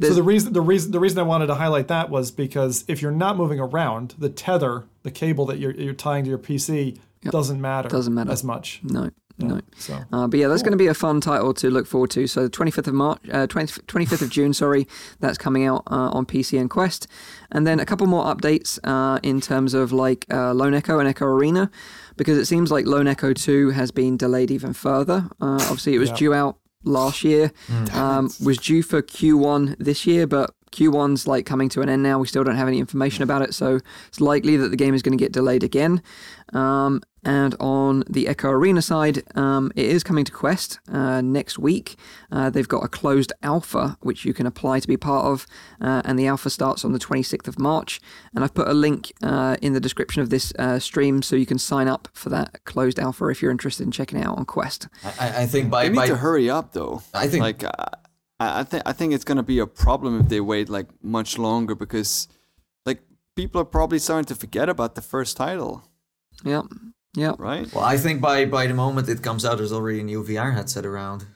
So 0.00 0.14
the 0.14 0.22
reason 0.22 0.52
the 0.54 0.62
reason 0.62 0.92
the 0.92 1.00
reason 1.00 1.18
I 1.18 1.22
wanted 1.22 1.48
to 1.48 1.56
highlight 1.56 1.88
that 1.88 2.08
was 2.08 2.30
because 2.30 2.84
if 2.88 3.02
you're 3.02 3.12
not 3.12 3.36
moving 3.36 3.60
around, 3.60 4.14
the 4.18 4.30
tether, 4.30 4.84
the 5.02 5.10
cable 5.10 5.44
that 5.46 5.58
you're 5.58 5.72
you're 5.72 5.92
tying 5.94 6.24
to 6.24 6.30
your 6.30 6.38
PC 6.38 6.98
doesn't 7.22 7.60
matter. 7.60 7.88
Doesn't 7.88 8.14
matter. 8.14 8.30
as 8.30 8.42
much. 8.42 8.80
No, 8.82 9.10
no. 9.48 9.60
So 9.78 9.98
Uh, 10.12 10.26
but 10.26 10.38
yeah, 10.40 10.48
that's 10.48 10.62
going 10.62 10.72
to 10.72 10.78
be 10.78 10.86
a 10.86 10.94
fun 10.94 11.20
title 11.20 11.52
to 11.54 11.70
look 11.70 11.86
forward 11.86 12.10
to. 12.10 12.26
So 12.26 12.44
the 12.44 12.50
25th 12.50 12.86
of 12.88 12.94
March, 12.94 13.18
uh, 13.32 13.46
20, 13.46 13.72
25th 13.82 14.22
of 14.22 14.30
June, 14.30 14.52
sorry, 14.54 14.86
that's 15.20 15.38
coming 15.38 15.64
out 15.64 15.82
uh, 15.90 16.10
on 16.12 16.26
PC 16.26 16.60
and 16.60 16.68
Quest. 16.70 17.06
And 17.50 17.66
then 17.66 17.80
a 17.80 17.86
couple 17.86 18.06
more 18.06 18.24
updates 18.24 18.78
uh, 18.84 19.18
in 19.22 19.40
terms 19.40 19.74
of 19.74 19.92
like 19.92 20.26
uh, 20.32 20.52
Lone 20.54 20.74
Echo 20.74 20.98
and 20.98 21.08
Echo 21.08 21.26
Arena, 21.26 21.70
because 22.16 22.36
it 22.38 22.44
seems 22.46 22.70
like 22.70 22.86
Lone 22.86 23.06
Echo 23.08 23.32
2 23.32 23.70
has 23.70 23.90
been 23.90 24.16
delayed 24.16 24.50
even 24.50 24.72
further. 24.72 25.28
Uh, 25.40 25.56
obviously, 25.62 25.94
it 25.94 25.98
was 25.98 26.10
Yeah. 26.10 26.16
due 26.16 26.34
out 26.34 26.56
last 26.84 27.24
year, 27.24 27.52
um, 27.92 28.30
was 28.44 28.56
due 28.58 28.82
for 28.82 29.02
Q1 29.02 29.76
this 29.78 30.06
year, 30.06 30.26
but 30.26 30.54
Q1's 30.72 31.26
like 31.26 31.46
coming 31.46 31.68
to 31.70 31.80
an 31.82 31.88
end 31.88 32.02
now. 32.02 32.18
We 32.18 32.26
still 32.26 32.44
don't 32.44 32.56
have 32.56 32.68
any 32.68 32.78
information 32.78 33.22
about 33.22 33.42
it, 33.42 33.54
so 33.54 33.80
it's 34.08 34.20
likely 34.20 34.56
that 34.56 34.68
the 34.68 34.76
game 34.76 34.94
is 34.94 35.02
going 35.02 35.16
to 35.16 35.22
get 35.22 35.32
delayed 35.32 35.62
again. 35.62 36.02
Um, 36.52 37.02
and 37.22 37.54
on 37.60 38.02
the 38.08 38.26
Echo 38.28 38.48
Arena 38.48 38.80
side, 38.80 39.22
um, 39.36 39.70
it 39.76 39.84
is 39.84 40.02
coming 40.02 40.24
to 40.24 40.32
Quest 40.32 40.80
uh, 40.90 41.20
next 41.20 41.58
week. 41.58 41.96
Uh, 42.32 42.48
they've 42.48 42.66
got 42.66 42.82
a 42.82 42.88
closed 42.88 43.32
alpha 43.42 43.98
which 44.00 44.24
you 44.24 44.32
can 44.32 44.46
apply 44.46 44.80
to 44.80 44.88
be 44.88 44.96
part 44.96 45.26
of, 45.26 45.46
uh, 45.82 46.00
and 46.04 46.18
the 46.18 46.26
alpha 46.26 46.48
starts 46.48 46.82
on 46.84 46.92
the 46.92 46.98
26th 46.98 47.46
of 47.46 47.58
March. 47.58 48.00
And 48.34 48.42
I've 48.42 48.54
put 48.54 48.68
a 48.68 48.72
link 48.72 49.12
uh, 49.22 49.56
in 49.60 49.74
the 49.74 49.80
description 49.80 50.22
of 50.22 50.30
this 50.30 50.52
uh, 50.58 50.78
stream 50.78 51.20
so 51.22 51.36
you 51.36 51.46
can 51.46 51.58
sign 51.58 51.88
up 51.88 52.08
for 52.14 52.30
that 52.30 52.64
closed 52.64 52.98
alpha 52.98 53.26
if 53.28 53.42
you're 53.42 53.50
interested 53.50 53.84
in 53.84 53.90
checking 53.92 54.18
it 54.18 54.26
out 54.26 54.38
on 54.38 54.44
Quest. 54.46 54.88
I, 55.18 55.42
I 55.42 55.46
think 55.46 55.68
by, 55.70 55.84
They 55.84 55.88
need 55.90 55.96
by 55.96 56.06
to 56.06 56.16
hurry 56.16 56.48
up 56.48 56.72
though. 56.72 57.02
I 57.12 57.28
think- 57.28 57.42
like 57.42 57.64
uh, 57.64 57.70
I, 58.40 58.60
I 58.60 58.64
think 58.64 58.82
I 58.86 58.92
think 58.92 59.12
it's 59.14 59.24
gonna 59.24 59.42
be 59.44 59.58
a 59.60 59.66
problem 59.66 60.18
if 60.20 60.28
they 60.28 60.40
wait 60.40 60.68
like 60.68 60.88
much 61.02 61.38
longer 61.38 61.74
because 61.74 62.26
like 62.86 63.00
people 63.36 63.60
are 63.60 63.64
probably 63.78 63.98
starting 64.00 64.24
to 64.26 64.34
forget 64.34 64.68
about 64.68 64.94
the 64.94 65.02
first 65.02 65.36
title, 65.36 65.84
Yep, 66.44 66.64
yep. 67.14 67.34
right? 67.38 67.72
well, 67.74 67.84
I 67.84 67.96
think 67.98 68.20
by 68.20 68.46
by 68.46 68.66
the 68.66 68.74
moment 68.74 69.08
it 69.08 69.22
comes 69.22 69.44
out, 69.44 69.58
there's 69.58 69.72
already 69.72 70.00
a 70.00 70.04
new 70.04 70.24
VR 70.24 70.52
headset 70.54 70.84
around. 70.86 71.26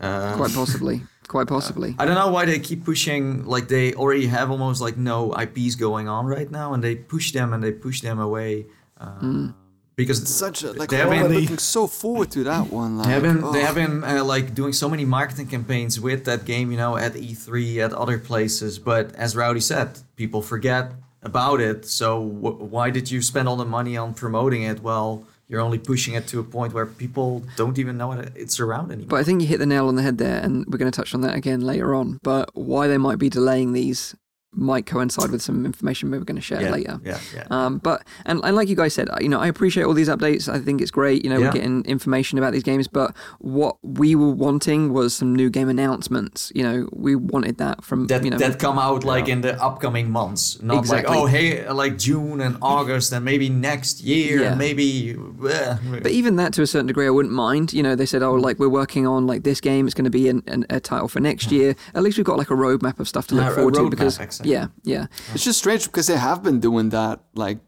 Uh, 0.00 0.34
Quite 0.36 0.52
possibly. 0.54 1.00
Quite 1.28 1.48
possibly. 1.48 1.94
I 1.98 2.04
don't 2.06 2.14
know 2.14 2.28
why 2.30 2.44
they 2.44 2.58
keep 2.60 2.84
pushing. 2.84 3.44
Like 3.46 3.68
they 3.68 3.94
already 3.94 4.26
have 4.26 4.50
almost 4.50 4.80
like 4.80 4.96
no 4.96 5.32
IPs 5.34 5.74
going 5.74 6.06
on 6.08 6.26
right 6.26 6.50
now, 6.50 6.72
and 6.74 6.82
they 6.84 6.94
push 6.96 7.32
them 7.32 7.52
and 7.52 7.62
they 7.62 7.72
push 7.72 8.00
them 8.00 8.18
away 8.20 8.66
uh, 9.00 9.48
because 9.96 10.20
It's 10.20 10.30
such 10.34 10.62
a 10.62 10.72
like 10.72 10.90
They 10.90 10.98
have 10.98 11.10
I'm 11.10 11.28
been- 11.28 11.40
looking 11.40 11.58
so 11.58 11.86
forward 11.86 12.30
to 12.32 12.44
that 12.44 12.70
one. 12.70 12.98
Like, 12.98 13.06
They 13.06 13.12
have 13.14 13.22
been 13.22 13.42
oh. 13.44 13.52
they 13.52 13.62
have 13.62 13.74
been 13.74 14.04
uh, 14.04 14.24
like 14.24 14.54
doing 14.54 14.72
so 14.72 14.88
many 14.88 15.04
marketing 15.04 15.46
campaigns 15.48 15.98
with 15.98 16.24
that 16.26 16.44
game, 16.44 16.70
you 16.70 16.76
know, 16.76 16.96
at 16.96 17.14
E3, 17.14 17.78
at 17.84 17.92
other 17.92 18.18
places. 18.18 18.78
But 18.78 19.14
as 19.16 19.34
Rowdy 19.34 19.60
said, 19.60 19.88
people 20.16 20.42
forget 20.42 20.92
about 21.22 21.60
it. 21.60 21.86
So 21.86 22.08
w- 22.42 22.56
why 22.74 22.90
did 22.90 23.10
you 23.10 23.22
spend 23.22 23.48
all 23.48 23.56
the 23.56 23.64
money 23.78 23.96
on 23.96 24.12
promoting 24.14 24.62
it? 24.62 24.82
Well, 24.82 25.24
you're 25.48 25.60
only 25.60 25.78
pushing 25.78 26.14
it 26.14 26.26
to 26.28 26.40
a 26.40 26.44
point 26.44 26.72
where 26.74 26.86
people 26.86 27.42
don't 27.56 27.78
even 27.78 27.96
know 27.96 28.12
it, 28.12 28.32
it's 28.34 28.58
around 28.60 28.90
anymore. 28.92 29.08
But 29.10 29.20
I 29.20 29.24
think 29.24 29.40
you 29.40 29.46
hit 29.46 29.58
the 29.60 29.66
nail 29.66 29.86
on 29.88 29.94
the 29.96 30.02
head 30.02 30.18
there, 30.18 30.40
and 30.42 30.66
we're 30.66 30.78
going 30.78 30.90
to 30.90 30.96
touch 30.96 31.14
on 31.14 31.20
that 31.22 31.34
again 31.36 31.60
later 31.60 31.94
on. 31.94 32.18
But 32.22 32.50
why 32.54 32.86
they 32.88 32.98
might 32.98 33.18
be 33.18 33.28
delaying 33.30 33.72
these 33.72 34.14
might 34.56 34.86
coincide 34.86 35.30
with 35.30 35.42
some 35.42 35.64
information 35.66 36.10
we 36.10 36.18
were 36.18 36.24
going 36.24 36.36
to 36.36 36.42
share 36.42 36.60
Yeah, 36.62 36.70
later. 36.70 37.00
yeah, 37.04 37.18
yeah. 37.34 37.46
Um, 37.50 37.78
but 37.78 38.02
and, 38.24 38.40
and 38.44 38.56
like 38.56 38.68
you 38.68 38.76
guys 38.76 38.94
said, 38.94 39.08
you 39.20 39.28
know, 39.28 39.38
I 39.40 39.46
appreciate 39.46 39.84
all 39.84 39.94
these 39.94 40.08
updates. 40.08 40.48
I 40.52 40.58
think 40.58 40.80
it's 40.80 40.90
great. 40.90 41.24
You 41.24 41.30
know, 41.30 41.38
Yeah. 41.38 41.46
we're 41.46 41.52
getting 41.52 41.84
information 41.84 42.38
about 42.38 42.52
these 42.52 42.62
games. 42.62 42.88
But 42.88 43.14
what 43.38 43.76
we 43.82 44.14
were 44.14 44.30
wanting 44.30 44.92
was 44.92 45.14
some 45.14 45.34
new 45.34 45.50
game 45.50 45.68
announcements. 45.68 46.50
You 46.54 46.62
know, 46.62 46.88
we 46.92 47.14
wanted 47.16 47.58
that 47.58 47.84
from 47.84 48.06
that 48.08 48.24
you 48.24 48.30
know 48.30 48.38
that 48.38 48.58
come 48.58 48.78
out 48.78 49.04
like 49.04 49.28
in 49.28 49.40
the 49.42 49.60
upcoming 49.62 50.10
months, 50.10 50.60
not 50.62 50.78
Exactly. 50.78 51.14
like 51.14 51.22
oh 51.22 51.26
hey 51.26 51.68
like 51.70 51.98
June 51.98 52.40
and 52.40 52.56
August 52.62 53.12
and 53.12 53.24
maybe 53.24 53.48
next 53.48 54.00
year 54.02 54.40
Yeah. 54.40 54.48
and 54.50 54.58
maybe. 54.58 55.16
eh. 55.48 55.76
But 56.02 56.12
even 56.12 56.36
that, 56.36 56.52
to 56.54 56.62
a 56.62 56.66
certain 56.66 56.86
degree, 56.86 57.06
I 57.06 57.10
wouldn't 57.10 57.34
mind. 57.34 57.72
You 57.72 57.82
know, 57.82 57.94
they 57.94 58.06
said, 58.06 58.22
"Oh, 58.22 58.34
like 58.34 58.58
we're 58.58 58.68
working 58.68 59.06
on 59.06 59.26
like 59.26 59.42
this 59.42 59.60
game. 59.60 59.86
It's 59.86 59.94
going 59.94 60.04
to 60.04 60.10
be 60.10 60.28
an, 60.28 60.42
an, 60.46 60.64
a 60.70 60.80
title 60.80 61.08
for 61.08 61.20
next 61.20 61.50
year." 61.52 61.74
At 61.94 62.02
least 62.02 62.16
we've 62.18 62.26
got 62.26 62.38
like 62.38 62.50
a 62.50 62.54
roadmap 62.54 62.98
of 63.00 63.08
stuff 63.08 63.26
to 63.28 63.34
look 63.34 63.44
Yeah, 63.44 63.54
forward 63.54 63.74
to. 63.74 63.90
Because 63.90 64.18
exactly. 64.18 64.45
Yeah, 64.46 64.66
yeah, 64.84 65.06
It's 65.34 65.44
just 65.44 65.58
strange 65.58 65.84
because 65.86 66.06
they 66.06 66.16
have 66.16 66.42
been 66.42 66.60
doing 66.60 66.90
that 66.90 67.20
like 67.34 67.58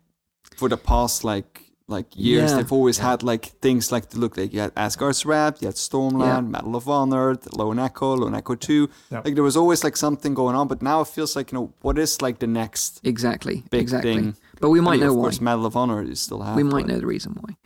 for 0.56 0.68
the 0.68 0.76
past 0.76 1.24
like 1.24 1.64
like 1.90 2.06
years. 2.14 2.50
Yeah. 2.50 2.56
They've 2.58 2.72
always 2.72 2.98
had 2.98 3.22
like 3.22 3.46
things 3.62 3.90
like 3.90 4.10
to 4.10 4.18
look 4.18 4.36
like 4.36 4.52
you 4.52 4.60
had 4.60 4.72
Asgard's 4.76 5.24
Wrath, 5.24 5.62
you 5.62 5.68
had 5.68 5.76
Stormland, 5.76 6.20
Yeah. 6.20 6.40
Medal 6.42 6.76
of 6.76 6.86
Honor, 6.86 7.36
Lone 7.52 7.78
Echo, 7.78 8.14
Lone 8.14 8.34
Echo 8.34 8.54
Two. 8.56 8.90
Yep. 9.10 9.24
Like 9.24 9.34
there 9.34 9.42
was 9.44 9.56
always 9.56 9.82
like 9.84 9.96
something 9.96 10.34
going 10.34 10.54
on, 10.54 10.68
but 10.68 10.82
now 10.82 11.00
it 11.00 11.08
feels 11.08 11.34
like 11.34 11.50
you 11.50 11.58
know 11.58 11.72
what 11.80 11.96
is 11.98 12.20
like 12.20 12.40
the 12.40 12.46
next 12.46 13.00
exactly, 13.04 13.62
big 13.70 13.80
exactly. 13.80 14.14
thing. 14.14 14.36
But 14.60 14.68
we 14.70 14.80
I 14.80 14.82
might 14.82 14.90
mean, 14.92 15.00
know 15.00 15.10
of 15.12 15.16
why. 15.16 15.22
course, 15.22 15.40
Medal 15.40 15.64
of 15.66 15.76
Honor 15.76 16.02
is 16.02 16.20
still 16.20 16.42
have. 16.42 16.56
we 16.56 16.62
might 16.62 16.86
know 16.86 16.98
the 16.98 17.06
reason 17.06 17.32
why. 17.40 17.56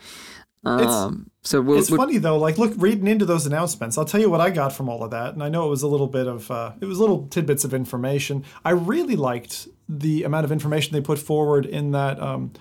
It's- 0.65 0.87
Um, 0.95 1.29
so 1.45 1.61
we'll, 1.61 1.79
it's 1.81 1.91
we'll 1.91 1.99
funny 1.99 2.19
though 2.19 2.39
like 2.39 2.57
look 2.57 2.73
reading 2.77 3.09
into 3.09 3.25
those 3.25 3.47
announcements 3.47 3.99
i'll 3.99 4.05
tell 4.05 4.21
you 4.21 4.31
what 4.31 4.41
i 4.41 4.49
got 4.49 4.73
from 4.73 4.89
all 4.89 5.03
of 5.03 5.11
that 5.11 5.35
and 5.35 5.43
i 5.43 5.49
know 5.49 5.67
it 5.67 5.71
was 5.71 5.83
a 5.83 5.89
little 5.89 6.07
bit 6.07 6.29
of 6.29 6.49
uh, 6.53 6.71
it 6.81 6.85
was 6.85 7.01
little 7.01 7.27
tidbits 7.29 7.65
of 7.65 7.75
information. 7.75 8.45
I 8.65 8.71
really 8.71 9.17
liked 9.17 9.67
the 9.89 10.23
amount 10.23 10.45
of 10.45 10.53
information 10.53 10.93
they 10.93 11.01
put 11.01 11.19
forward 11.19 11.67
in 11.67 11.91
that 11.93 12.21
um, 12.23 12.53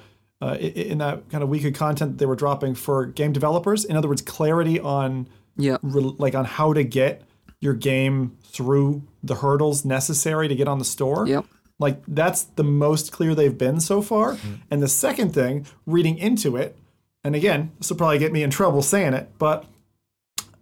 uh, 0.41 0.58
in 0.60 0.97
that 0.97 1.30
kind 1.30 1.43
of 1.43 1.49
week 1.49 1.64
of 1.64 1.74
content 1.76 2.14
that 2.14 2.18
they 2.18 2.26
were 2.26 2.36
dropping 2.36 2.74
for 2.74 3.06
game 3.06 3.32
developers. 3.34 3.86
In 3.86 3.95
other 3.95 4.08
words 4.08 4.24
clarity 4.24 4.80
on 4.80 5.28
yeah, 5.58 5.78
re- 5.84 6.16
like 6.18 6.34
on 6.34 6.45
how 6.45 6.74
to 6.74 6.84
get 6.84 7.22
your 7.60 7.76
game 7.76 8.36
through 8.43 9.04
the 9.22 9.36
hurdles 9.36 9.86
necessary 9.86 10.47
to 10.47 10.56
get 10.56 10.68
on 10.68 10.80
the 10.80 10.86
store. 10.86 11.28
Yep. 11.28 11.45
like 11.78 12.02
that's 12.08 12.43
the 12.56 12.64
most 12.64 13.12
clear 13.12 13.36
they've 13.36 13.58
been 13.58 13.80
so 13.80 14.02
far. 14.02 14.38
And 14.72 14.82
the 14.82 14.88
second 14.88 15.34
thing, 15.36 15.68
reading 15.86 16.18
into 16.18 16.56
it, 16.58 16.76
and 17.24 17.36
again, 17.36 17.72
this 17.78 17.89
will 17.89 17.97
probably 17.97 18.19
get 18.19 18.32
me 18.32 18.43
in 18.43 18.49
trouble 18.49 18.82
saying 18.82 19.13
it, 19.13 19.30
but 19.38 19.65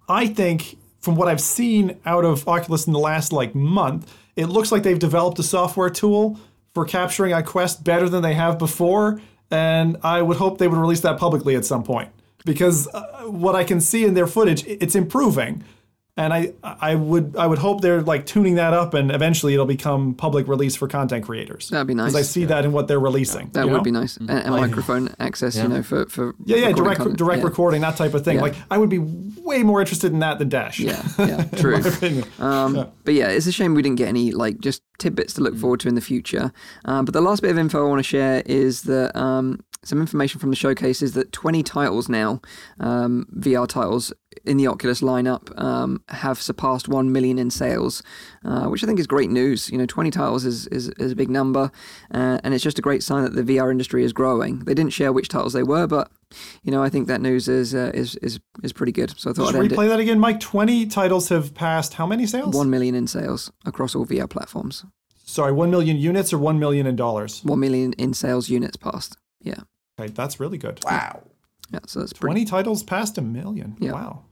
I 0.07 0.27
think 0.27 0.77
from 0.99 1.15
what 1.15 1.27
I've 1.27 1.41
seen 1.41 1.97
out 2.05 2.25
of 2.25 2.47
Oculus 2.47 2.87
in 2.87 2.93
the 2.93 2.99
last 2.99 3.31
like 3.31 3.55
month, 3.55 4.13
it 4.35 4.47
looks 4.47 4.71
like 4.71 4.83
they've 4.83 4.99
developed 4.99 5.39
a 5.39 5.43
software 5.43 5.89
tool 5.89 6.39
for 6.73 6.85
capturing 6.85 7.33
on 7.33 7.43
Quest 7.43 7.83
better 7.83 8.09
than 8.09 8.21
they 8.21 8.33
have 8.33 8.57
before. 8.57 9.21
And 9.51 9.97
I 10.03 10.21
would 10.21 10.37
hope 10.37 10.57
they 10.57 10.67
would 10.67 10.77
release 10.77 11.01
that 11.01 11.17
publicly 11.17 11.55
at 11.55 11.65
some 11.65 11.83
point 11.83 12.09
because 12.45 12.87
uh, 12.87 13.23
what 13.23 13.55
I 13.55 13.63
can 13.63 13.81
see 13.81 14.05
in 14.05 14.13
their 14.13 14.27
footage, 14.27 14.65
it's 14.65 14.95
improving. 14.95 15.63
And 16.19 16.33
I, 16.33 16.51
I 16.61 16.95
would, 16.95 17.37
I 17.37 17.47
would 17.47 17.59
hope 17.59 17.79
they're 17.79 18.01
like 18.01 18.25
tuning 18.25 18.55
that 18.55 18.73
up, 18.73 18.93
and 18.93 19.09
eventually 19.09 19.53
it'll 19.53 19.65
become 19.65 20.13
public 20.15 20.49
release 20.49 20.75
for 20.75 20.85
content 20.85 21.23
creators. 21.23 21.69
That'd 21.69 21.87
be 21.87 21.93
nice. 21.93 22.11
Because 22.11 22.27
I 22.27 22.29
see 22.29 22.43
that 22.43 22.65
in 22.65 22.73
what 22.73 22.89
they're 22.89 22.99
releasing. 22.99 23.47
that 23.51 23.63
you 23.63 23.71
would 23.71 23.77
know? 23.77 23.83
be 23.83 23.91
nice. 23.91 24.17
And, 24.17 24.29
and 24.29 24.51
microphone 24.51 25.15
access, 25.17 25.55
you 25.55 25.69
know, 25.69 25.81
for 25.81 26.07
for 26.07 26.35
Yeah, 26.43 26.57
yeah, 26.57 26.71
direct 26.73 26.97
content. 26.97 27.17
direct 27.17 27.39
yeah. 27.39 27.47
recording, 27.47 27.79
that 27.81 27.95
type 27.95 28.13
of 28.13 28.25
thing. 28.25 28.35
Yeah. 28.35 28.41
Like 28.41 28.55
I 28.69 28.77
would 28.77 28.89
be 28.89 28.99
way 28.99 29.63
more 29.63 29.79
interested 29.79 30.11
in 30.11 30.19
that 30.19 30.39
than 30.39 30.49
Dash. 30.49 30.77
Yeah, 30.81 31.01
yeah, 31.19 31.45
true. 31.55 31.81
in 32.01 32.19
my. 32.19 32.25
Um, 32.39 32.91
But 33.05 33.13
yeah, 33.13 33.29
it's 33.29 33.47
a 33.47 33.53
shame 33.53 33.73
we 33.73 33.81
didn't 33.81 33.97
get 33.97 34.09
any 34.09 34.33
like 34.33 34.59
just 34.59 34.81
tidbits 34.97 35.35
to 35.35 35.41
look 35.41 35.55
forward 35.55 35.79
to 35.79 35.87
in 35.87 35.95
the 35.95 36.01
future. 36.01 36.51
Um, 36.83 37.05
but 37.05 37.13
the 37.13 37.21
last 37.21 37.41
bit 37.41 37.51
of 37.51 37.57
info 37.57 37.85
I 37.85 37.87
want 37.87 37.99
to 37.99 38.03
share 38.03 38.43
is 38.45 38.81
that 38.83 39.15
um, 39.17 39.61
some 39.83 40.01
information 40.01 40.39
from 40.39 40.49
the 40.49 40.55
showcase 40.55 41.01
is 41.01 41.13
that 41.13 41.31
20 41.31 41.63
titles 41.63 42.09
now, 42.09 42.41
um, 42.79 43.25
VR 43.37 43.67
titles 43.67 44.11
in 44.45 44.57
the 44.57 44.67
Oculus 44.67 45.01
lineup, 45.01 45.57
um, 45.59 46.03
have 46.09 46.41
surpassed 46.41 46.87
1 46.87 47.11
million 47.11 47.39
in 47.39 47.49
sales, 47.49 48.03
uh, 48.45 48.65
which 48.67 48.83
I 48.83 48.87
think 48.87 48.99
is 48.99 49.07
great 49.07 49.29
news. 49.29 49.69
You 49.69 49.77
know, 49.77 49.85
20 49.85 50.11
titles 50.11 50.45
is, 50.45 50.67
is, 50.67 50.89
is 50.89 51.11
a 51.11 51.15
big 51.15 51.29
number, 51.29 51.71
uh, 52.13 52.39
and 52.43 52.53
it's 52.53 52.63
just 52.63 52.79
a 52.79 52.81
great 52.81 53.03
sign 53.03 53.23
that 53.23 53.33
the 53.33 53.43
VR 53.43 53.71
industry 53.71 54.03
is 54.03 54.13
growing. 54.13 54.59
They 54.59 54.73
didn't 54.73 54.93
share 54.93 55.11
which 55.11 55.29
titles 55.29 55.53
they 55.53 55.63
were, 55.63 55.87
but 55.87 56.11
you 56.63 56.71
know, 56.71 56.83
I 56.83 56.89
think 56.89 57.07
that 57.07 57.21
news 57.21 57.47
is 57.47 57.73
uh, 57.73 57.91
is, 57.93 58.15
is 58.17 58.39
is 58.63 58.71
pretty 58.71 58.91
good. 58.91 59.17
So 59.19 59.31
I 59.31 59.33
thought 59.33 59.45
Just 59.45 59.55
I'd 59.55 59.63
end 59.63 59.71
replay 59.71 59.87
that 59.87 59.99
again, 59.99 60.19
Mike. 60.19 60.39
Twenty 60.39 60.85
titles 60.85 61.29
have 61.29 61.55
passed 61.55 61.95
how 61.95 62.05
many 62.05 62.27
sales? 62.27 62.55
One 62.55 62.69
million 62.69 62.93
in 62.93 63.07
sales 63.07 63.51
across 63.65 63.95
all 63.95 64.05
VR 64.05 64.29
platforms. 64.29 64.85
Sorry, 65.25 65.51
one 65.51 65.69
million 65.69 65.97
units 65.97 66.33
or 66.33 66.39
one 66.39 66.57
million 66.59 66.87
in 66.87 66.95
dollars. 66.95 67.41
1 67.43 67.59
million 67.59 67.93
in 67.93 68.15
sales 68.15 68.49
units 68.49 68.77
passed. 68.77 69.15
Yeah. 69.41 69.59
Okay, 69.99 70.11
that's 70.11 70.39
really 70.39 70.57
good. 70.57 70.79
Wow. 70.83 71.21
Yeah. 71.71 71.79
So 71.87 71.99
that's 71.99 72.13
pretty. 72.13 72.33
Twenty 72.33 72.45
titles 72.45 72.83
past 72.83 73.17
a 73.17 73.21
million. 73.21 73.75
Yeah. 73.79 73.93
Wow. 73.93 74.23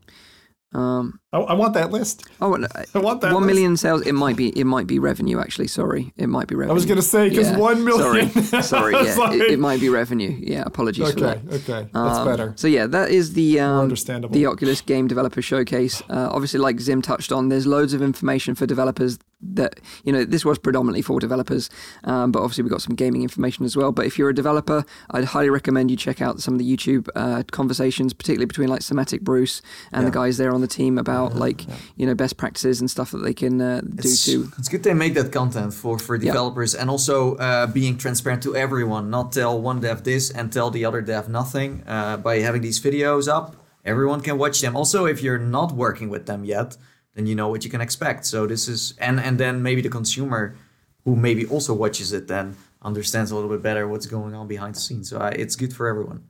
Um, 0.74 1.22
I, 1.32 1.38
I 1.40 1.54
want 1.54 1.76
that 1.76 1.92
list. 1.92 2.26
oh, 2.42 2.54
uh, 2.54 2.68
I 2.94 3.00
want 3.00 3.22
that. 3.22 3.34
one 3.34 3.44
list. 3.44 3.56
million 3.56 3.78
sales. 3.78 4.06
It 4.06 4.12
might 4.14 4.36
be. 4.36 4.50
It 4.50 4.66
might 4.66 4.86
be 4.86 5.00
revenue. 5.00 5.40
Actually, 5.40 5.68
sorry. 5.70 6.12
It 6.18 6.28
might 6.28 6.48
be 6.48 6.56
revenue. 6.56 6.72
I 6.72 6.76
was 6.76 6.86
gonna 6.86 7.02
say 7.02 7.30
because 7.30 7.52
Yeah, 7.52 7.58
one 7.58 7.86
million. 7.86 8.30
Sorry. 8.30 8.62
Sorry. 8.64 8.94
Yeah. 8.94 9.32
It, 9.32 9.52
it 9.54 9.60
might 9.60 9.80
be 9.80 9.88
revenue. 9.88 10.36
Yeah. 10.38 10.64
Apologies 10.66 11.14
for 11.14 11.26
okay, 11.26 11.42
that. 11.42 11.56
okay, 11.62 11.90
that's 11.94 12.18
Um, 12.18 12.26
better. 12.28 12.54
So 12.58 12.68
yeah, 12.68 12.86
that 12.86 13.10
is 13.12 13.34
the 13.34 13.62
um, 13.62 13.80
understandable. 13.80 14.34
the 14.34 14.46
Oculus 14.46 14.82
Game 14.82 15.08
Developer 15.08 15.42
Showcase. 15.42 16.02
Uh, 16.10 16.28
obviously, 16.32 16.60
like 16.60 16.82
Zim 16.82 17.02
touched 17.02 17.32
on, 17.32 17.48
there's 17.48 17.66
loads 17.66 17.94
of 17.94 18.02
information 18.02 18.54
for 18.54 18.66
developers. 18.66 19.18
That 19.40 19.80
you 20.04 20.12
know, 20.12 20.26
this 20.26 20.44
was 20.44 20.58
predominantly 20.58 21.04
for 21.04 21.20
developers, 21.20 21.70
um, 22.04 22.32
but 22.32 22.42
obviously 22.42 22.64
we 22.64 22.70
got 22.72 22.82
some 22.82 22.96
gaming 22.96 23.22
information 23.22 23.66
as 23.66 23.78
well. 23.78 23.92
But 23.92 24.08
if 24.08 24.18
you're 24.18 24.30
a 24.30 24.36
developer, 24.36 24.84
I'd 25.12 25.26
highly 25.26 25.52
recommend 25.52 25.92
you 25.92 25.98
check 25.98 26.22
out 26.22 26.40
some 26.40 26.56
of 26.56 26.60
the 26.60 26.66
YouTube 26.66 27.08
uh, 27.16 27.44
conversations, 27.52 28.14
particularly 28.14 28.48
between 28.48 28.68
like 28.68 28.82
somatic 28.82 29.22
Bruce 29.22 29.62
and 29.92 30.08
the 30.08 30.12
guys 30.12 30.38
there 30.38 30.52
on 30.54 30.62
the 30.62 30.68
team 30.68 30.98
about 30.98 31.36
like 31.36 31.66
you 31.98 32.08
know 32.08 32.16
best 32.16 32.38
practices 32.38 32.80
and 32.80 32.90
stuff 32.90 33.12
that 33.12 33.20
they 33.20 33.34
can 33.34 33.62
uh, 33.62 33.82
do 33.82 33.98
It's, 34.00 34.26
to 34.26 34.52
it's 34.58 34.70
good 34.70 34.84
they 34.84 34.94
make 34.94 35.14
that 35.14 35.32
content 35.32 35.74
for, 35.74 36.00
for 36.00 36.18
developers 36.18 36.74
and 36.74 36.90
also 36.90 37.36
uh, 37.36 37.68
being 37.68 37.98
transparent 37.98 38.42
to 38.44 38.56
everyone, 38.56 39.10
not 39.10 39.32
tell 39.32 39.62
one 39.62 39.80
dev 39.82 40.04
this 40.04 40.32
and 40.32 40.52
tell 40.52 40.72
the 40.72 40.84
other 40.86 41.02
dev 41.02 41.30
nothing. 41.30 41.84
Uh, 41.86 42.18
by 42.18 42.40
having 42.40 42.62
these 42.62 42.80
videos 42.80 43.28
up, 43.28 43.56
everyone 43.86 44.22
can 44.22 44.38
watch 44.38 44.62
them. 44.62 44.76
Also, 44.76 45.06
if 45.06 45.22
you're 45.22 45.38
not 45.38 45.72
working 45.74 46.10
with 46.10 46.26
them 46.26 46.44
yet, 46.44 46.76
then 47.18 47.26
you 47.26 47.36
know 47.36 47.50
what 47.50 47.66
you 47.66 47.70
can 47.72 47.82
expect. 47.82 48.26
So 48.26 48.46
this 48.48 48.68
is 48.68 48.94
and 49.00 49.20
and 49.20 49.38
then 49.40 49.62
maybe 49.62 49.82
the 49.82 49.90
consumer 49.90 50.56
who 51.04 51.16
maybe 51.16 51.46
also 51.48 51.74
watches 51.74 52.14
it 52.14 52.28
then 52.28 52.56
understands 52.82 53.32
a 53.32 53.36
little 53.36 53.50
bit 53.50 53.62
better 53.62 53.88
what's 53.88 54.06
going 54.06 54.36
on 54.36 54.48
behind 54.48 54.76
the 54.76 54.80
scenes. 54.80 55.10
So 55.10 55.18
uh, 55.18 55.32
it's 55.36 55.56
good 55.56 55.74
for 55.74 55.88
everyone. 55.88 56.24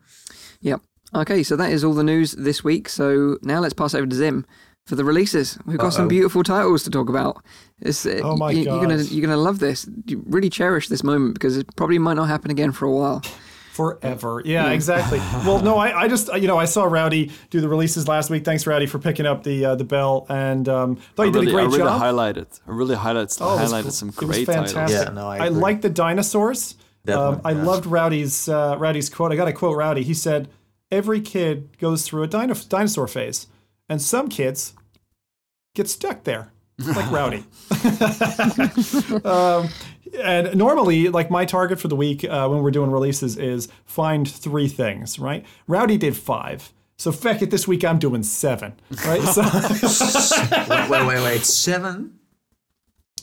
Yep. 0.62 0.82
Okay, 1.14 1.44
so 1.44 1.56
that 1.56 1.72
is 1.72 1.84
all 1.84 1.94
the 1.94 2.04
news 2.04 2.32
this 2.32 2.64
week. 2.64 2.90
So 2.90 3.38
now 3.42 3.60
let's 3.60 3.74
pass 3.74 3.94
over 3.94 4.08
to 4.08 4.16
Zim 4.16 4.46
for 4.86 4.96
the 4.96 5.04
releases. 5.04 5.58
We've 5.66 5.78
got 5.78 5.94
some 5.94 6.04
Uh-oh. 6.04 6.10
beautiful 6.10 6.44
titles 6.44 6.84
to 6.84 6.90
talk 6.90 7.10
about. 7.10 7.44
It's, 7.82 8.06
uh, 8.06 8.22
Oh 8.24 8.38
my 8.38 8.52
you, 8.52 8.64
You're 8.64 8.80
gonna 8.82 9.04
you're 9.04 9.26
gonna 9.26 9.42
love 9.42 9.60
this. 9.60 9.90
You 10.06 10.24
really 10.26 10.50
cherish 10.50 10.88
this 10.88 11.04
moment 11.04 11.34
because 11.34 11.58
it 11.58 11.68
probably 11.76 12.00
might 12.00 12.16
not 12.16 12.30
happen 12.30 12.50
again 12.52 12.72
for 12.72 12.86
a 12.86 12.92
while. 12.92 13.22
Forever. 13.78 14.42
Yeah, 14.44 14.72
exactly. 14.72 15.20
well, 15.46 15.62
no, 15.62 15.78
I, 15.78 16.02
I 16.02 16.08
just 16.08 16.34
you 16.36 16.48
know 16.48 16.58
I 16.58 16.66
saw 16.66 16.84
Rowdy 16.84 17.32
do 17.52 17.62
the 17.62 17.70
releases 17.70 18.08
last 18.08 18.30
week. 18.30 18.44
Thanks, 18.44 18.66
Rowdy, 18.68 18.88
for 18.88 19.00
picking 19.00 19.26
up 19.26 19.44
the 19.44 19.64
uh, 19.66 19.76
the 19.76 19.84
bell, 19.86 20.26
and 20.30 20.68
um, 20.68 20.96
thought 21.16 21.24
I 21.24 21.26
you 21.28 21.32
did 21.32 21.48
a 21.48 21.52
great 21.52 21.64
I 21.64 21.66
really 21.68 21.78
job. 21.78 22.02
highlighted. 22.02 22.60
I 22.68 22.72
really 22.72 22.96
highlighted, 22.96 23.38
Oh, 23.40 23.58
it 23.58 23.62
was 23.62 23.72
highlighted 23.72 23.84
gr- 23.84 23.90
some 23.92 24.10
it 24.10 24.16
was 24.22 24.26
great 24.36 24.46
titles. 24.48 24.74
fantastic. 24.74 25.08
Yeah, 25.10 25.14
no, 25.14 25.28
I 25.30 25.46
I 25.46 25.48
like 25.50 25.82
the 25.82 25.90
dinosaurs. 25.90 26.76
That 27.06 27.18
Um, 27.18 27.36
one, 27.36 27.42
I 27.46 27.52
yeah. 27.52 27.64
loved 27.64 27.86
Rowdy's 27.86 28.50
uh, 28.50 28.76
Rowdy's 28.80 29.10
quote. 29.10 29.32
I 29.32 29.36
got 29.38 29.46
to 29.46 29.54
quote 29.54 29.78
Rowdy. 29.78 30.04
He 30.04 30.14
said, 30.16 30.50
"Every 30.92 31.22
kid 31.22 31.78
goes 31.78 32.04
through 32.04 32.24
a 32.24 32.28
dino- 32.28 32.54
dinosaur 32.68 33.08
phase, 33.08 33.48
and 33.88 34.02
some 34.02 34.28
kids 34.28 34.74
get 35.76 35.88
stuck 35.88 36.24
there, 36.26 36.52
like 36.80 37.10
Rowdy." 37.12 37.46
um, 39.24 39.70
and 40.22 40.56
normally, 40.56 41.10
like 41.10 41.30
my 41.30 41.46
target 41.46 41.80
for 41.80 41.88
the 41.88 41.96
week 41.96 42.24
uh, 42.24 42.48
when 42.48 42.62
we're 42.62 42.72
doing 42.72 42.92
releases 42.92 43.38
is 43.38 43.68
find 43.86 44.30
three 44.30 44.68
things. 44.68 45.20
Right? 45.20 45.46
Rowdy 45.68 45.98
did 45.98 46.16
five. 46.16 46.74
So 46.98 47.12
feck 47.12 47.44
it, 47.44 47.52
this 47.52 47.68
week 47.68 47.86
I'm 47.86 48.00
doing 48.00 48.24
seven. 48.24 48.74
Right? 49.06 49.22
So 49.22 49.44
wait, 50.70 50.90
wait, 50.90 51.08
wait, 51.08 51.24
wait. 51.24 51.46
Seven? 51.46 52.18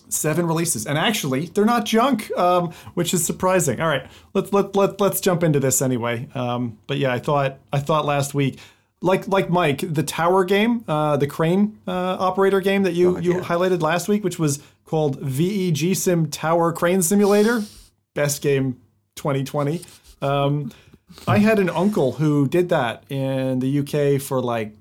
seven 0.09 0.47
releases 0.47 0.87
and 0.87 0.97
actually 0.97 1.47
they're 1.47 1.65
not 1.65 1.85
junk 1.85 2.31
um, 2.39 2.73
which 2.95 3.13
is 3.13 3.25
surprising 3.25 3.81
all 3.81 3.89
right 3.89 4.07
let's 4.33 4.53
let, 4.53 4.75
let, 4.77 5.01
let's 5.01 5.21
jump 5.21 5.43
into 5.43 5.59
this 5.59 5.83
anyway 5.83 6.29
um, 6.35 6.79
but 6.87 6.99
yeah 6.99 7.13
i 7.13 7.19
thought 7.19 7.59
i 7.73 7.81
thought 7.81 8.05
last 8.05 8.33
week 8.33 8.59
like 9.01 9.27
like 9.29 9.51
mike 9.51 9.81
the 9.81 10.03
tower 10.03 10.45
game 10.45 10.85
uh, 10.89 11.17
the 11.17 11.27
crane 11.27 11.79
uh, 11.87 12.17
operator 12.19 12.61
game 12.61 12.83
that 12.85 12.95
you 12.95 13.19
you 13.19 13.35
highlighted 13.35 13.83
last 13.83 14.09
week 14.09 14.25
which 14.25 14.39
was 14.39 14.63
called 14.85 15.21
veg 15.21 15.95
sim 15.95 16.29
tower 16.31 16.73
crane 16.73 17.03
simulator 17.03 17.63
best 18.15 18.43
game 18.43 18.81
2020 19.17 19.83
um, 20.23 20.73
i 21.27 21.39
had 21.39 21.59
an 21.59 21.69
uncle 21.71 22.13
who 22.13 22.49
did 22.49 22.69
that 22.69 23.05
in 23.11 23.59
the 23.59 23.79
uk 23.81 24.21
for 24.23 24.41
like 24.41 24.75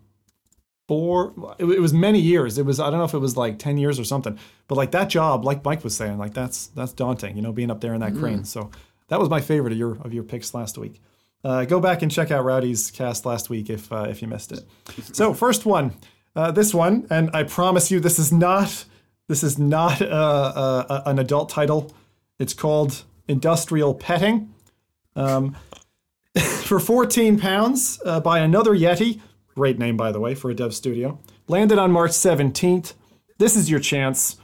four. 0.88 1.34
It, 1.60 1.66
it 1.66 1.80
was 1.80 1.94
many 1.94 2.20
years. 2.20 2.58
It 2.58 2.66
was 2.66 2.80
I 2.80 2.90
don't 2.90 3.00
know 3.00 3.06
if 3.06 3.14
it 3.14 3.20
was 3.20 3.38
like 3.38 3.60
ten 3.60 3.78
years 3.78 4.00
or 4.00 4.04
something. 4.04 4.38
But 4.68 4.76
like 4.76 4.92
that 4.92 5.10
job, 5.10 5.46
like 5.46 5.64
Mike 5.64 5.84
was 5.84 5.96
saying, 5.96 6.18
like 6.18 6.34
that's 6.34 6.68
that's 6.68 6.94
daunting. 6.94 7.36
You 7.36 7.42
know, 7.42 7.52
being 7.52 7.72
up 7.72 7.82
there 7.82 7.94
in 7.94 8.02
that 8.02 8.16
crane. 8.16 8.44
So 8.44 8.72
that 9.08 9.20
was 9.20 9.30
my 9.30 9.42
favorite 9.42 9.74
of 9.74 9.80
your 9.80 9.98
of 10.02 10.14
your 10.14 10.24
picks 10.24 10.54
last 10.54 10.78
week. 10.78 11.02
Uh, 11.44 11.66
go 11.66 11.80
back 11.80 12.02
and 12.02 12.12
check 12.12 12.32
out 12.32 12.46
Rowdy's 12.46 12.90
cast 12.92 13.26
last 13.26 13.50
week 13.50 13.70
if 13.70 13.92
uh, 13.92 14.08
if 14.10 14.22
you 14.22 14.28
missed 14.28 14.52
it. 14.52 14.62
So 15.14 15.34
first 15.34 15.66
one, 15.66 15.94
uh, 16.36 16.52
this 16.52 16.74
one, 16.74 17.06
and 17.10 17.30
I 17.34 17.44
promise 17.44 17.92
you, 17.92 18.00
this 18.00 18.18
is 18.18 18.32
not 18.32 18.86
this 19.28 19.44
is 19.44 19.58
not 19.58 20.02
uh, 20.02 20.06
uh, 20.06 21.04
an 21.06 21.20
adult 21.20 21.50
title. 21.50 21.94
It's 22.40 22.54
called 22.54 23.04
Industrial 23.28 23.94
Petting. 23.94 24.54
Um, 25.16 25.56
for 26.64 26.80
14 26.80 27.40
pounds 27.40 28.02
uh, 28.06 28.20
by 28.20 28.40
another 28.40 28.72
Yeti. 28.72 29.22
Great 29.54 29.78
name, 29.78 29.96
by 29.96 30.12
the 30.12 30.20
way, 30.20 30.34
for 30.34 30.50
a 30.50 30.56
dev 30.56 30.74
studio. 30.74 31.20
Landed 31.48 31.78
on 31.78 31.92
March 31.92 32.12
17th. 32.12 32.94
This 33.38 33.56
is 33.56 33.70
your 33.70 33.80
chance 33.80 34.38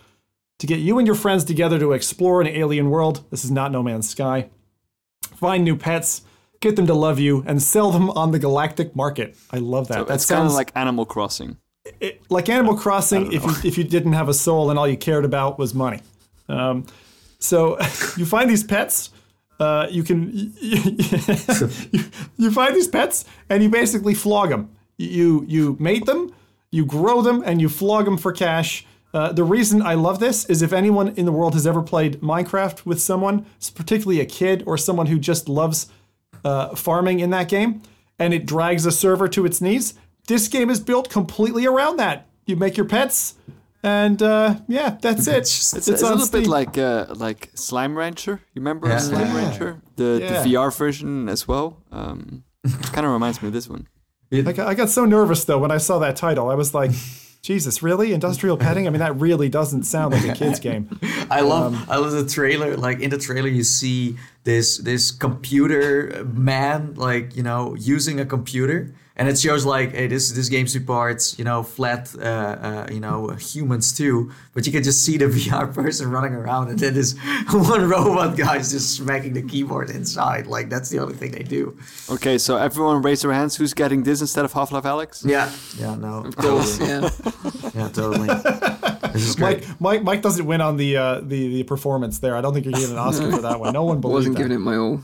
to 0.60 0.68
get 0.68 0.80
you 0.80 1.00
and 1.00 1.08
your 1.08 1.16
friends 1.16 1.44
together 1.44 1.80
to 1.80 1.94
explore 1.94 2.42
an 2.42 2.48
alien 2.48 2.90
world. 2.90 3.24
This 3.32 3.44
is 3.44 3.50
not 3.50 3.72
No 3.72 3.82
Man's 3.82 4.10
Sky. 4.10 4.50
Find 5.22 5.64
new 5.64 5.76
pets, 5.76 6.22
get 6.60 6.76
them 6.76 6.88
to 6.88 6.94
love 6.94 7.20
you, 7.20 7.44
and 7.48 7.62
sell 7.62 7.92
them 7.92 8.10
on 8.12 8.32
the 8.32 8.40
galactic 8.40 8.96
market. 8.96 9.36
I 9.52 9.58
love 9.58 9.88
that. 9.88 10.00
that 10.00 10.08
kind 10.08 10.16
of 10.16 10.22
sounds 10.22 10.54
like 10.54 10.72
Animal 10.76 11.06
Crossing. 11.06 11.58
it, 12.00 12.22
like 12.30 12.50
Animal 12.50 12.76
Crossing 12.76 13.32
if 13.32 13.44
you 13.44 13.54
if 13.64 13.78
you 13.78 13.84
didn't 13.84 14.14
have 14.14 14.30
a 14.30 14.34
soul 14.34 14.70
and 14.70 14.78
all 14.78 14.88
you 14.88 14.98
cared 14.98 15.26
about 15.26 15.58
was 15.58 15.74
money. 15.74 16.02
Um, 16.48 16.86
so 17.40 17.78
you 18.18 18.26
find 18.26 18.50
these 18.50 18.64
pets. 18.64 19.12
Uh, 19.60 19.88
you 19.90 20.04
can 20.04 20.32
you, 20.34 20.52
you 22.38 22.52
find 22.52 22.76
these 22.76 22.88
pets 22.88 23.26
and 23.50 23.62
you 23.62 23.70
basically 23.70 24.14
flog 24.14 24.50
them. 24.50 24.70
You 24.98 25.46
you 25.48 25.78
mate 25.80 26.06
them, 26.06 26.34
you 26.72 26.86
grow 26.86 27.22
them, 27.22 27.44
and 27.46 27.62
you 27.62 27.70
flog 27.70 28.06
them 28.06 28.18
for 28.18 28.32
cash. 28.32 28.86
Uh, 29.12 29.32
the 29.32 29.44
reason 29.44 29.82
I 29.82 29.96
love 29.96 30.20
this 30.20 30.46
is 30.46 30.62
if 30.62 30.72
anyone 30.72 31.10
in 31.10 31.26
the 31.26 31.32
world 31.32 31.54
has 31.56 31.66
ever 31.66 31.82
played 31.82 32.22
Minecraft 32.22 32.86
with 32.86 33.02
someone, 33.02 33.46
particularly 33.74 34.20
a 34.20 34.26
kid 34.26 34.64
or 34.68 34.78
someone 34.78 35.08
who 35.08 35.18
just 35.18 35.50
loves 35.50 35.88
uh, 36.44 36.76
farming 36.76 37.20
in 37.20 37.30
that 37.32 37.50
game, 37.50 37.82
and 38.18 38.34
it 38.34 38.46
drags 38.46 38.86
a 38.86 38.92
server 38.92 39.28
to 39.30 39.46
its 39.46 39.62
knees. 39.62 39.94
This 40.28 40.48
game 40.48 40.70
is 40.70 40.80
built 40.80 41.10
completely 41.10 41.66
around 41.66 41.98
that. 41.98 42.28
You 42.46 42.56
make 42.56 42.78
your 42.78 42.86
pets, 42.86 43.36
and 43.84 44.22
uh, 44.22 44.56
yeah, 44.68 44.98
that's 45.02 45.28
it. 45.28 45.42
just- 45.42 45.76
It's, 45.78 45.88
it's 45.88 46.02
a 46.02 46.06
on 46.08 46.18
little 46.18 46.32
bit 46.40 46.48
like 46.48 46.78
uh, 46.78 47.06
like 47.16 47.50
Slime 47.56 47.98
Rancher. 47.98 48.42
You 48.54 48.62
remember 48.62 48.88
Yeah. 48.88 48.98
Slime 49.00 49.22
Yeah. 49.28 49.36
Rancher? 49.38 49.82
The 49.96 50.20
Yeah. 50.22 50.44
the 50.44 50.50
VR 50.50 50.72
version 50.76 51.30
as 51.30 51.48
well. 51.48 51.78
Um, 51.92 52.44
kind 52.94 53.06
of 53.06 53.14
reminds 53.14 53.42
me 53.42 53.48
of 53.48 53.54
this 53.54 53.68
one. 53.70 53.88
I 54.32 54.42
got, 54.42 54.68
I 54.68 54.74
got 54.76 54.90
so 54.90 55.06
nervous 55.06 55.44
though 55.46 55.58
when 55.60 55.72
I 55.72 55.78
saw 55.78 55.98
that 56.00 56.16
title. 56.16 56.50
I 56.50 56.56
was 56.56 56.74
like, 56.74 56.92
Jesus, 57.42 57.82
really? 57.82 58.12
Industrial 58.14 58.58
petting? 58.58 58.86
I 58.86 58.90
mean, 58.90 59.00
that 59.00 59.16
really 59.16 59.48
doesn't 59.48 59.84
sound 59.84 60.14
like 60.14 60.28
a 60.28 60.34
kid's 60.34 60.60
game. 60.70 61.00
I 61.32 61.40
love 61.42 61.74
Um, 61.74 61.86
I 61.90 61.98
love 61.98 62.12
the 62.12 62.26
trailer. 62.26 62.76
Like 62.76 63.00
in 63.00 63.10
the 63.10 63.18
trailer, 63.18 63.48
you 63.48 63.64
see 63.64 64.18
this 64.44 64.78
this 64.80 65.10
computer 65.12 66.26
man, 66.34 66.96
like 66.96 67.36
you 67.38 67.44
know, 67.44 67.76
using 67.76 68.20
a 68.20 68.26
computer, 68.26 68.94
and 69.20 69.28
it 69.28 69.38
shows 69.38 69.66
like, 69.66 69.92
hey, 69.92 70.08
this 70.08 70.32
this 70.32 70.48
game 70.48 70.66
supports 70.68 71.38
you 71.38 71.44
know 71.44 71.62
flat, 71.62 72.10
uh, 72.18 72.24
uh, 72.24 72.88
you 72.90 73.02
know, 73.02 73.28
humans 73.38 73.92
too. 73.92 74.32
But 74.54 74.66
you 74.66 74.72
can 74.72 74.82
just 74.82 75.04
see 75.06 75.18
the 75.18 75.26
VR 75.40 75.72
person 75.74 76.10
running 76.10 76.34
around, 76.34 76.70
and 76.70 76.80
then 76.80 76.94
this 76.94 77.16
one 77.52 77.84
robot 77.90 78.38
guy 78.38 78.56
is 78.58 78.72
just 78.72 78.96
smacking 78.96 79.34
the 79.34 79.42
keyboard 79.44 79.90
inside. 79.90 80.48
Like 80.48 80.70
that's 80.70 80.90
the 80.90 81.00
only 81.00 81.16
thing 81.16 81.32
they 81.32 81.44
do. 81.44 81.78
Okay, 82.10 82.38
so 82.38 82.56
everyone 82.56 83.02
raise 83.02 83.22
their 83.22 83.34
hands. 83.34 83.58
Who's 83.58 83.74
getting 83.74 84.04
this 84.04 84.22
instead 84.22 84.46
of 84.46 84.54
Half 84.54 84.72
Life 84.72 84.86
Alyx? 84.86 85.26
Yeah, 85.26 85.52
yeah, 85.78 85.96
no, 85.96 86.24
Of 86.24 86.38
course, 86.38 86.80
yeah. 86.80 87.10
yeah, 87.76 87.90
totally. 87.90 88.28
This 89.12 89.28
is 89.28 89.36
great. 89.36 89.68
Mike, 89.68 89.82
Mike, 89.82 90.04
Mike 90.04 90.22
doesn't 90.22 90.46
win 90.46 90.62
on 90.62 90.78
the 90.78 90.96
uh, 90.96 91.20
the 91.20 91.50
the 91.56 91.64
performance 91.64 92.20
there. 92.20 92.38
I 92.38 92.42
don't 92.42 92.54
think 92.54 92.66
you're 92.66 92.74
getting 92.80 92.92
an 92.92 92.98
Oscar 92.98 93.30
for 93.32 93.42
that 93.42 93.60
one. 93.60 93.74
No 93.74 93.84
one 93.84 94.00
believes 94.00 94.28
I 94.28 94.30
Wasn't 94.30 94.36
that. 94.38 94.44
giving 94.44 94.56
it 94.56 94.60
my 94.62 94.78
all. 94.78 95.02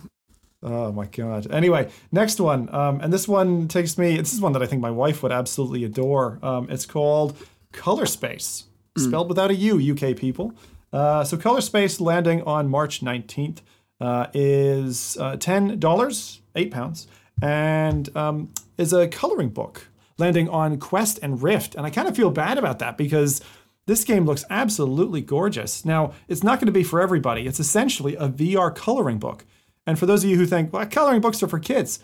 Oh 0.66 0.92
my 0.92 1.06
god. 1.06 1.52
Anyway, 1.52 1.92
next 2.12 2.40
one, 2.40 2.74
um, 2.74 3.00
and 3.00 3.14
this 3.14 3.28
one 3.28 3.68
takes 3.68 4.00
me. 4.00 4.18
This 4.18 4.34
is 4.34 4.42
one 4.42 4.52
that 4.54 4.64
I 4.64 4.66
think 4.66 4.82
my 4.82 4.90
wife 4.90 5.22
would 5.22 5.32
absolutely 5.32 5.84
adore. 5.84 6.40
Um, 6.42 6.68
it's 6.72 6.88
called 6.88 7.38
Color 7.72 8.08
Space, 8.08 8.64
spelled 8.98 9.30
without 9.30 9.52
a 9.52 9.56
U, 9.56 9.94
UK 9.94 10.18
people. 10.18 10.54
Uh, 10.92 11.24
so 11.24 11.38
Color 11.38 11.62
Space 11.62 12.02
landing 12.02 12.42
on 12.44 12.68
March 12.68 13.04
nineteenth 13.04 13.62
uh, 14.02 14.26
is 14.34 15.18
uh, 15.20 15.36
ten 15.36 15.78
dollars, 15.78 16.42
eight 16.56 16.72
pounds, 16.72 17.08
and 17.44 18.16
um, 18.18 18.52
is 18.80 18.92
a 18.92 19.08
coloring 19.08 19.50
book 19.50 19.88
landing 20.18 20.50
on 20.50 20.78
Quest 20.80 21.20
and 21.22 21.44
Rift. 21.44 21.76
And 21.76 21.86
I 21.86 21.92
kind 21.92 22.08
of 22.08 22.16
feel 22.16 22.32
bad 22.32 22.58
about 22.58 22.80
that 22.80 22.98
because 22.98 23.40
this 23.86 24.04
game 24.04 24.26
looks 24.26 24.44
absolutely 24.50 25.22
gorgeous. 25.22 25.86
Now, 25.86 26.14
it's 26.28 26.44
not 26.44 26.60
going 26.60 26.66
to 26.68 26.72
be 26.72 26.84
for 26.84 27.02
everybody. 27.02 27.46
It's 27.46 27.60
essentially 27.60 28.16
a 28.16 28.30
VR 28.30 28.74
coloring 28.74 29.20
book. 29.20 29.46
And 29.88 30.00
for 30.00 30.06
those 30.06 30.24
of 30.24 30.30
you 30.30 30.38
who 30.38 30.46
think, 30.46 30.74
well, 30.74 30.86
coloring 30.86 31.22
books 31.22 31.42
are 31.44 31.48
for 31.48 31.60
kids, 31.60 32.00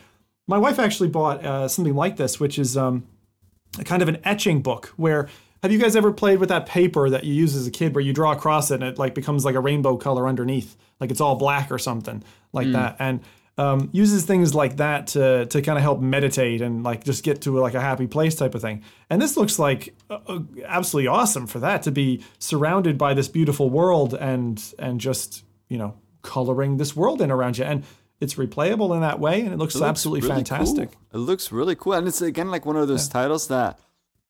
my 0.47 0.57
wife 0.57 0.79
actually 0.79 1.09
bought 1.09 1.43
uh, 1.45 1.67
something 1.67 1.95
like 1.95 2.17
this, 2.17 2.39
which 2.39 2.59
is 2.59 2.77
um, 2.77 3.07
a 3.79 3.83
kind 3.83 4.01
of 4.01 4.09
an 4.09 4.19
etching 4.23 4.61
book 4.61 4.87
where 4.97 5.29
have 5.63 5.71
you 5.71 5.77
guys 5.77 5.95
ever 5.95 6.11
played 6.11 6.39
with 6.39 6.49
that 6.49 6.65
paper 6.65 7.09
that 7.09 7.23
you 7.23 7.33
use 7.33 7.55
as 7.55 7.67
a 7.67 7.71
kid 7.71 7.93
where 7.93 8.03
you 8.03 8.13
draw 8.13 8.31
across 8.31 8.71
it 8.71 8.75
and 8.75 8.83
it 8.83 8.97
like 8.97 9.13
becomes 9.13 9.45
like 9.45 9.55
a 9.55 9.59
rainbow 9.59 9.95
color 9.95 10.27
underneath 10.27 10.75
like 10.99 11.11
it's 11.11 11.21
all 11.21 11.35
black 11.35 11.71
or 11.71 11.77
something 11.77 12.23
like 12.51 12.71
that 12.71 12.95
and 12.97 13.21
um, 13.57 13.89
uses 13.91 14.25
things 14.25 14.55
like 14.55 14.77
that 14.77 15.07
to, 15.07 15.45
to 15.47 15.61
kind 15.61 15.77
of 15.77 15.83
help 15.83 15.99
meditate 15.99 16.61
and 16.61 16.83
like 16.83 17.03
just 17.03 17.23
get 17.23 17.41
to 17.41 17.57
like 17.59 17.73
a 17.73 17.81
happy 17.81 18.07
place 18.07 18.33
type 18.35 18.55
of 18.55 18.61
thing. 18.61 18.83
And 19.09 19.21
this 19.21 19.37
looks 19.37 19.59
like 19.59 19.93
uh, 20.09 20.19
uh, 20.25 20.39
absolutely 20.65 21.07
awesome 21.07 21.47
for 21.47 21.59
that 21.59 21.83
to 21.83 21.91
be 21.91 22.23
surrounded 22.39 22.97
by 22.97 23.13
this 23.13 23.27
beautiful 23.27 23.69
world 23.69 24.13
and 24.13 24.63
and 24.79 24.99
just 24.99 25.43
you 25.67 25.77
know 25.77 25.95
coloring 26.21 26.77
this 26.77 26.95
world 26.95 27.21
in 27.21 27.31
around 27.31 27.57
you 27.57 27.63
and 27.65 27.83
it's 28.19 28.35
replayable 28.35 28.93
in 28.95 29.01
that 29.01 29.19
way 29.19 29.41
and 29.41 29.51
it 29.53 29.57
looks, 29.57 29.75
It 29.75 29.79
looks 29.79 29.89
absolutely 29.89 30.27
really 30.29 30.35
fantastic 30.43 30.91
cool. 30.91 31.21
It 31.21 31.23
looks 31.25 31.51
really 31.51 31.75
cool, 31.75 31.93
and 31.93 32.07
it's 32.07 32.21
again 32.21 32.51
like 32.51 32.65
one 32.65 32.75
of 32.77 32.87
those 32.87 33.07
titles 33.07 33.47
that, 33.47 33.79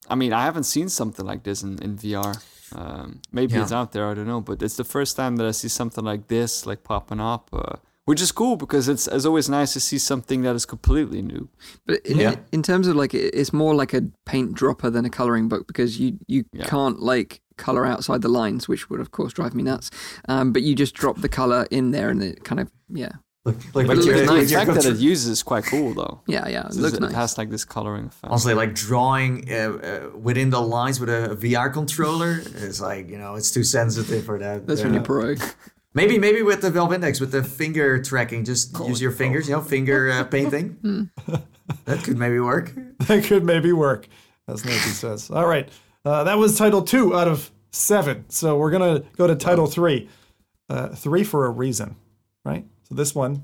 I 0.08 0.14
mean, 0.14 0.32
I 0.32 0.42
haven't 0.44 0.64
seen 0.64 0.88
something 0.88 1.24
like 1.26 1.42
this 1.44 1.62
in, 1.62 1.78
in 1.82 1.96
VR. 1.96 2.34
Um, 2.74 3.20
maybe 3.30 3.52
Yeah. 3.54 3.62
it's 3.62 3.72
out 3.72 3.92
there, 3.92 4.08
I 4.08 4.14
don't 4.14 4.26
know, 4.26 4.40
but 4.40 4.62
it's 4.62 4.76
the 4.76 4.84
first 4.84 5.14
time 5.16 5.36
that 5.36 5.46
I 5.46 5.50
see 5.50 5.68
something 5.68 6.04
like 6.04 6.28
this 6.28 6.64
like 6.66 6.82
popping 6.84 7.20
up, 7.20 7.50
uh, 7.52 7.76
which 8.04 8.20
is 8.20 8.32
cool 8.32 8.56
because 8.56 8.88
it's 8.88 9.06
it's 9.08 9.24
always 9.24 9.48
nice 9.48 9.72
to 9.74 9.80
see 9.80 9.98
something 9.98 10.42
that 10.42 10.54
is 10.56 10.66
completely 10.66 11.22
new. 11.22 11.48
But 11.86 12.00
in, 12.06 12.18
Yeah. 12.18 12.36
in 12.52 12.62
terms 12.62 12.86
of 12.88 12.96
like, 12.96 13.14
it's 13.14 13.52
more 13.52 13.74
like 13.74 13.94
a 13.94 14.02
paint 14.26 14.54
dropper 14.54 14.90
than 14.90 15.04
a 15.04 15.10
coloring 15.10 15.48
book 15.48 15.66
because 15.66 16.00
you 16.00 16.18
you 16.26 16.44
Yeah. 16.52 16.66
can't 16.66 17.00
like 17.00 17.40
color 17.56 17.86
outside 17.86 18.22
the 18.22 18.28
lines, 18.28 18.68
which 18.68 18.88
would 18.90 19.00
of 19.00 19.10
course 19.10 19.32
drive 19.32 19.54
me 19.54 19.62
nuts. 19.62 19.90
Um, 20.28 20.52
but 20.52 20.62
you 20.62 20.74
just 20.74 20.94
drop 20.94 21.20
the 21.20 21.28
color 21.28 21.66
in 21.70 21.90
there, 21.92 22.08
and 22.10 22.22
it 22.22 22.44
kind 22.44 22.60
of 22.60 22.68
yeah, 22.88 23.12
Like, 23.44 23.56
like 23.74 23.86
But 23.88 23.96
with 23.96 24.06
the 24.06 24.10
your- 24.12 24.26
the 24.26 24.32
with 24.34 24.50
your 24.50 24.60
effect 24.62 24.74
that 24.82 24.86
it 24.94 24.98
uses 24.98 25.26
is 25.28 25.42
quite 25.42 25.64
cool, 25.64 25.94
though. 25.94 26.20
yeah, 26.28 26.46
yeah. 26.48 26.60
It 26.60 26.72
It's- 26.72 26.76
looks 26.76 26.96
it 26.96 27.00
nice. 27.02 27.14
has 27.14 27.38
like 27.38 27.50
this 27.50 27.64
coloring 27.64 28.06
effect. 28.06 28.30
honestly 28.32 28.54
like 28.54 28.72
drawing 28.74 29.32
uh, 29.50 29.56
uh, 29.56 30.18
within 30.28 30.50
the 30.50 30.60
lines 30.60 30.98
with 31.00 31.08
a 31.08 31.36
VR 31.42 31.68
controller 31.72 32.40
is 32.68 32.80
like 32.80 33.04
you 33.12 33.18
know 33.18 33.34
it's 33.38 33.50
too 33.50 33.64
sensitive 33.64 34.24
for 34.24 34.38
that. 34.38 34.66
That's 34.66 34.80
Uh, 34.80 34.84
when 34.84 34.94
you're 34.94 35.02
pro. 35.02 35.34
Maybe 35.94 36.18
maybe 36.18 36.42
with 36.42 36.62
the 36.62 36.70
Valve 36.70 36.92
Index 36.94 37.20
with 37.20 37.32
the 37.32 37.42
finger 37.44 38.02
tracking, 38.02 38.44
just 38.44 38.78
use 38.80 39.00
your 39.02 39.10
fingers, 39.10 39.48
you 39.48 39.54
know, 39.54 39.60
finger 39.60 40.10
uh, 40.10 40.24
painting. 40.30 41.10
that 41.84 42.02
could 42.02 42.16
maybe 42.16 42.38
work. 42.40 42.72
that 43.00 43.24
could 43.24 43.44
maybe 43.44 43.72
work, 43.72 44.08
as 44.48 44.64
Nancy 44.64 44.90
says. 44.90 45.30
All 45.30 45.46
right, 45.46 45.68
uh, 46.04 46.24
that 46.24 46.38
was 46.38 46.56
title 46.56 46.82
two 46.82 47.14
out 47.14 47.28
of 47.28 47.50
seven. 47.72 48.24
So 48.30 48.56
we're 48.56 48.70
gonna 48.70 49.00
go 49.16 49.26
to 49.26 49.36
title 49.36 49.66
three. 49.66 50.08
Uh, 50.68 50.88
three 50.88 51.22
for 51.24 51.44
a 51.44 51.50
reason, 51.50 51.96
right? 52.46 52.64
So 52.88 52.94
this 52.94 53.14
one, 53.14 53.42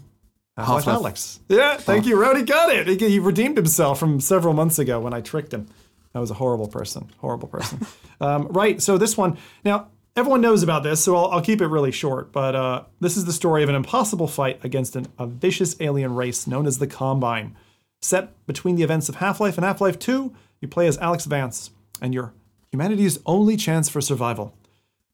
Half-Life 0.57 0.85
Half-Life. 0.85 1.15
Alyx. 1.15 1.39
Yeah, 1.51 1.77
thank 1.77 2.07
you, 2.07 2.19
Rowdy. 2.19 2.43
Got 2.43 2.73
it. 2.73 2.87
He, 2.87 2.97
he 2.97 3.19
redeemed 3.19 3.59
himself 3.59 3.99
from 3.99 4.19
several 4.21 4.55
months 4.55 4.79
ago 4.79 4.99
when 4.99 5.13
I 5.13 5.21
tricked 5.21 5.53
him. 5.53 5.67
I 6.15 6.21
was 6.21 6.31
a 6.31 6.35
horrible 6.35 6.69
person. 6.69 7.11
Horrible 7.19 7.49
person. 7.49 7.87
um, 8.23 8.47
right. 8.49 8.81
So 8.81 8.97
this 8.97 9.15
one 9.19 9.37
now. 9.65 9.89
Everyone 10.19 10.41
knows 10.41 10.65
about 10.65 10.83
this, 10.83 11.05
so 11.05 11.15
I'll, 11.15 11.27
I'll 11.27 11.41
keep 11.41 11.61
it 11.61 11.69
really 11.69 11.93
short. 11.93 12.33
But 12.33 12.57
uh, 12.57 12.83
this 12.99 13.17
is 13.17 13.25
the 13.25 13.33
story 13.33 13.63
of 13.63 13.69
an 13.69 13.77
impossible 13.77 14.27
fight 14.27 14.59
against 14.65 14.97
an, 14.97 15.07
a 15.17 15.29
vicious 15.29 15.77
alien 15.81 16.13
race 16.13 16.45
known 16.45 16.67
as 16.67 16.79
the 16.79 16.89
Combine. 16.89 17.55
Set 18.03 18.45
between 18.45 18.75
the 18.75 18.83
events 18.83 19.09
of 19.09 19.15
Half 19.15 19.39
Life 19.39 19.57
and 19.57 19.65
Half 19.65 19.81
Life 19.81 19.97
2, 19.97 20.35
you 20.61 20.67
play 20.67 20.89
as 20.89 20.99
Alyx 20.99 21.25
Vance 21.25 21.71
and 22.03 22.13
you're 22.13 22.33
humanity's 22.73 23.21
only 23.27 23.57
chance 23.57 23.89
for 23.89 24.01
survival. 24.01 24.57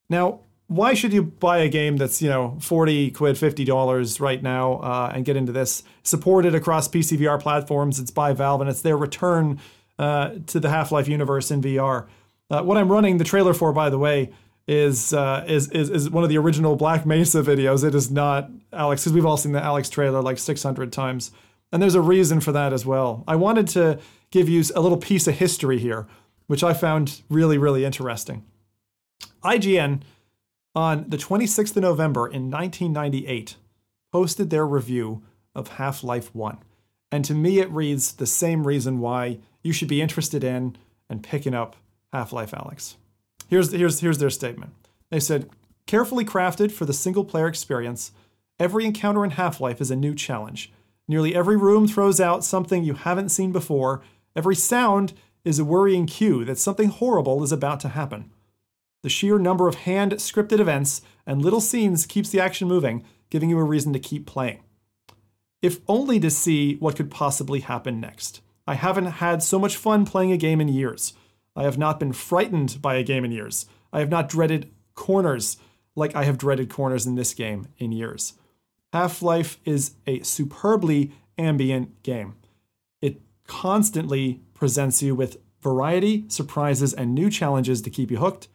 Now, 0.09 0.41
why 0.69 0.95
should 0.95 1.13
you 1.13 1.23
buy 1.23 1.59
a 1.59 1.69
game 1.69 1.99
that's, 1.99 2.23
you 2.23 2.31
know, 2.31 2.57
40 2.63 3.11
quid, 3.11 3.37
$50 3.37 4.21
right 4.21 4.43
now 4.43 4.77
uh, 4.77 5.13
and 5.15 5.27
get 5.27 5.37
into 5.37 5.53
this? 5.53 5.83
Supported 6.03 6.55
across 6.55 6.89
PC 6.89 7.19
VR 7.19 7.39
platforms. 7.39 8.01
It's 8.01 8.11
by 8.11 8.33
Valve 8.33 8.63
and 8.63 8.71
it's 8.71 8.81
their 8.81 8.97
return 8.97 9.61
uh, 9.99 10.37
to 10.47 10.59
the 10.59 10.71
Half 10.71 10.93
Life 10.93 11.09
universe 11.09 11.51
in 11.51 11.61
VR. 11.61 12.07
Uh, 12.51 12.63
what 12.63 12.79
I'm 12.79 12.91
running 12.91 13.19
the 13.19 13.25
trailer 13.25 13.53
for, 13.53 13.71
by 13.75 13.91
the 13.91 13.99
way, 13.99 14.31
is, 14.67 15.13
uh, 15.13 15.45
is 15.47 15.71
is 15.71 15.91
is 15.91 16.11
one 16.11 16.25
of 16.25 16.31
the 16.31 16.39
original 16.39 16.77
Black 16.77 17.05
Mesa 17.05 17.43
videos. 17.43 17.85
It 17.85 17.95
is 17.95 18.11
not 18.11 18.51
Alyx, 18.73 19.03
because 19.03 19.13
we've 19.13 19.27
all 19.27 19.37
seen 19.37 19.53
the 19.53 19.61
Alyx 19.61 19.91
trailer 19.91 20.23
like 20.23 20.39
600 20.39 20.93
times. 20.93 21.31
And 21.73 21.83
there's 21.83 21.95
a 21.95 22.01
reason 22.01 22.41
for 22.41 22.53
that 22.53 22.73
as 22.73 22.87
well. 22.87 23.25
I 23.27 23.37
wanted 23.37 23.69
to 23.69 23.99
give 24.31 24.49
you 24.49 24.63
a 24.75 24.81
little 24.81 24.99
piece 24.99 25.27
of 25.27 25.35
history 25.35 25.79
here. 25.79 26.07
which 26.47 26.63
I 26.63 26.75
found 26.75 27.23
really, 27.31 27.59
really 27.59 27.85
interesting. 27.85 28.45
IGN, 29.43 30.03
on 30.75 31.09
the 31.09 31.17
26th 31.17 31.77
of 31.77 31.83
November 31.83 32.27
in 32.27 32.51
1998, 32.51 33.57
posted 34.13 34.51
their 34.51 34.67
review 34.67 35.23
of 35.55 35.69
Half 35.69 36.05
Life 36.05 36.35
1. 36.35 36.59
And 37.11 37.25
to 37.25 37.35
me, 37.35 37.61
it 37.61 37.71
reads 37.71 38.13
the 38.13 38.27
same 38.27 38.67
reason 38.67 38.99
why 38.99 39.39
you 39.63 39.73
should 39.73 39.89
be 39.89 40.03
interested 40.03 40.43
in 40.45 40.77
and 41.09 41.23
picking 41.23 41.55
up 41.55 41.77
Half 42.13 42.33
Life 42.33 42.51
Alyx. 42.51 42.97
Here's, 43.49 43.73
here's, 43.73 44.01
here's 44.01 44.19
their 44.19 44.31
statement. 44.31 44.73
They 45.11 45.21
said, 45.21 45.51
carefully 45.87 46.25
crafted 46.25 46.73
for 46.73 46.85
the 46.85 46.93
single 46.93 47.25
player 47.25 47.47
experience, 47.47 48.13
every 48.59 48.85
encounter 48.85 49.25
in 49.25 49.33
Half 49.33 49.61
Life 49.61 49.81
is 49.81 49.91
a 49.91 49.97
new 49.97 50.15
challenge. 50.15 50.73
Nearly 51.07 51.35
every 51.35 51.57
room 51.57 51.87
throws 51.87 52.21
out 52.21 52.45
something 52.45 52.83
you 52.83 52.95
haven't 52.95 53.29
seen 53.29 53.53
before. 53.53 54.03
Every 54.35 54.57
sound 54.57 55.13
is 55.45 55.59
a 55.59 55.65
worrying 55.65 56.07
cue 56.07 56.45
that 56.45 56.59
something 56.59 56.89
horrible 56.89 57.43
is 57.45 57.53
about 57.53 57.81
to 57.81 57.89
happen. 57.91 58.31
The 59.03 59.11
sheer 59.11 59.39
number 59.39 59.69
of 59.69 59.75
hand 59.75 60.13
scripted 60.13 60.61
events 60.61 61.03
and 61.27 61.43
little 61.43 61.61
scenes 61.61 62.07
keeps 62.07 62.31
the 62.31 62.41
action 62.41 62.67
moving, 62.67 63.05
giving 63.29 63.51
you 63.51 63.59
a 63.59 63.65
reason 63.65 63.93
to 63.93 63.99
keep 63.99 64.25
playing. 64.25 64.61
If 65.61 65.81
only 65.87 66.19
to 66.21 66.31
see 66.31 66.77
what 66.77 66.97
could 66.97 67.11
possibly 67.11 67.61
happen 67.61 68.01
next. 68.01 68.41
I 68.67 68.75
haven't 68.75 69.07
had 69.07 69.43
so 69.43 69.59
much 69.59 69.77
fun 69.77 70.07
playing 70.07 70.33
a 70.33 70.39
game 70.39 70.61
in 70.61 70.69
years. 70.69 71.13
I 71.57 71.65
have 71.65 71.79
not 71.79 72.01
been 72.01 72.13
frightened 72.13 72.81
by 72.83 72.97
a 72.97 73.03
game 73.03 73.25
in 73.25 73.33
years. 73.33 73.67
I 73.93 74.01
have 74.01 74.11
not 74.11 74.29
dreaded 74.29 74.71
corners 74.95 75.57
like 75.97 76.15
I 76.15 76.25
have 76.25 76.39
dreaded 76.39 76.69
corners 76.69 77.07
in 77.07 77.15
this 77.15 77.35
game 77.35 77.69
in 77.79 77.93
years. 77.93 78.35
Half 78.93 79.23
Life 79.23 79.59
is 79.65 79.93
a 80.07 80.21
superbly 80.23 81.13
ambient 81.39 82.03
game. 82.03 82.35
It 83.01 83.21
constantly 83.47 84.41
presents 84.55 85.03
you 85.03 85.15
with 85.15 85.39
variety, 85.63 86.25
surprises, 86.29 86.93
and 86.93 87.15
new 87.15 87.31
challenges 87.31 87.83
to 87.83 87.91
keep 87.91 88.11
you 88.11 88.19
hooked. 88.19 88.49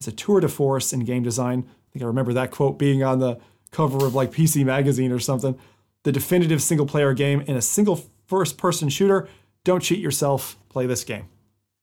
It's 0.00 0.08
a 0.08 0.12
tour 0.12 0.40
de 0.40 0.48
force 0.48 0.92
in 0.92 1.00
game 1.00 1.22
design. 1.22 1.66
I 1.68 1.92
think 1.92 2.02
I 2.02 2.06
remember 2.06 2.32
that 2.32 2.50
quote 2.50 2.78
being 2.78 3.02
on 3.02 3.18
the 3.18 3.38
cover 3.70 4.06
of 4.06 4.14
like 4.14 4.32
PC 4.32 4.64
Magazine 4.64 5.12
or 5.12 5.18
something. 5.18 5.58
The 6.04 6.12
definitive 6.12 6.62
single 6.62 6.86
player 6.86 7.14
game 7.14 7.42
in 7.42 7.56
a 7.56 7.62
single 7.62 8.04
first 8.26 8.58
person 8.58 8.88
shooter. 8.88 9.28
Don't 9.64 9.82
cheat 9.82 10.00
yourself, 10.00 10.56
play 10.68 10.86
this 10.86 11.04
game. 11.04 11.28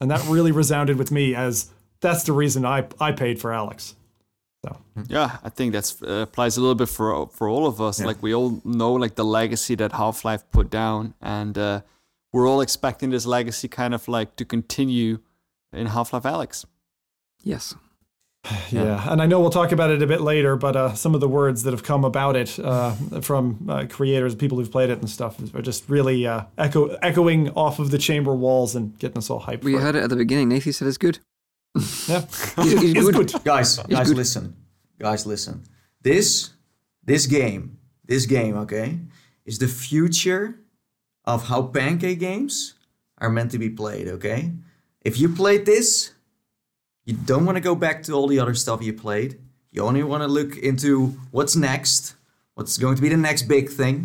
And 0.01 0.09
that 0.11 0.25
really 0.27 0.51
resounded 0.51 0.97
with 0.97 1.11
me 1.11 1.35
as 1.35 1.71
that's 1.99 2.23
the 2.23 2.33
reason 2.33 2.65
I, 2.65 2.87
I 2.99 3.11
paid 3.11 3.39
for 3.39 3.51
Alyx. 3.51 3.95
So 4.65 4.77
Yeah, 5.07 5.37
I 5.43 5.49
think 5.49 5.73
that 5.73 5.93
uh, 6.01 6.21
applies 6.21 6.57
a 6.57 6.61
little 6.61 6.75
bit 6.75 6.89
for 6.89 7.27
for 7.27 7.47
all 7.47 7.65
of 7.65 7.79
us. 7.79 8.01
Like 8.01 8.21
we 8.21 8.33
all 8.33 8.61
know 8.63 8.93
like 8.93 9.15
the 9.15 9.25
legacy 9.25 9.75
that 9.75 9.91
Half 9.93 10.25
Life 10.25 10.43
put 10.51 10.69
down, 10.69 11.13
and 11.21 11.57
uh, 11.57 11.81
we're 12.33 12.47
all 12.47 12.61
expecting 12.61 13.09
this 13.09 13.25
legacy 13.25 13.67
kind 13.67 13.93
of 13.93 14.07
like 14.07 14.35
to 14.35 14.45
continue 14.45 15.19
in 15.71 15.87
Half 15.87 16.13
Life 16.13 16.23
Alyx. 16.23 16.65
Yes. 17.43 17.75
Yeah. 18.71 19.11
and 19.11 19.21
I 19.21 19.25
know 19.25 19.39
we'll 19.39 19.49
talk 19.49 19.71
about 19.71 19.89
it 19.91 20.01
a 20.01 20.07
bit 20.07 20.21
later, 20.21 20.55
but 20.55 20.75
uh, 20.75 20.93
some 20.93 21.13
of 21.15 21.21
the 21.21 21.27
words 21.27 21.63
that 21.63 21.71
have 21.71 21.83
come 21.83 22.03
about 22.05 22.35
it 22.35 22.59
uh, 22.59 22.91
from 23.21 23.65
uh, 23.69 23.85
creators, 23.89 24.35
people 24.35 24.57
who've 24.57 24.71
played 24.71 24.89
it 24.89 24.99
and 24.99 25.09
stuff, 25.09 25.39
are 25.55 25.61
just 25.61 25.87
really 25.89 26.25
uh, 26.27 26.43
echo 26.57 26.87
echoing 27.01 27.49
off 27.51 27.79
of 27.79 27.91
the 27.91 27.97
chamber 27.97 28.33
walls 28.35 28.75
and 28.75 28.97
getting 28.99 29.17
us 29.17 29.29
all 29.29 29.41
hyped. 29.41 29.63
We 29.63 29.73
for 29.73 29.79
it. 29.79 29.81
heard 29.83 29.95
it 29.95 30.03
at 30.03 30.09
the 30.09 30.15
beginning. 30.15 30.49
Nathan 30.49 30.73
said 30.73 30.87
it's 30.87 30.97
good. 30.97 31.19
Yeah, 32.07 32.21
He's- 32.63 32.81
he's 32.81 32.95
it's 32.95 33.09
good. 33.11 33.15
good. 33.31 33.43
guys 33.43 33.77
guys 33.77 34.07
good. 34.07 34.17
listen 34.17 34.55
guys 34.99 35.25
listen 35.27 35.63
this 36.01 36.49
this 37.05 37.27
game 37.27 37.77
this 38.05 38.25
game 38.25 38.57
okay 38.57 38.99
is 39.45 39.59
the 39.59 39.67
future 39.67 40.59
of 41.25 41.47
how 41.47 41.61
pancake 41.61 42.19
games 42.19 42.73
are 43.19 43.29
meant 43.29 43.51
to 43.51 43.59
be 43.59 43.69
played 43.69 44.07
okay 44.07 44.51
if 45.01 45.19
you 45.19 45.29
played 45.29 45.65
this 45.67 46.11
you 47.09 47.15
don't 47.31 47.45
want 47.47 47.55
to 47.55 47.65
go 47.69 47.75
back 47.85 47.97
to 48.03 48.13
all 48.13 48.27
the 48.27 48.39
other 48.43 48.55
stuff 48.63 48.79
you 48.87 48.93
played 49.05 49.31
you 49.71 49.81
only 49.89 50.03
want 50.11 50.21
to 50.23 50.27
look 50.37 50.51
into 50.69 50.91
what's 51.31 51.55
next 51.55 52.15
what's 52.55 52.77
going 52.83 52.95
to 52.95 53.01
be 53.01 53.09
the 53.09 53.17
next 53.29 53.43
big 53.55 53.65
thing 53.79 53.95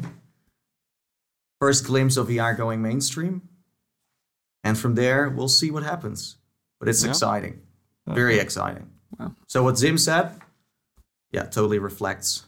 first 1.60 1.85
glimpse 1.85 2.16
of 2.16 2.28
vr 2.28 2.56
going 2.56 2.81
mainstream 2.82 3.35
and 4.62 4.78
from 4.78 4.94
there 4.94 5.28
we'll 5.28 5.48
see 5.60 5.70
what 5.70 5.82
happens 5.82 6.36
but 6.78 6.89
it's 6.89 7.02
Yeah. 7.05 7.10
exciting 7.10 7.60
very 8.06 8.39
exciting 8.39 8.86
Wow. 9.18 9.32
so 9.47 9.62
what 9.62 9.78
Zim 9.78 9.97
said, 9.97 10.32
yeah, 11.31 11.44
totally 11.44 11.78
reflects. 11.78 12.44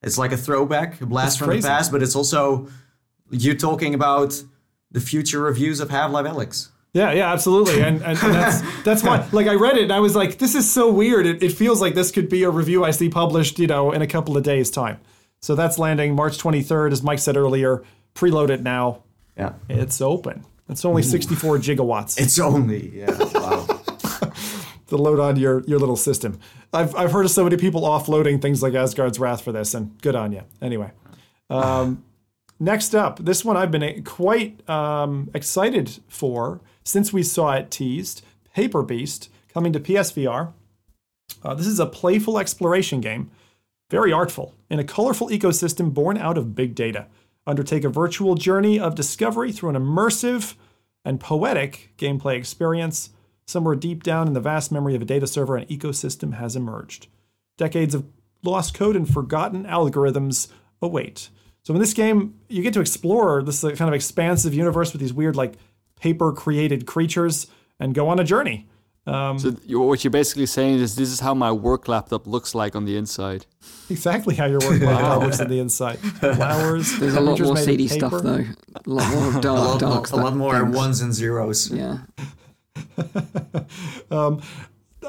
It's 0.00 0.16
like 0.16 0.30
a 0.30 0.36
throwback, 0.36 1.00
a 1.00 1.06
blast 1.06 1.28
It's 1.34 1.36
from 1.38 1.48
crazy. 1.48 1.62
the 1.62 1.68
past, 1.68 1.90
but 1.90 2.02
it's 2.04 2.14
also 2.14 2.68
you 3.30 3.52
talking 3.56 3.94
about 3.94 4.40
the 4.92 5.00
future 5.00 5.40
reviews 5.40 5.80
of 5.80 5.90
Half 5.90 6.12
Life 6.12 6.26
Alyx. 6.26 6.68
Yeah, 6.94 7.12
yeah, 7.12 7.32
absolutely, 7.32 7.82
and 7.82 8.02
and, 8.02 8.18
and 8.18 8.34
that's 8.34 8.82
that's 8.84 9.02
why. 9.02 9.26
Like 9.32 9.46
I 9.46 9.54
read 9.54 9.76
it, 9.76 9.84
and 9.84 9.92
I 9.92 10.00
was 10.00 10.16
like, 10.16 10.38
this 10.38 10.54
is 10.54 10.70
so 10.70 10.90
weird. 10.90 11.26
It, 11.26 11.42
it 11.42 11.52
feels 11.52 11.80
like 11.80 11.94
this 11.94 12.10
could 12.10 12.28
be 12.28 12.42
a 12.44 12.50
review 12.50 12.84
I 12.84 12.90
see 12.92 13.08
published, 13.08 13.58
you 13.58 13.66
know, 13.66 13.92
in 13.92 14.02
a 14.02 14.06
couple 14.06 14.36
of 14.36 14.42
days' 14.42 14.70
time. 14.70 14.98
So 15.40 15.54
that's 15.54 15.78
landing 15.78 16.14
March 16.14 16.38
23rd, 16.38 16.92
as 16.92 17.02
Mike 17.02 17.18
said 17.18 17.36
earlier. 17.36 17.84
Preload 18.14 18.50
it 18.50 18.62
now. 18.62 19.04
Yeah, 19.36 19.52
It's 19.68 20.00
open. 20.00 20.44
It's 20.68 20.84
only 20.84 21.02
64 21.02 21.58
gigawatts. 21.58 22.20
it's 22.20 22.38
only 22.38 22.98
yeah. 22.98 23.16
Wow. 23.34 23.66
to 24.88 24.96
load 24.96 25.20
on 25.20 25.36
your, 25.36 25.62
your 25.64 25.78
little 25.78 25.96
system. 25.96 26.40
I've, 26.72 26.94
I've 26.96 27.12
heard 27.12 27.24
of 27.24 27.30
so 27.30 27.44
many 27.44 27.56
people 27.56 27.82
offloading 27.82 28.42
things 28.42 28.62
like 28.62 28.74
Asgard's 28.74 29.18
Wrath 29.18 29.42
for 29.42 29.52
this, 29.52 29.74
and 29.74 30.00
good 30.02 30.16
on 30.16 30.32
you. 30.32 30.42
Anyway, 30.60 30.90
um, 31.48 32.04
next 32.58 32.94
up, 32.94 33.18
this 33.20 33.44
one 33.44 33.56
I've 33.56 33.70
been 33.70 34.02
quite 34.04 34.68
um, 34.68 35.30
excited 35.34 35.98
for 36.08 36.60
since 36.88 37.12
we 37.12 37.22
saw 37.22 37.52
it 37.52 37.70
teased 37.70 38.22
Paper 38.54 38.82
Beast 38.82 39.30
coming 39.52 39.72
to 39.72 39.80
PSVR. 39.80 40.52
Uh, 41.42 41.54
this 41.54 41.66
is 41.66 41.78
a 41.78 41.86
playful 41.86 42.38
exploration 42.38 43.00
game, 43.00 43.30
very 43.90 44.12
artful, 44.12 44.54
in 44.70 44.78
a 44.78 44.84
colorful 44.84 45.28
ecosystem 45.28 45.92
born 45.92 46.16
out 46.16 46.38
of 46.38 46.54
big 46.54 46.74
data. 46.74 47.06
Undertake 47.46 47.84
a 47.84 47.90
virtual 47.90 48.34
journey 48.34 48.80
of 48.80 48.94
discovery 48.94 49.52
through 49.52 49.70
an 49.70 49.76
immersive 49.76 50.54
and 51.04 51.20
poetic 51.20 51.92
gameplay 51.98 52.36
experience. 52.36 53.10
Somewhere 53.46 53.74
deep 53.74 54.02
down 54.02 54.26
in 54.26 54.34
the 54.34 54.40
vast 54.40 54.72
memory 54.72 54.94
of 54.94 55.02
a 55.02 55.06
data 55.06 55.26
server, 55.26 55.56
an 55.56 55.66
ecosystem 55.66 56.34
has 56.34 56.56
emerged. 56.56 57.06
Decades 57.56 57.94
of 57.94 58.06
lost 58.42 58.74
code 58.74 58.96
and 58.96 59.08
forgotten 59.08 59.64
algorithms 59.64 60.48
await. 60.80 61.28
So 61.62 61.74
in 61.74 61.80
this 61.80 61.92
game, 61.92 62.38
you 62.48 62.62
get 62.62 62.72
to 62.74 62.80
explore 62.80 63.42
this 63.42 63.60
kind 63.60 63.82
of 63.82 63.94
expansive 63.94 64.54
universe 64.54 64.92
with 64.92 65.00
these 65.00 65.12
weird, 65.12 65.36
like 65.36 65.54
paper 66.00 66.32
created 66.32 66.86
creatures 66.86 67.46
and 67.80 67.94
go 67.94 68.08
on 68.08 68.18
a 68.18 68.24
journey. 68.24 68.66
So 69.06 69.56
you, 69.64 69.80
what 69.80 70.04
you're 70.04 70.10
basically 70.10 70.44
saying 70.44 70.80
is 70.80 70.94
this 70.96 71.08
is 71.08 71.20
how 71.20 71.32
my 71.32 71.50
work 71.50 71.88
laptop 71.88 72.26
looks 72.26 72.54
like 72.54 72.76
on 72.76 72.84
the 72.84 72.98
inside. 72.98 73.46
Exactly 73.88 74.34
how 74.34 74.44
your 74.44 74.58
work 74.60 74.80
laptop 74.82 75.22
looks 75.22 75.40
on 75.40 75.48
the 75.48 75.60
inside. 75.60 75.98
Flowers. 75.98 76.98
There's 76.98 77.14
a 77.14 77.20
lot 77.20 77.40
more 77.40 77.54
made 77.54 77.64
seedy 77.64 77.88
stuff 77.88 78.12
though. 78.22 78.44
A 78.44 78.80
lot 78.84 79.10
more 79.14 79.38
a 79.38 79.40
dark, 79.40 79.58
lot, 79.58 79.80
dark 79.80 80.10
a 80.10 80.16
lot 80.16 80.36
more 80.36 80.60
things. 80.60 80.76
ones 80.76 81.00
and 81.00 81.14
zeros. 81.14 81.70
Yeah. 81.70 82.00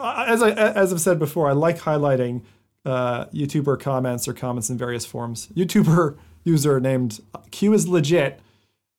as 0.01 0.41
I 0.41 0.51
as 0.51 0.93
I've 0.93 1.01
said 1.01 1.19
before, 1.19 1.49
I 1.49 1.53
like 1.53 1.79
highlighting 1.79 2.43
uh, 2.85 3.25
YouTuber 3.25 3.81
comments 3.81 4.29
or 4.29 4.33
comments 4.33 4.69
in 4.69 4.77
various 4.77 5.05
forms. 5.05 5.47
YouTuber 5.47 6.17
user 6.45 6.79
named 6.79 7.19
Q 7.51 7.73
is 7.73 7.87
legit 7.87 8.39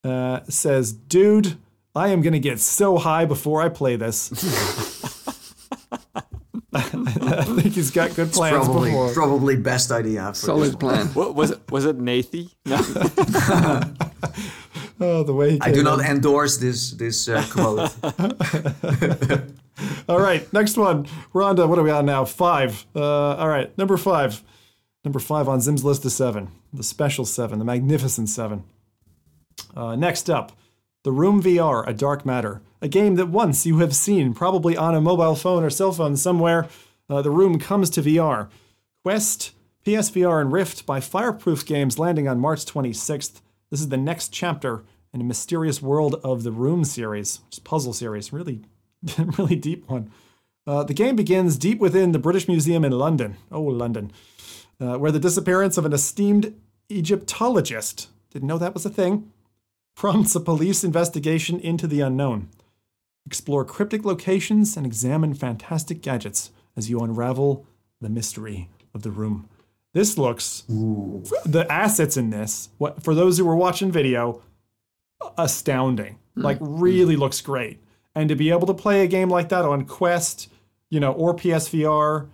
uh, 0.03 0.41
says, 0.47 0.93
"Dude, 0.93 1.57
I 1.95 2.09
am 2.09 2.21
gonna 2.21 2.39
get 2.39 2.59
so 2.59 2.97
high 2.97 3.25
before 3.25 3.61
I 3.61 3.69
play 3.69 3.95
this." 3.95 4.31
I 6.73 7.43
think 7.43 7.73
he's 7.73 7.91
got 7.91 8.15
good 8.15 8.31
plans 8.31 8.65
Probably, 8.65 8.91
before. 8.91 9.13
probably 9.13 9.55
best 9.57 9.91
idea. 9.91 10.27
For 10.29 10.35
Solid 10.35 10.67
this. 10.69 10.75
plan. 10.75 11.07
What 11.07 11.35
was 11.35 11.51
it? 11.51 11.69
Was 11.69 11.85
it 11.85 11.97
Nathie? 11.99 12.49
No. 12.65 12.81
Oh, 15.03 15.23
the 15.23 15.33
way 15.33 15.53
he 15.53 15.61
I 15.61 15.71
do 15.71 15.79
in. 15.79 15.85
not 15.85 15.99
endorse 16.01 16.57
this 16.57 16.91
this 16.91 17.27
uh, 17.27 17.43
quote. 17.49 17.91
All 20.07 20.19
right, 20.19 20.51
next 20.53 20.77
one. 20.77 21.07
We're 21.33 21.41
on 21.41 21.55
to 21.55 21.65
what 21.65 21.79
are 21.79 21.83
we 21.83 21.89
on 21.89 22.05
now? 22.05 22.23
Five. 22.23 22.85
Uh, 22.95 23.33
all 23.35 23.47
right, 23.47 23.75
number 23.79 23.97
five. 23.97 24.43
Number 25.03 25.17
five 25.17 25.49
on 25.49 25.59
Zim's 25.59 25.83
list 25.83 26.05
of 26.05 26.11
seven. 26.11 26.49
The 26.71 26.83
special 26.83 27.25
seven, 27.25 27.57
the 27.57 27.65
magnificent 27.65 28.29
seven. 28.29 28.63
Uh, 29.75 29.95
next 29.95 30.29
up, 30.29 30.51
The 31.03 31.11
Room 31.11 31.41
VR, 31.41 31.87
A 31.87 31.93
Dark 31.93 32.25
Matter. 32.25 32.61
A 32.79 32.87
game 32.87 33.15
that 33.15 33.29
once 33.29 33.65
you 33.65 33.79
have 33.79 33.95
seen, 33.95 34.33
probably 34.33 34.77
on 34.77 34.93
a 34.93 35.01
mobile 35.01 35.35
phone 35.35 35.63
or 35.63 35.69
cell 35.69 35.91
phone 35.91 36.15
somewhere. 36.15 36.67
Uh, 37.09 37.21
the 37.21 37.31
Room 37.31 37.59
comes 37.59 37.89
to 37.91 38.01
VR. 38.01 38.49
Quest, 39.03 39.51
PSVR, 39.83 40.39
and 40.39 40.51
Rift 40.51 40.85
by 40.85 40.99
Fireproof 40.99 41.65
Games 41.65 41.97
landing 41.97 42.27
on 42.27 42.39
March 42.39 42.65
26th. 42.65 43.41
This 43.71 43.81
is 43.81 43.89
the 43.89 43.97
next 43.97 44.29
chapter 44.29 44.83
in 45.11 45.21
a 45.21 45.25
mysterious 45.25 45.81
world 45.81 46.21
of 46.23 46.43
the 46.43 46.51
Room 46.51 46.83
series, 46.83 47.39
which 47.47 47.63
puzzle 47.63 47.93
series. 47.93 48.31
Really, 48.31 48.61
really 49.37 49.55
deep 49.55 49.89
one. 49.89 50.11
Uh, 50.67 50.83
the 50.83 50.93
game 50.93 51.15
begins 51.15 51.57
deep 51.57 51.79
within 51.79 52.11
the 52.11 52.19
British 52.19 52.47
Museum 52.47 52.85
in 52.85 52.91
London. 52.91 53.37
Oh, 53.51 53.61
London. 53.61 54.11
Uh, 54.79 54.97
where 54.97 55.11
the 55.11 55.19
disappearance 55.19 55.77
of 55.77 55.85
an 55.85 55.93
esteemed 55.93 56.53
Egyptologist, 56.89 58.09
didn't 58.31 58.47
know 58.47 58.59
that 58.59 58.73
was 58.75 58.85
a 58.85 58.89
thing, 58.89 59.31
prompts 59.95 60.35
a 60.35 60.39
police 60.39 60.83
investigation 60.83 61.59
into 61.59 61.87
the 61.87 62.01
unknown. 62.01 62.49
Explore 63.25 63.65
cryptic 63.65 64.03
locations 64.03 64.75
and 64.75 64.85
examine 64.85 65.33
fantastic 65.33 66.01
gadgets 66.01 66.51
as 66.75 66.89
you 66.89 66.99
unravel 66.99 67.65
the 67.99 68.09
mystery 68.09 68.69
of 68.93 69.03
the 69.03 69.11
room. 69.11 69.47
This 69.93 70.17
looks 70.17 70.63
the 70.67 71.65
assets 71.69 72.17
in 72.17 72.29
this. 72.29 72.69
What 72.77 73.03
for 73.03 73.13
those 73.13 73.37
who 73.37 73.45
were 73.45 73.55
watching 73.55 73.91
video, 73.91 74.41
astounding. 75.37 76.17
Hmm. 76.35 76.41
Like 76.41 76.57
really 76.59 77.15
looks 77.15 77.41
great. 77.41 77.79
And 78.15 78.29
to 78.29 78.35
be 78.35 78.49
able 78.49 78.67
to 78.67 78.73
play 78.73 79.03
a 79.03 79.07
game 79.07 79.29
like 79.29 79.49
that 79.49 79.65
on 79.65 79.85
Quest, 79.85 80.49
you 80.89 80.99
know, 80.99 81.13
or 81.13 81.35
PSVR, 81.35 82.27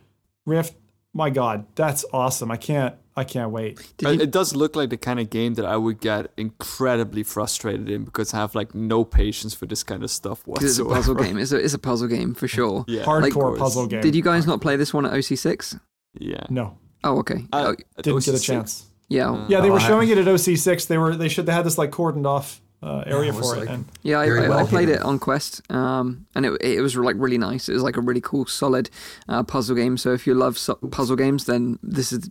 Rift, 0.45 0.75
my 1.13 1.29
God, 1.29 1.65
that's 1.75 2.05
awesome. 2.13 2.51
I 2.51 2.57
can't 2.57 2.95
I 3.17 3.23
can't 3.23 3.49
wait. 3.51 3.79
Uh, 4.05 4.09
it 4.09 4.29
does 4.31 4.55
look 4.55 4.75
like 4.75 4.89
the 4.91 4.97
kind 4.97 5.19
of 5.19 5.29
game 5.29 5.55
that 5.55 5.65
I 5.65 5.75
would 5.75 5.99
get 5.99 6.27
incredibly 6.37 7.23
frustrated 7.23 7.89
in 7.89 8.05
because 8.05 8.33
I 8.33 8.37
have 8.37 8.53
like 8.55 8.75
no 8.75 9.03
patience 9.03 9.53
for 9.55 9.65
this 9.65 9.81
kind 9.83 10.03
of 10.03 10.11
stuff 10.11 10.43
It's 10.47 10.77
a 10.77 10.85
puzzle 10.85 11.15
game. 11.15 11.37
It's 11.39 11.51
a, 11.51 11.57
it's 11.57 11.73
a 11.73 11.79
puzzle 11.79 12.07
game 12.07 12.35
for 12.35 12.47
sure. 12.47 12.85
Yeah, 12.87 13.03
Hardcore 13.03 13.51
Like, 13.51 13.59
puzzle 13.59 13.87
game. 13.87 14.01
Did 14.01 14.13
you 14.15 14.21
guys 14.21 14.45
not 14.45 14.61
play 14.61 14.75
this 14.75 14.93
one 14.93 15.05
at 15.05 15.11
OC6? 15.13 15.79
Yeah. 16.19 16.45
No, 16.49 16.77
Oh, 17.03 17.17
okay. 17.19 17.45
Uh, 17.51 17.73
oh, 17.75 18.01
didn't 18.01 18.23
get 18.25 18.35
a 18.35 18.39
chance. 18.39 18.85
yeah. 19.09 19.45
Yeah, 19.49 19.61
they 19.61 19.69
Oh, 19.69 19.73
were 19.73 19.79
I- 19.79 19.87
showing 19.87 20.09
it 20.09 20.17
at 20.19 20.25
OC6. 20.27 20.87
They 20.87 20.97
were 20.97 21.15
they 21.15 21.27
should 21.29 21.45
they 21.47 21.53
had 21.53 21.65
this 21.65 21.77
like 21.77 21.91
cordoned 21.91 22.25
off 22.27 22.61
uh, 22.83 23.03
area 23.07 23.31
it 23.31 23.35
was 23.35 23.47
for 23.49 23.55
it. 23.55 23.59
like- 23.61 23.69
And 23.69 23.85
Yeah, 24.03 24.19
I, 24.19 24.25
Very 24.27 24.45
I, 24.45 24.49
well 24.49 24.59
I 24.59 24.63
played 24.65 24.87
hidden. 24.89 25.01
it 25.03 25.05
on 25.05 25.17
Quest, 25.19 25.61
um, 25.71 26.27
and 26.35 26.45
it, 26.45 26.61
it 26.61 26.81
was 26.81 26.95
like 26.95 27.15
really 27.17 27.37
nice. 27.39 27.67
It 27.69 27.73
was 27.73 27.81
like 27.81 27.97
a 27.97 28.01
really 28.01 28.21
cool, 28.21 28.45
solid 28.45 28.89
uh, 29.27 29.41
puzzle 29.43 29.75
game. 29.75 29.97
So 29.97 30.13
if 30.13 30.27
you 30.27 30.35
love 30.35 30.57
so- 30.57 30.75
puzzle 30.91 31.15
games, 31.15 31.45
then 31.45 31.79
this 31.81 32.11
is 32.11 32.29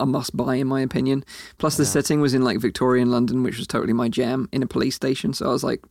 a 0.00 0.06
must 0.06 0.34
buy 0.36 0.54
in 0.56 0.66
my 0.68 0.80
opinion. 0.80 1.24
Plus, 1.58 1.76
the 1.76 1.84
setting 1.84 2.20
was 2.22 2.32
in 2.34 2.42
like 2.44 2.58
Victorian 2.60 3.10
London, 3.10 3.42
which 3.42 3.58
was 3.58 3.66
totally 3.66 3.92
my 3.92 4.08
jam 4.08 4.48
in 4.52 4.62
a 4.62 4.66
police 4.66 4.94
station. 4.94 5.34
So 5.34 5.46
I 5.46 5.52
was 5.52 5.62
like, 5.64 5.82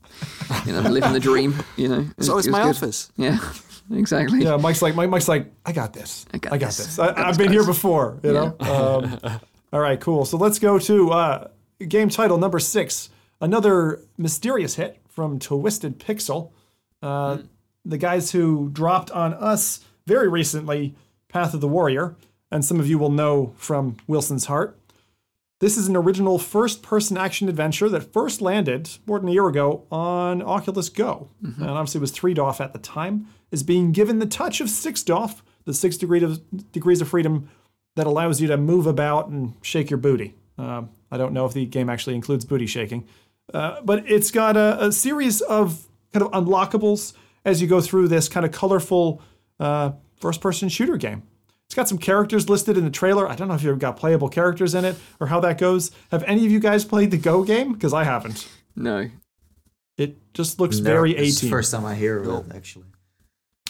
you 0.65 0.73
know, 0.73 0.81
living 0.81 1.13
the 1.13 1.19
dream. 1.19 1.53
You 1.77 1.87
know, 1.89 2.05
It 2.17 2.23
So 2.23 2.37
it's 2.39 2.47
it 2.47 2.51
my 2.51 2.63
good. 2.63 2.69
office. 2.75 3.11
Yeah, 3.15 3.37
exactly. 3.93 4.43
yeah, 4.43 4.57
Mike's 4.57 4.81
like 4.81 4.95
Mike, 4.95 5.09
Mike's 5.09 5.27
like 5.27 5.51
I 5.65 5.71
got 5.71 5.93
this. 5.93 6.25
I 6.33 6.37
got 6.39 6.53
I 6.53 6.57
got 6.57 6.67
this. 6.67 6.77
this. 6.77 6.99
I, 6.99 7.07
Got 7.07 7.17
I've 7.19 7.37
this, 7.37 7.45
been 7.45 7.51
here 7.51 7.65
before. 7.65 8.19
You 8.23 8.33
know. 8.33 8.55
Um, 8.59 9.19
all 9.73 9.79
right, 9.79 9.99
cool. 9.99 10.25
So 10.25 10.37
let's 10.37 10.57
go 10.59 10.79
to 10.79 11.11
uh, 11.11 11.47
game 11.87 12.09
title 12.09 12.37
number 12.37 12.59
six. 12.59 13.09
Another 13.43 13.99
mysterious 14.17 14.75
hit 14.75 15.01
from 15.09 15.37
Twisted 15.37 15.99
Pixel. 15.99 16.51
Uh, 17.01 17.39
The 17.85 17.97
guys 17.97 18.31
who 18.31 18.69
dropped 18.71 19.11
on 19.11 19.33
us 19.33 19.81
very 20.07 20.29
recently, 20.29 20.95
Path 21.27 21.53
of 21.53 21.59
the 21.59 21.67
Warrior, 21.67 22.15
and 22.49 22.63
some 22.63 22.79
of 22.79 22.87
you 22.87 22.97
will 22.97 23.11
know 23.11 23.53
from 23.57 23.97
Wilson's 24.07 24.45
Heart. 24.45 24.79
This 25.59 25.77
is 25.77 25.89
an 25.89 25.97
original 25.97 26.39
first 26.39 26.81
person 26.81 27.17
action 27.17 27.49
adventure 27.49 27.89
that 27.89 28.13
first 28.13 28.41
landed 28.41 28.89
more 29.05 29.19
than 29.19 29.27
a 29.27 29.33
year 29.33 29.47
ago 29.49 29.83
on 29.91 30.41
Oculus 30.41 30.87
Go. 30.87 31.27
And 31.41 31.69
obviously 31.69 31.99
was 31.99 32.11
3 32.11 32.33
DOF 32.33 32.61
at 32.61 32.71
the 32.71 32.79
time, 32.79 33.27
is 33.51 33.63
being 33.63 33.91
given 33.91 34.19
the 34.19 34.25
touch 34.25 34.61
of 34.61 34.69
6 34.69 35.03
DOF, 35.03 35.43
the 35.65 35.73
6 35.73 35.97
degree 35.97 36.23
of, 36.23 36.39
degrees 36.71 37.01
of 37.01 37.09
freedom 37.09 37.49
that 37.97 38.07
allows 38.07 38.39
you 38.39 38.47
to 38.47 38.55
move 38.55 38.87
about 38.87 39.27
and 39.27 39.55
shake 39.61 39.89
your 39.89 39.99
booty. 39.99 40.35
Um, 40.57 40.89
I 41.11 41.17
don't 41.17 41.33
know 41.33 41.45
if 41.45 41.53
the 41.53 41.65
game 41.65 41.89
actually 41.89 42.15
includes 42.15 42.45
booty 42.45 42.67
shaking. 42.67 43.05
Uh, 43.53 43.81
but 43.81 44.09
it's 44.09 44.29
got 44.31 44.55
a, 44.55 44.85
a 44.85 44.91
series 44.91 45.41
of 45.41 45.87
kind 46.13 46.23
of 46.25 46.31
unlockables 46.31 47.13
as 47.45 47.61
you 47.61 47.67
go 47.67 47.81
through 47.81 48.07
this 48.07 48.29
kind 48.29 48.45
of 48.45 48.51
colorful 48.51 49.21
uh, 49.59 49.91
first 50.17 50.41
person 50.41 50.69
shooter 50.69 50.97
game. 50.97 51.23
It's 51.65 51.75
got 51.75 51.87
some 51.89 51.97
characters 51.97 52.49
listed 52.49 52.77
in 52.77 52.83
the 52.83 52.89
trailer. 52.91 53.27
I 53.27 53.35
don't 53.35 53.47
know 53.47 53.55
if 53.55 53.63
you've 53.63 53.79
got 53.79 53.97
playable 53.97 54.29
characters 54.29 54.75
in 54.75 54.85
it 54.85 54.95
or 55.19 55.27
how 55.27 55.39
that 55.39 55.57
goes. 55.57 55.91
Have 56.11 56.23
any 56.23 56.45
of 56.45 56.51
you 56.51 56.59
guys 56.59 56.85
played 56.85 57.09
the 57.11 57.17
Go 57.17 57.43
game? 57.43 57.73
Because 57.73 57.93
I 57.93 58.03
haven't. 58.03 58.47
No, 58.75 59.09
It 59.97 60.17
just 60.33 60.59
looks 60.59 60.77
No, 60.77 60.83
very 60.83 61.11
it's 61.15 61.39
the 61.41 61.47
18. 61.47 61.49
First 61.49 61.71
time 61.71 61.85
I 61.85 61.95
hear 61.95 62.19
of 62.19 62.49
it, 62.49 62.55
actually. 62.55 62.85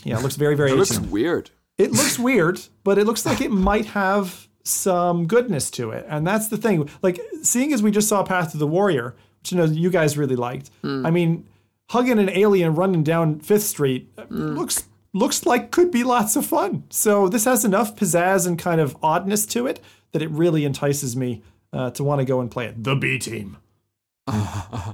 Yeah, 0.04 0.18
it 0.18 0.22
looks 0.24 0.36
very, 0.36 0.56
very 0.56 0.72
It 0.72 0.74
18. 0.74 0.80
looks 0.80 1.00
weird. 1.12 1.50
it 1.78 1.92
looks 1.92 2.20
weird, 2.20 2.60
but 2.84 2.98
it 2.98 3.06
looks 3.06 3.26
like 3.26 3.42
it 3.42 3.52
might 3.52 3.86
have 3.88 4.48
some 4.64 5.26
goodness 5.28 5.72
to 5.72 5.92
it. 5.92 6.06
And 6.10 6.26
that's 6.28 6.48
the 6.50 6.58
thing. 6.58 6.90
Like 7.02 7.20
seeing 7.42 7.74
as 7.74 7.82
we 7.82 7.90
just 7.92 8.08
saw 8.10 8.24
Path 8.24 8.52
to 8.52 8.58
the 8.58 8.68
Warrior, 8.68 9.14
which 9.14 9.22
you 9.52 9.58
know 9.58 9.66
you 9.66 9.90
guys 9.90 10.18
really 10.18 10.36
liked. 10.36 10.70
I 10.84 11.12
mean, 11.12 11.48
hugging 11.90 12.20
an 12.20 12.30
alien 12.30 12.76
running 12.76 13.04
down 13.04 13.40
Fifth 13.40 13.64
Street 13.64 14.10
uh, 14.18 14.26
looks 14.30 14.88
looks 15.14 15.46
like 15.46 15.72
could 15.72 15.92
be 15.92 16.04
lots 16.04 16.36
of 16.36 16.46
fun. 16.46 16.84
So 16.90 17.28
this 17.30 17.46
has 17.46 17.64
enough 17.66 17.96
pizzazz 17.96 18.48
and 18.48 18.58
kind 18.58 18.82
of 18.82 18.98
oddness 19.04 19.46
to 19.48 19.68
it 19.68 19.80
that 20.12 20.22
it 20.22 20.30
really 20.32 20.66
entices 20.66 21.16
me 21.16 21.42
uh, 21.72 21.92
to 21.92 22.04
want 22.04 22.20
to 22.20 22.26
go 22.26 22.40
and 22.42 22.50
play 22.50 22.66
it. 22.66 22.84
The 22.84 22.96
B 22.96 23.18
Team. 23.20 23.58
yeah, 24.28 24.94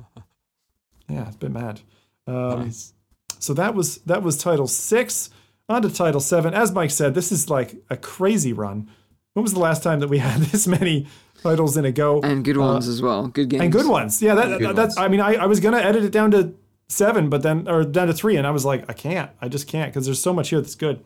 it's 1.27 1.35
been 1.37 1.53
mad. 1.53 1.81
Um, 2.27 2.63
Nice. 2.65 2.93
so 3.39 3.53
that 3.53 3.73
was 3.75 3.97
that 3.99 4.23
was 4.23 4.37
title 4.37 4.67
six. 4.67 5.29
On 5.67 5.83
to 5.83 5.89
title 5.93 6.19
seven. 6.19 6.53
As 6.55 6.71
Mike 6.71 6.89
said, 6.89 7.13
this 7.13 7.31
is 7.31 7.47
like 7.49 7.75
a 7.91 7.97
crazy 7.97 8.53
run. 8.53 8.89
When 9.33 9.43
was 9.43 9.53
the 9.53 9.59
last 9.59 9.83
time 9.83 9.99
that 9.99 10.07
we 10.09 10.17
had 10.17 10.39
this 10.51 10.67
many 10.67 11.07
titles 11.41 11.77
in 11.77 11.85
a 11.85 11.91
go? 11.91 12.21
and 12.21 12.43
good 12.43 12.57
ones 12.57 12.87
as 12.87 13.01
well. 13.01 13.27
Good 13.27 13.49
games 13.49 13.61
Uh, 13.61 13.63
and 13.65 13.73
good 13.73 13.87
ones. 13.87 14.21
Yeah, 14.21 14.35
that, 14.35 14.59
Good 14.59 14.75
that's. 14.75 14.95
ones. 14.95 15.05
I 15.05 15.07
mean, 15.07 15.19
I, 15.21 15.35
I 15.35 15.45
was 15.45 15.59
gonna 15.59 15.77
edit 15.79 16.03
it 16.03 16.11
down 16.11 16.31
to 16.31 16.53
seven, 16.87 17.29
but 17.29 17.43
then 17.43 17.67
or 17.67 17.83
down 17.83 18.07
to 18.07 18.13
three, 18.13 18.35
and 18.35 18.45
I 18.47 18.51
was 18.51 18.65
like, 18.65 18.89
I 18.89 18.93
can't. 18.93 19.31
I 19.41 19.47
just 19.47 19.67
can't 19.67 19.91
because 19.93 20.05
there's 20.05 20.21
so 20.21 20.33
much 20.33 20.49
here 20.49 20.59
that's 20.61 20.75
good. 20.75 21.03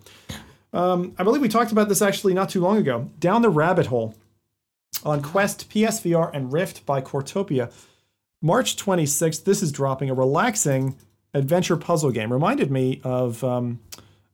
Um, 0.71 1.13
I 1.19 1.23
believe 1.23 1.41
we 1.41 1.49
talked 1.49 1.71
about 1.71 1.89
this 1.89 2.01
actually 2.01 2.33
not 2.33 2.49
too 2.49 2.61
long 2.61 2.77
ago. 2.77 3.09
Down 3.19 3.41
the 3.43 3.49
rabbit 3.49 3.87
hole 3.87 4.15
on 5.03 5.21
Quest, 5.21 5.69
PSVR, 5.69 6.31
and 6.33 6.51
Rift 6.51 6.85
by 6.85 7.01
Cortopia. 7.01 7.71
March 8.41 8.75
26th. 8.75 9.43
This 9.43 9.61
is 9.61 9.71
dropping 9.71 10.09
a 10.09 10.13
relaxing 10.13 10.95
adventure 11.33 11.77
puzzle 11.77 12.11
game. 12.11 12.31
Reminded 12.33 12.71
me 12.71 12.99
of 13.03 13.43
um, 13.43 13.79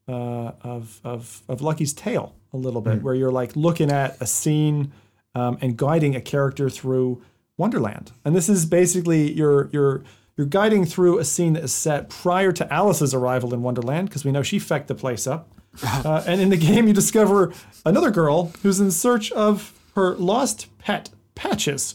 uh, 0.10 0.54
of, 0.62 1.00
of 1.04 1.44
of 1.48 1.62
Lucky's 1.62 1.94
Tale 1.94 2.36
a 2.52 2.58
little 2.58 2.82
bit, 2.82 3.04
where 3.04 3.14
you're 3.14 3.32
like 3.32 3.56
looking 3.56 3.92
at 3.92 4.18
a 4.20 4.26
scene 4.26 4.92
um, 5.36 5.58
and 5.62 5.78
guiding 5.78 6.16
a 6.16 6.22
character 6.22 6.70
through 6.70 7.22
Wonderland. 7.58 8.12
And 8.26 8.36
this 8.36 8.50
is 8.50 8.66
basically 8.66 9.32
you're 9.32 9.70
you're 9.72 10.04
you're 10.36 10.48
guiding 10.48 10.86
through 10.86 11.20
a 11.20 11.26
scene 11.26 11.54
that 11.54 11.64
is 11.64 11.74
set 11.74 12.10
prior 12.10 12.52
to 12.54 12.74
Alice's 12.74 13.14
arrival 13.14 13.54
in 13.54 13.62
Wonderland, 13.62 14.10
because 14.10 14.26
we 14.26 14.32
know 14.32 14.42
she 14.42 14.58
fecked 14.58 14.88
the 14.88 14.96
place 14.96 15.28
up. 15.28 15.50
Uh, 15.84 16.24
and 16.26 16.42
in 16.42 16.50
the 16.50 16.58
game, 16.58 16.88
you 16.88 16.94
discover 16.94 17.54
another 17.86 18.10
girl 18.10 18.52
who's 18.64 18.80
in 18.80 18.90
search 18.90 19.32
of 19.34 19.80
her 19.96 20.16
lost 20.16 20.68
pet, 20.80 21.10
Patches, 21.36 21.94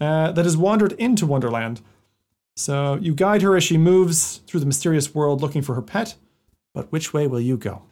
uh, 0.00 0.32
that 0.32 0.44
has 0.46 0.56
wandered 0.56 0.92
into 0.92 1.26
Wonderland. 1.26 1.80
So 2.56 2.96
you 3.00 3.14
guide 3.14 3.42
her 3.42 3.56
as 3.56 3.62
she 3.62 3.76
moves 3.76 4.38
through 4.46 4.60
the 4.60 4.66
mysterious 4.66 5.14
world 5.14 5.42
looking 5.42 5.62
for 5.62 5.74
her 5.74 5.82
pet. 5.82 6.14
But 6.74 6.90
which 6.92 7.12
way 7.12 7.26
will 7.26 7.40
you 7.40 7.56
go? 7.56 7.82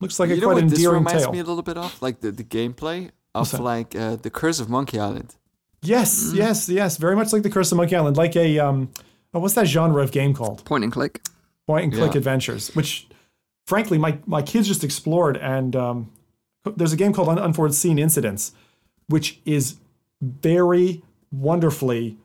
Looks 0.00 0.18
like 0.18 0.30
you 0.30 0.36
a 0.36 0.38
know 0.40 0.46
quite 0.48 0.54
what 0.62 0.70
this 0.70 0.78
endearing 0.78 0.98
reminds 1.04 1.22
tale. 1.24 1.32
me 1.32 1.38
a 1.40 1.44
little 1.44 1.62
bit 1.62 1.76
of? 1.76 2.00
Like 2.00 2.20
the, 2.20 2.30
the 2.30 2.44
gameplay 2.44 3.10
of 3.34 3.50
that? 3.50 3.60
like 3.62 3.94
uh, 3.94 4.16
the 4.16 4.30
Curse 4.30 4.60
of 4.60 4.68
Monkey 4.70 4.98
Island. 4.98 5.34
Yes, 5.82 6.32
yes, 6.34 6.68
yes. 6.68 6.96
Very 6.96 7.16
much 7.16 7.32
like 7.32 7.42
the 7.42 7.50
Curse 7.50 7.72
of 7.72 7.76
Monkey 7.76 7.96
Island, 7.96 8.16
like 8.16 8.36
a 8.36 8.58
um, 8.58 8.90
oh, 9.34 9.40
what's 9.40 9.54
that 9.54 9.66
genre 9.66 10.02
of 10.02 10.12
game 10.12 10.34
called? 10.34 10.64
Point 10.64 10.84
and 10.84 10.92
click. 10.92 11.22
Point 11.66 11.84
and 11.84 11.92
click 11.92 12.12
Yeah. 12.14 12.18
adventures, 12.18 12.68
which 12.74 13.06
frankly 13.66 13.98
my 13.98 14.18
my 14.26 14.42
kids 14.42 14.68
just 14.68 14.84
explored. 14.84 15.36
And 15.36 15.74
um, 15.76 16.10
there's 16.76 16.92
a 16.92 16.96
game 16.96 17.12
called 17.12 17.28
Un- 17.28 17.38
Unforeseen 17.38 17.98
Incidents, 17.98 18.52
which 19.08 19.40
is 19.44 19.76
very 20.22 21.02
wonderfully 21.32 22.16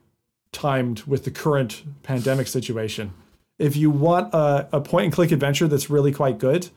timed 0.52 1.04
with 1.04 1.24
the 1.26 1.32
current 1.32 1.84
pandemic 2.04 2.48
situation. 2.48 3.14
If 3.60 3.76
you 3.76 3.90
want 3.90 4.34
a, 4.34 4.68
a 4.74 4.82
point 4.82 5.06
and 5.06 5.14
click 5.14 5.32
adventure 5.32 5.68
that's 5.68 5.90
really 5.90 6.12
quite 6.12 6.38
good, 6.40 6.70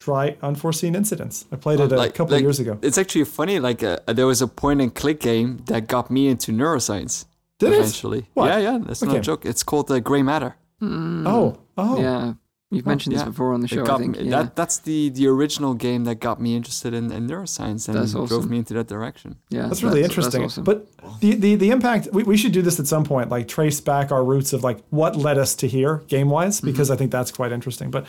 try 0.00 0.36
Unforeseen 0.42 0.94
Incidents. 0.94 1.46
I 1.50 1.56
played 1.56 1.80
it 1.80 1.90
a 1.92 1.96
Like- 1.96 2.14
couple 2.14 2.32
like, 2.32 2.40
of 2.40 2.42
years 2.42 2.60
ago. 2.60 2.78
It's 2.82 2.98
actually 2.98 3.24
funny. 3.24 3.58
Like 3.60 3.82
uh, 3.82 3.98
there 4.06 4.26
was 4.26 4.42
a 4.42 4.46
point 4.48 4.80
and 4.80 4.94
click 4.94 5.20
game 5.20 5.58
that 5.66 5.86
got 5.88 6.10
me 6.10 6.28
into 6.28 6.52
neuroscience. 6.52 7.24
Did 7.58 7.72
it? 7.72 7.78
eventually. 7.78 8.26
What? 8.34 8.46
Yeah, 8.48 8.58
yeah. 8.58 8.78
That's 8.86 9.00
What 9.00 9.08
not 9.08 9.16
a 9.16 9.20
joke. 9.20 9.44
It's 9.46 9.62
called 9.62 9.90
uh, 9.90 9.98
Gray 10.00 10.22
Matter. 10.22 10.56
Oh, 10.80 11.58
oh, 11.76 12.00
Yeah, 12.00 12.34
you've 12.70 12.86
mentioned 12.86 13.14
this 13.14 13.22
before 13.22 13.52
on 13.52 13.60
the 13.60 13.66
It 13.66 13.70
show. 13.70 13.82
I 13.82 13.86
got 13.86 14.00
think. 14.00 14.16
yeah. 14.16 14.42
that 14.42 14.56
that's 14.56 14.78
the 14.78 15.08
the 15.10 15.26
original 15.26 15.74
game 15.74 16.04
that 16.04 16.16
got 16.16 16.40
me 16.40 16.54
interested 16.56 16.94
in, 16.94 17.10
in 17.10 17.26
neuroscience 17.26 17.88
and 17.88 17.96
That's 17.96 18.12
drove 18.12 18.48
me 18.50 18.58
into 18.58 18.74
that 18.74 18.88
direction. 18.88 19.36
yeah, 19.50 19.66
That's 19.66 19.82
really 19.82 20.02
interesting. 20.02 20.44
awesome. 20.44 20.64
But 20.64 20.86
the, 21.20 21.34
the 21.34 21.54
the 21.54 21.70
impact 21.70 22.08
we, 22.12 22.22
we 22.24 22.36
should 22.36 22.52
do 22.52 22.62
this 22.62 22.78
at 22.78 22.86
some 22.86 23.04
point, 23.04 23.30
like 23.30 23.48
trace 23.48 23.80
back 23.80 24.12
our 24.12 24.24
roots 24.24 24.52
of 24.52 24.62
like 24.62 24.78
what 24.90 25.16
led 25.16 25.38
us 25.38 25.54
to 25.56 25.68
here 25.68 25.98
game 26.08 26.30
wise, 26.30 26.58
mm-hmm. 26.58 26.66
because 26.66 26.90
I 26.90 26.96
think 26.96 27.10
that's 27.10 27.30
quite 27.30 27.52
interesting. 27.52 27.90
But 27.90 28.06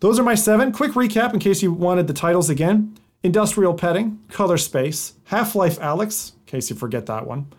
those 0.00 0.18
are 0.18 0.22
my 0.24 0.34
seven. 0.34 0.72
Quick 0.72 0.92
recap 0.92 1.34
in 1.34 1.40
case 1.40 1.62
you 1.62 1.72
wanted 1.72 2.06
the 2.06 2.14
titles 2.14 2.48
again. 2.48 2.96
Industrial 3.22 3.74
Petting, 3.74 4.18
Color 4.28 4.56
Space, 4.56 5.12
Half 5.24 5.54
Life 5.54 5.78
Alyx, 5.78 6.32
in 6.32 6.46
case 6.46 6.70
you 6.70 6.76
forget 6.76 7.04
that 7.06 7.26
one, 7.26 7.52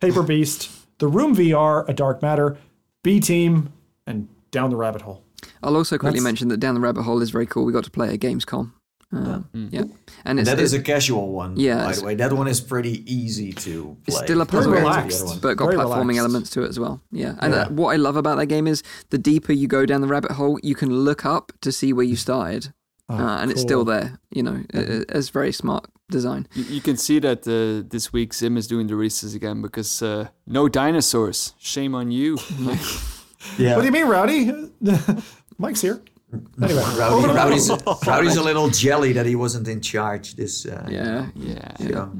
Paper 0.00 0.22
Beast, 0.32 0.70
The 0.98 1.08
Room 1.08 1.34
VR, 1.34 1.88
A 1.88 1.92
Dark 1.92 2.22
Matter, 2.22 2.56
B 3.02 3.18
Team, 3.18 3.72
and 4.06 4.28
Down 4.52 4.70
the 4.70 4.76
Rabbit 4.76 5.02
Hole. 5.02 5.24
I'll 5.62 5.76
also 5.76 5.96
quickly 5.98 6.18
That's- 6.20 6.24
mention 6.24 6.48
that 6.48 6.58
Down 6.60 6.74
the 6.74 6.80
Rabbit 6.80 7.02
Hole 7.02 7.20
is 7.22 7.30
very 7.30 7.46
cool. 7.46 7.64
We 7.64 7.72
got 7.72 7.84
to 7.84 7.90
play 7.90 8.08
at 8.14 8.20
Gamescom 8.20 8.72
Um, 9.10 9.46
Mm. 9.54 9.72
yeah, 9.72 9.80
and 9.80 9.90
And 10.26 10.38
it's, 10.40 10.48
that 10.50 10.58
is 10.60 10.74
a 10.74 10.80
casual 10.82 11.32
one. 11.32 11.56
Yeah, 11.56 11.86
by 11.86 11.94
the 11.94 12.04
way, 12.04 12.14
that 12.16 12.30
one 12.32 12.46
is 12.46 12.60
pretty 12.60 13.02
easy 13.10 13.52
to 13.54 13.72
play. 13.82 13.96
It's 14.08 14.18
still 14.18 14.40
a 14.42 14.44
Very 14.44 14.56
puzzle 14.58 14.72
game, 14.74 14.82
relaxed. 14.82 15.40
but 15.40 15.56
got 15.56 15.64
Very 15.70 15.78
platforming 15.78 15.98
relaxed. 16.08 16.18
elements 16.18 16.50
to 16.50 16.62
it 16.64 16.68
as 16.68 16.78
well. 16.78 17.00
Yeah, 17.10 17.34
and 17.40 17.54
Yeah. 17.54 17.60
Uh, 17.62 17.68
what 17.70 17.94
I 17.94 17.96
love 17.96 18.16
about 18.16 18.36
that 18.36 18.46
game 18.48 18.66
is 18.66 18.82
the 19.08 19.16
deeper 19.18 19.52
you 19.54 19.66
go 19.66 19.86
down 19.86 20.00
the 20.02 20.08
rabbit 20.08 20.32
hole, 20.32 20.58
you 20.62 20.74
can 20.74 20.90
look 21.08 21.24
up 21.24 21.52
to 21.62 21.72
see 21.72 21.92
where 21.94 22.04
you 22.04 22.16
started, 22.16 22.74
Oh, 23.08 23.14
uh, 23.16 23.38
and 23.40 23.50
it's 23.50 23.62
still 23.62 23.84
there. 23.86 24.18
You 24.30 24.42
know, 24.42 24.56
it- 24.74 25.06
it's 25.16 25.30
very 25.30 25.52
smart 25.52 25.86
design. 26.10 26.46
You, 26.54 26.64
you 26.76 26.80
can 26.82 26.96
see 26.98 27.18
that 27.20 27.40
uh, 27.48 27.88
this 27.90 28.12
week 28.12 28.34
Zim 28.34 28.56
is 28.58 28.66
doing 28.66 28.88
the 28.88 28.96
races 28.96 29.34
again 29.34 29.62
because 29.62 30.02
uh, 30.02 30.28
no 30.46 30.68
dinosaurs. 30.68 31.54
Shame 31.58 31.94
on 31.94 32.10
you. 32.10 32.36
Yeah. 33.56 33.76
What 33.76 33.82
do 33.82 33.86
you 33.86 33.92
mean, 33.92 34.08
Rowdy? 34.08 34.50
Mike's 35.58 35.80
here. 35.82 36.00
Anyway, 36.62 36.82
Rowdy, 36.98 37.26
Rowdy's, 37.34 37.70
Rowdy's 38.06 38.36
a 38.36 38.42
little 38.42 38.68
jelly 38.68 39.14
that 39.14 39.24
he 39.24 39.34
wasn't 39.34 39.66
in 39.66 39.80
charge 39.80 40.34
this 40.36 40.66
uh, 40.66 40.86
Yeah, 40.90 41.28
yeah. 41.34 41.72
show. 41.78 42.12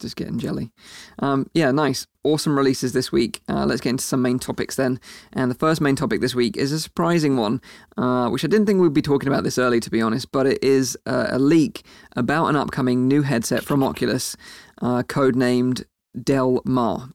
just 0.00 0.16
getting 0.16 0.40
jelly. 0.40 0.72
Um, 1.20 1.48
yeah, 1.54 1.70
nice. 1.70 2.08
Awesome 2.24 2.56
releases 2.58 2.94
this 2.94 3.12
week. 3.12 3.42
Uh, 3.48 3.64
let's 3.64 3.80
get 3.80 3.90
into 3.90 4.02
some 4.02 4.20
main 4.22 4.40
topics 4.40 4.74
then. 4.74 4.98
And 5.32 5.52
the 5.52 5.54
first 5.54 5.80
main 5.80 5.94
topic 5.94 6.20
this 6.20 6.34
week 6.34 6.56
is 6.56 6.72
a 6.72 6.80
surprising 6.80 7.36
one, 7.36 7.60
uh, 7.96 8.28
which 8.28 8.44
I 8.44 8.48
didn't 8.48 8.66
think 8.66 8.80
we'd 8.80 8.92
be 8.92 9.02
talking 9.02 9.28
about 9.28 9.44
this 9.44 9.56
early, 9.56 9.78
to 9.78 9.90
be 9.90 10.02
honest, 10.02 10.32
but 10.32 10.46
it 10.46 10.58
is 10.64 10.98
uh, 11.06 11.28
a 11.30 11.38
leak 11.38 11.84
about 12.16 12.46
an 12.48 12.56
upcoming 12.56 13.06
new 13.06 13.22
headset 13.22 13.62
from 13.62 13.84
Oculus, 13.84 14.36
uh, 14.82 15.04
codenamed 15.04 15.84
Del 16.20 16.60
Mar. 16.64 17.10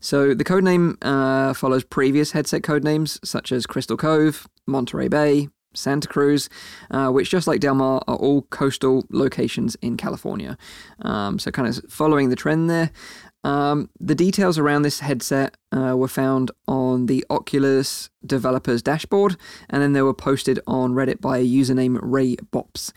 So 0.00 0.34
the 0.34 0.44
codename 0.44 0.96
uh, 1.02 1.54
follows 1.54 1.84
previous 1.84 2.32
headset 2.32 2.62
codenames 2.62 3.24
such 3.24 3.52
as 3.52 3.66
Crystal 3.66 3.96
Cove, 3.96 4.46
Monterey 4.66 5.08
Bay, 5.08 5.48
Santa 5.74 6.08
Cruz, 6.08 6.48
uh, 6.90 7.08
which 7.08 7.30
just 7.30 7.46
like 7.46 7.60
Del 7.60 7.74
Mar 7.74 8.02
are 8.08 8.16
all 8.16 8.42
coastal 8.42 9.04
locations 9.10 9.76
in 9.76 9.96
California. 9.96 10.56
Um, 11.02 11.38
so 11.38 11.50
kind 11.50 11.68
of 11.68 11.90
following 11.90 12.30
the 12.30 12.36
trend 12.36 12.68
there. 12.68 12.90
Um, 13.44 13.88
the 14.00 14.14
details 14.14 14.58
around 14.58 14.82
this 14.82 15.00
headset 15.00 15.56
uh, 15.72 15.96
were 15.96 16.08
found 16.08 16.50
on 16.66 17.06
the 17.06 17.24
Oculus 17.30 18.10
developers 18.26 18.82
dashboard, 18.82 19.36
and 19.70 19.80
then 19.80 19.92
they 19.92 20.02
were 20.02 20.14
posted 20.14 20.58
on 20.66 20.92
Reddit 20.92 21.20
by 21.20 21.38
a 21.38 21.46
username 21.46 21.98
Ray 22.02 22.36
Bops. 22.36 22.92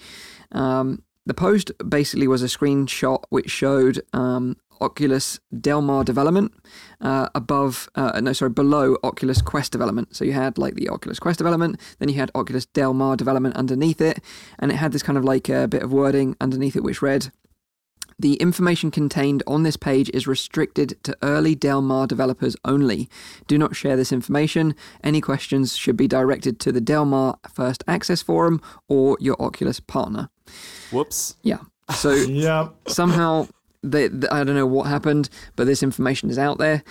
Um, 0.51 1.03
the 1.25 1.33
post 1.35 1.71
basically 1.87 2.27
was 2.27 2.41
a 2.41 2.47
screenshot 2.47 3.23
which 3.29 3.51
showed 3.51 4.01
um, 4.13 4.57
Oculus 4.81 5.39
Del 5.59 5.81
Mar 5.81 6.03
development 6.03 6.53
uh, 6.99 7.29
above, 7.35 7.89
uh, 7.95 8.19
no, 8.21 8.33
sorry, 8.33 8.51
below 8.51 8.97
Oculus 9.03 9.41
Quest 9.41 9.71
development. 9.71 10.15
So 10.15 10.25
you 10.25 10.33
had 10.33 10.57
like 10.57 10.75
the 10.75 10.89
Oculus 10.89 11.19
Quest 11.19 11.37
development, 11.37 11.79
then 11.99 12.09
you 12.09 12.15
had 12.15 12.31
Oculus 12.35 12.65
Del 12.65 12.93
Mar 12.93 13.15
development 13.15 13.55
underneath 13.55 14.01
it, 14.01 14.19
and 14.59 14.71
it 14.71 14.75
had 14.75 14.91
this 14.91 15.03
kind 15.03 15.17
of 15.17 15.23
like 15.23 15.47
a 15.49 15.67
bit 15.67 15.83
of 15.83 15.93
wording 15.93 16.35
underneath 16.41 16.75
it 16.75 16.83
which 16.83 17.01
read, 17.01 17.31
the 18.21 18.35
information 18.35 18.91
contained 18.91 19.41
on 19.47 19.63
this 19.63 19.77
page 19.77 20.11
is 20.13 20.27
restricted 20.27 20.95
to 21.03 21.17
early 21.23 21.55
Del 21.55 21.81
Mar 21.81 22.05
developers 22.05 22.55
only. 22.63 23.09
Do 23.47 23.57
not 23.57 23.75
share 23.75 23.95
this 23.95 24.11
information. 24.11 24.75
Any 25.03 25.21
questions 25.21 25.75
should 25.75 25.97
be 25.97 26.07
directed 26.07 26.59
to 26.59 26.71
the 26.71 26.81
Del 26.81 27.05
Mar 27.05 27.39
First 27.51 27.83
Access 27.87 28.21
Forum 28.21 28.61
or 28.87 29.17
your 29.19 29.41
Oculus 29.41 29.79
partner. 29.79 30.29
Whoops. 30.91 31.35
Yeah. 31.41 31.61
So 31.95 32.11
yeah. 32.13 32.69
somehow 32.87 33.47
they, 33.83 34.09
th- 34.09 34.31
I 34.31 34.43
don't 34.43 34.55
know 34.55 34.65
what 34.65 34.87
happened, 34.87 35.29
but 35.55 35.65
this 35.65 35.83
information 35.83 36.29
is 36.29 36.37
out 36.37 36.57
there. 36.57 36.83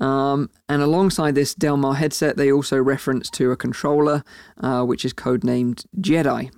Um, 0.00 0.50
and 0.68 0.82
alongside 0.82 1.34
this 1.34 1.54
Del 1.54 1.76
Mar 1.76 1.94
headset, 1.94 2.36
they 2.36 2.50
also 2.50 2.82
reference 2.82 3.30
to 3.30 3.52
a 3.52 3.56
controller, 3.56 4.24
uh, 4.60 4.82
which 4.84 5.04
is 5.04 5.12
codenamed 5.12 5.84
Jedi. 6.00 6.50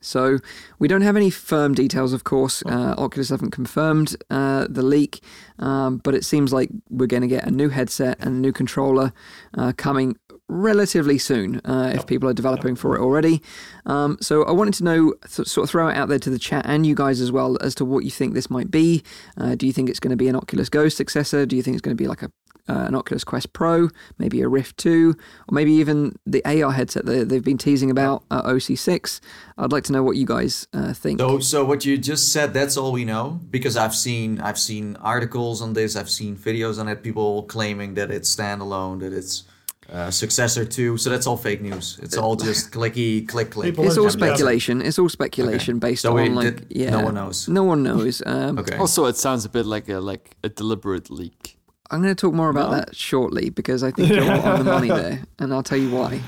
So 0.00 0.38
we 0.78 0.86
don't 0.86 1.00
have 1.02 1.16
any 1.16 1.30
firm 1.30 1.74
details, 1.74 2.12
of 2.12 2.22
course. 2.22 2.62
Uh, 2.64 2.94
Oculus 2.96 3.30
haven't 3.30 3.50
confirmed 3.50 4.16
uh, 4.30 4.66
the 4.70 4.82
leak, 4.82 5.20
um, 5.58 5.98
but 5.98 6.14
it 6.14 6.24
seems 6.24 6.52
like 6.52 6.70
we're 6.88 7.06
going 7.06 7.22
to 7.22 7.28
get 7.28 7.44
a 7.44 7.50
new 7.50 7.70
headset 7.70 8.16
and 8.20 8.36
a 8.36 8.38
new 8.38 8.52
controller 8.52 9.12
uh, 9.58 9.72
coming 9.76 10.16
relatively 10.48 11.18
soon 11.18 11.60
uh, 11.64 11.92
if 11.94 12.06
people 12.06 12.28
are 12.28 12.34
developing 12.34 12.76
for 12.76 12.96
it 12.96 13.00
already. 13.00 13.42
Um, 13.84 14.18
so 14.20 14.44
I 14.44 14.52
wanted 14.52 14.74
to 14.74 14.84
know, 14.84 15.14
th- 15.28 15.48
sort 15.48 15.64
of 15.64 15.70
throw 15.70 15.88
it 15.88 15.96
out 15.96 16.08
there 16.08 16.18
to 16.18 16.30
the 16.30 16.38
chat 16.38 16.64
and 16.66 16.86
you 16.86 16.94
guys 16.94 17.20
as 17.20 17.32
well 17.32 17.56
as 17.60 17.74
to 17.76 17.84
what 17.84 18.04
you 18.04 18.10
think 18.10 18.34
this 18.34 18.50
might 18.50 18.70
be. 18.70 19.02
Uh, 19.36 19.54
do 19.54 19.66
you 19.66 19.72
think 19.72 19.88
it's 19.88 20.00
going 20.00 20.10
to 20.10 20.16
be 20.16 20.28
an 20.28 20.36
Oculus 20.36 20.68
Go 20.68 20.88
successor? 20.88 21.46
Do 21.46 21.56
you 21.56 21.62
think 21.62 21.74
it's 21.74 21.82
going 21.82 21.96
to 21.96 22.02
be 22.02 22.08
like 22.08 22.22
a 22.22 22.30
uh, 22.68 22.84
an 22.88 22.94
Oculus 22.94 23.24
Quest 23.24 23.52
Pro, 23.52 23.90
maybe 24.18 24.40
a 24.40 24.48
Rift 24.48 24.76
2, 24.78 25.14
or 25.48 25.54
maybe 25.54 25.72
even 25.72 26.16
the 26.26 26.44
AR 26.44 26.72
headset 26.72 27.06
that 27.06 27.28
they've 27.28 27.44
been 27.44 27.58
teasing 27.58 27.90
about, 27.90 28.24
uh, 28.30 28.42
OC6. 28.42 29.20
I'd 29.58 29.72
like 29.72 29.84
to 29.84 29.92
know 29.92 30.02
what 30.02 30.16
you 30.16 30.26
guys 30.26 30.66
uh, 30.72 30.92
think. 30.92 31.20
So, 31.20 31.38
so 31.38 31.64
what 31.64 31.84
you 31.84 31.96
just 31.96 32.32
said, 32.32 32.52
that's 32.52 32.76
all 32.76 32.92
we 32.92 33.04
know 33.04 33.40
because 33.50 33.76
I've 33.76 33.94
seen 33.94 34.40
I've 34.40 34.58
seen 34.58 34.96
articles 34.96 35.62
on 35.62 35.74
this, 35.74 35.96
I've 35.96 36.10
seen 36.10 36.36
videos 36.36 36.80
on 36.80 36.88
it, 36.88 37.02
people 37.02 37.44
claiming 37.44 37.94
that 37.94 38.10
it's 38.10 38.34
standalone, 38.34 39.00
that 39.00 39.12
it's 39.12 39.44
uh, 39.92 40.10
successor 40.10 40.64
to. 40.64 40.96
So 40.96 41.10
that's 41.10 41.26
all 41.26 41.36
fake 41.36 41.60
news. 41.62 41.98
It's 42.02 42.16
all 42.16 42.36
just 42.36 42.70
clicky, 42.72 43.26
click, 43.28 43.50
click. 43.50 43.66
People 43.70 43.86
it's 43.86 43.96
all 43.96 44.04
just 44.04 44.18
guessing. 44.18 44.34
speculation. 44.34 44.82
It's 44.82 44.98
all 44.98 45.08
speculation 45.08 45.78
based 45.78 46.02
So 46.02 46.16
on 46.18 46.34
like 46.34 46.56
did- 46.56 46.66
yeah. 46.70 46.90
no 46.90 47.04
one 47.04 47.14
knows. 47.14 47.48
No 47.48 47.64
one 47.64 47.82
knows. 47.82 48.22
Um, 48.26 48.58
Okay. 48.62 48.76
Also, 48.76 49.04
it 49.06 49.16
sounds 49.16 49.44
a 49.44 49.48
bit 49.48 49.66
like 49.66 49.88
a 49.88 50.00
like 50.00 50.36
a 50.42 50.48
deliberate 50.48 51.10
leak. 51.10 51.58
I'm 51.90 52.02
going 52.02 52.14
to 52.14 52.20
talk 52.20 52.34
more 52.34 52.50
about 52.50 52.70
No. 52.72 52.76
that 52.78 52.96
shortly 52.96 53.48
because 53.50 53.84
I 53.84 53.92
think 53.92 54.08
you're 54.10 54.28
on 54.30 54.58
the 54.58 54.72
money 54.78 54.88
there, 54.88 55.22
and 55.38 55.52
I'll 55.54 55.62
tell 55.62 55.78
you 55.78 55.90
why. 55.90 56.20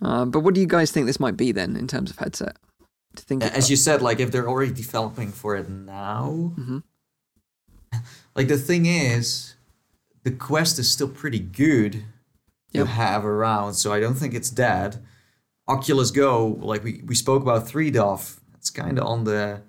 Um, 0.00 0.30
but 0.30 0.40
what 0.40 0.54
do 0.54 0.60
you 0.62 0.66
guys 0.66 0.90
think 0.90 1.06
this 1.06 1.20
might 1.20 1.36
be 1.36 1.52
then 1.52 1.76
in 1.76 1.86
terms 1.86 2.10
of 2.10 2.16
headset? 2.18 2.56
To 3.16 3.22
think 3.22 3.42
As 3.44 3.50
about? 3.50 3.70
you 3.70 3.76
said, 3.76 4.00
like 4.02 4.20
if 4.20 4.30
they're 4.30 4.48
already 4.48 4.72
developing 4.72 5.32
for 5.32 5.54
it 5.56 5.68
now, 5.68 6.52
Mhm. 6.58 6.82
like 8.34 8.48
the 8.48 8.58
thing 8.58 8.86
is, 8.86 9.54
the 10.24 10.30
Quest 10.30 10.78
is 10.78 10.90
still 10.90 11.08
pretty 11.08 11.38
good 11.38 12.04
Yep. 12.72 12.84
to 12.86 12.90
have 12.90 13.24
around, 13.24 13.74
so 13.74 13.92
I 13.92 14.00
don't 14.00 14.14
think 14.14 14.34
it's 14.34 14.50
dead. 14.50 15.02
Oculus 15.68 16.10
Go, 16.10 16.58
like 16.60 16.84
we, 16.84 17.02
we 17.06 17.14
spoke 17.14 17.42
about 17.42 17.66
3DOF, 17.66 18.38
it's 18.56 18.70
kind 18.70 18.98
of 18.98 19.06
on 19.06 19.24
the 19.24 19.62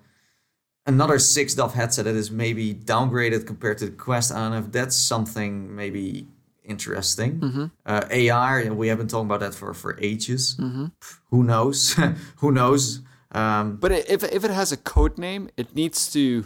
another 0.86 1.18
6DOF 1.18 1.74
headset 1.74 2.06
that 2.06 2.16
is 2.16 2.32
maybe 2.32 2.74
downgraded 2.74 3.46
compared 3.46 3.78
to 3.80 3.86
the 3.86 3.92
Quest. 3.92 4.32
I 4.32 4.36
don't 4.40 4.52
know 4.52 4.58
if 4.60 4.72
that's 4.72 4.96
something 4.96 5.76
maybe 5.76 6.28
interesting. 6.64 7.40
Mhm. 7.40 7.72
Uh, 7.86 8.32
AR, 8.32 8.74
we 8.74 8.88
have 8.90 8.98
been 8.98 9.08
talking 9.08 9.26
about 9.28 9.40
that 9.42 9.54
for, 9.56 9.74
for 9.74 9.98
ages. 10.02 10.56
Mhm. 10.60 10.92
Who 11.32 11.44
knows? 11.44 11.96
Who 12.38 12.52
knows? 12.52 13.02
Um, 13.32 13.78
But 13.78 13.92
if 13.92 14.24
if 14.24 14.44
it 14.44 14.52
has 14.52 14.72
a 14.72 14.78
code 14.78 15.18
name, 15.18 15.50
it 15.58 15.76
needs 15.76 16.12
to 16.14 16.46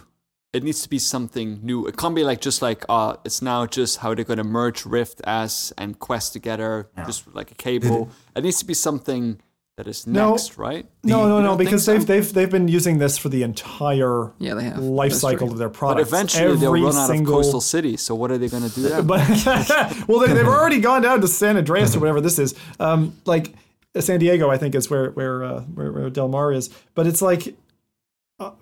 it 0.52 0.62
needs 0.62 0.82
to 0.82 0.88
be 0.88 0.98
something 0.98 1.60
new. 1.62 1.86
It 1.86 1.96
can't 1.96 2.14
be 2.14 2.24
like 2.24 2.40
just 2.40 2.60
like 2.62 2.84
uh 2.88 3.16
it's 3.24 3.40
now 3.42 3.66
just 3.66 3.98
how 3.98 4.14
they're 4.14 4.24
gonna 4.24 4.44
merge 4.44 4.84
Rift 4.84 5.20
S 5.24 5.72
and 5.78 5.98
Quest 5.98 6.32
together, 6.32 6.88
Yeah. 6.96 7.06
just 7.06 7.34
like 7.34 7.50
a 7.50 7.54
cable. 7.54 8.10
It 8.36 8.44
needs 8.44 8.58
to 8.58 8.66
be 8.66 8.74
something 8.74 9.40
that 9.78 9.86
is 9.86 10.06
No. 10.06 10.32
next, 10.32 10.58
right? 10.58 10.84
No, 11.02 11.26
no, 11.26 11.40
no, 11.40 11.56
because 11.56 11.84
so? 11.84 11.92
they've 11.92 12.06
they've 12.06 12.32
they've 12.34 12.50
been 12.50 12.68
using 12.68 12.98
this 12.98 13.16
for 13.16 13.30
the 13.30 13.42
entire 13.42 14.32
Yeah, 14.38 14.52
they 14.54 14.64
have. 14.64 14.78
life 14.78 15.12
That's 15.12 15.22
cycle 15.22 15.46
true. 15.46 15.52
of 15.54 15.58
their 15.58 15.70
product. 15.70 16.10
But 16.10 16.16
products. 16.16 16.34
eventually 16.34 16.60
they'll 16.60 16.72
run 16.72 16.96
out 16.96 17.10
of 17.18 17.24
coastal 17.26 17.62
cities. 17.62 18.02
So 18.02 18.14
what 18.14 18.30
are 18.30 18.36
they 18.36 18.48
gonna 18.48 18.68
do 18.68 18.82
then? 18.82 19.06
But 19.06 19.20
well, 20.06 20.18
they, 20.20 20.34
they've 20.34 20.46
already 20.46 20.80
gone 20.80 21.00
down 21.00 21.22
to 21.22 21.28
San 21.28 21.56
Andreas 21.56 21.96
or 21.96 22.00
whatever 22.00 22.20
this 22.20 22.38
is. 22.38 22.54
Um, 22.78 23.16
like 23.24 23.54
San 23.98 24.20
Diego, 24.20 24.50
I 24.50 24.58
think 24.58 24.74
is 24.74 24.90
where 24.90 25.10
where 25.12 25.42
uh, 25.44 25.60
where, 25.62 25.90
where 25.92 26.10
Del 26.10 26.28
Mar 26.28 26.52
is. 26.52 26.68
But 26.94 27.06
it's 27.06 27.22
like 27.22 27.54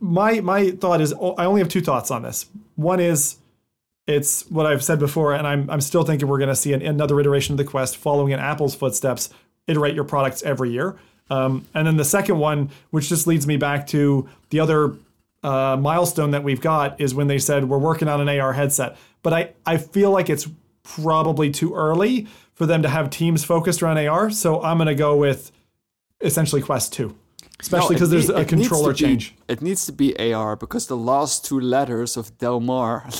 my 0.00 0.40
my 0.40 0.70
thought 0.70 1.00
is 1.00 1.12
I 1.12 1.44
only 1.44 1.60
have 1.60 1.68
two 1.68 1.80
thoughts 1.80 2.10
on 2.10 2.22
this. 2.22 2.46
One 2.76 3.00
is 3.00 3.36
it's 4.06 4.48
what 4.50 4.66
I've 4.66 4.82
said 4.82 4.98
before, 4.98 5.34
and 5.34 5.46
I'm 5.46 5.68
I'm 5.70 5.80
still 5.80 6.04
thinking 6.04 6.28
we're 6.28 6.38
going 6.38 6.48
to 6.48 6.56
see 6.56 6.72
an, 6.72 6.82
another 6.82 7.18
iteration 7.20 7.52
of 7.52 7.58
the 7.58 7.64
Quest 7.64 7.96
following 7.96 8.32
in 8.32 8.40
Apple's 8.40 8.74
footsteps. 8.74 9.30
Iterate 9.66 9.94
your 9.94 10.04
products 10.04 10.42
every 10.42 10.70
year. 10.70 10.96
Um, 11.30 11.66
and 11.74 11.86
then 11.86 11.96
the 11.96 12.04
second 12.04 12.38
one, 12.38 12.70
which 12.90 13.08
just 13.08 13.26
leads 13.26 13.46
me 13.46 13.56
back 13.56 13.86
to 13.88 14.28
the 14.50 14.58
other 14.60 14.94
uh, 15.42 15.76
milestone 15.80 16.32
that 16.32 16.42
we've 16.42 16.60
got, 16.60 17.00
is 17.00 17.14
when 17.14 17.28
they 17.28 17.38
said 17.38 17.68
we're 17.68 17.78
working 17.78 18.08
on 18.08 18.20
an 18.26 18.40
AR 18.40 18.52
headset. 18.52 18.96
But 19.22 19.32
I, 19.32 19.52
I 19.64 19.76
feel 19.76 20.10
like 20.10 20.28
it's 20.28 20.48
probably 20.82 21.50
too 21.50 21.74
early 21.74 22.26
for 22.54 22.66
them 22.66 22.82
to 22.82 22.88
have 22.88 23.10
teams 23.10 23.44
focused 23.44 23.82
around 23.82 23.98
AR. 23.98 24.30
So 24.30 24.60
I'm 24.62 24.76
going 24.76 24.88
to 24.88 24.94
go 24.94 25.16
with 25.16 25.52
essentially 26.20 26.60
Quest 26.60 26.92
2, 26.92 27.16
especially 27.60 27.94
because 27.96 28.08
it 28.08 28.12
there's 28.16 28.28
need- 28.28 28.36
a 28.36 28.40
it 28.40 28.40
needs 28.40 28.50
to 28.50 28.56
controller 28.56 28.92
be- 28.92 28.98
change. 28.98 29.34
It 29.48 29.62
needs 29.62 29.86
to 29.86 29.92
be 29.92 30.32
AR 30.32 30.56
because 30.56 30.86
the 30.86 30.96
last 30.96 31.44
two 31.44 31.60
letters 31.60 32.16
of 32.16 32.36
Del 32.38 32.60
Mar. 32.60 33.08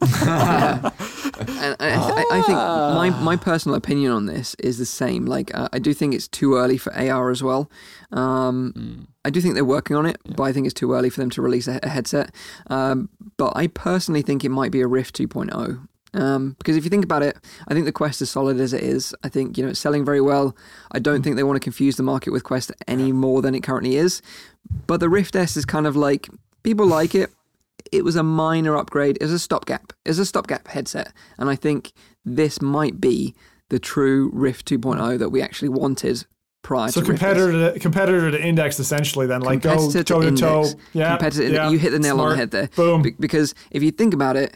And 1.40 1.74
I, 1.80 1.88
I, 1.90 2.24
I 2.38 2.42
think 2.42 2.58
my, 2.58 3.10
my 3.22 3.36
personal 3.36 3.74
opinion 3.76 4.12
on 4.12 4.26
this 4.26 4.54
is 4.56 4.76
the 4.78 4.84
same. 4.86 5.24
Like, 5.26 5.54
uh, 5.54 5.68
I 5.72 5.78
do 5.78 5.94
think 5.94 6.14
it's 6.14 6.28
too 6.28 6.54
early 6.56 6.76
for 6.76 6.94
AR 6.94 7.30
as 7.30 7.42
well. 7.42 7.70
Um, 8.12 9.08
I 9.24 9.30
do 9.30 9.40
think 9.40 9.54
they're 9.54 9.64
working 9.64 9.96
on 9.96 10.04
it, 10.06 10.18
but 10.36 10.42
I 10.42 10.52
think 10.52 10.66
it's 10.66 10.74
too 10.74 10.92
early 10.92 11.08
for 11.10 11.20
them 11.20 11.30
to 11.30 11.42
release 11.42 11.66
a, 11.66 11.80
a 11.82 11.88
headset. 11.88 12.34
Um, 12.68 13.08
but 13.38 13.52
I 13.56 13.68
personally 13.68 14.20
think 14.22 14.44
it 14.44 14.50
might 14.50 14.70
be 14.70 14.80
a 14.82 14.86
Rift 14.86 15.16
2.0. 15.16 15.86
Um, 16.12 16.56
because 16.58 16.76
if 16.76 16.84
you 16.84 16.90
think 16.90 17.04
about 17.04 17.22
it, 17.22 17.36
I 17.68 17.74
think 17.74 17.86
the 17.86 17.92
Quest 17.92 18.20
is 18.20 18.30
solid 18.30 18.58
as 18.58 18.72
it 18.72 18.82
is. 18.82 19.14
I 19.22 19.28
think 19.28 19.56
you 19.56 19.64
know 19.64 19.70
it's 19.70 19.80
selling 19.80 20.04
very 20.04 20.20
well. 20.20 20.56
I 20.92 20.98
don't 20.98 21.22
think 21.22 21.36
they 21.36 21.42
want 21.42 21.56
to 21.56 21.64
confuse 21.64 21.96
the 21.96 22.02
market 22.02 22.32
with 22.32 22.44
Quest 22.44 22.72
any 22.88 23.12
more 23.12 23.42
than 23.42 23.54
it 23.54 23.62
currently 23.62 23.96
is. 23.96 24.22
But 24.86 25.00
the 25.00 25.08
Rift 25.08 25.36
S 25.36 25.56
is 25.56 25.64
kind 25.64 25.86
of 25.86 25.96
like 25.96 26.28
people 26.62 26.86
like 26.86 27.14
it. 27.14 27.30
It 27.92 28.04
was 28.04 28.16
a 28.16 28.22
minor 28.22 28.76
upgrade. 28.76 29.16
It 29.20 29.24
was 29.24 29.32
a 29.32 29.38
stopgap. 29.38 29.92
It 30.04 30.10
was 30.10 30.18
a 30.18 30.26
stopgap 30.26 30.68
headset, 30.68 31.12
and 31.38 31.48
I 31.48 31.56
think 31.56 31.92
this 32.24 32.60
might 32.60 33.00
be 33.00 33.34
the 33.70 33.78
true 33.78 34.30
Rift 34.32 34.68
2.0 34.68 35.18
that 35.18 35.30
we 35.30 35.40
actually 35.40 35.68
wanted 35.70 36.26
prior 36.62 36.90
So 36.90 37.00
to 37.00 37.06
Rift 37.06 37.20
competitor 37.20 37.72
to 37.72 37.80
competitor 37.80 38.30
to 38.30 38.40
index 38.40 38.78
essentially 38.78 39.26
then 39.26 39.40
like 39.40 39.62
go 39.62 39.90
toe 39.90 40.02
to 40.20 40.36
toe. 40.36 40.66
Yeah, 40.92 41.16
Competitor 41.16 41.48
yeah, 41.48 41.70
You 41.70 41.78
hit 41.78 41.90
the 41.90 41.98
nail 41.98 42.20
on 42.20 42.30
the 42.30 42.36
head 42.36 42.50
there. 42.50 42.68
Boom. 42.76 43.02
Be- 43.02 43.16
because 43.18 43.54
if 43.70 43.82
you 43.82 43.90
think 43.90 44.12
about 44.12 44.36
it, 44.36 44.54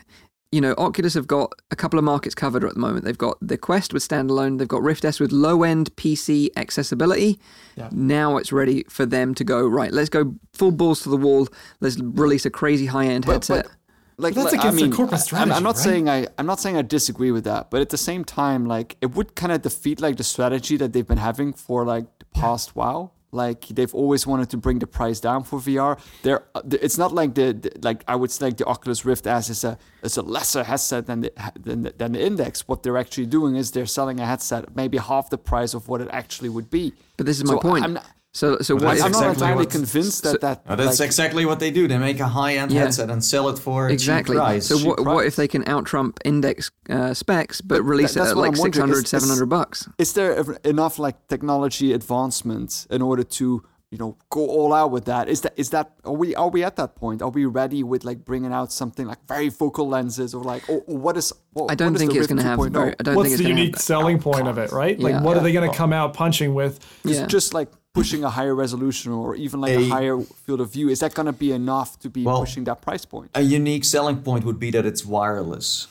you 0.55 0.61
know, 0.61 0.75
Oculus 0.79 1.15
have 1.15 1.27
got 1.27 1.53
a 1.71 1.77
couple 1.77 1.99
of 1.99 2.05
markets 2.05 2.35
covered 2.35 2.63
at 2.65 2.75
the 2.75 2.81
moment. 2.81 3.05
They've 3.05 3.19
got 3.19 3.37
the 3.43 3.57
Quest 3.59 3.93
with 3.93 4.07
standalone, 4.09 4.59
they've 4.59 4.69
got 4.69 4.83
Rift 4.83 5.05
S 5.05 5.19
with 5.19 5.33
low 5.33 5.63
end 5.65 5.95
PC 5.97 6.49
accessibility. 6.57 7.41
Yeah. 7.77 7.89
Now 7.93 8.37
it's 8.37 8.53
ready 8.53 8.85
for 8.89 9.05
them 9.05 9.35
to 9.35 9.45
go, 9.45 9.67
right, 9.67 9.93
let's 9.93 10.09
go 10.09 10.35
full 10.53 10.71
balls 10.71 11.01
to 11.03 11.09
the 11.09 11.17
wall. 11.17 11.49
Let's 11.81 11.99
release 11.99 12.45
a 12.47 12.51
crazy 12.51 12.87
high 12.87 13.07
end 13.07 13.25
headset. 13.25 13.65
but, 13.65 13.73
like 14.17 14.35
But 14.35 14.43
that's 14.45 14.53
like, 14.53 14.61
against 14.61 14.67
I 14.67 14.81
their 14.81 14.89
mean, 14.89 14.97
corporate 14.97 15.15
I- 15.15 15.17
I'm, 15.17 15.23
strategy, 15.23 15.53
I'm 15.57 15.63
not 15.65 15.75
right? 15.75 15.85
saying 15.85 16.09
I 16.09 16.27
I'm 16.39 16.47
not 16.47 16.61
saying 16.61 16.77
I 16.77 16.83
disagree 16.83 17.33
with 17.33 17.45
that, 17.45 17.71
but 17.71 17.81
at 17.81 17.89
the 17.89 17.99
same 17.99 18.25
time, 18.25 18.65
like 18.67 18.97
it 19.01 19.15
would 19.17 19.35
kind 19.35 19.51
of 19.51 19.63
defeat 19.63 20.01
like 20.01 20.17
the 20.19 20.25
strategy 20.25 20.77
that 20.77 20.93
they've 20.93 21.07
been 21.07 21.19
having 21.19 21.53
for 21.53 21.85
like 21.85 22.05
the 22.21 22.27
past 22.27 22.77
while. 22.77 23.14
Like 23.35 23.67
they've 23.67 23.95
always 23.95 24.27
wanted 24.27 24.49
to 24.51 24.57
bring 24.57 24.79
the 24.79 24.87
price 24.87 25.21
down 25.21 25.43
for 25.43 25.59
VR. 25.59 25.99
They're, 26.23 26.45
uh, 26.55 26.63
it's 26.71 26.97
not 26.97 27.13
like 27.13 27.35
the, 27.35 27.53
the 27.53 27.71
like 27.83 28.05
I 28.07 28.17
would 28.17 28.31
say 28.31 28.47
like 28.47 28.57
the 28.57 28.67
Oculus 28.67 29.05
Rift 29.05 29.27
S 29.27 29.51
is 29.51 29.65
a 29.65 29.77
is 30.03 30.17
a 30.17 30.23
lesser 30.23 30.63
headset 30.65 31.07
than 31.07 31.21
the 31.23 31.33
than 31.59 31.83
the, 31.83 31.95
than 31.97 32.13
the 32.13 32.25
Index. 32.25 32.69
What 32.69 32.83
they're 32.83 32.97
actually 32.97 33.27
doing 33.27 33.57
is 33.57 33.73
they're 33.73 33.87
selling 33.87 34.21
a 34.21 34.27
headset 34.27 34.75
maybe 34.77 34.99
half 34.99 35.31
the 35.31 35.39
price 35.39 35.75
of 35.75 35.89
what 35.89 36.01
it 36.01 36.09
actually 36.13 36.49
would 36.49 36.71
be. 36.71 36.95
But 37.17 37.27
this 37.27 37.39
is 37.39 37.45
my 37.45 37.55
So 37.55 37.61
point. 37.61 37.91
Not, 37.93 38.07
so, 38.35 38.59
so 38.61 38.75
what 38.75 39.01
I'm 39.01 39.13
not 39.13 39.29
entirely 39.35 39.57
what- 39.65 39.71
convinced 39.71 40.23
that 40.25 40.41
that 40.41 40.63
Uh, 40.67 40.75
that's 40.77 40.99
like, 41.01 41.07
exactly 41.07 41.45
what 41.47 41.59
they 41.61 41.71
do. 41.71 41.87
They 41.89 41.99
make 41.99 42.21
a 42.21 42.29
high-end 42.29 42.71
Yeah. 42.73 42.81
headset 42.83 43.09
and 43.11 43.25
sell 43.25 43.49
it 43.49 43.59
for 43.59 43.89
exactly? 43.89 44.35
cheap 44.35 44.43
price. 44.43 44.67
So 44.67 44.77
what, 44.87 44.99
cheap 44.99 45.07
what 45.07 45.15
price. 45.19 45.29
if 45.29 45.37
they 45.37 45.49
can 45.49 45.63
out 45.69 45.85
trump 45.87 46.19
index 46.25 46.71
uh, 46.91 47.15
specs, 47.15 47.61
but, 47.61 47.83
release 47.83 48.15
that's 48.15 48.29
it 48.29 48.33
at 48.33 48.37
like 48.37 48.51
I'm 48.51 48.57
600, 48.57 49.05
Is- 49.05 49.09
700 49.11 49.47
bucks? 49.47 49.89
is 49.99 50.13
there 50.13 50.33
enough 50.65 50.99
like 50.99 51.17
technology 51.29 51.93
advancement 51.93 52.87
in 52.91 53.01
order 53.03 53.23
to 53.39 53.63
you 53.91 53.99
know 53.99 54.17
go 54.31 54.41
all 54.59 54.73
out 54.73 54.91
with 54.91 55.05
that 55.05 55.29
is 55.29 55.43
that 55.43 55.53
is 55.57 55.71
that 55.71 55.93
are 56.05 56.13
we 56.23 56.35
are 56.35 56.49
we 56.49 56.65
at 56.65 56.75
that 56.75 56.97
point 56.97 57.23
are 57.23 57.31
we 57.31 57.45
ready 57.47 57.85
with 57.85 58.03
like 58.05 58.25
bringing 58.25 58.53
out 58.53 58.73
something 58.73 59.07
like 59.07 59.25
varifocal 59.29 59.87
lenses 59.89 60.35
or 60.35 60.43
like 60.43 60.69
or, 60.69 60.83
or 60.89 60.99
what 60.99 61.17
is 61.17 61.33
what, 61.53 61.71
I 61.71 61.77
don't 61.77 61.93
what 61.93 61.95
is 61.97 62.01
think 62.01 62.13
the 62.13 62.19
it's 62.19 62.27
going 62.27 62.39
to 62.39 62.43
have. 62.43 62.59
2.0? 62.59 62.73
Very, 62.73 62.95
I 62.99 63.03
don't 63.05 63.15
What's 63.15 63.29
think 63.29 63.35
it's 63.35 63.43
the 63.45 63.49
unique 63.49 63.77
have, 63.77 63.83
selling 63.85 64.19
point 64.19 64.49
of 64.49 64.59
it, 64.59 64.73
right? 64.73 64.99
Like 64.99 65.13
Yeah. 65.13 65.23
what 65.23 65.37
are 65.37 65.45
they 65.45 65.53
going 65.53 65.71
to 65.71 65.77
come 65.77 65.93
out 65.93 66.13
punching 66.15 66.55
with? 66.55 66.81
Just- 67.07 67.21
Yeah. 67.21 67.27
just 67.27 67.55
like 67.55 67.69
pushing 67.95 68.25
a 68.25 68.31
higher 68.31 68.55
resolution 68.55 69.13
or 69.13 69.35
even 69.37 69.61
like 69.61 69.73
a, 69.73 69.79
A- 69.79 69.89
higher 69.89 70.21
field 70.21 70.61
of 70.61 70.71
view 70.73 70.89
is 70.91 70.99
that 71.01 71.15
going 71.15 71.27
to 71.27 71.33
be 71.33 71.53
enough 71.53 71.99
to 72.01 72.11
be 72.11 72.25
Well, 72.25 72.41
pushing 72.41 72.65
that 72.65 72.83
price 72.83 73.05
point 73.07 73.31
a 73.35 73.41
unique 73.43 73.85
selling 73.85 74.21
point 74.23 74.45
would 74.45 74.59
be 74.59 74.71
that 74.73 74.85
it's 74.85 75.05
wireless. 75.07 75.87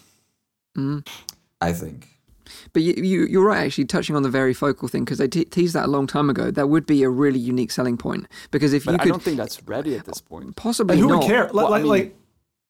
Mm. 0.78 1.08
I 1.62 1.72
think. 1.74 2.10
But 2.74 2.82
you, 2.84 2.94
you, 2.98 3.26
you're 3.28 3.46
right, 3.46 3.66
actually, 3.66 3.86
touching 3.86 4.16
on 4.16 4.24
the 4.24 4.30
varifocal 4.30 4.90
thing, 4.90 5.06
because 5.06 5.18
they 5.18 5.28
te- 5.28 5.46
teased 5.46 5.74
that 5.76 5.86
a 5.86 5.88
long 5.88 6.08
time 6.08 6.30
ago. 6.30 6.52
That 6.52 6.68
would 6.68 6.86
be 6.86 7.02
a 7.04 7.10
really 7.10 7.40
unique 7.40 7.72
selling 7.72 7.98
point. 7.98 8.28
Because 8.52 8.74
if 8.74 8.84
but 8.86 8.92
you 8.92 8.98
I 9.00 9.04
could 9.04 9.10
don't 9.10 9.22
think 9.24 9.38
that's 9.38 9.64
ready 9.64 9.96
at 9.96 10.06
this 10.06 10.20
point 10.22 10.56
possibly 10.56 10.94
And 10.96 11.02
who 11.02 11.08
not, 11.10 11.20
would 11.20 11.28
care? 11.28 11.44
Like, 11.46 11.54
Well, 11.54 11.66
I 11.68 11.70
like, 11.70 11.82
mean, 11.84 11.90
like 11.90 12.16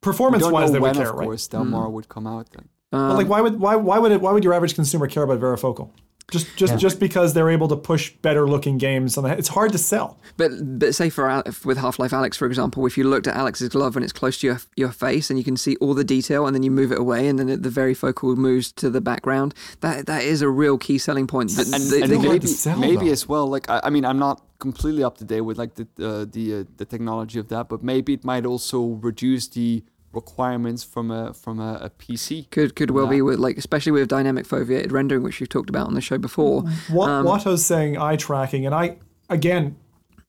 performance 0.01 0.45
wise, 0.47 0.71
they 0.71 0.79
when 0.79 0.91
would 0.95 0.97
care, 1.01 1.09
of 1.09 1.15
right? 1.17 1.25
course 1.25 1.47
Del 1.47 1.65
Mar 1.65 1.89
would 1.89 2.07
come 2.07 2.27
out 2.27 2.49
then 2.51 2.69
um, 2.91 3.09
But 3.09 3.17
like, 3.17 3.27
why 3.29 3.41
would 3.41 3.59
why 3.59 3.75
why 3.75 3.97
would 3.99 4.11
it 4.11 4.21
why 4.21 4.31
would 4.31 4.43
your 4.43 4.53
average 4.53 4.75
consumer 4.75 5.07
care 5.07 5.23
about 5.23 5.39
varifocal? 5.39 5.89
Just 6.33 6.47
just 6.57 6.73
just 6.79 6.99
because 6.99 7.33
they're 7.33 7.51
able 7.57 7.67
to 7.67 7.75
push 7.75 8.11
better 8.21 8.47
looking 8.47 8.77
games 8.79 9.17
on 9.17 9.23
the 9.23 9.29
it's 9.37 9.49
hard 9.57 9.71
to 9.71 9.77
sell. 9.77 10.17
But 10.35 10.51
but 10.79 10.95
say 10.95 11.09
for 11.09 11.43
with 11.63 11.77
Half 11.77 11.99
Life 11.99 12.11
Alyx, 12.11 12.35
for 12.35 12.47
example, 12.47 12.85
if 12.87 12.97
you 12.97 13.03
looked 13.03 13.27
at 13.27 13.35
Alyx's 13.35 13.69
glove 13.69 13.95
and 13.95 14.03
it's 14.03 14.13
close 14.21 14.39
to 14.39 14.47
your 14.47 14.59
your 14.75 14.91
face 14.91 15.29
and 15.29 15.37
you 15.39 15.45
can 15.45 15.57
see 15.57 15.75
all 15.81 15.93
the 15.93 16.03
detail, 16.03 16.45
and 16.47 16.55
then 16.55 16.63
you 16.63 16.71
move 16.71 16.91
it 16.91 16.99
away, 16.99 17.27
and 17.27 17.37
then 17.39 17.49
it, 17.49 17.61
the 17.63 17.69
varifocal 17.69 18.35
moves 18.35 18.71
to 18.81 18.89
the 18.89 19.01
background, 19.01 19.53
that 19.81 20.07
that 20.07 20.23
is 20.23 20.41
a 20.41 20.49
real 20.49 20.77
key 20.77 20.97
selling 20.97 21.27
point. 21.27 21.51
And, 21.57 21.67
they- 21.91 22.01
and 22.01 22.11
they- 22.11 22.17
maybe 22.17 22.47
sell, 22.47 22.79
maybe 22.79 23.05
though. 23.07 23.11
as 23.11 23.27
well 23.27 23.45
like 23.47 23.69
I, 23.69 23.81
I 23.83 23.89
mean 23.91 24.05
i'm 24.05 24.17
not 24.27 24.41
completely 24.59 25.03
up 25.03 25.17
to 25.17 25.25
date 25.25 25.41
with 25.41 25.57
like 25.57 25.75
the 25.75 25.83
uh, 26.09 26.25
the 26.35 26.45
uh, 26.55 26.63
the 26.77 26.85
technology 26.85 27.37
of 27.39 27.47
that 27.49 27.67
but 27.69 27.83
maybe 27.83 28.13
it 28.13 28.23
might 28.23 28.45
also 28.45 28.79
reduce 29.09 29.47
the 29.49 29.83
requirements 30.13 30.83
from 30.83 31.09
a 31.11 31.33
from 31.33 31.59
a, 31.59 31.79
a 31.81 31.89
pc 31.89 32.49
could 32.51 32.75
could 32.75 32.91
well 32.91 33.07
be 33.07 33.21
with 33.21 33.39
like 33.39 33.57
especially 33.57 33.91
with 33.91 34.07
dynamic 34.07 34.45
foveated 34.45 34.91
rendering, 34.91 35.23
which 35.23 35.39
we've 35.39 35.49
talked 35.49 35.69
about 35.69 35.87
on 35.87 35.93
the 35.95 36.01
show 36.01 36.17
before. 36.17 36.61
What 36.89 37.09
Um, 37.09 37.25
Watto's 37.25 37.65
saying 37.65 37.97
eye 37.97 38.15
tracking, 38.15 38.65
and 38.65 38.75
I 38.75 38.97
again, 39.29 39.75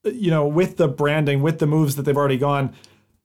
you 0.03 0.31
know, 0.31 0.47
with 0.47 0.77
the 0.77 0.87
branding, 0.87 1.41
with 1.41 1.59
the 1.59 1.67
moves 1.67 1.95
that 1.95 2.03
they've 2.03 2.17
already 2.17 2.37
gone, 2.37 2.73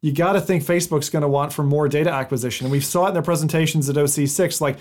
you 0.02 0.12
got 0.12 0.32
to 0.32 0.40
think 0.40 0.62
Facebook's 0.62 1.10
going 1.10 1.22
to 1.22 1.28
want 1.28 1.52
for 1.52 1.62
more 1.62 1.88
data 1.88 2.10
acquisition, 2.10 2.66
and 2.66 2.72
we 2.72 2.80
saw 2.80 3.06
it 3.06 3.08
in 3.08 3.14
their 3.14 3.22
presentations 3.22 3.88
at 3.88 3.96
OC6. 3.96 4.60
Like 4.60 4.78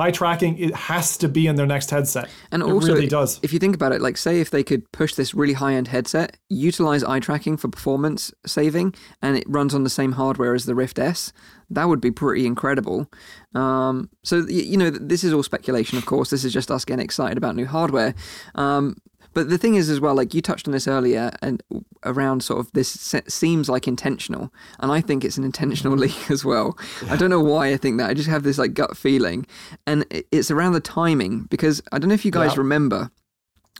eye 0.00 0.10
tracking, 0.10 0.58
it 0.58 0.74
has 0.74 1.16
to 1.18 1.28
be 1.28 1.46
in 1.46 1.56
their 1.56 1.66
next 1.66 1.90
headset. 1.90 2.28
And 2.50 2.62
it 2.62 2.66
also, 2.66 2.94
really 2.94 3.06
does. 3.06 3.38
if 3.42 3.52
you 3.52 3.58
think 3.58 3.74
about 3.74 3.92
it, 3.92 4.00
like 4.00 4.16
say 4.16 4.40
if 4.40 4.50
they 4.50 4.62
could 4.62 4.90
push 4.92 5.14
this 5.14 5.34
really 5.34 5.52
high 5.52 5.74
end 5.74 5.88
headset, 5.88 6.36
utilize 6.48 7.04
eye 7.04 7.20
tracking 7.20 7.56
for 7.56 7.68
performance 7.68 8.32
saving, 8.46 8.94
and 9.22 9.36
it 9.36 9.44
runs 9.46 9.74
on 9.74 9.84
the 9.84 9.90
same 9.90 10.12
hardware 10.12 10.54
as 10.54 10.64
the 10.64 10.74
Rift 10.74 10.98
S, 10.98 11.32
that 11.70 11.84
would 11.84 12.00
be 12.00 12.10
pretty 12.10 12.46
incredible. 12.46 13.10
Um, 13.54 14.10
so 14.22 14.46
you 14.48 14.76
know, 14.76 14.90
this 14.90 15.24
is 15.24 15.32
all 15.32 15.42
speculation, 15.42 15.98
of 15.98 16.06
course. 16.06 16.30
This 16.30 16.44
is 16.44 16.52
just 16.52 16.70
us 16.70 16.84
getting 16.84 17.04
excited 17.04 17.38
about 17.38 17.56
new 17.56 17.66
hardware. 17.66 18.14
Um, 18.54 18.96
but 19.32 19.48
the 19.48 19.58
thing 19.58 19.74
is, 19.74 19.88
as 19.88 20.00
well, 20.00 20.14
like 20.14 20.34
you 20.34 20.42
touched 20.42 20.66
on 20.66 20.72
this 20.72 20.88
earlier, 20.88 21.30
and 21.42 21.62
around 22.04 22.42
sort 22.42 22.60
of 22.60 22.72
this 22.72 23.14
seems 23.28 23.68
like 23.68 23.86
intentional, 23.86 24.52
and 24.78 24.90
I 24.90 25.00
think 25.00 25.24
it's 25.24 25.38
an 25.38 25.44
intentional 25.44 25.94
mm-hmm. 25.94 26.02
leak 26.02 26.30
as 26.30 26.44
well. 26.44 26.76
I 27.08 27.16
don't 27.16 27.30
know 27.30 27.40
why 27.40 27.68
I 27.72 27.76
think 27.76 27.98
that. 27.98 28.10
I 28.10 28.14
just 28.14 28.28
have 28.28 28.42
this 28.42 28.58
like 28.58 28.74
gut 28.74 28.96
feeling, 28.96 29.46
and 29.86 30.04
it's 30.32 30.50
around 30.50 30.72
the 30.72 30.80
timing 30.80 31.42
because 31.50 31.82
I 31.92 31.98
don't 31.98 32.08
know 32.08 32.14
if 32.14 32.24
you 32.24 32.30
guys 32.32 32.52
Yeah. 32.54 32.58
remember. 32.60 33.10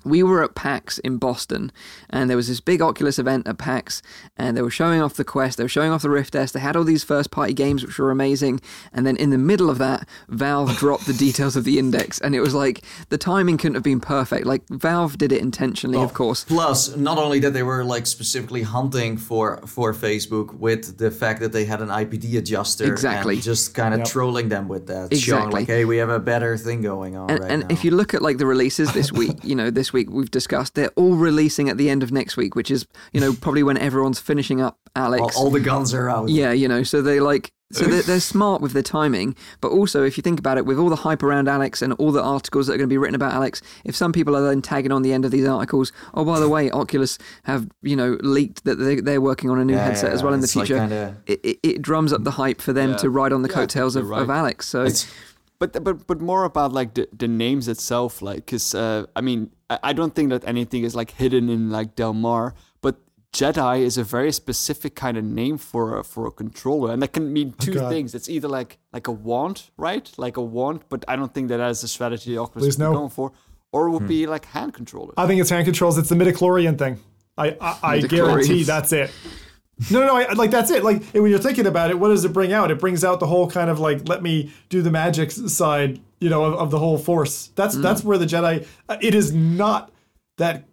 We 0.04 0.22
were 0.22 0.42
at 0.42 0.54
PAX 0.54 0.98
in 0.98 1.18
Boston, 1.18 1.72
and 2.08 2.28
there 2.30 2.36
was 2.36 2.48
this 2.48 2.60
big 2.60 2.80
Oculus 2.82 3.18
event 3.18 3.46
at 3.46 3.58
PAX, 3.58 4.02
and 4.36 4.56
they 4.56 4.62
were 4.62 4.70
showing 4.70 5.00
off 5.02 5.14
the 5.14 5.24
Quest, 5.24 5.58
they 5.58 5.64
were 5.64 5.68
showing 5.68 5.90
off 5.90 6.02
the 6.02 6.10
Rift 6.10 6.34
S, 6.34 6.52
they 6.52 6.60
had 6.60 6.76
all 6.76 6.84
these 6.84 7.04
first 7.04 7.30
party 7.30 7.52
games 7.52 7.84
which 7.84 7.98
were 7.98 8.10
amazing, 8.10 8.60
and 8.92 9.06
then 9.06 9.16
in 9.16 9.30
the 9.30 9.38
middle 9.38 9.68
of 9.70 9.78
that, 9.78 10.06
Valve 10.28 10.76
dropped 10.76 11.06
the 11.06 11.12
details 11.12 11.56
of 11.56 11.64
the 11.64 11.78
index, 11.78 12.18
and 12.20 12.34
it 12.34 12.40
was 12.40 12.54
like 12.54 12.82
the 13.10 13.18
timing 13.18 13.58
couldn't 13.58 13.74
have 13.74 13.82
been 13.82 14.00
perfect. 14.00 14.46
Like 14.46 14.62
Valve 14.68 15.18
did 15.18 15.32
it 15.32 15.40
intentionally, 15.40 15.98
Oh. 15.98 16.02
of 16.02 16.14
course. 16.14 16.44
Plus, 16.44 16.96
not 16.96 17.18
only 17.18 17.38
that 17.40 17.52
they 17.52 17.62
were 17.62 17.84
like 17.84 18.06
specifically 18.06 18.62
hunting 18.62 19.16
for 19.16 19.58
for 19.66 19.92
Facebook 19.92 20.54
with 20.54 20.98
the 20.98 21.10
fact 21.10 21.40
that 21.40 21.52
they 21.52 21.64
had 21.64 21.80
an 21.82 21.88
IPD 21.88 22.36
adjuster, 22.38 22.84
Exactly. 22.90 23.34
and 23.34 23.42
just 23.42 23.74
kind 23.74 23.94
of 23.94 24.00
Yep. 24.00 24.08
trolling 24.08 24.48
them 24.48 24.68
with 24.68 24.86
that, 24.86 25.14
showing 25.16 25.42
Exactly. 25.44 25.60
like, 25.60 25.66
hey, 25.68 25.84
we 25.84 25.98
have 25.98 26.08
a 26.10 26.18
better 26.20 26.56
thing 26.56 26.80
going 26.82 27.16
on 27.16 27.30
And, 27.30 27.40
right 27.40 27.50
and 27.50 27.62
now. 27.62 27.66
if 27.70 27.84
you 27.84 27.90
look 27.90 28.14
at 28.14 28.22
like 28.22 28.38
the 28.38 28.46
releases 28.46 28.92
this 28.92 29.12
week, 29.20 29.36
you 29.42 29.54
know, 29.54 29.70
this 29.70 29.89
week 29.92 30.10
we've 30.10 30.30
discussed 30.30 30.74
they're 30.74 30.90
all 30.96 31.14
releasing 31.16 31.68
at 31.68 31.76
the 31.78 31.88
end 31.90 32.02
of 32.02 32.12
next 32.12 32.36
week, 32.36 32.54
which 32.54 32.70
is 32.70 32.86
you 33.12 33.20
know 33.20 33.32
probably 33.40 33.62
when 33.62 33.76
everyone's 33.78 34.20
finishing 34.20 34.60
up 34.60 34.78
Alyx. 34.96 35.20
all, 35.20 35.30
all 35.44 35.50
the 35.50 35.60
guns 35.60 35.94
are 35.94 36.08
out. 36.08 36.28
Yeah, 36.28 36.52
you 36.52 36.68
know, 36.68 36.82
so 36.82 37.02
they 37.02 37.20
like 37.20 37.52
so 37.72 37.84
they're, 37.84 38.02
they're 38.02 38.18
smart 38.36 38.60
with 38.60 38.72
their 38.72 38.82
timing, 38.82 39.36
but 39.60 39.68
also 39.68 40.02
if 40.02 40.16
you 40.16 40.22
think 40.22 40.40
about 40.40 40.58
it, 40.58 40.66
with 40.66 40.76
all 40.78 40.88
the 40.88 40.96
hype 40.96 41.22
around 41.22 41.46
Alyx 41.46 41.82
and 41.82 41.92
all 41.94 42.10
the 42.10 42.22
articles 42.22 42.66
that 42.66 42.72
are 42.74 42.76
going 42.78 42.88
to 42.88 42.92
be 42.92 42.98
written 42.98 43.14
about 43.14 43.32
Alyx, 43.32 43.62
if 43.84 43.94
some 43.94 44.12
people 44.12 44.36
are 44.36 44.42
then 44.42 44.60
tagging 44.60 44.90
on 44.90 45.02
the 45.02 45.12
end 45.12 45.24
of 45.24 45.30
these 45.30 45.46
articles, 45.46 45.92
oh 46.14 46.24
by 46.24 46.40
the 46.40 46.48
way, 46.48 46.68
Oculus 46.72 47.16
have 47.44 47.68
you 47.82 47.94
know 47.94 48.18
leaked 48.22 48.64
that 48.64 48.76
they, 48.76 48.96
they're 48.96 49.20
working 49.20 49.50
on 49.50 49.58
a 49.60 49.64
new 49.64 49.74
Yeah, 49.74 49.84
headset 49.84 50.12
as 50.12 50.22
well 50.24 50.32
in 50.34 50.40
the 50.40 50.44
it's 50.44 50.56
like 50.56 50.66
future, 50.66 50.80
kinda- 50.80 51.16
it, 51.26 51.40
it, 51.44 51.58
it 51.62 51.82
drums 51.82 52.12
up 52.12 52.24
the 52.24 52.32
hype 52.32 52.60
for 52.60 52.72
them 52.72 52.90
Yeah. 52.90 52.96
to 52.96 53.10
ride 53.10 53.32
on 53.32 53.42
the 53.42 53.48
Yeah, 53.48 53.54
coattails 53.54 53.94
of, 53.94 54.06
you're 54.06 54.14
of. 54.20 54.28
Alyx. 54.28 54.64
So 54.64 54.80
It's- 54.82 55.06
but 55.60 55.84
but 55.84 56.06
but 56.06 56.20
more 56.22 56.44
about 56.44 56.72
like 56.72 56.94
the, 56.94 57.06
the 57.16 57.28
names 57.28 57.68
itself 57.68 58.22
like 58.22 58.36
because 58.36 58.74
uh, 58.74 59.04
i 59.14 59.20
mean 59.20 59.50
I, 59.70 59.78
I 59.90 59.92
don't 59.92 60.14
think 60.14 60.28
that 60.30 60.42
anything 60.46 60.82
is 60.84 60.94
like 60.94 61.10
hidden 61.12 61.48
in 61.48 61.70
like 61.70 61.94
del 61.96 62.12
mar 62.12 62.54
but 62.82 62.94
jedi 63.32 63.80
is 63.80 63.96
a 63.96 64.04
very 64.16 64.32
specific 64.32 64.94
kind 64.94 65.16
of 65.16 65.24
name 65.24 65.56
for 65.58 65.98
a, 65.98 66.04
for 66.04 66.26
a 66.26 66.30
controller 66.42 66.92
and 66.92 67.00
that 67.02 67.12
can 67.12 67.32
mean 67.32 67.52
two 67.66 67.74
God. 67.74 67.88
things 67.92 68.14
it's 68.14 68.28
either 68.28 68.48
like 68.48 68.78
like 68.92 69.06
a 69.08 69.12
wand 69.12 69.56
right 69.76 70.06
like 70.24 70.36
a 70.36 70.42
wand 70.42 70.80
but 70.88 71.04
i 71.08 71.14
don't 71.16 71.32
think 71.34 71.48
that 71.48 71.58
that 71.58 71.70
is 71.70 71.82
a 71.84 71.88
strategy 71.88 72.36
oculus 72.36 72.64
Please 72.64 72.74
is 72.74 72.78
no. 72.78 72.92
going 72.92 73.10
for 73.10 73.32
or 73.72 73.86
it 73.86 73.90
would 73.92 74.02
Hmm. 74.02 74.08
be 74.08 74.26
like 74.26 74.44
hand 74.46 74.74
controllers 74.74 75.14
I 75.16 75.26
think 75.28 75.40
it's 75.40 75.50
hand 75.50 75.64
controls. 75.64 75.96
It's 75.96 76.08
the 76.08 76.16
midichlorian 76.16 76.76
thing. 76.76 76.98
I 77.38 77.46
I, 77.60 77.78
I 77.82 78.00
guarantee 78.00 78.64
that's 78.64 78.92
it. 78.92 79.10
No, 79.90 80.00
no, 80.00 80.06
no. 80.06 80.16
I, 80.16 80.32
like 80.34 80.50
that's 80.50 80.70
it. 80.70 80.84
Like 80.84 81.02
when 81.12 81.30
you're 81.30 81.38
thinking 81.38 81.66
about 81.66 81.90
it, 81.90 81.98
what 81.98 82.08
does 82.08 82.24
it 82.24 82.32
bring 82.32 82.52
out? 82.52 82.70
It 82.70 82.78
brings 82.80 83.02
out 83.04 83.20
the 83.20 83.26
whole 83.26 83.48
kind 83.50 83.70
of 83.70 83.78
like 83.80 84.08
let 84.08 84.22
me 84.22 84.52
do 84.68 84.82
the 84.82 84.90
magic 84.90 85.30
side, 85.30 86.00
you 86.20 86.28
know, 86.28 86.44
of, 86.44 86.54
of 86.54 86.70
the 86.70 86.78
whole 86.78 86.98
force. 86.98 87.50
That's 87.54 87.76
Mm. 87.76 87.82
that's 87.82 88.04
where 88.04 88.18
the 88.18 88.26
Jedi. 88.26 88.66
uh, 88.88 88.96
It 89.00 89.14
is 89.14 89.32
not 89.32 89.90
that 90.38 90.64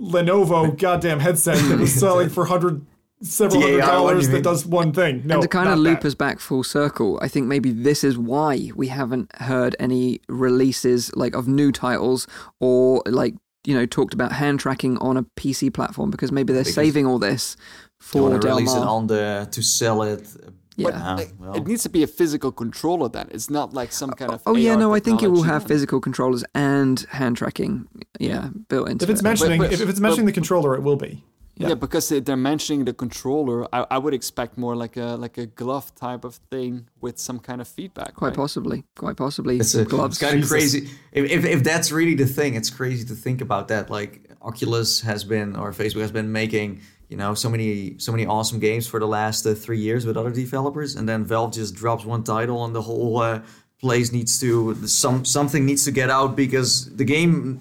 Lenovo 0.00 0.76
goddamn 0.78 1.20
headset 1.20 1.56
that 1.68 1.78
was 1.78 1.92
selling 2.00 2.28
for 2.28 2.44
hundred 2.46 2.84
several 3.22 3.62
hundred 3.62 3.80
TAR, 3.80 3.90
dollars 3.92 4.28
that 4.28 4.42
does 4.42 4.66
one 4.66 4.92
thing. 4.92 5.22
No, 5.24 5.34
and 5.36 5.42
to 5.42 5.48
kind 5.48 5.68
of 5.68 5.78
loop 5.78 6.00
that. 6.00 6.08
us 6.08 6.14
back 6.14 6.38
full 6.38 6.62
circle, 6.64 7.18
I 7.22 7.28
think 7.28 7.46
maybe 7.46 7.70
this 7.70 8.04
is 8.04 8.18
why 8.18 8.70
we 8.74 8.88
haven't 8.88 9.34
heard 9.36 9.74
any 9.80 10.20
releases 10.28 11.14
like 11.16 11.34
of 11.34 11.48
new 11.48 11.72
titles 11.72 12.26
or 12.60 13.02
like 13.06 13.34
you 13.64 13.74
know 13.74 13.86
talked 13.86 14.12
about 14.14 14.32
hand 14.32 14.60
tracking 14.60 14.98
on 14.98 15.16
a 15.16 15.22
PC 15.22 15.72
platform 15.72 16.10
because 16.10 16.30
maybe 16.30 16.52
they're 16.52 16.62
Because 16.62 16.74
saving 16.74 17.06
all 17.06 17.18
this 17.18 17.56
They 17.56 17.60
for 18.06 18.22
want 18.22 18.40
to 18.40 18.48
release 18.48 18.72
it 18.72 18.82
on 18.82 19.06
the 19.08 19.48
to 19.50 19.62
sell 19.62 20.02
it. 20.02 20.28
Yeah. 20.76 20.90
But 20.90 21.16
like, 21.16 21.32
well. 21.38 21.54
it 21.56 21.66
needs 21.66 21.82
to 21.84 21.88
be 21.88 22.02
a 22.02 22.06
physical 22.06 22.52
controller 22.52 23.08
then. 23.08 23.28
It's 23.32 23.50
not 23.50 23.72
like 23.72 23.92
some 23.92 24.10
uh, 24.10 24.14
kind 24.14 24.32
of. 24.32 24.42
Oh 24.46 24.56
yeah, 24.56 24.72
AR 24.72 24.78
no, 24.78 24.94
I 24.94 25.00
think 25.00 25.22
it 25.22 25.28
will 25.28 25.42
have 25.42 25.66
physical 25.66 26.00
controllers 26.00 26.44
and 26.54 27.00
hand 27.10 27.36
tracking. 27.36 27.88
Yeah, 28.20 28.50
built 28.68 28.88
into 28.90 29.04
If 29.04 29.10
it's 29.10 29.20
it. 29.20 29.24
mentioning 29.24 29.60
but- 29.60 29.72
if, 29.72 29.80
if 29.80 29.88
it's 29.88 30.00
mentioning 30.00 30.26
the 30.26 30.32
controller, 30.32 30.74
it 30.74 30.82
will 30.82 30.96
be. 30.96 31.24
Yeah, 31.58 31.72
because 31.72 32.10
they- 32.10 32.20
they're 32.20 32.36
mentioning 32.36 32.84
the 32.84 32.92
controller. 32.92 33.66
I, 33.72 33.86
I 33.90 33.98
would 33.98 34.12
expect 34.12 34.58
more 34.58 34.76
like 34.76 34.98
a 34.98 35.16
like 35.16 35.38
a 35.38 35.46
glove 35.46 35.94
type 35.94 36.22
of 36.24 36.34
thing 36.50 36.88
with 37.00 37.18
some 37.18 37.38
kind 37.38 37.60
of 37.62 37.68
feedback. 37.68 38.14
quite 38.14 38.28
right? 38.28 38.36
possibly, 38.36 38.84
quite 38.94 39.16
possibly. 39.16 39.56
It's, 39.56 39.74
a, 39.74 39.86
gloves. 39.86 40.20
it's 40.20 40.30
kind 40.30 40.42
of 40.42 40.48
crazy. 40.48 40.90
If, 41.12 41.24
if, 41.30 41.44
if 41.46 41.64
that's 41.64 41.90
really 41.90 42.14
the 42.14 42.26
thing, 42.26 42.54
it's 42.54 42.68
crazy 42.70 43.06
to 43.06 43.14
think 43.14 43.40
about 43.40 43.68
that. 43.68 43.88
Like 43.88 44.26
Oculus 44.42 45.00
has 45.00 45.24
been, 45.24 45.56
or 45.56 45.72
Facebook 45.72 46.02
has 46.02 46.12
been 46.12 46.30
making, 46.30 46.82
you 47.08 47.16
know, 47.16 47.34
so 47.34 47.48
many 47.48 47.98
so 47.98 48.12
many 48.12 48.26
awesome 48.26 48.58
games 48.58 48.86
for 48.86 48.98
the 48.98 49.06
last 49.06 49.46
uh, 49.46 49.54
three 49.54 49.78
years 49.78 50.04
with 50.04 50.16
other 50.16 50.30
developers, 50.30 50.96
and 50.96 51.08
then 51.08 51.24
Valve 51.24 51.52
just 51.52 51.74
drops 51.74 52.04
one 52.04 52.24
title, 52.24 52.64
and 52.64 52.74
the 52.74 52.82
whole 52.82 53.18
uh, 53.18 53.42
place 53.80 54.12
needs 54.12 54.40
to 54.40 54.74
some 54.86 55.24
something 55.24 55.64
needs 55.64 55.84
to 55.84 55.92
get 55.92 56.10
out 56.10 56.36
because 56.36 56.94
the 56.96 57.04
game. 57.04 57.60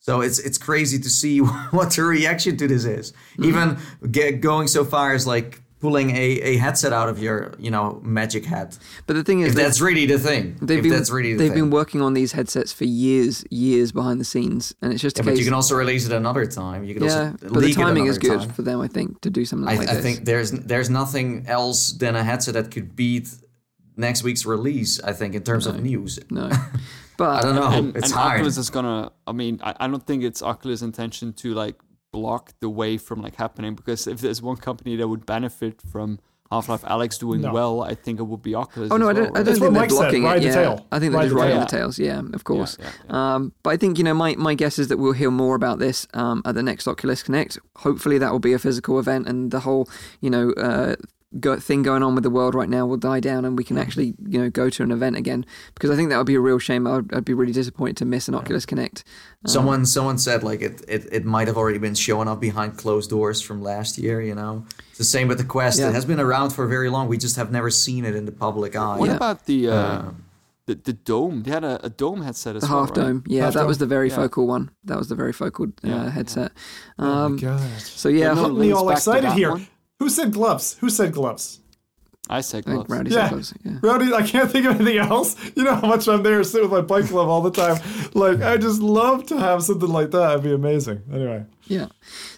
So 0.00 0.20
it's 0.20 0.38
it's 0.38 0.58
crazy 0.58 0.98
to 0.98 1.08
see 1.08 1.38
what 1.70 1.92
the 1.92 2.02
reaction 2.02 2.56
to 2.58 2.68
this 2.68 2.84
is. 2.84 3.12
Mm-hmm. 3.12 3.44
Even 3.44 3.78
get 4.10 4.40
going 4.40 4.68
so 4.68 4.84
far 4.84 5.14
as 5.14 5.26
like 5.26 5.60
pulling 5.84 6.08
a, 6.24 6.26
a 6.50 6.52
headset 6.64 6.92
out 7.00 7.08
of 7.12 7.16
your 7.26 7.36
you 7.66 7.70
know 7.74 7.86
magic 8.18 8.44
hat. 8.52 8.70
but 9.06 9.14
the 9.18 9.24
thing 9.28 9.38
is, 9.44 9.48
If 9.50 9.54
that's 9.62 9.80
really 9.88 10.06
the 10.14 10.18
thing. 10.28 10.44
they've 10.68 10.78
if 10.78 10.84
been 10.84 10.92
that's 10.96 11.10
really 11.16 11.32
the 11.34 11.38
they've 11.40 11.52
thing. 11.54 11.64
been 11.64 11.70
working 11.80 12.00
on 12.06 12.12
these 12.20 12.32
headsets 12.38 12.72
for 12.78 12.86
years, 13.06 13.34
years 13.50 13.88
behind 14.00 14.16
the 14.22 14.28
scenes, 14.34 14.64
and 14.80 14.88
it's 14.92 15.02
just 15.06 15.18
a 15.18 15.22
Yeah, 15.22 15.30
but 15.30 15.38
you 15.40 15.44
can 15.48 15.56
also 15.60 15.74
release 15.84 16.04
it 16.08 16.12
another 16.22 16.44
time. 16.46 16.80
You 16.88 16.94
can 16.96 17.04
yeah, 17.04 17.10
also 17.10 17.36
but 17.42 17.52
the 17.52 17.60
leak 17.60 17.76
it 17.76 17.82
timing 17.82 18.06
is 18.12 18.16
good 18.18 18.40
time. 18.40 18.50
for 18.56 18.62
them, 18.68 18.78
I 18.86 18.88
think, 18.96 19.08
to 19.26 19.30
do 19.38 19.42
something 19.50 19.68
I, 19.68 19.76
like 19.80 19.88
I 19.90 19.94
this. 19.94 20.04
think 20.06 20.16
there's 20.30 20.50
there's 20.72 20.90
nothing 21.00 21.28
else 21.58 21.80
than 22.02 22.12
a 22.16 22.24
headset 22.30 22.54
that 22.58 22.66
could 22.74 22.88
beat 23.02 23.26
next 24.06 24.20
week's 24.26 24.44
release. 24.54 24.92
I 25.10 25.12
think 25.18 25.30
in 25.38 25.42
terms 25.50 25.64
of 25.66 25.74
news. 25.88 26.12
no, 26.30 26.48
But 27.16 27.30
I 27.38 27.40
don't 27.46 27.56
know. 27.62 27.70
And, 27.78 27.96
it's 27.98 28.06
and 28.06 28.14
hard. 28.14 28.32
Oculus 28.40 28.56
is 28.64 28.70
gonna. 28.76 29.12
I 29.30 29.32
mean, 29.40 29.54
I, 29.62 29.70
I 29.82 29.86
don't 29.90 30.04
think 30.08 30.20
it's 30.28 30.42
Oculus' 30.42 30.82
intention 30.90 31.32
to 31.42 31.46
like 31.54 31.76
block 32.16 32.52
the 32.60 32.70
way 32.80 32.92
from 33.06 33.18
like 33.26 33.36
happening 33.44 33.74
because 33.74 34.06
if 34.14 34.18
there's 34.20 34.40
one 34.50 34.56
company 34.68 34.94
that 34.98 35.08
would 35.12 35.24
benefit 35.26 35.74
from 35.92 36.18
Half-Life 36.52 36.82
Alyx 36.82 37.18
doing 37.18 37.40
No. 37.40 37.52
well, 37.52 37.74
I 37.82 37.94
think 38.04 38.20
it 38.20 38.26
would 38.30 38.42
be 38.42 38.54
Oculus. 38.54 38.92
Oh 38.92 38.96
no, 38.98 39.08
I 39.08 39.12
don't. 39.12 39.22
I 39.22 39.26
right? 39.26 39.34
don't 39.34 39.44
That's 39.46 39.58
think 39.58 39.64
what 39.64 39.72
they're 39.72 39.82
Mike 39.82 39.88
blocking 39.96 40.22
ride 40.24 40.42
it. 40.44 40.46
Yeah, 40.48 40.54
tail. 40.60 40.86
I 40.92 40.98
think 41.00 41.10
they're 41.12 41.20
Ride 41.20 41.24
just 41.24 41.34
the 41.34 41.40
riding 41.42 41.56
tail. 41.56 41.64
the 41.66 41.76
tails. 41.76 41.98
Yeah, 41.98 42.22
of 42.38 42.42
course. 42.44 42.76
yeah, 42.78 42.90
yeah. 43.08 43.34
Um, 43.34 43.52
but 43.64 43.70
I 43.70 43.76
think 43.76 43.98
you 43.98 44.04
know 44.04 44.14
my 44.14 44.30
my 44.36 44.54
guess 44.54 44.78
is 44.78 44.86
that 44.88 44.98
we'll 44.98 45.18
hear 45.22 45.30
more 45.32 45.56
about 45.56 45.78
this 45.80 46.06
um, 46.14 46.42
at 46.44 46.54
the 46.54 46.62
next 46.62 46.86
Oculus 46.86 47.22
Connect. 47.24 47.58
Hopefully, 47.86 48.18
that 48.18 48.30
will 48.30 48.44
be 48.50 48.52
a 48.52 48.58
physical 48.66 49.00
event, 49.00 49.26
and 49.26 49.50
the 49.50 49.60
whole 49.66 49.88
you 50.20 50.30
know 50.30 50.50
uh, 50.52 50.94
go, 51.40 51.58
thing 51.58 51.82
going 51.82 52.02
on 52.02 52.14
with 52.14 52.24
the 52.24 52.30
world 52.30 52.54
right 52.54 52.68
now 52.68 52.86
will 52.86 52.96
die 52.96 53.20
down, 53.20 53.44
and 53.44 53.56
we 53.58 53.64
can 53.64 53.76
actually 53.78 54.14
you 54.28 54.40
know 54.40 54.50
go 54.50 54.70
to 54.70 54.82
an 54.82 54.90
event 54.90 55.16
again. 55.16 55.44
Because 55.74 55.90
I 55.90 55.96
think 55.96 56.10
that 56.10 56.18
would 56.18 56.26
be 56.26 56.34
a 56.34 56.40
real 56.40 56.58
shame. 56.58 56.86
I'd, 56.86 57.12
I'd 57.14 57.24
be 57.24 57.34
really 57.34 57.52
disappointed 57.52 57.96
to 57.98 58.04
miss 58.04 58.28
an 58.28 58.34
Oculus 58.34 58.66
Connect. 58.66 59.04
Someone 59.46 59.84
someone 59.86 60.18
said 60.18 60.42
like 60.42 60.62
it, 60.62 60.82
it 60.88 61.06
it 61.12 61.24
might 61.24 61.46
have 61.48 61.56
already 61.56 61.78
been 61.78 61.94
showing 61.94 62.28
up 62.28 62.40
behind 62.40 62.76
closed 62.78 63.10
doors 63.10 63.40
from 63.42 63.62
last 63.62 63.98
year. 63.98 64.20
You 64.22 64.34
know, 64.34 64.64
it's 64.90 64.98
the 64.98 65.04
same 65.04 65.28
with 65.28 65.38
the 65.38 65.44
Quest. 65.44 65.78
Yeah. 65.78 65.88
It 65.90 65.94
has 65.94 66.04
been 66.04 66.20
around 66.20 66.50
for 66.50 66.66
very 66.66 66.88
long. 66.88 67.08
We 67.08 67.18
just 67.18 67.36
have 67.36 67.50
never 67.52 67.70
seen 67.70 68.04
it 68.04 68.14
in 68.14 68.24
the 68.26 68.32
public 68.32 68.74
eye. 68.76 68.98
What 68.98 69.08
Yeah. 69.10 69.16
about 69.16 69.46
the 69.46 69.68
uh, 69.68 69.74
Uh, 69.74 70.10
the 70.66 70.74
the 70.76 70.92
dome? 70.94 71.42
They 71.42 71.50
had 71.50 71.62
a, 71.64 71.78
a 71.84 71.90
dome 71.90 72.22
headset 72.22 72.56
as 72.56 72.62
The 72.62 72.68
well. 72.70 72.80
half 72.86 72.96
right? 72.96 73.04
dome, 73.06 73.22
yeah, 73.26 73.44
Half 73.44 73.54
that 73.54 73.66
was 73.66 73.76
the 73.78 73.86
very 73.86 74.08
Yeah. 74.08 74.16
focal 74.16 74.46
one. 74.46 74.70
That 74.84 74.96
was 74.96 75.08
the 75.08 75.14
varifocal 75.16 75.68
uh, 75.68 75.72
Yeah, 75.88 76.04
yeah. 76.04 76.10
headset. 76.10 76.52
Oh 76.98 77.04
Um, 77.04 77.34
my 77.34 77.40
god. 77.42 77.80
so 77.82 78.08
yeah, 78.08 78.28
no- 78.28 78.34
ho- 78.34 78.42
Getting 78.44 78.60
me 78.60 78.72
all 78.72 78.88
excited 78.90 79.32
here. 79.32 79.50
one? 79.50 79.66
Who 79.98 80.08
said 80.08 80.32
gloves? 80.32 80.76
Who 80.80 80.90
said 80.90 81.12
gloves? 81.12 81.60
I 82.30 82.40
said 82.40 82.64
I 82.66 82.70
think 82.72 82.86
gloves. 82.86 82.90
Rowdy 82.90 83.10
Yeah. 83.10 83.22
said 83.24 83.30
gloves, 83.30 83.54
yeah. 83.64 83.78
Rowdy, 83.82 84.14
I 84.14 84.22
can't 84.22 84.50
think 84.50 84.64
of 84.64 84.76
anything 84.80 84.96
else. 84.98 85.36
You 85.54 85.62
know 85.62 85.74
how 85.74 85.86
much 85.86 86.08
I'm 86.08 86.22
there 86.22 86.42
sitting 86.42 86.70
with 86.70 86.80
my 86.80 86.80
bike 86.80 87.08
glove 87.10 87.28
all 87.28 87.42
the 87.42 87.50
time. 87.50 87.78
Like, 88.14 88.40
I 88.40 88.56
just 88.56 88.80
love 88.80 89.26
to 89.26 89.38
have 89.38 89.62
something 89.62 89.90
like 89.90 90.10
that. 90.12 90.30
It'd 90.30 90.42
be 90.42 90.54
amazing. 90.54 91.02
Anyway. 91.12 91.44
Yeah. 91.66 91.88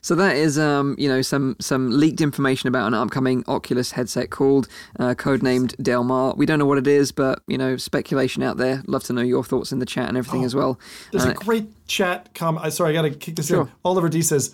So 0.03 0.17
that 0.17 0.35
is, 0.35 0.59
um, 0.59 0.97
you 0.99 1.09
know, 1.09 1.23
some 1.23 1.55
some 1.61 1.91
leaked 1.91 2.21
information 2.21 2.67
about 2.69 2.89
an 2.89 2.95
upcoming 2.95 3.45
Oculus 3.47 3.93
headset 3.93 4.31
called, 4.31 4.67
uh, 4.99 5.15
codenamed 5.15 5.81
Delmar. 5.81 6.35
We 6.37 6.47
don't 6.47 6.59
know 6.59 6.67
what 6.67 6.79
it 6.79 6.89
is, 6.89 7.13
but 7.13 7.43
you 7.47 7.57
know, 7.59 7.77
speculation 7.77 8.43
out 8.43 8.57
there. 8.57 8.83
Love 8.89 9.05
to 9.05 9.13
know 9.13 9.23
your 9.23 9.45
thoughts 9.45 9.71
in 9.71 9.79
the 9.79 9.87
chat 9.87 10.09
and 10.09 10.19
everything 10.19 10.43
as 10.43 10.55
well. 10.55 10.81
There's 11.13 11.27
Uh, 11.27 11.31
a 11.31 11.35
great 11.35 11.87
chat 11.87 12.35
comment. 12.35 12.65
I 12.67 12.71
Sorry, 12.71 12.91
I 12.91 12.93
got 12.93 13.03
to 13.03 13.11
kick 13.11 13.37
this 13.37 13.47
Sure. 13.47 13.63
in. 13.63 13.69
Oliver 13.85 14.09
D 14.09 14.21
says, 14.23 14.53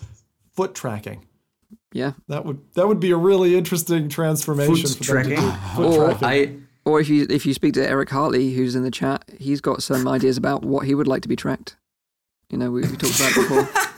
foot 0.55 0.75
tracking. 0.75 1.25
Yeah. 1.93 2.13
That 2.27 2.45
would 2.45 2.59
that 2.73 2.87
would 2.87 2.99
be 2.99 3.11
a 3.11 3.17
really 3.17 3.55
interesting 3.55 4.09
transformation. 4.09 4.75
Foot 4.75 5.05
for 5.05 5.13
them 5.13 5.23
to 5.23 5.35
tracking? 5.35 5.51
do. 5.51 5.51
Foot 5.75 5.85
Or 5.85 6.17
tracking. 6.17 6.27
I 6.27 6.89
Or 6.89 6.99
if 6.99 7.07
you 7.09 7.27
if 7.29 7.45
you 7.45 7.53
speak 7.53 7.73
to 7.75 7.87
Eric 7.87 8.09
Hartley, 8.09 8.53
who's 8.53 8.75
in 8.75 8.83
the 8.83 8.91
chat, 8.91 9.23
he's 9.39 9.61
got 9.61 9.83
some 9.83 10.07
ideas 10.07 10.37
about 10.37 10.63
what 10.65 10.85
he 10.85 10.95
would 10.95 11.07
like 11.07 11.21
to 11.21 11.29
be 11.29 11.35
tracked. 11.35 11.77
You 12.49 12.57
know, 12.57 12.71
we, 12.71 12.81
we 12.81 12.97
talked 12.97 13.19
about 13.19 13.35
before. 13.35 13.69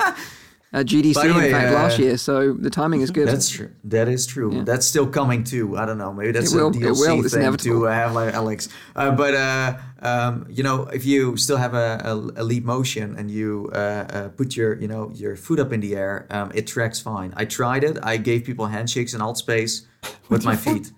Uh, 0.76 0.80
GDC, 0.84 1.14
By 1.14 1.28
way, 1.32 1.46
in 1.46 1.52
fact, 1.54 1.74
last 1.74 2.00
uh, 2.00 2.04
year. 2.04 2.18
So 2.18 2.52
the 2.52 2.70
timing 2.70 3.00
is 3.00 3.10
good. 3.10 3.30
That's 3.30 3.48
true. 3.50 3.72
That 3.86 4.10
is 4.10 4.28
true. 4.28 4.54
Yeah. 4.54 4.64
That's 4.66 4.86
still 4.86 5.08
coming 5.08 5.46
too. 5.46 5.78
I 5.78 5.86
don't 5.86 5.98
know. 5.98 6.12
Maybe 6.12 6.34
that's 6.34 6.52
It 6.52 6.58
will- 6.58 6.68
a 6.68 6.72
it 6.72 6.76
DLC 6.76 7.00
will. 7.00 7.30
Thing 7.30 7.42
inevitable. 7.42 7.80
to 7.80 7.86
have 7.86 8.12
like 8.14 8.34
Alyx. 8.34 8.68
Uh, 8.94 9.12
but 9.12 9.34
uh, 9.36 9.78
um, 10.02 10.46
you 10.50 10.64
know, 10.64 10.84
if 10.88 11.06
you 11.06 11.38
still 11.38 11.56
have 11.56 11.76
a, 11.76 12.02
a, 12.04 12.42
a 12.42 12.44
leap 12.44 12.66
motion 12.66 13.16
and 13.18 13.32
you 13.32 13.70
uh, 13.74 13.78
uh, 13.78 14.28
put 14.36 14.58
your 14.58 14.74
you 14.82 14.90
know 14.90 15.12
your 15.16 15.38
foot 15.38 15.60
up 15.62 15.72
in 15.72 15.80
the 15.80 15.96
air, 15.96 16.28
um, 16.30 16.52
it 16.54 16.68
tracks 16.68 17.00
fine. 17.00 17.34
I 17.38 17.46
tried 17.46 17.86
it. 17.86 17.98
I 18.04 18.18
gave 18.18 18.44
people 18.44 18.66
handshakes 18.68 19.14
in 19.14 19.22
Altspace 19.22 19.86
with 20.28 20.44
my 20.44 20.58
feet. 20.58 20.92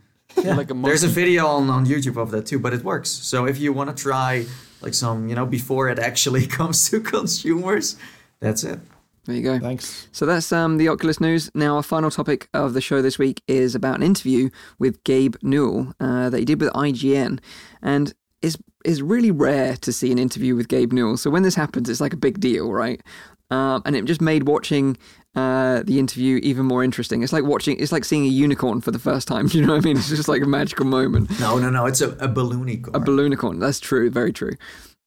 Yeah. 0.43 0.55
Like 0.55 0.71
a 0.71 0.73
There's 0.89 1.03
a 1.03 1.07
video 1.07 1.45
on, 1.45 1.69
on 1.69 1.85
YouTube 1.85 2.17
of 2.17 2.31
that 2.31 2.47
too, 2.47 2.57
but 2.57 2.73
it 2.73 2.83
works. 2.83 3.11
So 3.11 3.45
if 3.45 3.59
you 3.59 3.73
want 3.73 3.95
to 3.95 4.03
try 4.03 4.47
like 4.81 4.95
some, 4.95 5.29
you 5.29 5.35
know, 5.35 5.45
before 5.45 5.87
it 5.89 5.99
actually 5.99 6.47
comes 6.59 6.89
to 6.89 6.99
consumers, 6.99 7.95
that's 8.39 8.63
it. 8.63 8.79
There 9.27 9.35
you 9.35 9.43
go. 9.43 9.59
Thanks. 9.59 10.07
So 10.11 10.25
that's 10.25 10.51
um, 10.51 10.77
the 10.77 10.87
Oculus 10.89 11.19
news. 11.19 11.51
Now, 11.53 11.75
our 11.75 11.83
final 11.83 12.09
topic 12.09 12.49
of 12.53 12.73
the 12.73 12.81
show 12.81 13.01
this 13.01 13.19
week 13.19 13.43
is 13.47 13.75
about 13.75 13.97
an 13.97 14.03
interview 14.03 14.49
with 14.79 15.03
Gabe 15.03 15.35
Newell 15.43 15.93
uh, 15.99 16.29
that 16.29 16.39
he 16.39 16.45
did 16.45 16.59
with 16.61 16.71
IGN, 16.73 17.39
and 17.81 18.13
is 18.41 18.57
is 18.85 19.01
really 19.01 19.31
rare 19.31 19.75
to 19.77 19.91
see 19.91 20.11
an 20.11 20.17
interview 20.17 20.55
with 20.55 20.69
Gabe 20.69 20.93
Newell. 20.93 21.17
So 21.17 21.29
when 21.29 21.43
this 21.43 21.55
happens, 21.55 21.89
it's 21.89 22.01
like 22.01 22.13
a 22.13 22.17
big 22.17 22.39
deal, 22.39 22.71
right? 22.71 23.01
Um, 23.49 23.81
and 23.85 23.95
it 23.95 24.05
just 24.05 24.21
made 24.21 24.47
watching 24.47 24.97
uh, 25.35 25.83
the 25.83 25.99
interview 25.99 26.39
even 26.43 26.65
more 26.65 26.83
interesting. 26.83 27.21
It's 27.21 27.33
like 27.33 27.43
watching, 27.43 27.79
it's 27.79 27.91
like 27.91 28.05
seeing 28.05 28.25
a 28.25 28.29
unicorn 28.29 28.81
for 28.81 28.91
the 28.91 28.99
first 28.99 29.27
time. 29.27 29.47
Do 29.49 29.57
you 29.57 29.65
know 29.65 29.73
what 29.73 29.83
I 29.83 29.85
mean? 29.85 29.97
It's 29.97 30.09
just 30.09 30.27
like 30.27 30.41
a 30.41 30.47
magical 30.47 30.85
moment. 30.85 31.39
No, 31.39 31.57
no, 31.57 31.69
no. 31.69 31.85
It's 31.85 32.01
a, 32.01 32.09
a 32.11 32.27
balloony 32.27 32.85
A 32.87 32.99
balloonicorn. 32.99 33.59
That's 33.59 33.79
true. 33.79 34.09
Very 34.09 34.33
true. 34.33 34.53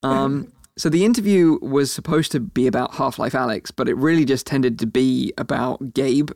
Um, 0.03 0.53
so 0.77 0.89
the 0.89 1.05
interview 1.05 1.59
was 1.61 1.93
supposed 1.93 2.33
to 2.33 2.41
be 2.41 2.67
about 2.67 2.95
Half 2.95 3.19
Life 3.19 3.33
Alyx, 3.33 3.71
but 3.75 3.89
it 3.89 3.97
really 3.97 4.25
just 4.25 4.47
tended 4.47 4.79
to 4.79 4.87
be 4.87 5.33
about 5.37 5.95
Gabe 5.95 6.31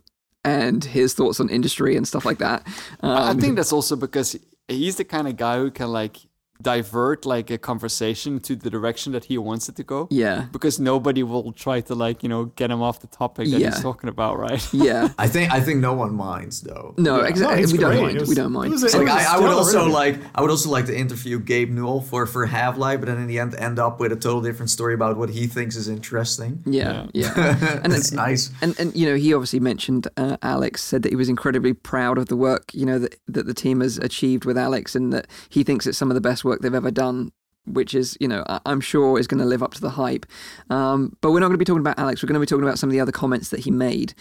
and 0.45 0.85
his 0.85 1.15
thoughts 1.15 1.41
on 1.41 1.49
industry 1.49 1.97
and 1.97 2.07
stuff 2.07 2.25
like 2.25 2.39
that. 2.39 2.67
Um, 3.01 3.17
I 3.17 3.31
I 3.31 3.35
think 3.35 3.57
that's 3.57 3.73
also 3.73 3.97
because 3.97 4.37
he's 4.69 4.97
the 4.97 5.05
kind 5.05 5.27
of 5.27 5.37
guy 5.37 5.59
who 5.59 5.71
can 5.71 5.91
like 5.93 6.19
divert 6.63 7.27
like 7.27 7.51
a 7.51 7.59
conversation 7.59 8.41
to 8.41 8.57
the 8.57 8.71
direction 8.71 9.13
that 9.13 9.25
he 9.25 9.37
wants 9.39 9.69
it 9.69 9.77
to 9.77 9.83
go. 9.83 10.09
yeah, 10.11 10.47
Because 10.53 10.79
nobody 10.81 11.23
will 11.23 11.53
try 11.53 11.81
to 11.83 11.95
like 11.95 12.23
you 12.23 12.29
know 12.29 12.47
get 12.57 12.71
him 12.71 12.81
off 12.83 13.01
the 13.01 13.07
topic 13.09 13.51
that 13.51 13.59
Yeah. 13.61 13.71
he's 13.71 13.81
talking 13.81 14.09
about, 14.09 14.39
right? 14.39 14.63
yeah. 14.89 15.09
I 15.19 15.29
think 15.29 15.53
I 15.53 15.61
think 15.61 15.81
no 15.81 15.93
one 15.95 16.15
minds 16.15 16.61
though. 16.63 16.95
No, 16.97 17.21
Yeah. 17.21 17.29
exactly. 17.29 17.67
No, 17.67 17.73
we 17.73 17.79
don't 17.79 18.03
mind. 18.03 18.21
Was- 18.21 18.29
we 18.29 18.35
don't 18.35 18.47
it 18.47 18.51
mind. 18.51 18.73
was 18.73 18.83
a- 18.83 18.87
It's 18.87 18.95
like 18.95 19.09
I, 19.09 19.37
I 19.37 19.39
would 19.41 19.51
also 19.53 19.79
interview. 19.81 19.95
like 19.95 20.17
I 20.35 20.41
would 20.43 20.51
also 20.51 20.71
like 20.71 20.87
to 20.87 20.97
interview 20.97 21.39
Gabe 21.39 21.71
Newell 21.71 22.01
for 22.01 22.27
for 22.27 22.47
Half 22.47 22.79
Life, 22.79 23.01
but 23.01 23.07
then 23.07 23.19
in 23.19 23.27
the 23.27 23.39
end 23.39 23.55
end 23.57 23.79
up 23.79 24.01
with 24.01 24.13
a 24.13 24.17
total 24.17 24.41
different 24.41 24.71
story 24.71 24.95
about 24.95 25.17
what 25.17 25.31
he 25.31 25.47
thinks 25.47 25.77
is 25.77 25.89
interesting. 25.89 26.63
yeah, 26.67 27.07
yeah. 27.13 27.81
and 27.85 27.93
it's 27.93 28.13
nice. 28.13 28.51
And 28.63 28.79
and 28.79 28.95
you 28.95 29.07
know 29.09 29.17
he 29.17 29.35
obviously 29.35 29.61
mentioned 29.61 30.07
uh, 30.17 30.37
Alyx 30.43 30.79
said 30.79 31.03
that 31.03 31.11
he 31.11 31.17
was 31.17 31.29
incredibly 31.29 31.73
proud 31.73 32.19
of 32.19 32.27
the 32.27 32.37
work 32.37 32.65
you 32.73 32.87
know 32.87 32.99
that 32.99 33.17
that 33.29 33.47
the 33.47 33.55
team 33.55 33.81
has 33.81 33.99
achieved 33.99 34.45
with 34.45 34.57
Alyx 34.57 34.95
and 34.95 35.13
that 35.13 35.27
he 35.49 35.63
thinks 35.65 35.87
it's 35.87 35.99
some 35.99 36.11
of 36.11 36.15
the 36.15 36.21
best 36.21 36.44
work 36.45 36.61
they've 36.61 36.75
ever 36.75 36.91
done. 36.91 37.33
Which 37.67 37.95
is, 37.95 38.15
you 38.21 38.29
know, 38.29 38.45
I'm 38.67 38.83
sure 38.83 39.19
is 39.19 39.27
going 39.27 39.41
to 39.41 39.47
live 39.47 39.63
up 39.63 39.73
to 39.73 39.81
the 39.81 39.89
hype. 39.89 40.27
Um, 40.69 41.17
but 41.23 41.31
we're 41.31 41.41
not 41.41 41.47
going 41.47 41.55
to 41.55 41.59
be 41.59 41.65
talking 41.65 41.81
about 41.81 41.97
Alyx. 41.97 42.23
We're 42.23 42.27
going 42.27 42.35
to 42.35 42.41
be 42.41 42.45
talking 42.45 42.63
about 42.63 42.79
some 42.79 42.91
of 42.91 42.93
the 42.93 43.01
other 43.01 43.11
comments 43.11 43.49
that 43.49 43.61
he 43.61 43.71
made. 43.71 44.13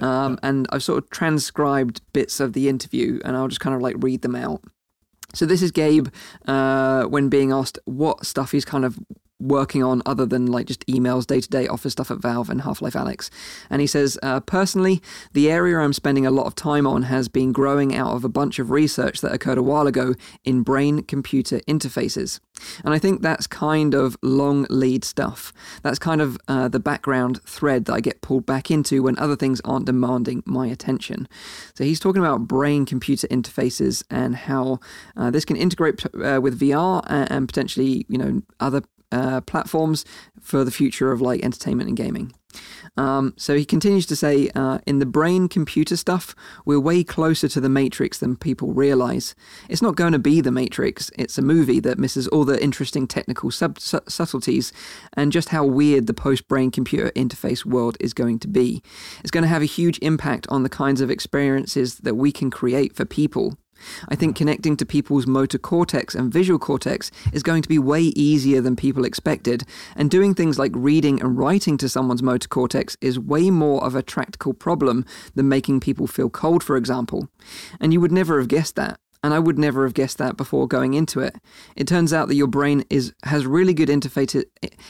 um, 0.00 0.38
And 0.44 0.68
I've 0.70 0.84
sort 0.84 1.02
of 1.02 1.10
transcribed 1.10 2.00
bits 2.12 2.38
of 2.38 2.52
the 2.52 2.68
interview, 2.68 3.18
and 3.24 3.36
I'll 3.36 3.48
just 3.48 3.60
kind 3.60 3.74
of 3.74 3.82
like 3.82 3.96
read 3.98 4.22
them 4.22 4.36
out. 4.36 4.62
So 5.34 5.46
this 5.46 5.62
is 5.62 5.72
Gabe 5.72 6.08
uh, 6.46 7.02
when 7.06 7.28
being 7.28 7.50
asked 7.50 7.76
what 7.86 8.24
stuff 8.24 8.52
he's 8.52 8.64
kind 8.64 8.84
of 8.84 9.00
working 9.42 9.82
on 9.82 10.02
other 10.06 10.24
than 10.24 10.46
like 10.46 10.66
just 10.66 10.86
emails, 10.86 11.26
day 11.26 11.40
to 11.40 11.48
day 11.48 11.66
office 11.66 11.92
stuff 11.92 12.10
at 12.10 12.18
Valve 12.18 12.48
and 12.48 12.62
Half 12.62 12.80
Life 12.80 12.94
Alyx. 12.94 13.30
And 13.68 13.80
he 13.80 13.86
says, 13.86 14.18
uh, 14.22 14.40
personally, 14.40 15.02
the 15.32 15.50
area 15.50 15.78
I'm 15.78 15.92
spending 15.92 16.26
a 16.26 16.30
lot 16.30 16.46
of 16.46 16.54
time 16.54 16.86
on 16.86 17.02
has 17.04 17.28
been 17.28 17.52
growing 17.52 17.94
out 17.94 18.14
of 18.14 18.24
a 18.24 18.28
bunch 18.28 18.58
of 18.58 18.70
research 18.70 19.20
that 19.20 19.32
occurred 19.32 19.58
a 19.58 19.62
while 19.62 19.86
ago 19.86 20.14
in 20.44 20.62
brain 20.62 21.02
computer 21.02 21.60
interfaces. 21.60 22.40
And 22.84 22.94
I 22.94 22.98
think 22.98 23.22
that's 23.22 23.46
kind 23.46 23.94
of 23.94 24.16
long 24.22 24.66
lead 24.70 25.04
stuff. 25.04 25.52
That's 25.82 25.98
kind 25.98 26.20
of 26.20 26.38
uh, 26.48 26.68
the 26.68 26.80
background 26.80 27.42
thread 27.42 27.86
that 27.86 27.94
I 27.94 28.00
get 28.00 28.20
pulled 28.20 28.46
back 28.46 28.70
into 28.70 29.02
when 29.02 29.18
other 29.18 29.36
things 29.36 29.60
aren't 29.64 29.86
demanding 29.86 30.42
my 30.46 30.66
attention. 30.66 31.28
So 31.74 31.84
he's 31.84 32.00
talking 32.00 32.22
about 32.22 32.46
brain 32.46 32.86
computer 32.86 33.26
interfaces 33.28 34.04
and 34.10 34.36
how 34.36 34.80
uh, 35.16 35.30
this 35.30 35.44
can 35.44 35.56
integrate 35.56 36.04
uh, 36.06 36.40
with 36.42 36.60
VR 36.60 37.04
and, 37.08 37.30
and, 37.30 37.48
potentially, 37.48 38.06
you 38.08 38.18
know, 38.18 38.42
other 38.60 38.82
uh, 39.12 39.40
platforms 39.42 40.04
for 40.40 40.64
the 40.64 40.70
future 40.70 41.12
of 41.12 41.20
like 41.20 41.44
entertainment 41.44 41.88
and 41.88 41.96
gaming. 41.96 42.34
Um, 42.96 43.34
so 43.36 43.56
he 43.56 43.64
continues 43.64 44.06
to 44.06 44.16
say, 44.16 44.50
uh, 44.54 44.78
in 44.86 44.98
the 44.98 45.06
brain 45.06 45.48
computer 45.48 45.96
stuff, 45.96 46.34
we're 46.64 46.80
way 46.80 47.04
closer 47.04 47.48
to 47.48 47.60
the 47.60 47.68
Matrix 47.68 48.18
than 48.18 48.36
people 48.36 48.72
realize. 48.72 49.34
It's 49.68 49.82
not 49.82 49.96
going 49.96 50.12
to 50.12 50.18
be 50.18 50.40
the 50.40 50.52
Matrix, 50.52 51.10
it's 51.16 51.38
a 51.38 51.42
movie 51.42 51.80
that 51.80 51.98
misses 51.98 52.28
all 52.28 52.44
the 52.44 52.62
interesting 52.62 53.06
technical 53.06 53.50
sub- 53.50 53.80
su- 53.80 54.00
subtleties 54.08 54.72
and 55.14 55.32
just 55.32 55.50
how 55.50 55.64
weird 55.64 56.06
the 56.06 56.14
post 56.14 56.48
brain 56.48 56.70
computer 56.70 57.10
interface 57.12 57.64
world 57.64 57.96
is 58.00 58.12
going 58.12 58.38
to 58.40 58.48
be. 58.48 58.82
It's 59.20 59.30
going 59.30 59.42
to 59.42 59.48
have 59.48 59.62
a 59.62 59.66
huge 59.66 59.98
impact 60.02 60.46
on 60.48 60.62
the 60.62 60.68
kinds 60.68 61.00
of 61.00 61.10
experiences 61.10 61.96
that 61.96 62.14
we 62.14 62.32
can 62.32 62.50
create 62.50 62.94
for 62.94 63.04
people. 63.04 63.56
I 64.08 64.14
think 64.14 64.36
connecting 64.36 64.76
to 64.76 64.86
people's 64.86 65.26
motor 65.26 65.58
cortex 65.58 66.14
and 66.14 66.32
visual 66.32 66.58
cortex 66.58 67.10
is 67.32 67.42
going 67.42 67.62
to 67.62 67.68
be 67.68 67.78
way 67.78 68.02
easier 68.02 68.60
than 68.60 68.76
people 68.76 69.04
expected, 69.04 69.64
and 69.96 70.10
doing 70.10 70.34
things 70.34 70.58
like 70.58 70.72
reading 70.74 71.20
and 71.20 71.36
writing 71.38 71.76
to 71.78 71.88
someone's 71.88 72.22
motor 72.22 72.48
cortex 72.48 72.96
is 73.00 73.18
way 73.18 73.50
more 73.50 73.84
of 73.84 73.94
a 73.94 74.02
practical 74.02 74.54
problem 74.54 75.04
than 75.34 75.48
making 75.48 75.80
people 75.80 76.06
feel 76.06 76.30
cold, 76.30 76.62
for 76.62 76.76
example. 76.76 77.28
And 77.80 77.92
you 77.92 78.00
would 78.00 78.12
never 78.12 78.38
have 78.38 78.48
guessed 78.48 78.76
that 78.76 78.98
and 79.22 79.32
I 79.32 79.38
would 79.38 79.58
never 79.58 79.84
have 79.84 79.94
guessed 79.94 80.18
that 80.18 80.36
before 80.36 80.66
going 80.66 80.94
into 80.94 81.20
it. 81.20 81.36
It 81.76 81.86
turns 81.86 82.12
out 82.12 82.28
that 82.28 82.34
your 82.34 82.48
brain 82.48 82.84
is 82.90 83.12
has 83.24 83.46
really 83.46 83.72
good 83.72 83.88
interfaces. 83.88 84.44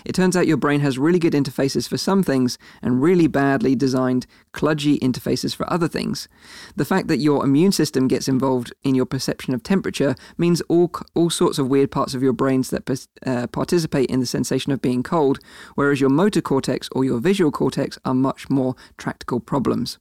It 0.05 0.15
turns 0.15 0.37
out 0.37 0.47
your 0.47 0.57
brain 0.57 0.81
has 0.81 0.99
really 0.99 1.19
good 1.19 1.35
interfaces 1.35 1.89
for 1.89 1.99
some 1.99 2.23
things 2.23 2.57
and 2.81 3.03
really 3.03 3.27
badly 3.27 3.75
designed, 3.75 4.27
kludgy 4.55 4.99
interfaces 5.01 5.55
for 5.55 5.71
other 5.71 5.89
things. 5.89 6.29
The 6.77 6.85
fact 6.85 7.09
that 7.09 7.19
your 7.19 7.45
immune 7.45 7.73
system 7.73 8.09
gets 8.09 8.29
involved 8.29 8.73
in 8.83 8.95
your 8.95 9.07
perception 9.07 9.55
of 9.55 9.63
temperature 9.63 10.15
means 10.39 10.63
all 10.63 10.91
all 11.15 11.31
sorts 11.31 11.59
of 11.59 11.69
weird 11.69 11.91
parts 11.91 12.15
of 12.15 12.23
your 12.23 12.33
brains 12.33 12.71
that 12.71 13.07
uh, 13.27 13.47
participate 13.49 14.11
in 14.11 14.21
the 14.21 14.27
sensation 14.27 14.73
of 14.73 14.81
being 14.81 15.03
cold, 15.03 15.39
whereas 15.75 16.01
your 16.01 16.11
motor 16.11 16.41
cortex 16.41 16.89
or 16.93 17.05
your 17.05 17.19
visual 17.19 17.51
cortex 17.51 17.99
are 18.05 18.15
much 18.15 18.49
more 18.49 18.75
tractable 18.97 19.41
problems. 19.41 19.99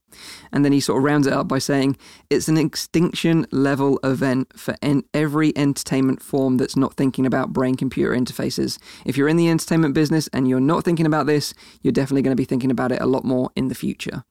And 0.52 0.64
then 0.64 0.72
he 0.72 0.80
sort 0.80 1.00
of 1.00 1.04
rounds 1.04 1.28
it 1.28 1.34
up 1.34 1.48
by 1.48 1.60
saying 1.60 1.98
it's 2.30 2.48
an 2.48 2.58
extinction 2.58 3.46
level 3.52 4.00
event 4.22 4.58
for 4.58 4.76
en- 4.82 5.04
every 5.14 5.56
entertainment 5.58 6.22
form 6.22 6.58
that's 6.58 6.76
not 6.76 6.94
thinking 6.94 7.26
about 7.26 7.54
brain 7.54 7.76
computer 7.76 8.12
interfaces. 8.12 8.78
If 9.06 9.18
you're 9.18 9.28
in 9.28 9.38
the 9.38 9.50
entertainment 9.50 9.94
business 9.94 10.30
and 10.34 10.48
you're 10.48 10.60
not 10.60 10.84
thinking 10.84 11.06
about 11.06 11.26
this, 11.26 11.54
you're 11.82 11.92
definitely 11.92 12.22
going 12.22 12.36
to 12.36 12.42
be 12.42 12.46
thinking 12.46 12.72
about 12.72 12.92
it 12.92 13.02
a 13.02 13.06
lot 13.06 13.24
more 13.24 13.50
in 13.56 13.68
the 13.68 13.76
future, 13.76 14.24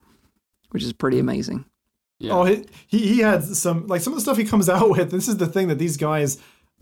which 0.69 0.83
is 0.83 0.93
pretty 0.93 1.17
mm. 1.17 1.21
amazing. 1.21 1.65
Yeah. 2.19 2.33
Oh, 2.33 2.43
he, 2.45 2.65
he 2.87 3.19
had 3.19 3.43
some 3.43 3.87
like 3.87 4.01
some 4.01 4.13
of 4.13 4.17
the 4.17 4.21
stuff 4.21 4.37
he 4.37 4.45
comes 4.45 4.69
out 4.69 4.89
with. 4.97 5.11
This 5.11 5.27
is 5.27 5.37
the 5.37 5.47
thing 5.47 5.67
that 5.67 5.79
these 5.79 5.97
guys 5.97 6.37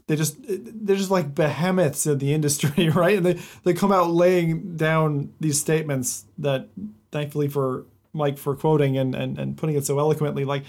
they 0.07 0.15
just 0.15 0.38
they're 0.41 0.95
just 0.95 1.11
like 1.11 1.34
behemoths 1.36 2.06
in 2.06 2.18
the 2.18 2.34
industry, 2.38 2.90
right? 2.90 3.18
And 3.18 3.26
they 3.26 3.40
they 3.64 3.73
come 3.73 3.91
out 3.91 4.11
laying 4.11 4.76
down 4.76 5.34
these 5.40 5.60
statements 5.60 6.26
that 6.38 6.68
thankfully 7.11 7.48
for 7.48 7.86
Mike 8.14 8.38
for 8.38 8.56
quoting 8.56 8.98
and, 8.98 9.15
and, 9.15 9.38
and 9.38 9.57
putting 9.57 9.76
it 9.76 9.86
so 9.86 9.99
eloquently. 9.99 10.45
Like, 10.45 10.64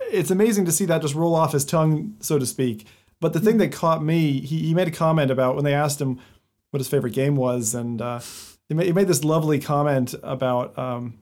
it's 0.00 0.30
amazing 0.30 0.64
to 0.66 0.72
see 0.72 0.84
that 0.86 1.02
just 1.02 1.14
roll 1.14 1.34
off 1.34 1.52
his 1.52 1.64
tongue, 1.64 2.16
so 2.20 2.38
to 2.38 2.46
speak. 2.46 2.86
But 3.20 3.32
the 3.32 3.40
thing 3.40 3.58
that 3.58 3.72
caught 3.72 4.02
me, 4.02 4.40
he, 4.40 4.60
he 4.60 4.74
made 4.74 4.88
a 4.88 4.92
comment 4.92 5.30
about 5.30 5.54
when 5.54 5.64
they 5.64 5.74
asked 5.74 6.00
him 6.00 6.20
what 6.70 6.80
his 6.80 6.88
favorite 6.88 7.14
game 7.14 7.36
was, 7.36 7.74
and 7.74 8.00
uh, 8.00 8.20
he, 8.68 8.74
made, 8.74 8.86
he 8.86 8.92
made 8.92 9.08
this 9.08 9.24
lovely 9.24 9.58
comment 9.58 10.14
about 10.22 10.78
um, 10.78 11.18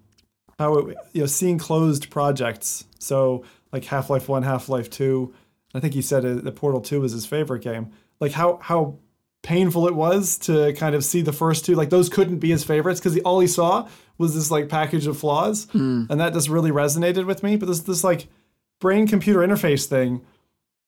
how 0.59 0.75
it, 0.75 0.97
you 1.13 1.21
know 1.23 1.27
seeing 1.27 1.59
closed 1.59 2.11
projects. 2.11 2.85
So 2.99 3.45
like 3.73 3.85
Half 3.85 4.11
Life 4.11 4.29
One, 4.29 4.43
Half 4.43 4.69
Life 4.69 4.91
Two. 4.91 5.35
I 5.75 5.81
think 5.81 5.95
he 5.95 6.03
said 6.03 6.23
that 6.23 6.57
Portal 6.57 6.81
Two 6.81 7.01
was 7.01 7.13
his 7.13 7.27
favorite 7.27 7.63
game. 7.63 7.91
Like 8.21 8.33
how 8.33 8.59
how 8.63 8.99
painful 9.43 9.87
it 9.87 9.95
was 9.95 10.39
to 10.39 10.73
kind 10.73 10.95
of 10.95 11.05
see 11.05 11.23
the 11.23 11.33
first 11.33 11.65
two. 11.65 11.75
Like 11.75 11.91
those 11.91 12.09
couldn't 12.09 12.39
be 12.39 12.51
his 12.51 12.65
favorites 12.65 12.99
because 12.99 13.17
all 13.21 13.41
he 13.41 13.47
saw 13.47 13.89
was 14.19 14.35
this 14.35 14.51
like 14.51 14.69
package 14.69 15.07
of 15.07 15.19
flaws, 15.19 15.67
mm. 15.67 16.11
and 16.11 16.21
that 16.21 16.33
just 16.33 16.49
really 16.49 16.71
resonated 16.71 17.27
with 17.27 17.43
me. 17.43 17.57
But 17.57 17.67
this 17.67 17.81
this 17.81 18.03
like 18.03 18.27
brain 18.81 19.07
computer 19.07 19.41
interface 19.41 19.87
thing, 19.87 20.23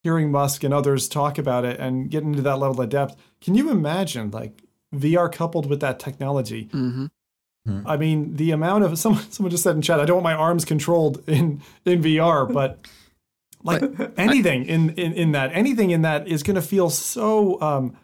hearing 0.03 0.31
Musk 0.31 0.65
and 0.65 0.73
others 0.73 1.09
talk 1.09 1.39
about 1.39 1.65
it 1.65 1.79
and 1.81 2.11
get 2.11 2.23
into 2.23 2.43
that 2.43 2.59
level 2.59 2.81
of 2.81 2.89
depth. 2.89 3.17
Can 3.41 3.55
you 3.55 3.71
imagine 3.71 4.31
like 4.31 4.63
VR 4.95 5.31
coupled 5.31 5.67
with 5.67 5.81
that 5.81 5.99
technology? 5.99 6.67
Mm-hmm. 6.73 7.07
Hmm. 7.67 7.87
I 7.87 7.97
mean, 7.97 8.37
the 8.37 8.51
amount 8.53 8.85
of 8.85 8.99
someone 8.99 9.31
someone 9.31 9.51
just 9.51 9.63
said 9.63 9.77
in 9.77 9.83
chat, 9.83 10.01
I 10.01 10.05
don't 10.05 10.17
want 10.17 10.25
my 10.25 10.35
arms 10.35 10.65
controlled 10.65 11.29
in 11.29 11.63
in 11.85 12.03
VR, 12.03 12.51
but 12.53 12.87
like 13.63 13.81
but, 13.97 14.15
anything 14.17 14.63
I, 14.63 14.73
in, 14.73 14.91
in 14.91 15.13
in 15.13 15.33
that 15.33 15.51
anything 15.53 15.91
in 15.91 16.03
that 16.03 16.29
is 16.29 16.43
going 16.43 16.57
to 16.57 16.63
feel 16.63 16.91
so 16.91 17.61
um 17.61 17.97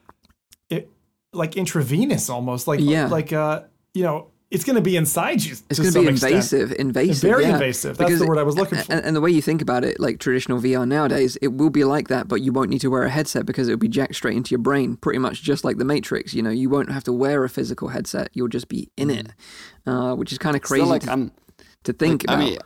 it 0.68 0.90
like 1.32 1.56
intravenous 1.56 2.28
almost 2.28 2.66
like 2.66 2.80
yeah. 2.80 3.06
like 3.06 3.32
uh 3.32 3.62
you 3.92 4.02
know 4.02 4.30
it's 4.54 4.64
going 4.64 4.76
to 4.76 4.82
be 4.82 4.96
inside 4.96 5.42
you. 5.42 5.56
It's 5.68 5.80
going 5.80 5.92
to 5.92 6.00
be 6.00 6.06
invasive, 6.06 6.70
extent. 6.70 6.80
invasive, 6.80 7.28
very 7.28 7.42
yeah. 7.42 7.54
invasive. 7.54 7.96
That's 7.96 8.08
because 8.08 8.20
the 8.20 8.26
word 8.26 8.38
I 8.38 8.44
was 8.44 8.56
looking 8.56 8.78
for. 8.78 8.92
And, 8.92 9.04
and, 9.04 9.16
the 9.16 9.20
way 9.20 9.30
you 9.30 9.42
think 9.42 9.60
about 9.60 9.84
it, 9.84 9.98
like 9.98 10.20
traditional 10.20 10.60
VR 10.60 10.86
nowadays, 10.86 11.36
it 11.42 11.48
will 11.48 11.70
be 11.70 11.82
like 11.82 12.06
that, 12.08 12.28
but 12.28 12.40
you 12.40 12.52
won't 12.52 12.70
need 12.70 12.80
to 12.82 12.88
wear 12.88 13.02
a 13.02 13.10
headset 13.10 13.46
because 13.46 13.66
it'll 13.66 13.78
be 13.78 13.88
jacked 13.88 14.14
straight 14.14 14.36
into 14.36 14.52
your 14.52 14.60
brain, 14.60 14.96
pretty 14.96 15.18
much 15.18 15.42
just 15.42 15.64
like 15.64 15.78
the 15.78 15.84
Matrix. 15.84 16.34
You 16.34 16.42
know, 16.42 16.50
you 16.50 16.70
won't 16.70 16.92
have 16.92 17.02
to 17.04 17.12
wear 17.12 17.42
a 17.42 17.48
physical 17.48 17.88
headset; 17.88 18.28
you'll 18.32 18.48
just 18.48 18.68
be 18.68 18.88
in 18.96 19.10
it, 19.10 19.32
mm. 19.86 20.12
uh, 20.12 20.14
which 20.14 20.30
is 20.30 20.38
kind 20.38 20.54
of 20.54 20.62
crazy 20.62 20.84
like, 20.84 21.02
to, 21.02 21.32
to, 21.82 21.92
think 21.92 22.24
like, 22.28 22.36
about. 22.36 22.38
I 22.40 22.44
mean, 22.44 22.58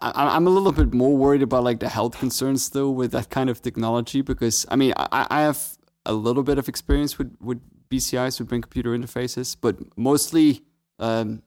I'm 0.00 0.46
a 0.46 0.50
little 0.50 0.70
bit 0.70 0.94
more 0.94 1.16
worried 1.16 1.42
about 1.42 1.64
like 1.64 1.80
the 1.80 1.88
health 1.88 2.18
concerns 2.18 2.70
though 2.70 2.90
with 2.90 3.10
that 3.10 3.30
kind 3.30 3.50
of 3.50 3.60
technology 3.60 4.22
because 4.22 4.64
I 4.70 4.76
mean 4.76 4.92
I, 4.96 5.26
I 5.28 5.40
have 5.40 5.76
a 6.06 6.12
little 6.12 6.44
bit 6.44 6.58
of 6.58 6.68
experience 6.68 7.18
with 7.18 7.34
with 7.40 7.60
BCIs 7.90 8.38
with 8.38 8.48
brain 8.48 8.62
computer 8.62 8.96
interfaces, 8.96 9.56
but 9.60 9.76
mostly 9.96 10.62
um, 10.98 11.42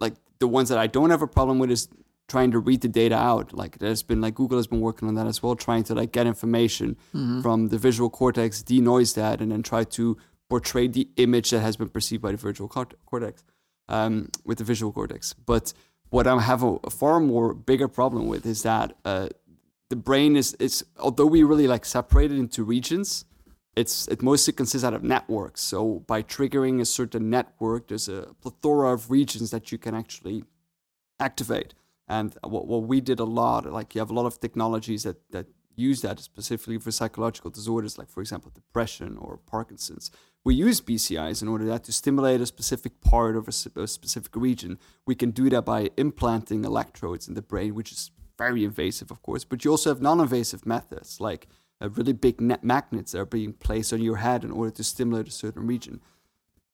like 0.00 0.14
the 0.38 0.48
ones 0.48 0.68
that 0.68 0.78
I 0.78 0.86
don't 0.86 1.10
have 1.10 1.22
a 1.22 1.26
problem 1.26 1.58
with 1.58 1.70
is 1.70 1.88
trying 2.28 2.50
to 2.50 2.58
read 2.58 2.82
the 2.82 2.88
data 2.88 3.16
out. 3.16 3.52
Like 3.52 3.78
there's 3.78 4.02
been 4.02 4.20
like 4.20 4.34
Google 4.34 4.58
has 4.58 4.66
been 4.66 4.80
working 4.80 5.08
on 5.08 5.14
that 5.14 5.26
as 5.26 5.42
well, 5.42 5.56
trying 5.56 5.84
to 5.84 5.94
like 5.94 6.12
get 6.12 6.26
information 6.26 6.96
mm-hmm. 7.14 7.40
from 7.40 7.68
the 7.68 7.78
visual 7.78 8.10
cortex, 8.10 8.62
denoise 8.62 9.14
that, 9.14 9.40
and 9.40 9.50
then 9.50 9.62
try 9.62 9.84
to 9.84 10.16
portray 10.48 10.88
the 10.88 11.08
image 11.16 11.50
that 11.50 11.60
has 11.60 11.76
been 11.76 11.88
perceived 11.88 12.22
by 12.22 12.32
the 12.32 12.38
visual 12.38 12.68
cortex 12.68 13.44
um, 13.88 14.28
with 14.44 14.58
the 14.58 14.64
visual 14.64 14.92
cortex. 14.92 15.34
But 15.34 15.72
what 16.10 16.26
I 16.26 16.40
have 16.40 16.62
a, 16.62 16.76
a 16.84 16.90
far 16.90 17.20
more 17.20 17.54
bigger 17.54 17.88
problem 17.88 18.28
with 18.28 18.46
is 18.46 18.62
that 18.62 18.94
uh, 19.04 19.28
the 19.90 19.96
brain 19.96 20.36
is 20.36 20.54
is 20.54 20.84
although 20.98 21.26
we 21.26 21.42
really 21.42 21.66
like 21.66 21.84
separate 21.84 22.30
it 22.30 22.38
into 22.38 22.62
regions, 22.62 23.24
it's 23.78 24.08
it 24.08 24.22
mostly 24.22 24.52
consists 24.52 24.84
out 24.84 24.94
of 24.94 25.02
networks. 25.02 25.60
So 25.60 26.00
by 26.12 26.22
triggering 26.22 26.80
a 26.80 26.84
certain 26.84 27.30
network, 27.30 27.88
there's 27.88 28.08
a 28.08 28.34
plethora 28.42 28.92
of 28.92 29.10
regions 29.10 29.50
that 29.52 29.70
you 29.70 29.78
can 29.78 29.94
actually 29.94 30.44
activate. 31.20 31.74
And 32.08 32.36
what, 32.42 32.66
what 32.66 32.82
we 32.84 33.00
did 33.00 33.20
a 33.20 33.24
lot, 33.24 33.70
like 33.72 33.94
you 33.94 34.00
have 34.00 34.10
a 34.10 34.14
lot 34.14 34.26
of 34.26 34.40
technologies 34.40 35.02
that, 35.04 35.18
that 35.30 35.46
use 35.76 36.00
that 36.00 36.18
specifically 36.18 36.78
for 36.78 36.90
psychological 36.90 37.50
disorders, 37.50 37.98
like 37.98 38.10
for 38.10 38.20
example 38.20 38.50
depression 38.52 39.16
or 39.16 39.38
Parkinson's. 39.46 40.10
We 40.44 40.54
use 40.54 40.80
BCIs 40.80 41.40
in 41.42 41.48
order 41.48 41.66
that 41.66 41.84
to 41.84 41.92
stimulate 41.92 42.40
a 42.40 42.46
specific 42.46 43.00
part 43.00 43.36
of 43.36 43.46
a, 43.46 43.80
a 43.80 43.86
specific 43.86 44.34
region. 44.34 44.78
We 45.06 45.14
can 45.14 45.30
do 45.30 45.48
that 45.50 45.62
by 45.62 45.90
implanting 45.96 46.64
electrodes 46.64 47.28
in 47.28 47.34
the 47.34 47.42
brain, 47.42 47.74
which 47.74 47.92
is 47.92 48.10
very 48.36 48.64
invasive, 48.64 49.10
of 49.10 49.22
course. 49.22 49.44
But 49.44 49.64
you 49.64 49.70
also 49.70 49.90
have 49.90 50.00
non-invasive 50.00 50.66
methods 50.66 51.20
like 51.20 51.48
uh, 51.80 51.88
really 51.90 52.12
big 52.12 52.40
net 52.40 52.64
magnets 52.64 53.12
that 53.12 53.20
are 53.20 53.26
being 53.26 53.52
placed 53.52 53.92
on 53.92 54.00
your 54.00 54.16
head 54.16 54.44
in 54.44 54.50
order 54.50 54.70
to 54.70 54.84
stimulate 54.84 55.28
a 55.28 55.30
certain 55.30 55.66
region. 55.66 56.00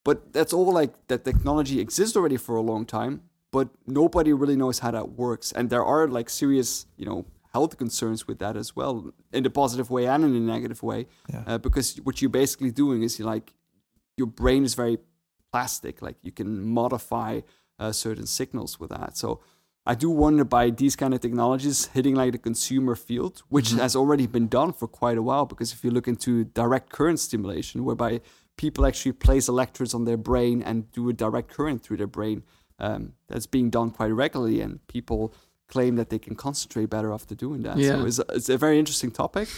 But 0.04 0.32
that's 0.32 0.52
all 0.52 0.72
like 0.72 0.92
that 1.08 1.24
technology 1.24 1.80
exists 1.80 2.16
already 2.16 2.36
for 2.36 2.56
a 2.56 2.60
long 2.60 2.84
time, 2.84 3.22
but 3.50 3.68
nobody 3.86 4.32
really 4.32 4.56
knows 4.56 4.80
how 4.80 4.90
that 4.90 5.12
works. 5.12 5.52
And 5.52 5.70
there 5.70 5.84
are 5.84 6.08
like 6.08 6.28
serious, 6.28 6.86
you 6.96 7.06
know, 7.06 7.24
health 7.52 7.78
concerns 7.78 8.26
with 8.26 8.38
that 8.40 8.56
as 8.56 8.74
well, 8.74 9.12
in 9.32 9.46
a 9.46 9.50
positive 9.50 9.88
way 9.90 10.06
and 10.06 10.24
in 10.24 10.34
a 10.34 10.40
negative 10.40 10.82
way, 10.82 11.06
yeah. 11.32 11.44
uh, 11.46 11.58
because 11.58 11.96
what 12.02 12.20
you're 12.20 12.28
basically 12.28 12.70
doing 12.70 13.02
is 13.02 13.18
you 13.18 13.24
like 13.24 13.54
your 14.16 14.26
brain 14.26 14.64
is 14.64 14.74
very 14.74 14.98
plastic, 15.52 16.02
like 16.02 16.16
you 16.22 16.32
can 16.32 16.64
modify 16.64 17.40
uh, 17.78 17.92
certain 17.92 18.26
signals 18.26 18.80
with 18.80 18.90
that. 18.90 19.16
So 19.16 19.40
I 19.86 19.94
do 19.94 20.08
wonder 20.08 20.44
by 20.44 20.70
these 20.70 20.96
kind 20.96 21.12
of 21.12 21.20
technologies 21.20 21.86
hitting 21.86 22.14
like 22.14 22.32
the 22.32 22.38
consumer 22.38 22.94
field, 22.94 23.42
which 23.48 23.68
mm-hmm. 23.68 23.80
has 23.80 23.94
already 23.94 24.26
been 24.26 24.48
done 24.48 24.72
for 24.72 24.88
quite 24.88 25.18
a 25.18 25.22
while. 25.22 25.44
Because 25.44 25.72
if 25.72 25.84
you 25.84 25.90
look 25.90 26.08
into 26.08 26.44
direct 26.44 26.90
current 26.90 27.20
stimulation, 27.20 27.84
whereby 27.84 28.20
people 28.56 28.86
actually 28.86 29.12
place 29.12 29.48
electrodes 29.48 29.92
on 29.94 30.04
their 30.04 30.16
brain 30.16 30.62
and 30.62 30.90
do 30.92 31.08
a 31.08 31.12
direct 31.12 31.50
current 31.50 31.82
through 31.82 31.98
their 31.98 32.06
brain. 32.06 32.42
Um, 32.78 33.12
that's 33.28 33.46
being 33.46 33.70
done 33.70 33.90
quite 33.90 34.08
regularly, 34.08 34.60
and 34.60 34.84
people 34.88 35.32
claim 35.68 35.96
that 35.96 36.10
they 36.10 36.18
can 36.18 36.34
concentrate 36.34 36.90
better 36.90 37.12
after 37.12 37.34
doing 37.34 37.62
that. 37.62 37.76
Yeah. 37.76 37.98
So 37.98 38.06
it's 38.06 38.20
it's 38.30 38.48
a 38.48 38.58
very 38.58 38.78
interesting 38.78 39.12
topic, 39.12 39.48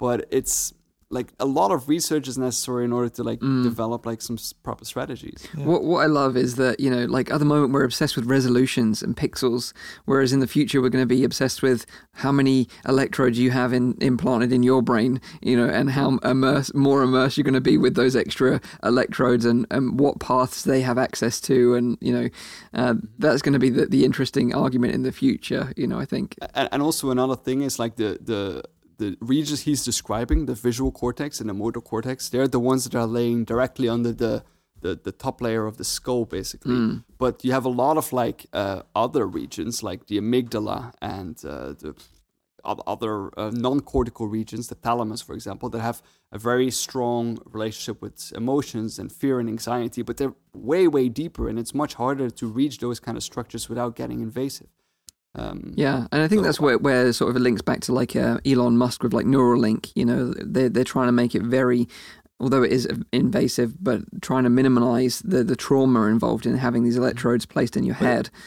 but 0.00 0.26
it's 0.30 0.72
like 1.10 1.32
a 1.38 1.44
lot 1.46 1.70
of 1.70 1.88
research 1.88 2.26
is 2.28 2.36
necessary 2.38 2.84
in 2.84 2.92
order 2.92 3.08
to 3.08 3.22
like 3.22 3.40
develop 3.40 4.06
like 4.06 4.20
some 4.22 4.34
s- 4.36 4.52
proper 4.52 4.84
strategies. 4.84 5.46
What 5.54 5.84
what 5.84 6.00
I 6.00 6.06
love 6.06 6.36
is 6.36 6.56
that 6.56 6.80
you 6.80 6.90
know, 6.90 7.04
like 7.04 7.30
at 7.30 7.38
the 7.38 7.44
moment 7.44 7.72
we're 7.72 7.84
obsessed 7.84 8.16
with 8.16 8.26
resolutions 8.26 9.02
and 9.02 9.16
pixels, 9.16 9.72
whereas 10.06 10.32
in 10.32 10.40
the 10.40 10.46
future 10.46 10.80
we're 10.80 10.88
going 10.88 11.02
to 11.02 11.06
be 11.14 11.24
obsessed 11.24 11.62
with 11.62 11.86
how 12.12 12.32
many 12.32 12.68
electrodes 12.88 13.38
you 13.38 13.50
have 13.50 13.72
in, 13.72 13.96
implanted 14.00 14.52
in 14.52 14.62
your 14.62 14.82
brain, 14.82 15.20
you 15.42 15.56
know, 15.56 15.68
and 15.68 15.90
how 15.90 16.18
immerse, 16.24 16.72
more 16.74 17.02
immersed 17.02 17.36
you're 17.36 17.44
going 17.44 17.54
to 17.54 17.60
be 17.60 17.76
with 17.78 17.94
those 17.94 18.14
extra 18.16 18.60
electrodes 18.82 19.44
and, 19.44 19.66
and 19.70 19.98
what 20.00 20.20
paths 20.20 20.62
they 20.64 20.80
have 20.80 20.98
access 20.98 21.40
to, 21.40 21.74
and 21.74 21.98
you 22.00 22.12
know, 22.12 22.28
uh, 22.74 22.94
that's 23.18 23.42
going 23.42 23.52
to 23.52 23.58
be 23.58 23.70
the, 23.70 23.86
the 23.86 24.04
interesting 24.04 24.54
argument 24.54 24.94
in 24.94 25.02
the 25.02 25.12
future. 25.12 25.72
You 25.76 25.86
know, 25.86 25.98
I 25.98 26.04
think. 26.04 26.36
and, 26.54 26.68
and 26.72 26.82
also 26.82 27.10
another 27.10 27.36
thing 27.36 27.62
is 27.62 27.78
like 27.78 27.96
the 27.96 28.18
the 28.22 28.64
the 28.98 29.16
regions 29.20 29.62
he's 29.62 29.84
describing, 29.84 30.46
the 30.46 30.54
visual 30.54 30.92
cortex 30.92 31.40
and 31.40 31.48
the 31.48 31.54
motor 31.54 31.80
cortex, 31.80 32.28
they're 32.28 32.48
the 32.48 32.60
ones 32.60 32.84
that 32.84 32.94
are 32.94 33.06
laying 33.06 33.44
directly 33.44 33.88
under 33.88 34.12
the 34.12 34.44
the, 34.80 35.00
the 35.02 35.12
top 35.12 35.40
layer 35.40 35.64
of 35.64 35.78
the 35.78 35.84
skull, 35.84 36.26
basically. 36.26 36.74
But 37.16 37.42
you 37.42 37.52
have 37.52 37.64
a 37.64 37.70
lot 37.70 37.96
of 37.96 38.12
like 38.12 38.46
uh, 38.52 38.82
other 38.94 39.26
regions, 39.26 39.82
like 39.82 40.08
the 40.08 40.18
amygdala 40.18 40.92
and 41.00 41.42
uh, 41.42 41.72
the 41.72 41.94
other 42.64 43.38
uh, 43.38 43.50
non-cortical 43.52 44.26
regions, 44.26 44.68
the 44.68 44.74
thalamus, 44.74 45.22
for 45.22 45.34
example, 45.34 45.68
that 45.70 45.80
have 45.80 46.02
a 46.32 46.38
very 46.38 46.70
strong 46.70 47.38
relationship 47.44 48.00
with 48.00 48.32
emotions 48.34 48.98
and 48.98 49.12
fear 49.12 49.38
and 49.40 49.48
anxiety, 49.48 50.02
but 50.02 50.16
they're 50.16 50.34
way, 50.54 50.88
way 50.88 51.08
deeper, 51.08 51.48
and 51.48 51.58
it's 51.58 51.74
much 51.74 51.94
harder 51.94 52.30
to 52.30 52.46
reach 52.46 52.78
those 52.78 53.00
kind 53.00 53.16
of 53.16 53.22
structures 53.22 53.68
without 53.68 53.96
getting 53.96 54.20
invasive. 54.20 54.68
Um, 55.34 55.72
Yeah, 55.76 56.06
and 56.12 56.22
I 56.22 56.28
think 56.28 56.42
that's 56.42 56.60
where, 56.60 56.78
where 56.78 57.12
sort 57.12 57.30
of 57.30 57.36
it 57.36 57.40
links 57.40 57.62
back 57.62 57.80
to 57.82 57.92
like 57.92 58.14
uh, 58.14 58.38
Elon 58.46 58.76
Musk 58.76 59.02
with 59.02 59.12
like 59.12 59.26
Neuralink. 59.26 59.90
You 59.94 60.04
know, 60.04 60.34
they're 60.36 60.68
they're 60.68 60.84
trying 60.84 61.08
to 61.08 61.12
make 61.12 61.34
it 61.34 61.42
very, 61.42 61.88
although 62.38 62.62
it 62.62 62.72
is 62.72 62.88
invasive, 63.12 63.74
but 63.82 64.02
trying 64.22 64.44
to 64.44 64.50
minimize 64.50 65.20
the 65.24 65.42
the 65.42 65.56
trauma 65.56 66.06
involved 66.06 66.46
in 66.46 66.56
having 66.56 66.84
these 66.84 66.96
electrodes 66.96 67.46
placed 67.46 67.76
in 67.76 67.84
your 67.84 67.96
head. 67.96 68.30
But 68.32 68.40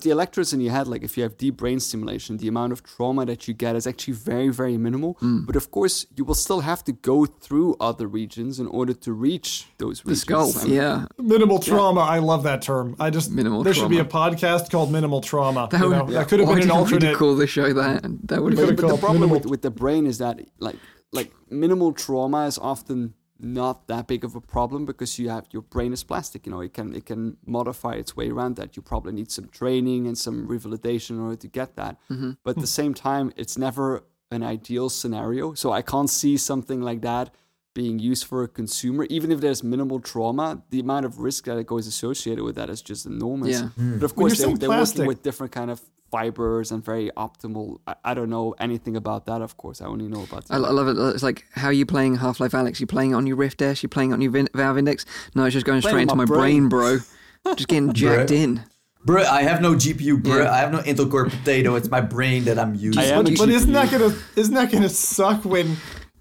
the 0.00 0.10
electrodes 0.10 0.52
in 0.52 0.60
your 0.60 0.72
head, 0.72 0.88
like 0.88 1.02
if 1.02 1.16
you 1.16 1.22
have 1.22 1.36
deep 1.36 1.56
brain 1.58 1.78
stimulation, 1.78 2.38
the 2.38 2.48
amount 2.48 2.72
of 2.72 2.82
trauma 2.82 3.26
that 3.26 3.46
you 3.46 3.54
get 3.54 3.76
is 3.76 3.86
actually 3.86 4.14
very, 4.14 4.48
very 4.48 4.78
minimal. 4.78 5.16
Mm. 5.20 5.46
But 5.46 5.54
of 5.56 5.70
course, 5.70 6.06
you 6.16 6.24
will 6.24 6.34
still 6.34 6.60
have 6.60 6.82
to 6.84 6.92
go 6.92 7.26
through 7.26 7.76
other 7.80 8.06
regions 8.06 8.58
in 8.58 8.66
order 8.68 8.94
to 8.94 9.12
reach 9.12 9.66
those 9.78 10.00
The 10.00 10.10
regions. 10.10 10.20
skull, 10.22 10.52
I 10.60 10.64
mean, 10.64 10.72
yeah, 10.74 11.06
Minimal 11.18 11.58
trauma. 11.58 12.00
I 12.00 12.18
love 12.18 12.42
that 12.44 12.62
term. 12.62 12.96
I 12.98 13.10
just 13.10 13.30
Minimal 13.30 13.62
there 13.62 13.74
should 13.74 13.90
be 13.90 13.98
a 13.98 14.04
podcast 14.04 14.70
called 14.70 14.90
Minimal 14.90 15.20
Trauma. 15.20 15.68
that 15.70 15.80
you 15.80 15.88
would 15.88 15.98
know? 15.98 16.06
that 16.06 16.28
could 16.28 16.40
have 16.40 16.48
why 16.48 16.54
been 16.54 16.62
an 16.62 16.68
didn't 16.68 16.86
we 16.90 16.94
alternate. 16.94 17.16
call 17.16 17.34
the 17.36 17.46
show 17.46 17.72
that. 17.72 18.02
That 18.28 18.42
would 18.42 18.56
have 18.56 18.66
been. 18.68 18.76
But 18.76 18.88
the 18.88 18.96
problem 18.98 19.30
with, 19.30 19.46
with 19.46 19.62
the 19.62 19.70
brain 19.70 20.06
is 20.06 20.18
that 20.18 20.40
like 20.58 20.76
like 21.12 21.30
minimal 21.50 21.92
trauma 21.92 22.46
is 22.46 22.56
often 22.58 23.14
not 23.42 23.88
that 23.88 24.06
big 24.06 24.24
of 24.24 24.34
a 24.34 24.40
problem 24.40 24.86
because 24.86 25.18
you 25.18 25.28
have 25.28 25.46
your 25.50 25.62
brain 25.62 25.92
is 25.92 26.04
plastic. 26.04 26.46
You 26.46 26.52
know, 26.52 26.60
it 26.60 26.72
can 26.72 26.94
it 26.94 27.06
can 27.06 27.36
modify 27.44 27.94
its 27.94 28.16
way 28.16 28.30
around 28.30 28.56
that. 28.56 28.76
You 28.76 28.82
probably 28.82 29.12
need 29.12 29.30
some 29.30 29.48
training 29.48 30.06
and 30.06 30.16
some 30.16 30.46
rehabilitation 30.46 31.16
in 31.16 31.22
order 31.22 31.36
to 31.36 31.48
get 31.48 31.76
that. 31.76 31.98
Mm-hmm. 32.10 32.32
But 32.44 32.56
at 32.56 32.60
the 32.60 32.66
same 32.80 32.94
time, 32.94 33.32
it's 33.36 33.58
never 33.58 34.04
an 34.30 34.42
ideal 34.42 34.88
scenario. 34.88 35.54
So 35.54 35.72
I 35.72 35.82
can't 35.82 36.08
see 36.08 36.36
something 36.36 36.80
like 36.80 37.02
that 37.02 37.34
being 37.74 37.98
used 37.98 38.26
for 38.26 38.42
a 38.42 38.48
consumer, 38.48 39.06
even 39.08 39.32
if 39.32 39.40
there's 39.40 39.62
minimal 39.62 39.98
trauma, 39.98 40.62
the 40.70 40.80
amount 40.80 41.06
of 41.06 41.18
risk 41.18 41.44
that 41.44 41.56
it 41.58 41.66
goes 41.66 41.86
associated 41.86 42.44
with 42.44 42.54
that 42.56 42.68
is 42.68 42.82
just 42.82 43.06
enormous. 43.06 43.60
Yeah. 43.60 43.68
But 43.76 44.04
of 44.04 44.14
course, 44.14 44.38
you're 44.38 44.50
they, 44.50 44.66
they're, 44.66 44.78
working 44.78 45.06
with 45.06 45.22
different 45.22 45.52
kind 45.52 45.70
of 45.70 45.80
fibers 46.12 46.70
and 46.70 46.84
very 46.84 47.10
optimal. 47.16 47.78
I, 47.88 47.94
I 48.04 48.14
don't 48.14 48.30
know 48.30 48.54
anything 48.60 48.94
about 48.96 49.26
that. 49.26 49.42
Of 49.42 49.56
course, 49.56 49.80
I 49.80 49.86
only 49.86 50.06
know 50.06 50.22
about. 50.22 50.44
I, 50.50 50.56
I 50.56 50.58
love 50.58 50.86
it. 50.88 50.96
It's 51.14 51.22
like 51.24 51.44
how 51.52 51.68
are 51.68 51.72
you 51.72 51.86
playing 51.86 52.16
Half 52.16 52.38
Life 52.38 52.52
Alyx? 52.52 52.78
You 52.78 52.86
playing 52.86 53.10
it 53.12 53.14
on 53.14 53.26
your 53.26 53.36
Rift 53.36 53.60
S? 53.62 53.82
You 53.82 53.88
playing 53.88 54.10
it 54.10 54.14
on 54.14 54.20
your 54.20 54.30
Vin- 54.30 54.48
Valve 54.54 54.78
Index? 54.78 55.04
No, 55.34 55.44
it's 55.44 55.54
just 55.54 55.66
going 55.66 55.80
straight 55.80 55.92
Playing 55.92 56.02
into 56.10 56.14
my 56.14 56.24
my 56.26 56.36
brain, 56.36 56.68
brain. 56.68 57.00
bro. 57.44 57.54
Just 57.56 57.68
getting 57.68 57.92
jacked 58.02 58.30
Bruh. 58.30 58.36
in. 58.36 58.64
Bro, 59.04 59.24
I 59.24 59.42
have 59.42 59.60
no 59.60 59.72
GPU, 59.74 60.22
bro. 60.22 60.42
Yeah. 60.42 60.52
I 60.52 60.58
have 60.58 60.70
no 60.70 60.78
Intel 60.78 61.10
Core 61.10 61.28
Potato. 61.28 61.74
It's 61.74 61.90
my 61.90 62.00
brain 62.00 62.44
that 62.44 62.56
I'm 62.56 62.76
using. 62.76 63.02
Am 63.02 63.24
But, 63.24 63.32
a 63.32 63.36
but 63.36 63.48
isn't 63.48 63.72
that 63.72 63.90
gonna 63.90 64.14
isn't 64.36 64.54
that 64.54 64.70
gonna 64.70 64.88
suck 64.88 65.44
when 65.44 65.76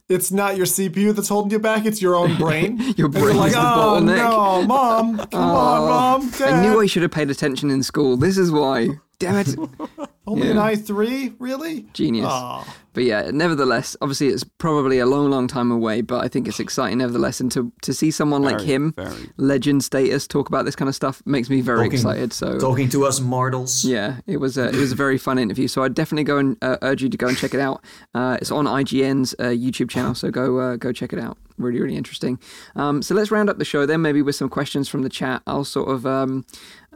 it's 0.10 0.32
not 0.32 0.58
your 0.58 0.66
CPU 0.66 1.14
that's 1.14 1.30
holding 1.30 1.52
you 1.52 1.60
back? 1.60 1.86
It's 1.86 2.02
your 2.02 2.16
own 2.16 2.38
brain. 2.38 2.80
Your 2.98 3.08
brain 3.08 3.38
like, 3.38 3.50
is 3.50 3.54
the 3.54 3.60
oh 3.62 4.00
bottleneck." 4.02 4.18
no, 4.18 4.64
mom, 4.66 5.18
come 5.18 5.42
on, 5.42 5.82
oh. 5.82 5.88
mom, 6.20 6.30
dad. 6.32 6.54
I 6.54 6.62
knew 6.64 6.82
I 6.82 6.88
should 6.88 7.04
have 7.04 7.12
paid 7.12 7.30
attention 7.30 7.70
in 7.70 7.84
school. 7.84 8.18
This 8.18 8.38
is 8.40 8.52
why. 8.52 8.90
Damn 9.22 9.38
it. 9.38 9.56
Only 10.27 10.45
Yeah. 10.48 10.52
an 10.53 10.57
i 10.60 10.76
three, 10.76 11.34
really? 11.39 11.88
Genius. 11.93 12.26
Aw. 12.27 12.76
But 12.93 13.03
yeah, 13.06 13.31
nevertheless, 13.34 13.95
obviously 14.02 14.27
it's 14.27 14.43
probably 14.43 14.99
a 14.99 15.06
long, 15.06 15.30
long 15.31 15.48
time 15.48 15.72
away, 15.72 16.02
but 16.02 16.23
I 16.23 16.27
think 16.27 16.48
it's 16.48 16.60
exciting 16.60 16.98
nevertheless. 16.99 17.39
And 17.39 17.52
to, 17.53 17.72
to 17.84 17.93
see 17.93 18.11
someone 18.11 18.41
like 18.43 18.57
Very, 18.57 18.68
him, 18.68 18.93
very. 18.95 19.30
legend 19.38 19.84
status, 19.84 20.27
talk 20.27 20.48
about 20.49 20.65
this 20.65 20.76
kind 20.76 20.88
of 20.89 20.95
stuff 20.95 21.22
makes 21.26 21.49
me 21.49 21.61
very 21.61 21.80
Talking- 21.80 21.91
excited. 21.93 22.34
So 22.34 22.60
Talking 22.60 22.89
to 22.89 23.06
us 23.06 23.19
mortals. 23.19 23.84
yeah, 23.85 24.18
it 24.27 24.38
was 24.38 24.57
a, 24.57 24.68
it 24.69 24.76
was 24.76 24.91
a 24.91 24.95
very 24.95 25.18
fun 25.18 25.39
interview. 25.39 25.68
So 25.68 25.84
I'd 25.84 25.95
definitely 25.95 26.26
go 26.26 26.38
and 26.38 26.57
uh, 26.61 26.77
urge 26.81 27.02
you 27.02 27.10
to 27.10 27.18
go 27.18 27.27
and 27.27 27.38
check 27.38 27.53
it 27.53 27.60
out. 27.61 27.84
Uh, 28.14 28.38
it's 28.41 28.52
on 28.52 28.65
IGN's 28.65 29.34
uh, 29.39 29.45
YouTube 29.45 29.89
channel, 29.89 30.14
so 30.14 30.30
go 30.30 30.60
uh, 30.60 30.76
go 30.76 30.91
check 30.91 31.14
it 31.14 31.19
out. 31.19 31.38
Really, 31.57 31.80
really 31.80 31.95
interesting. 31.98 32.39
Um, 32.76 33.02
so 33.02 33.14
let's 33.15 33.30
round 33.31 33.49
up 33.49 33.57
the 33.60 33.65
show 33.65 33.85
then, 33.85 34.02
maybe 34.02 34.22
with 34.22 34.35
some 34.35 34.49
questions 34.49 34.89
from 34.89 35.03
the 35.03 35.10
chat. 35.10 35.43
I'll 35.45 35.64
sort 35.64 35.89
of 35.89 36.06
um, 36.07 36.43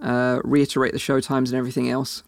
uh, 0.01 0.39
reiterate 0.43 0.93
the 0.93 0.99
show 0.99 1.19
times 1.19 1.51
and 1.51 1.57
everything 1.57 1.89
else. 1.89 2.23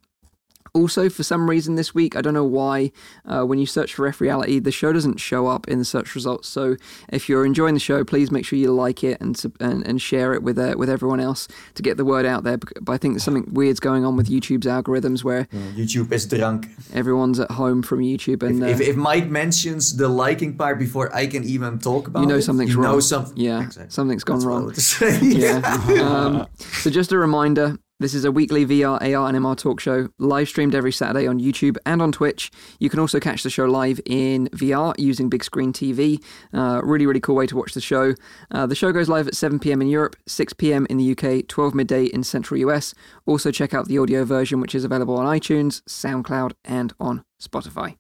Also, 0.78 1.10
for 1.10 1.24
some 1.24 1.50
reason 1.50 1.76
this 1.76 1.96
week, 1.96 2.16
I 2.16 2.22
don't 2.22 2.34
know 2.36 2.44
why, 2.44 2.92
uh, 3.26 3.42
when 3.44 3.58
you 3.58 3.66
search 3.66 3.96
for 3.96 4.06
F 4.08 4.22
Reality, 4.22 4.60
the 4.60 4.72
show 4.72 4.94
doesn't 4.94 5.18
show 5.20 5.48
up 5.48 5.68
in 5.68 5.80
the 5.80 5.86
search 5.86 6.14
results. 6.14 6.48
So, 6.48 6.76
if 7.10 7.28
you're 7.28 7.46
enjoying 7.46 7.74
the 7.74 7.80
show, 7.80 8.04
please 8.04 8.30
make 8.32 8.46
sure 8.46 8.60
you 8.60 8.72
like 8.72 9.04
it 9.04 9.20
and 9.20 9.36
and, 9.60 9.86
and 9.88 10.02
share 10.02 10.34
it 10.34 10.44
with 10.44 10.58
uh, 10.60 10.76
with 10.78 10.90
everyone 10.90 11.20
else 11.20 11.48
to 11.76 11.82
get 11.82 11.98
the 11.98 12.06
word 12.06 12.26
out 12.26 12.44
there. 12.44 12.58
But 12.58 12.94
I 12.94 12.98
think 12.98 13.14
there's 13.16 13.24
something 13.24 13.48
weird's 13.54 13.80
going 13.80 14.06
on 14.06 14.16
with 14.16 14.30
YouTube's 14.30 14.68
algorithms 14.68 15.24
where 15.24 15.46
YouTube 15.76 16.12
is 16.12 16.26
drunk. 16.28 16.68
everyone's 16.94 17.40
at 17.40 17.52
home 17.52 17.82
from 17.82 18.00
YouTube 18.02 18.44
and 18.44 18.64
uh, 18.64 18.68
If, 18.68 18.80
if 18.82 18.96
Mike 18.96 19.28
mentions 19.30 19.98
the 19.98 20.08
liking 20.08 20.56
part 20.58 20.78
before 20.80 21.14
I 21.16 21.26
can 21.28 21.44
even 21.44 21.80
talk 21.80 22.08
about 22.08 22.22
you 22.22 22.28
know 22.28 22.36
it, 22.38 22.44
something's 22.44 22.72
you 22.74 22.82
wrong. 22.82 22.92
know 22.94 23.00
something. 23.00 23.36
Yeah, 23.38 23.64
Exactly. 23.64 23.90
something's 23.92 24.24
gone 24.24 24.38
That's 24.38 24.46
wrong. 24.46 24.62
wanted 24.64 24.76
to 24.76 24.82
say. 24.82 25.20
yeah. 25.22 25.62
Um, 26.08 26.48
so 26.82 26.90
just 26.90 27.12
a 27.12 27.18
reminder, 27.18 27.78
this 28.00 28.14
is 28.14 28.26
a 28.26 28.32
weekly 28.32 28.66
VR, 28.66 29.02
AR, 29.02 29.28
and 29.28 29.38
MR 29.38 29.58
talk 29.58 29.80
show, 29.80 30.10
live 30.20 30.48
streamed 30.48 30.76
every 30.76 30.92
Saturday 30.92 31.28
on 31.28 31.40
YouTube 31.40 31.78
and 31.86 32.02
on 32.02 32.12
Twitch. 32.12 32.52
You 32.80 32.90
can 32.90 33.00
also 33.00 33.20
catch 33.20 33.44
the 33.44 33.50
show 33.50 33.66
live 33.66 34.00
in 34.06 34.50
VR 34.50 34.94
using 35.00 35.30
big 35.30 35.44
screen 35.44 35.74
TV. 35.74 36.24
Uh, 36.54 36.82
really, 36.84 37.06
really 37.06 37.20
cool 37.20 37.36
way 37.36 37.48
to 37.48 37.56
watch 37.56 37.74
the 37.74 37.82
show. 37.82 38.14
Uh, 38.52 38.68
the 38.68 38.76
show 38.76 38.92
goes 38.92 39.10
live 39.10 39.28
at 39.28 39.36
7 39.36 39.60
p.m. 39.60 39.82
in 39.82 39.88
Europe, 39.88 40.16
6 40.28 40.54
p.m. 40.54 40.86
in 40.90 40.98
the 40.98 41.12
UK, 41.12 41.48
12 41.48 41.74
midday 41.74 42.06
in 42.06 42.24
Central 42.24 42.60
US. 42.60 42.94
Also 43.26 43.52
check 43.52 43.74
out 43.74 43.88
the 43.88 43.98
audio 43.98 44.24
version, 44.24 44.62
which 44.62 44.76
is 44.76 44.84
available 44.84 45.18
on 45.18 45.26
iTunes, 45.26 45.82
SoundCloud, 45.84 46.54
and 46.64 46.94
on 47.00 47.24
Spotify. 47.42 47.98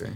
Okay. 0.00 0.12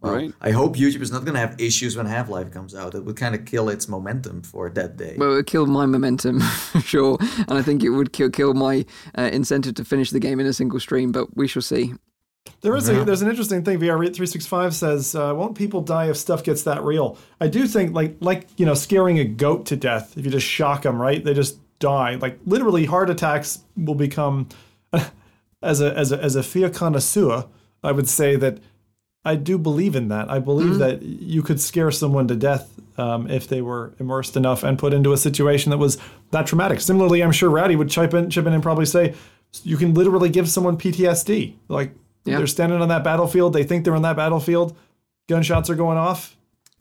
Well, 0.00 0.14
Right. 0.14 0.32
I 0.40 0.52
hope 0.52 0.76
YouTube 0.76 1.00
is 1.02 1.10
not 1.10 1.24
going 1.24 1.34
to 1.34 1.40
have 1.40 1.60
issues 1.60 1.96
when 1.96 2.06
Half 2.06 2.28
Life 2.28 2.52
comes 2.52 2.74
out. 2.74 2.94
It 2.94 3.04
would 3.04 3.16
kind 3.16 3.34
of 3.34 3.44
kill 3.44 3.68
its 3.68 3.88
momentum 3.88 4.42
for 4.42 4.70
that 4.70 4.96
day. 4.96 5.16
Well, 5.18 5.32
it 5.32 5.36
would 5.36 5.46
kill 5.46 5.66
my 5.66 5.86
momentum, 5.86 6.40
for 6.72 6.80
sure, 6.80 7.18
and 7.20 7.58
I 7.58 7.62
think 7.62 7.82
it 7.82 7.90
would 7.90 8.12
kill 8.12 8.30
kill 8.30 8.54
my 8.54 8.86
uh, 9.16 9.30
incentive 9.32 9.74
to 9.74 9.84
finish 9.84 10.10
the 10.10 10.20
game 10.20 10.38
in 10.38 10.46
a 10.46 10.52
single 10.52 10.78
stream. 10.78 11.10
But 11.10 11.36
we 11.36 11.48
shall 11.48 11.62
see. 11.62 11.94
There 12.60 12.74
is 12.76 12.88
a 12.88 13.04
there's 13.04 13.22
an 13.22 13.28
interesting 13.28 13.64
thing. 13.64 13.78
VR 13.78 14.14
three 14.14 14.26
six 14.26 14.46
five 14.46 14.74
says, 14.74 15.14
uh, 15.14 15.34
"Won't 15.34 15.56
people 15.56 15.80
die 15.82 16.08
if 16.08 16.16
stuff 16.16 16.42
gets 16.42 16.62
that 16.62 16.82
real?" 16.82 17.18
I 17.40 17.48
do 17.48 17.66
think 17.66 17.92
like 17.94 18.16
like 18.20 18.48
you 18.56 18.66
know 18.66 18.74
scaring 18.74 19.18
a 19.18 19.24
goat 19.24 19.66
to 19.66 19.76
death. 19.76 20.16
If 20.16 20.24
you 20.24 20.30
just 20.30 20.46
shock 20.46 20.82
them, 20.82 21.00
right, 21.00 21.22
they 21.22 21.34
just 21.34 21.58
die. 21.78 22.14
Like 22.14 22.38
literally, 22.46 22.84
heart 22.86 23.10
attacks 23.10 23.64
will 23.76 23.94
become. 23.96 24.48
As 25.60 25.80
a 25.80 25.92
as 25.98 26.12
a 26.12 26.22
as 26.22 26.36
a 26.36 26.44
fear 26.44 26.70
connoisseur, 26.70 27.44
I 27.82 27.90
would 27.90 28.08
say 28.08 28.36
that 28.36 28.60
I 29.28 29.36
do 29.36 29.58
believe 29.58 29.94
in 29.94 30.08
that. 30.08 30.30
I 30.30 30.38
believe 30.38 30.78
that 30.78 31.02
you 31.02 31.42
could 31.42 31.60
scare 31.60 31.90
someone 31.90 32.28
to 32.28 32.34
death 32.34 32.72
um, 32.96 33.30
if 33.30 33.46
they 33.46 33.60
were 33.60 33.92
immersed 33.98 34.38
enough 34.38 34.62
and 34.62 34.78
put 34.78 34.94
into 34.94 35.12
a 35.12 35.18
situation 35.18 35.68
that 35.68 35.76
was 35.76 35.98
that 36.30 36.46
traumatic. 36.46 36.80
Similarly, 36.80 37.22
I'm 37.22 37.32
sure 37.32 37.50
Rowdy 37.50 37.76
would 37.76 37.90
chip 37.90 38.14
in, 38.14 38.30
chip 38.30 38.46
in 38.46 38.54
and 38.54 38.62
probably 38.62 38.86
say 38.86 39.14
you 39.64 39.76
can 39.76 39.92
literally 39.92 40.30
give 40.30 40.48
someone 40.48 40.78
PTSD. 40.78 41.56
Like 41.68 41.92
they're 42.38 42.46
standing 42.46 42.80
on 42.80 42.88
that 42.88 43.04
battlefield, 43.04 43.52
they 43.52 43.64
think 43.64 43.84
they're 43.84 43.94
on 43.94 44.00
that 44.02 44.16
battlefield, 44.16 44.74
gunshots 45.28 45.68
are 45.68 45.74
going 45.74 45.98
off, 45.98 46.34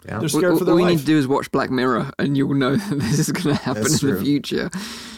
Yeah. 0.07 0.19
they're 0.19 0.29
scared 0.29 0.53
all, 0.53 0.57
for 0.59 0.65
their 0.65 0.73
all 0.73 0.79
you 0.79 0.87
need 0.87 0.99
to 0.99 1.05
do 1.05 1.17
is 1.17 1.27
watch 1.27 1.51
Black 1.51 1.69
Mirror, 1.69 2.11
and 2.17 2.37
you'll 2.37 2.53
know 2.53 2.75
that 2.77 2.95
this 2.99 3.19
is 3.19 3.31
going 3.31 3.55
to 3.55 3.61
happen 3.61 3.83
That's 3.83 4.01
in 4.01 4.15
the 4.15 4.21
future. 4.21 4.69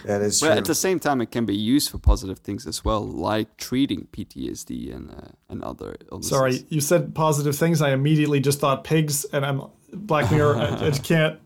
that 0.06 0.22
is 0.22 0.40
But 0.42 0.48
true. 0.48 0.58
at 0.58 0.66
the 0.66 0.76
same 0.76 1.00
time, 1.00 1.22
it 1.22 1.32
can 1.32 1.46
be 1.46 1.56
used 1.56 1.92
for 1.92 1.98
positive 2.00 2.40
things 2.40 2.66
as 2.66 2.84
well, 2.84 3.06
like 3.06 3.56
treating 3.58 4.08
PTSD 4.12 4.96
and 4.96 5.12
uh, 5.12 5.28
and 5.50 5.64
other 5.64 5.96
illnesses. 6.12 6.30
Sorry, 6.30 6.66
you 6.70 6.82
said 6.82 7.14
positive 7.14 7.56
things. 7.56 7.82
I 7.82 7.92
immediately 7.92 8.40
just 8.40 8.60
thought 8.60 8.84
pigs, 8.84 9.26
and 9.26 9.46
I'm 9.46 9.62
Black 9.94 10.32
Mirror. 10.32 10.58
I, 10.58 10.76
I 10.76 10.90
just 10.90 11.04
can't. 11.04 11.40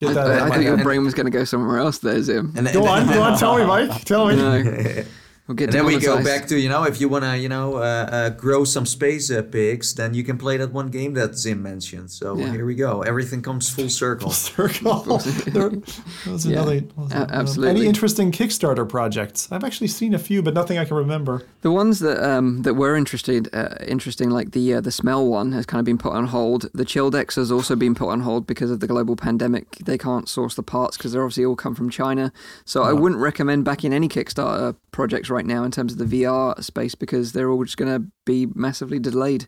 Get 0.00 0.14
that 0.14 0.26
I, 0.30 0.34
out 0.36 0.42
I 0.42 0.48
my 0.48 0.54
thought 0.56 0.64
your 0.64 0.76
brain 0.78 1.04
was 1.04 1.12
going 1.14 1.26
to 1.26 1.30
go 1.30 1.44
somewhere 1.44 1.78
else 1.78 1.98
there, 1.98 2.20
Zim. 2.22 2.54
And, 2.56 2.72
Go 2.72 2.86
on, 2.86 3.06
go 3.06 3.22
on. 3.22 3.38
Tell 3.38 3.58
me, 3.58 3.64
Mike. 3.66 4.04
Tell 4.04 4.26
me. 4.26 4.36
No. 4.36 5.04
We'll 5.46 5.56
get 5.56 5.64
And 5.64 5.72
then 5.74 5.84
we 5.84 5.98
go 5.98 6.22
back 6.22 6.46
to 6.48 6.56
you 6.58 6.68
know 6.68 6.84
if 6.84 7.00
you 7.00 7.08
wanna 7.08 7.34
you 7.36 7.48
know 7.48 7.76
uh, 7.76 7.80
uh, 8.12 8.30
grow 8.30 8.62
some 8.64 8.86
space 8.86 9.30
uh, 9.32 9.42
pigs, 9.42 9.94
then 9.94 10.14
you 10.14 10.22
can 10.22 10.38
play 10.38 10.56
that 10.58 10.72
one 10.72 10.88
game 10.90 11.14
that 11.14 11.34
Zim 11.36 11.60
mentioned. 11.62 12.10
So 12.12 12.36
Yeah. 12.38 12.52
here 12.52 12.64
we 12.64 12.76
go. 12.76 13.02
Everything 13.02 13.42
comes 13.42 13.68
full 13.68 13.88
circle. 13.88 14.30
Full 14.30 14.32
Circle. 14.32 15.18
There- 15.18 15.70
that 15.70 16.30
was 16.30 16.46
Yeah, 16.46 16.62
another. 16.62 16.82
was 16.96 17.12
a- 17.12 17.26
absolutely. 17.32 17.80
Any 17.80 17.86
interesting 17.88 18.30
Kickstarter 18.30 18.88
projects? 18.88 19.48
I've 19.50 19.64
actually 19.64 19.88
seen 19.88 20.14
a 20.14 20.18
few, 20.18 20.40
but 20.42 20.54
nothing 20.54 20.78
I 20.78 20.84
can 20.84 20.96
remember. 20.96 21.42
The 21.62 21.72
ones 21.72 21.98
that 22.00 22.22
um, 22.22 22.62
that 22.62 22.74
were 22.74 22.94
interested, 22.94 23.48
uh, 23.52 23.74
interesting, 23.86 24.30
like 24.30 24.52
the 24.52 24.74
uh, 24.74 24.80
the 24.80 24.92
smell 24.92 25.26
one, 25.26 25.50
has 25.52 25.66
kind 25.66 25.80
of 25.80 25.84
been 25.84 25.98
put 25.98 26.12
on 26.12 26.26
hold. 26.28 26.68
The 26.74 26.84
chill 26.84 27.10
decks 27.10 27.34
has 27.36 27.50
also 27.50 27.74
been 27.76 27.94
put 27.94 28.08
on 28.10 28.20
hold 28.20 28.46
because 28.46 28.70
of 28.70 28.78
the 28.80 28.86
global 28.86 29.16
pandemic. 29.16 29.66
They 29.84 29.98
can't 29.98 30.28
source 30.28 30.54
the 30.54 30.62
parts 30.62 30.96
because 30.96 31.10
they're 31.12 31.22
obviously 31.24 31.44
all 31.44 31.56
come 31.56 31.74
from 31.74 31.90
China. 31.90 32.32
So 32.64 32.82
I 32.84 32.92
wouldn't 32.92 33.20
recommend 33.20 33.64
backing 33.64 33.92
any 33.92 34.08
Kickstarter 34.08 34.76
projects 34.92 35.28
right 35.30 35.39
now 35.46 35.64
in 35.64 35.70
terms 35.70 35.92
of 35.92 35.98
the 35.98 36.22
VR 36.22 36.62
space 36.62 36.94
because 36.94 37.32
they're 37.32 37.50
all 37.50 37.64
just 37.64 37.76
going 37.76 37.92
to 38.02 38.06
be 38.26 38.46
massively 38.54 38.98
delayed. 38.98 39.46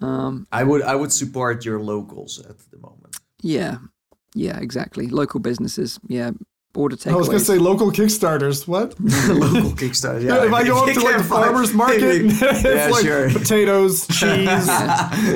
Um, 0.00 0.46
I 0.52 0.62
would 0.64 0.82
I 0.82 0.94
would 0.94 1.12
support 1.12 1.64
your 1.64 1.80
locals 1.80 2.38
at 2.38 2.56
the 2.70 2.78
moment. 2.78 3.16
yeah, 3.42 3.78
yeah, 4.34 4.58
exactly. 4.58 5.08
Local 5.08 5.40
businesses, 5.40 5.98
yeah. 6.06 6.30
Order 6.74 6.94
takeaways. 6.96 7.12
I 7.12 7.16
was 7.16 7.26
going 7.28 7.38
to 7.40 7.44
say 7.44 7.58
local 7.58 7.90
Kickstarters. 7.90 8.68
What? 8.68 8.94
local 9.00 9.72
Kickstarter. 9.72 10.22
Yeah, 10.22 10.44
if 10.44 10.52
I 10.52 10.62
go 10.64 10.84
up 10.84 10.92
to 10.94 11.00
like 11.00 11.16
the 11.22 11.24
farmer's 11.24 11.72
market, 11.74 12.02
it's 12.26 12.40
Yeah, 12.62 12.88
like 12.92 13.04
sure. 13.04 13.30
potatoes, 13.30 14.06
cheese, 14.06 14.68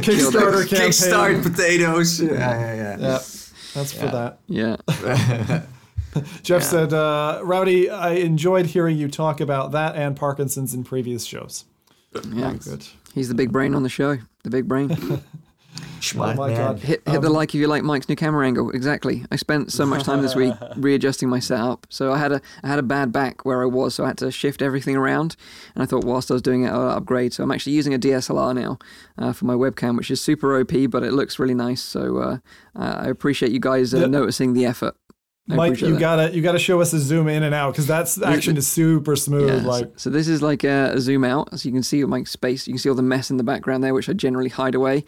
Kickstarter 0.07 0.69
campaign. 0.69 0.91
Kickstart 0.91 1.43
potatoes. 1.43 2.21
Yeah, 2.21 2.33
yeah, 2.35 2.75
yeah. 2.75 2.97
Yeah, 3.01 3.19
that's 3.75 3.93
for 3.93 4.07
that. 4.07 4.39
yeah. 4.47 4.77
Jeff 6.43 6.63
said, 6.63 6.93
uh, 6.93 7.41
"Rowdy, 7.43 7.89
I 7.91 8.13
enjoyed 8.15 8.67
hearing 8.67 8.97
you 8.99 9.09
talk 9.09 9.41
about 9.41 9.73
that 9.73 9.97
and 9.97 10.17
Parkinson's 10.17 10.75
in 10.75 10.85
previous 10.85 11.25
shows." 11.25 11.65
Yeah. 12.33 12.55
Good. 12.63 12.87
He's 13.15 13.29
the 13.29 13.35
big 13.35 13.53
brain 13.53 13.75
on 13.75 13.83
the 13.83 13.89
show. 13.89 14.19
The 14.45 14.51
big 14.51 14.69
brain. 14.69 14.91
Smart 16.01 16.35
Oh 16.37 16.41
my 16.41 16.49
man. 16.49 16.57
God. 16.57 16.79
Hit, 16.81 17.03
hit 17.09 17.23
the 17.23 17.31
like 17.31 17.55
if 17.55 17.61
you 17.61 17.67
like 17.67 17.83
Mike's 17.83 18.09
new 18.09 18.17
camera 18.17 18.47
angle. 18.47 18.71
Exactly. 18.71 19.25
I 19.31 19.37
spent 19.37 19.73
so 19.73 19.87
much 19.87 20.03
time 20.03 20.21
this 20.21 20.35
week 20.35 20.53
readjusting 20.77 21.29
my 21.31 21.39
setup. 21.39 21.87
So 21.89 22.13
I 22.13 22.19
had 22.19 22.33
a 22.33 22.43
I 22.63 22.69
had 22.69 22.79
a 22.79 22.83
bad 22.83 23.13
back 23.13 23.47
where 23.47 23.63
I 23.63 23.67
was, 23.67 23.95
so 23.95 24.05
I 24.05 24.09
had 24.09 24.19
to 24.19 24.31
shift 24.31 24.61
everything 24.61 24.97
around. 24.97 25.37
And 25.75 25.83
I 25.83 25.87
thought 25.87 26.05
whilst 26.05 26.31
I 26.31 26.35
was 26.35 26.43
doing 26.43 26.65
it, 26.65 26.69
I'll 26.69 26.91
upgrade. 26.91 27.33
So 27.33 27.43
I'm 27.45 27.51
actually 27.51 27.73
using 27.73 27.95
a 27.95 27.99
DSLR 27.99 28.55
now 28.55 28.79
uh, 29.17 29.33
for 29.33 29.47
my 29.47 29.55
webcam, 29.55 29.97
which 29.97 30.11
is 30.11 30.21
super 30.21 30.59
OP, 30.61 30.73
but 30.91 31.03
it 31.03 31.13
looks 31.13 31.39
really 31.39 31.55
nice. 31.55 31.81
So 31.81 32.19
uh, 32.19 32.39
I 32.77 33.09
appreciate 33.09 33.53
you 33.53 33.61
guys 33.61 33.95
uh, 33.95 33.99
Yeah. 34.01 34.07
noticing 34.07 34.53
the 34.53 34.67
effort. 34.67 34.95
I 35.51 35.57
Mike, 35.57 35.81
you 35.81 35.93
that. 35.95 36.01
gotta 36.01 36.35
you 36.35 36.41
gotta 36.41 36.59
show 36.59 36.81
us 36.81 36.93
a 36.93 37.01
zoom 37.01 37.27
in 37.27 37.43
and 37.43 37.53
out 37.55 37.73
because 37.73 37.87
that's 37.87 38.15
the 38.15 38.29
action 38.29 38.57
is 38.57 38.67
super 38.67 39.17
smooth. 39.17 39.49
Yeah, 39.51 39.63
so- 39.63 39.69
like 39.69 39.93
so, 39.97 40.09
this 40.11 40.29
is 40.29 40.41
like 40.41 40.63
a, 40.63 40.93
a 40.95 41.01
zoom 41.01 41.25
out, 41.25 41.59
so 41.59 41.69
you 41.69 41.73
can 41.73 41.83
see 41.83 42.05
my 42.05 42.23
space. 42.25 42.69
You 42.69 42.75
can 42.75 42.79
see 42.79 42.89
all 42.89 42.95
the 42.95 43.03
mess 43.03 43.29
in 43.31 43.39
the 43.39 43.43
background 43.45 43.83
there, 43.83 43.93
which 43.93 44.09
I 44.09 44.13
generally 44.13 44.51
hide 44.51 44.77
away. 44.77 45.05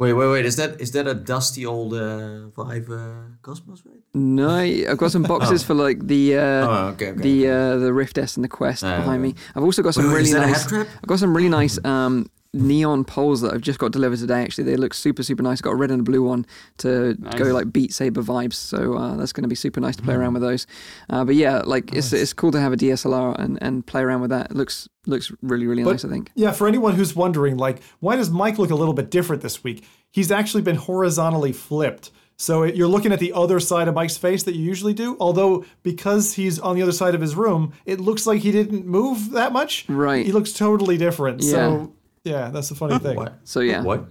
Wait, 0.00 0.14
wait, 0.14 0.28
wait. 0.28 0.46
Is 0.46 0.56
that 0.56 0.80
is 0.80 0.92
that 0.92 1.06
a 1.06 1.12
dusty 1.14 1.66
old 1.66 1.92
uh, 1.92 2.48
Vive 2.48 2.90
uh, 2.90 3.12
Cosmos, 3.42 3.82
right? 3.84 4.00
No, 4.14 4.48
I've 4.58 4.96
got 4.96 5.12
some 5.12 5.22
boxes 5.34 5.62
for 5.62 5.74
like 5.74 6.06
the 6.06 6.36
uh, 6.38 6.40
Oh, 6.40 6.86
okay, 6.94 7.10
okay. 7.10 7.20
the 7.20 7.48
uh, 7.48 7.76
the 7.76 7.92
Rift 7.92 8.16
S 8.16 8.36
and 8.36 8.44
the 8.44 8.48
Quest 8.48 8.82
Ah, 8.82 8.96
behind 8.96 9.22
me. 9.22 9.34
I've 9.54 9.62
also 9.62 9.82
got 9.82 9.92
some 9.92 10.04
Wait, 10.04 10.08
wait, 10.08 10.16
really 10.16 10.28
is 10.30 10.34
that 10.34 10.46
nice. 10.46 10.62
head 10.62 10.68
trap? 10.70 10.88
I've 11.02 11.06
got 11.08 11.18
some 11.18 11.36
really 11.36 11.50
nice 11.50 11.78
um, 11.84 12.30
neon 12.56 13.04
poles 13.04 13.40
that 13.42 13.52
I've 13.54 13.60
just 13.60 13.78
got 13.78 13.92
delivered 13.92 14.18
today. 14.18 14.42
Actually, 14.42 14.64
they 14.64 14.76
look 14.76 14.94
super 14.94 15.22
super 15.22 15.42
nice. 15.42 15.60
got 15.60 15.70
a 15.70 15.76
red 15.76 15.90
and 15.90 16.00
a 16.00 16.02
blue 16.04 16.22
one 16.22 16.46
to 16.78 17.14
go 17.36 17.44
like 17.52 17.72
Beat 17.72 17.92
Saber 17.92 18.22
vibes. 18.22 18.54
So 18.54 18.94
uh, 18.96 19.16
that's 19.16 19.32
going 19.32 19.42
to 19.42 19.48
be 19.48 19.54
super 19.54 19.80
nice 19.80 19.96
to 19.96 20.02
play 20.02 20.14
around 20.14 20.32
with 20.34 20.42
those. 20.42 20.66
Uh, 21.10 21.24
but 21.24 21.34
yeah, 21.34 21.62
like 21.64 21.92
it's 21.92 22.12
it's 22.12 22.32
cool 22.32 22.50
to 22.52 22.60
have 22.60 22.72
a 22.72 22.76
DSLR 22.76 23.38
and, 23.38 23.58
and 23.62 23.86
play 23.86 24.02
around 24.02 24.20
with 24.20 24.30
that. 24.30 24.50
It 24.50 24.56
looks 24.56 24.88
looks 25.06 25.30
really 25.42 25.66
really 25.66 25.84
But- 25.84 25.92
nice. 25.92 26.04
I 26.04 26.08
think. 26.08 26.30
yeah, 26.34 26.52
for 26.52 26.66
anyone 26.68 26.94
who's 26.94 27.14
wondering, 27.14 27.56
like, 27.56 27.80
why 28.00 28.16
does 28.16 28.30
Mike 28.30 28.58
look 28.58 28.70
a 28.70 28.74
little 28.74 28.94
bit 28.94 29.10
different 29.10 29.42
this 29.42 29.62
week? 29.64 29.84
He's 30.10 30.30
actually 30.32 30.62
been 30.62 30.76
horizontally 30.76 31.52
flipped. 31.52 32.10
So 32.38 32.64
it, 32.64 32.74
you're 32.76 32.86
looking 32.88 33.12
at 33.12 33.18
the 33.18 33.32
other 33.32 33.58
side 33.60 33.88
of 33.88 33.94
Mike's 33.94 34.18
face 34.18 34.42
that 34.42 34.54
you 34.54 34.62
usually 34.62 34.92
do. 34.92 35.16
Although 35.18 35.64
because 35.82 36.34
he's 36.34 36.58
on 36.58 36.76
the 36.76 36.82
other 36.82 36.92
side 36.92 37.14
of 37.14 37.20
his 37.22 37.34
room, 37.34 37.72
it 37.86 37.98
looks 37.98 38.26
like 38.26 38.40
he 38.42 38.50
didn't 38.50 38.84
move 38.86 39.30
that 39.30 39.52
much. 39.52 39.86
Right. 39.88 40.24
He 40.26 40.32
looks 40.32 40.52
totally 40.52 40.98
different. 40.98 41.42
So 41.42 41.94
yeah, 42.26 42.50
that's 42.50 42.68
the 42.68 42.74
funny 42.74 42.98
thing. 42.98 43.16
What? 43.16 43.34
So 43.44 43.60
yeah, 43.60 43.82
What? 43.82 44.06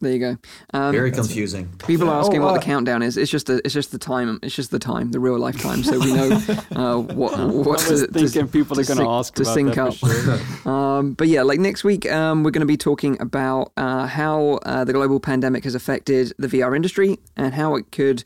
there 0.00 0.12
you 0.12 0.18
go. 0.18 0.36
Um, 0.74 0.92
Very 0.92 1.10
confusing. 1.10 1.72
People 1.86 2.10
are 2.10 2.20
asking 2.20 2.42
Oh, 2.42 2.44
what 2.46 2.50
uh, 2.50 2.58
the 2.58 2.64
countdown 2.64 3.02
is. 3.02 3.16
It's 3.16 3.30
just 3.30 3.46
the 3.46 3.62
it's 3.64 3.72
just 3.72 3.90
the 3.90 3.98
time. 3.98 4.38
It's 4.42 4.54
just 4.54 4.70
the 4.70 4.78
time, 4.78 5.12
the 5.12 5.20
real 5.20 5.38
life 5.38 5.58
time. 5.62 5.82
So 5.82 5.98
we 5.98 6.12
know 6.12 6.30
uh, 6.76 6.98
what 6.98 7.38
what 7.38 7.86
I 7.86 7.90
was 7.90 8.02
to, 8.02 8.06
thinking 8.08 8.48
people 8.48 8.78
are 8.78 8.84
going 8.84 8.98
to 8.98 9.08
ask 9.08 9.34
to 9.36 9.42
about 9.42 9.54
sync 9.54 9.74
that 9.76 9.88
up. 9.88 9.94
sure. 9.94 10.38
Um, 10.70 11.14
but 11.14 11.28
yeah, 11.28 11.42
like 11.42 11.58
next 11.60 11.84
week, 11.84 12.10
um, 12.10 12.42
we're 12.42 12.50
going 12.50 12.60
to 12.60 12.66
be 12.66 12.76
talking 12.76 13.16
about 13.20 13.72
uh, 13.78 14.06
how 14.06 14.58
uh, 14.66 14.84
the 14.84 14.92
global 14.92 15.20
pandemic 15.20 15.64
has 15.64 15.74
affected 15.74 16.32
the 16.38 16.48
VR 16.48 16.76
industry 16.76 17.18
and 17.36 17.54
how 17.54 17.74
it 17.76 17.90
could 17.90 18.24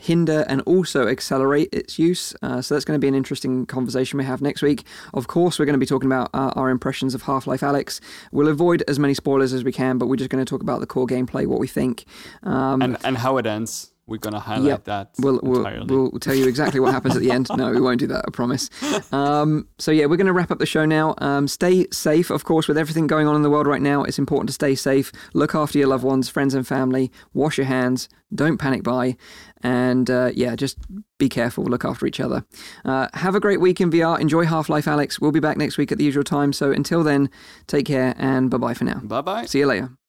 hinder 0.00 0.44
and 0.48 0.60
also 0.62 1.06
accelerate 1.06 1.68
its 1.72 1.98
use. 1.98 2.34
Uh, 2.42 2.60
so 2.62 2.74
that's 2.74 2.84
going 2.84 2.98
to 2.98 3.00
be 3.00 3.08
an 3.08 3.14
interesting 3.14 3.66
conversation 3.66 4.18
we 4.18 4.24
have 4.24 4.40
next 4.40 4.62
week. 4.62 4.84
Of 5.14 5.26
course, 5.28 5.58
we're 5.58 5.66
going 5.66 5.74
to 5.74 5.78
be 5.78 5.86
talking 5.86 6.08
about 6.08 6.30
uh, 6.34 6.52
our 6.56 6.70
impressions 6.70 7.14
of 7.14 7.22
Half 7.22 7.46
Life 7.46 7.60
Alyx. 7.60 8.00
We'll 8.32 8.48
avoid 8.48 8.82
as 8.88 8.98
many 8.98 9.14
spoilers 9.14 9.52
as 9.52 9.62
we 9.62 9.72
can, 9.72 9.98
but 9.98 10.06
we're 10.06 10.16
just 10.16 10.30
going 10.30 10.44
to 10.44 10.48
talk 10.48 10.62
about 10.62 10.80
the 10.80 10.86
core 10.86 11.06
gameplay, 11.06 11.46
what 11.46 11.60
we 11.60 11.68
think. 11.68 12.04
Um, 12.42 12.82
and 12.82 12.96
and 13.04 13.18
how 13.18 13.36
it 13.36 13.46
ends. 13.46 13.89
We're 14.10 14.18
going 14.18 14.34
to 14.34 14.40
highlight 14.40 14.64
Yep. 14.66 14.84
that 14.84 15.10
We'll, 15.20 15.40
we'll, 15.42 15.58
entirely. 15.64 15.86
we'll 15.86 16.10
tell 16.20 16.34
you 16.34 16.46
exactly 16.48 16.80
what 16.80 16.92
happens 16.92 17.16
at 17.16 17.22
the 17.22 17.30
end. 17.30 17.48
No, 17.56 17.70
we 17.70 17.80
won't 17.80 18.00
do 18.00 18.08
that, 18.08 18.24
I 18.26 18.30
promise. 18.32 18.68
Um, 19.12 19.68
so, 19.78 19.90
yeah, 19.92 20.06
we're 20.06 20.16
going 20.16 20.26
to 20.26 20.32
wrap 20.32 20.50
up 20.50 20.58
the 20.58 20.66
show 20.66 20.84
now. 20.84 21.14
Um, 21.18 21.46
stay 21.48 21.86
safe, 21.92 22.30
of 22.30 22.44
course, 22.44 22.66
with 22.68 22.76
everything 22.76 23.06
going 23.06 23.26
on 23.26 23.36
in 23.36 23.42
the 23.42 23.50
world 23.50 23.66
right 23.66 23.80
now. 23.80 24.02
It's 24.02 24.18
important 24.18 24.48
to 24.48 24.52
stay 24.52 24.74
safe. 24.74 25.12
Look 25.32 25.54
after 25.54 25.78
your 25.78 25.86
loved 25.88 26.04
ones, 26.04 26.28
friends, 26.28 26.54
and 26.54 26.66
family. 26.66 27.10
Wash 27.32 27.56
your 27.56 27.66
hands. 27.66 28.08
Don't 28.34 28.58
panic 28.58 28.82
buy. 28.82 29.16
And 29.62 30.08
uh, 30.10 30.30
yeah, 30.34 30.56
just 30.56 30.78
be 31.18 31.28
careful. 31.28 31.64
Look 31.64 31.84
after 31.84 32.06
each 32.06 32.18
other. 32.20 32.44
Uh, 32.84 33.08
have 33.14 33.34
a 33.34 33.40
great 33.40 33.60
week 33.60 33.80
in 33.80 33.90
VR. 33.90 34.18
Enjoy 34.20 34.44
Half 34.44 34.68
Life 34.68 34.86
Alyx. 34.86 35.20
We'll 35.20 35.32
be 35.32 35.40
back 35.40 35.56
next 35.56 35.78
week 35.78 35.92
at 35.92 35.98
the 35.98 36.04
usual 36.04 36.24
time. 36.24 36.52
So, 36.52 36.72
until 36.72 37.02
then, 37.04 37.30
take 37.66 37.86
care 37.86 38.14
and 38.18 38.50
bye 38.50 38.58
bye 38.58 38.74
for 38.74 38.84
now. 38.84 39.00
Bye 39.04 39.20
bye. 39.20 39.44
See 39.46 39.60
you 39.60 39.66
later. 39.66 39.99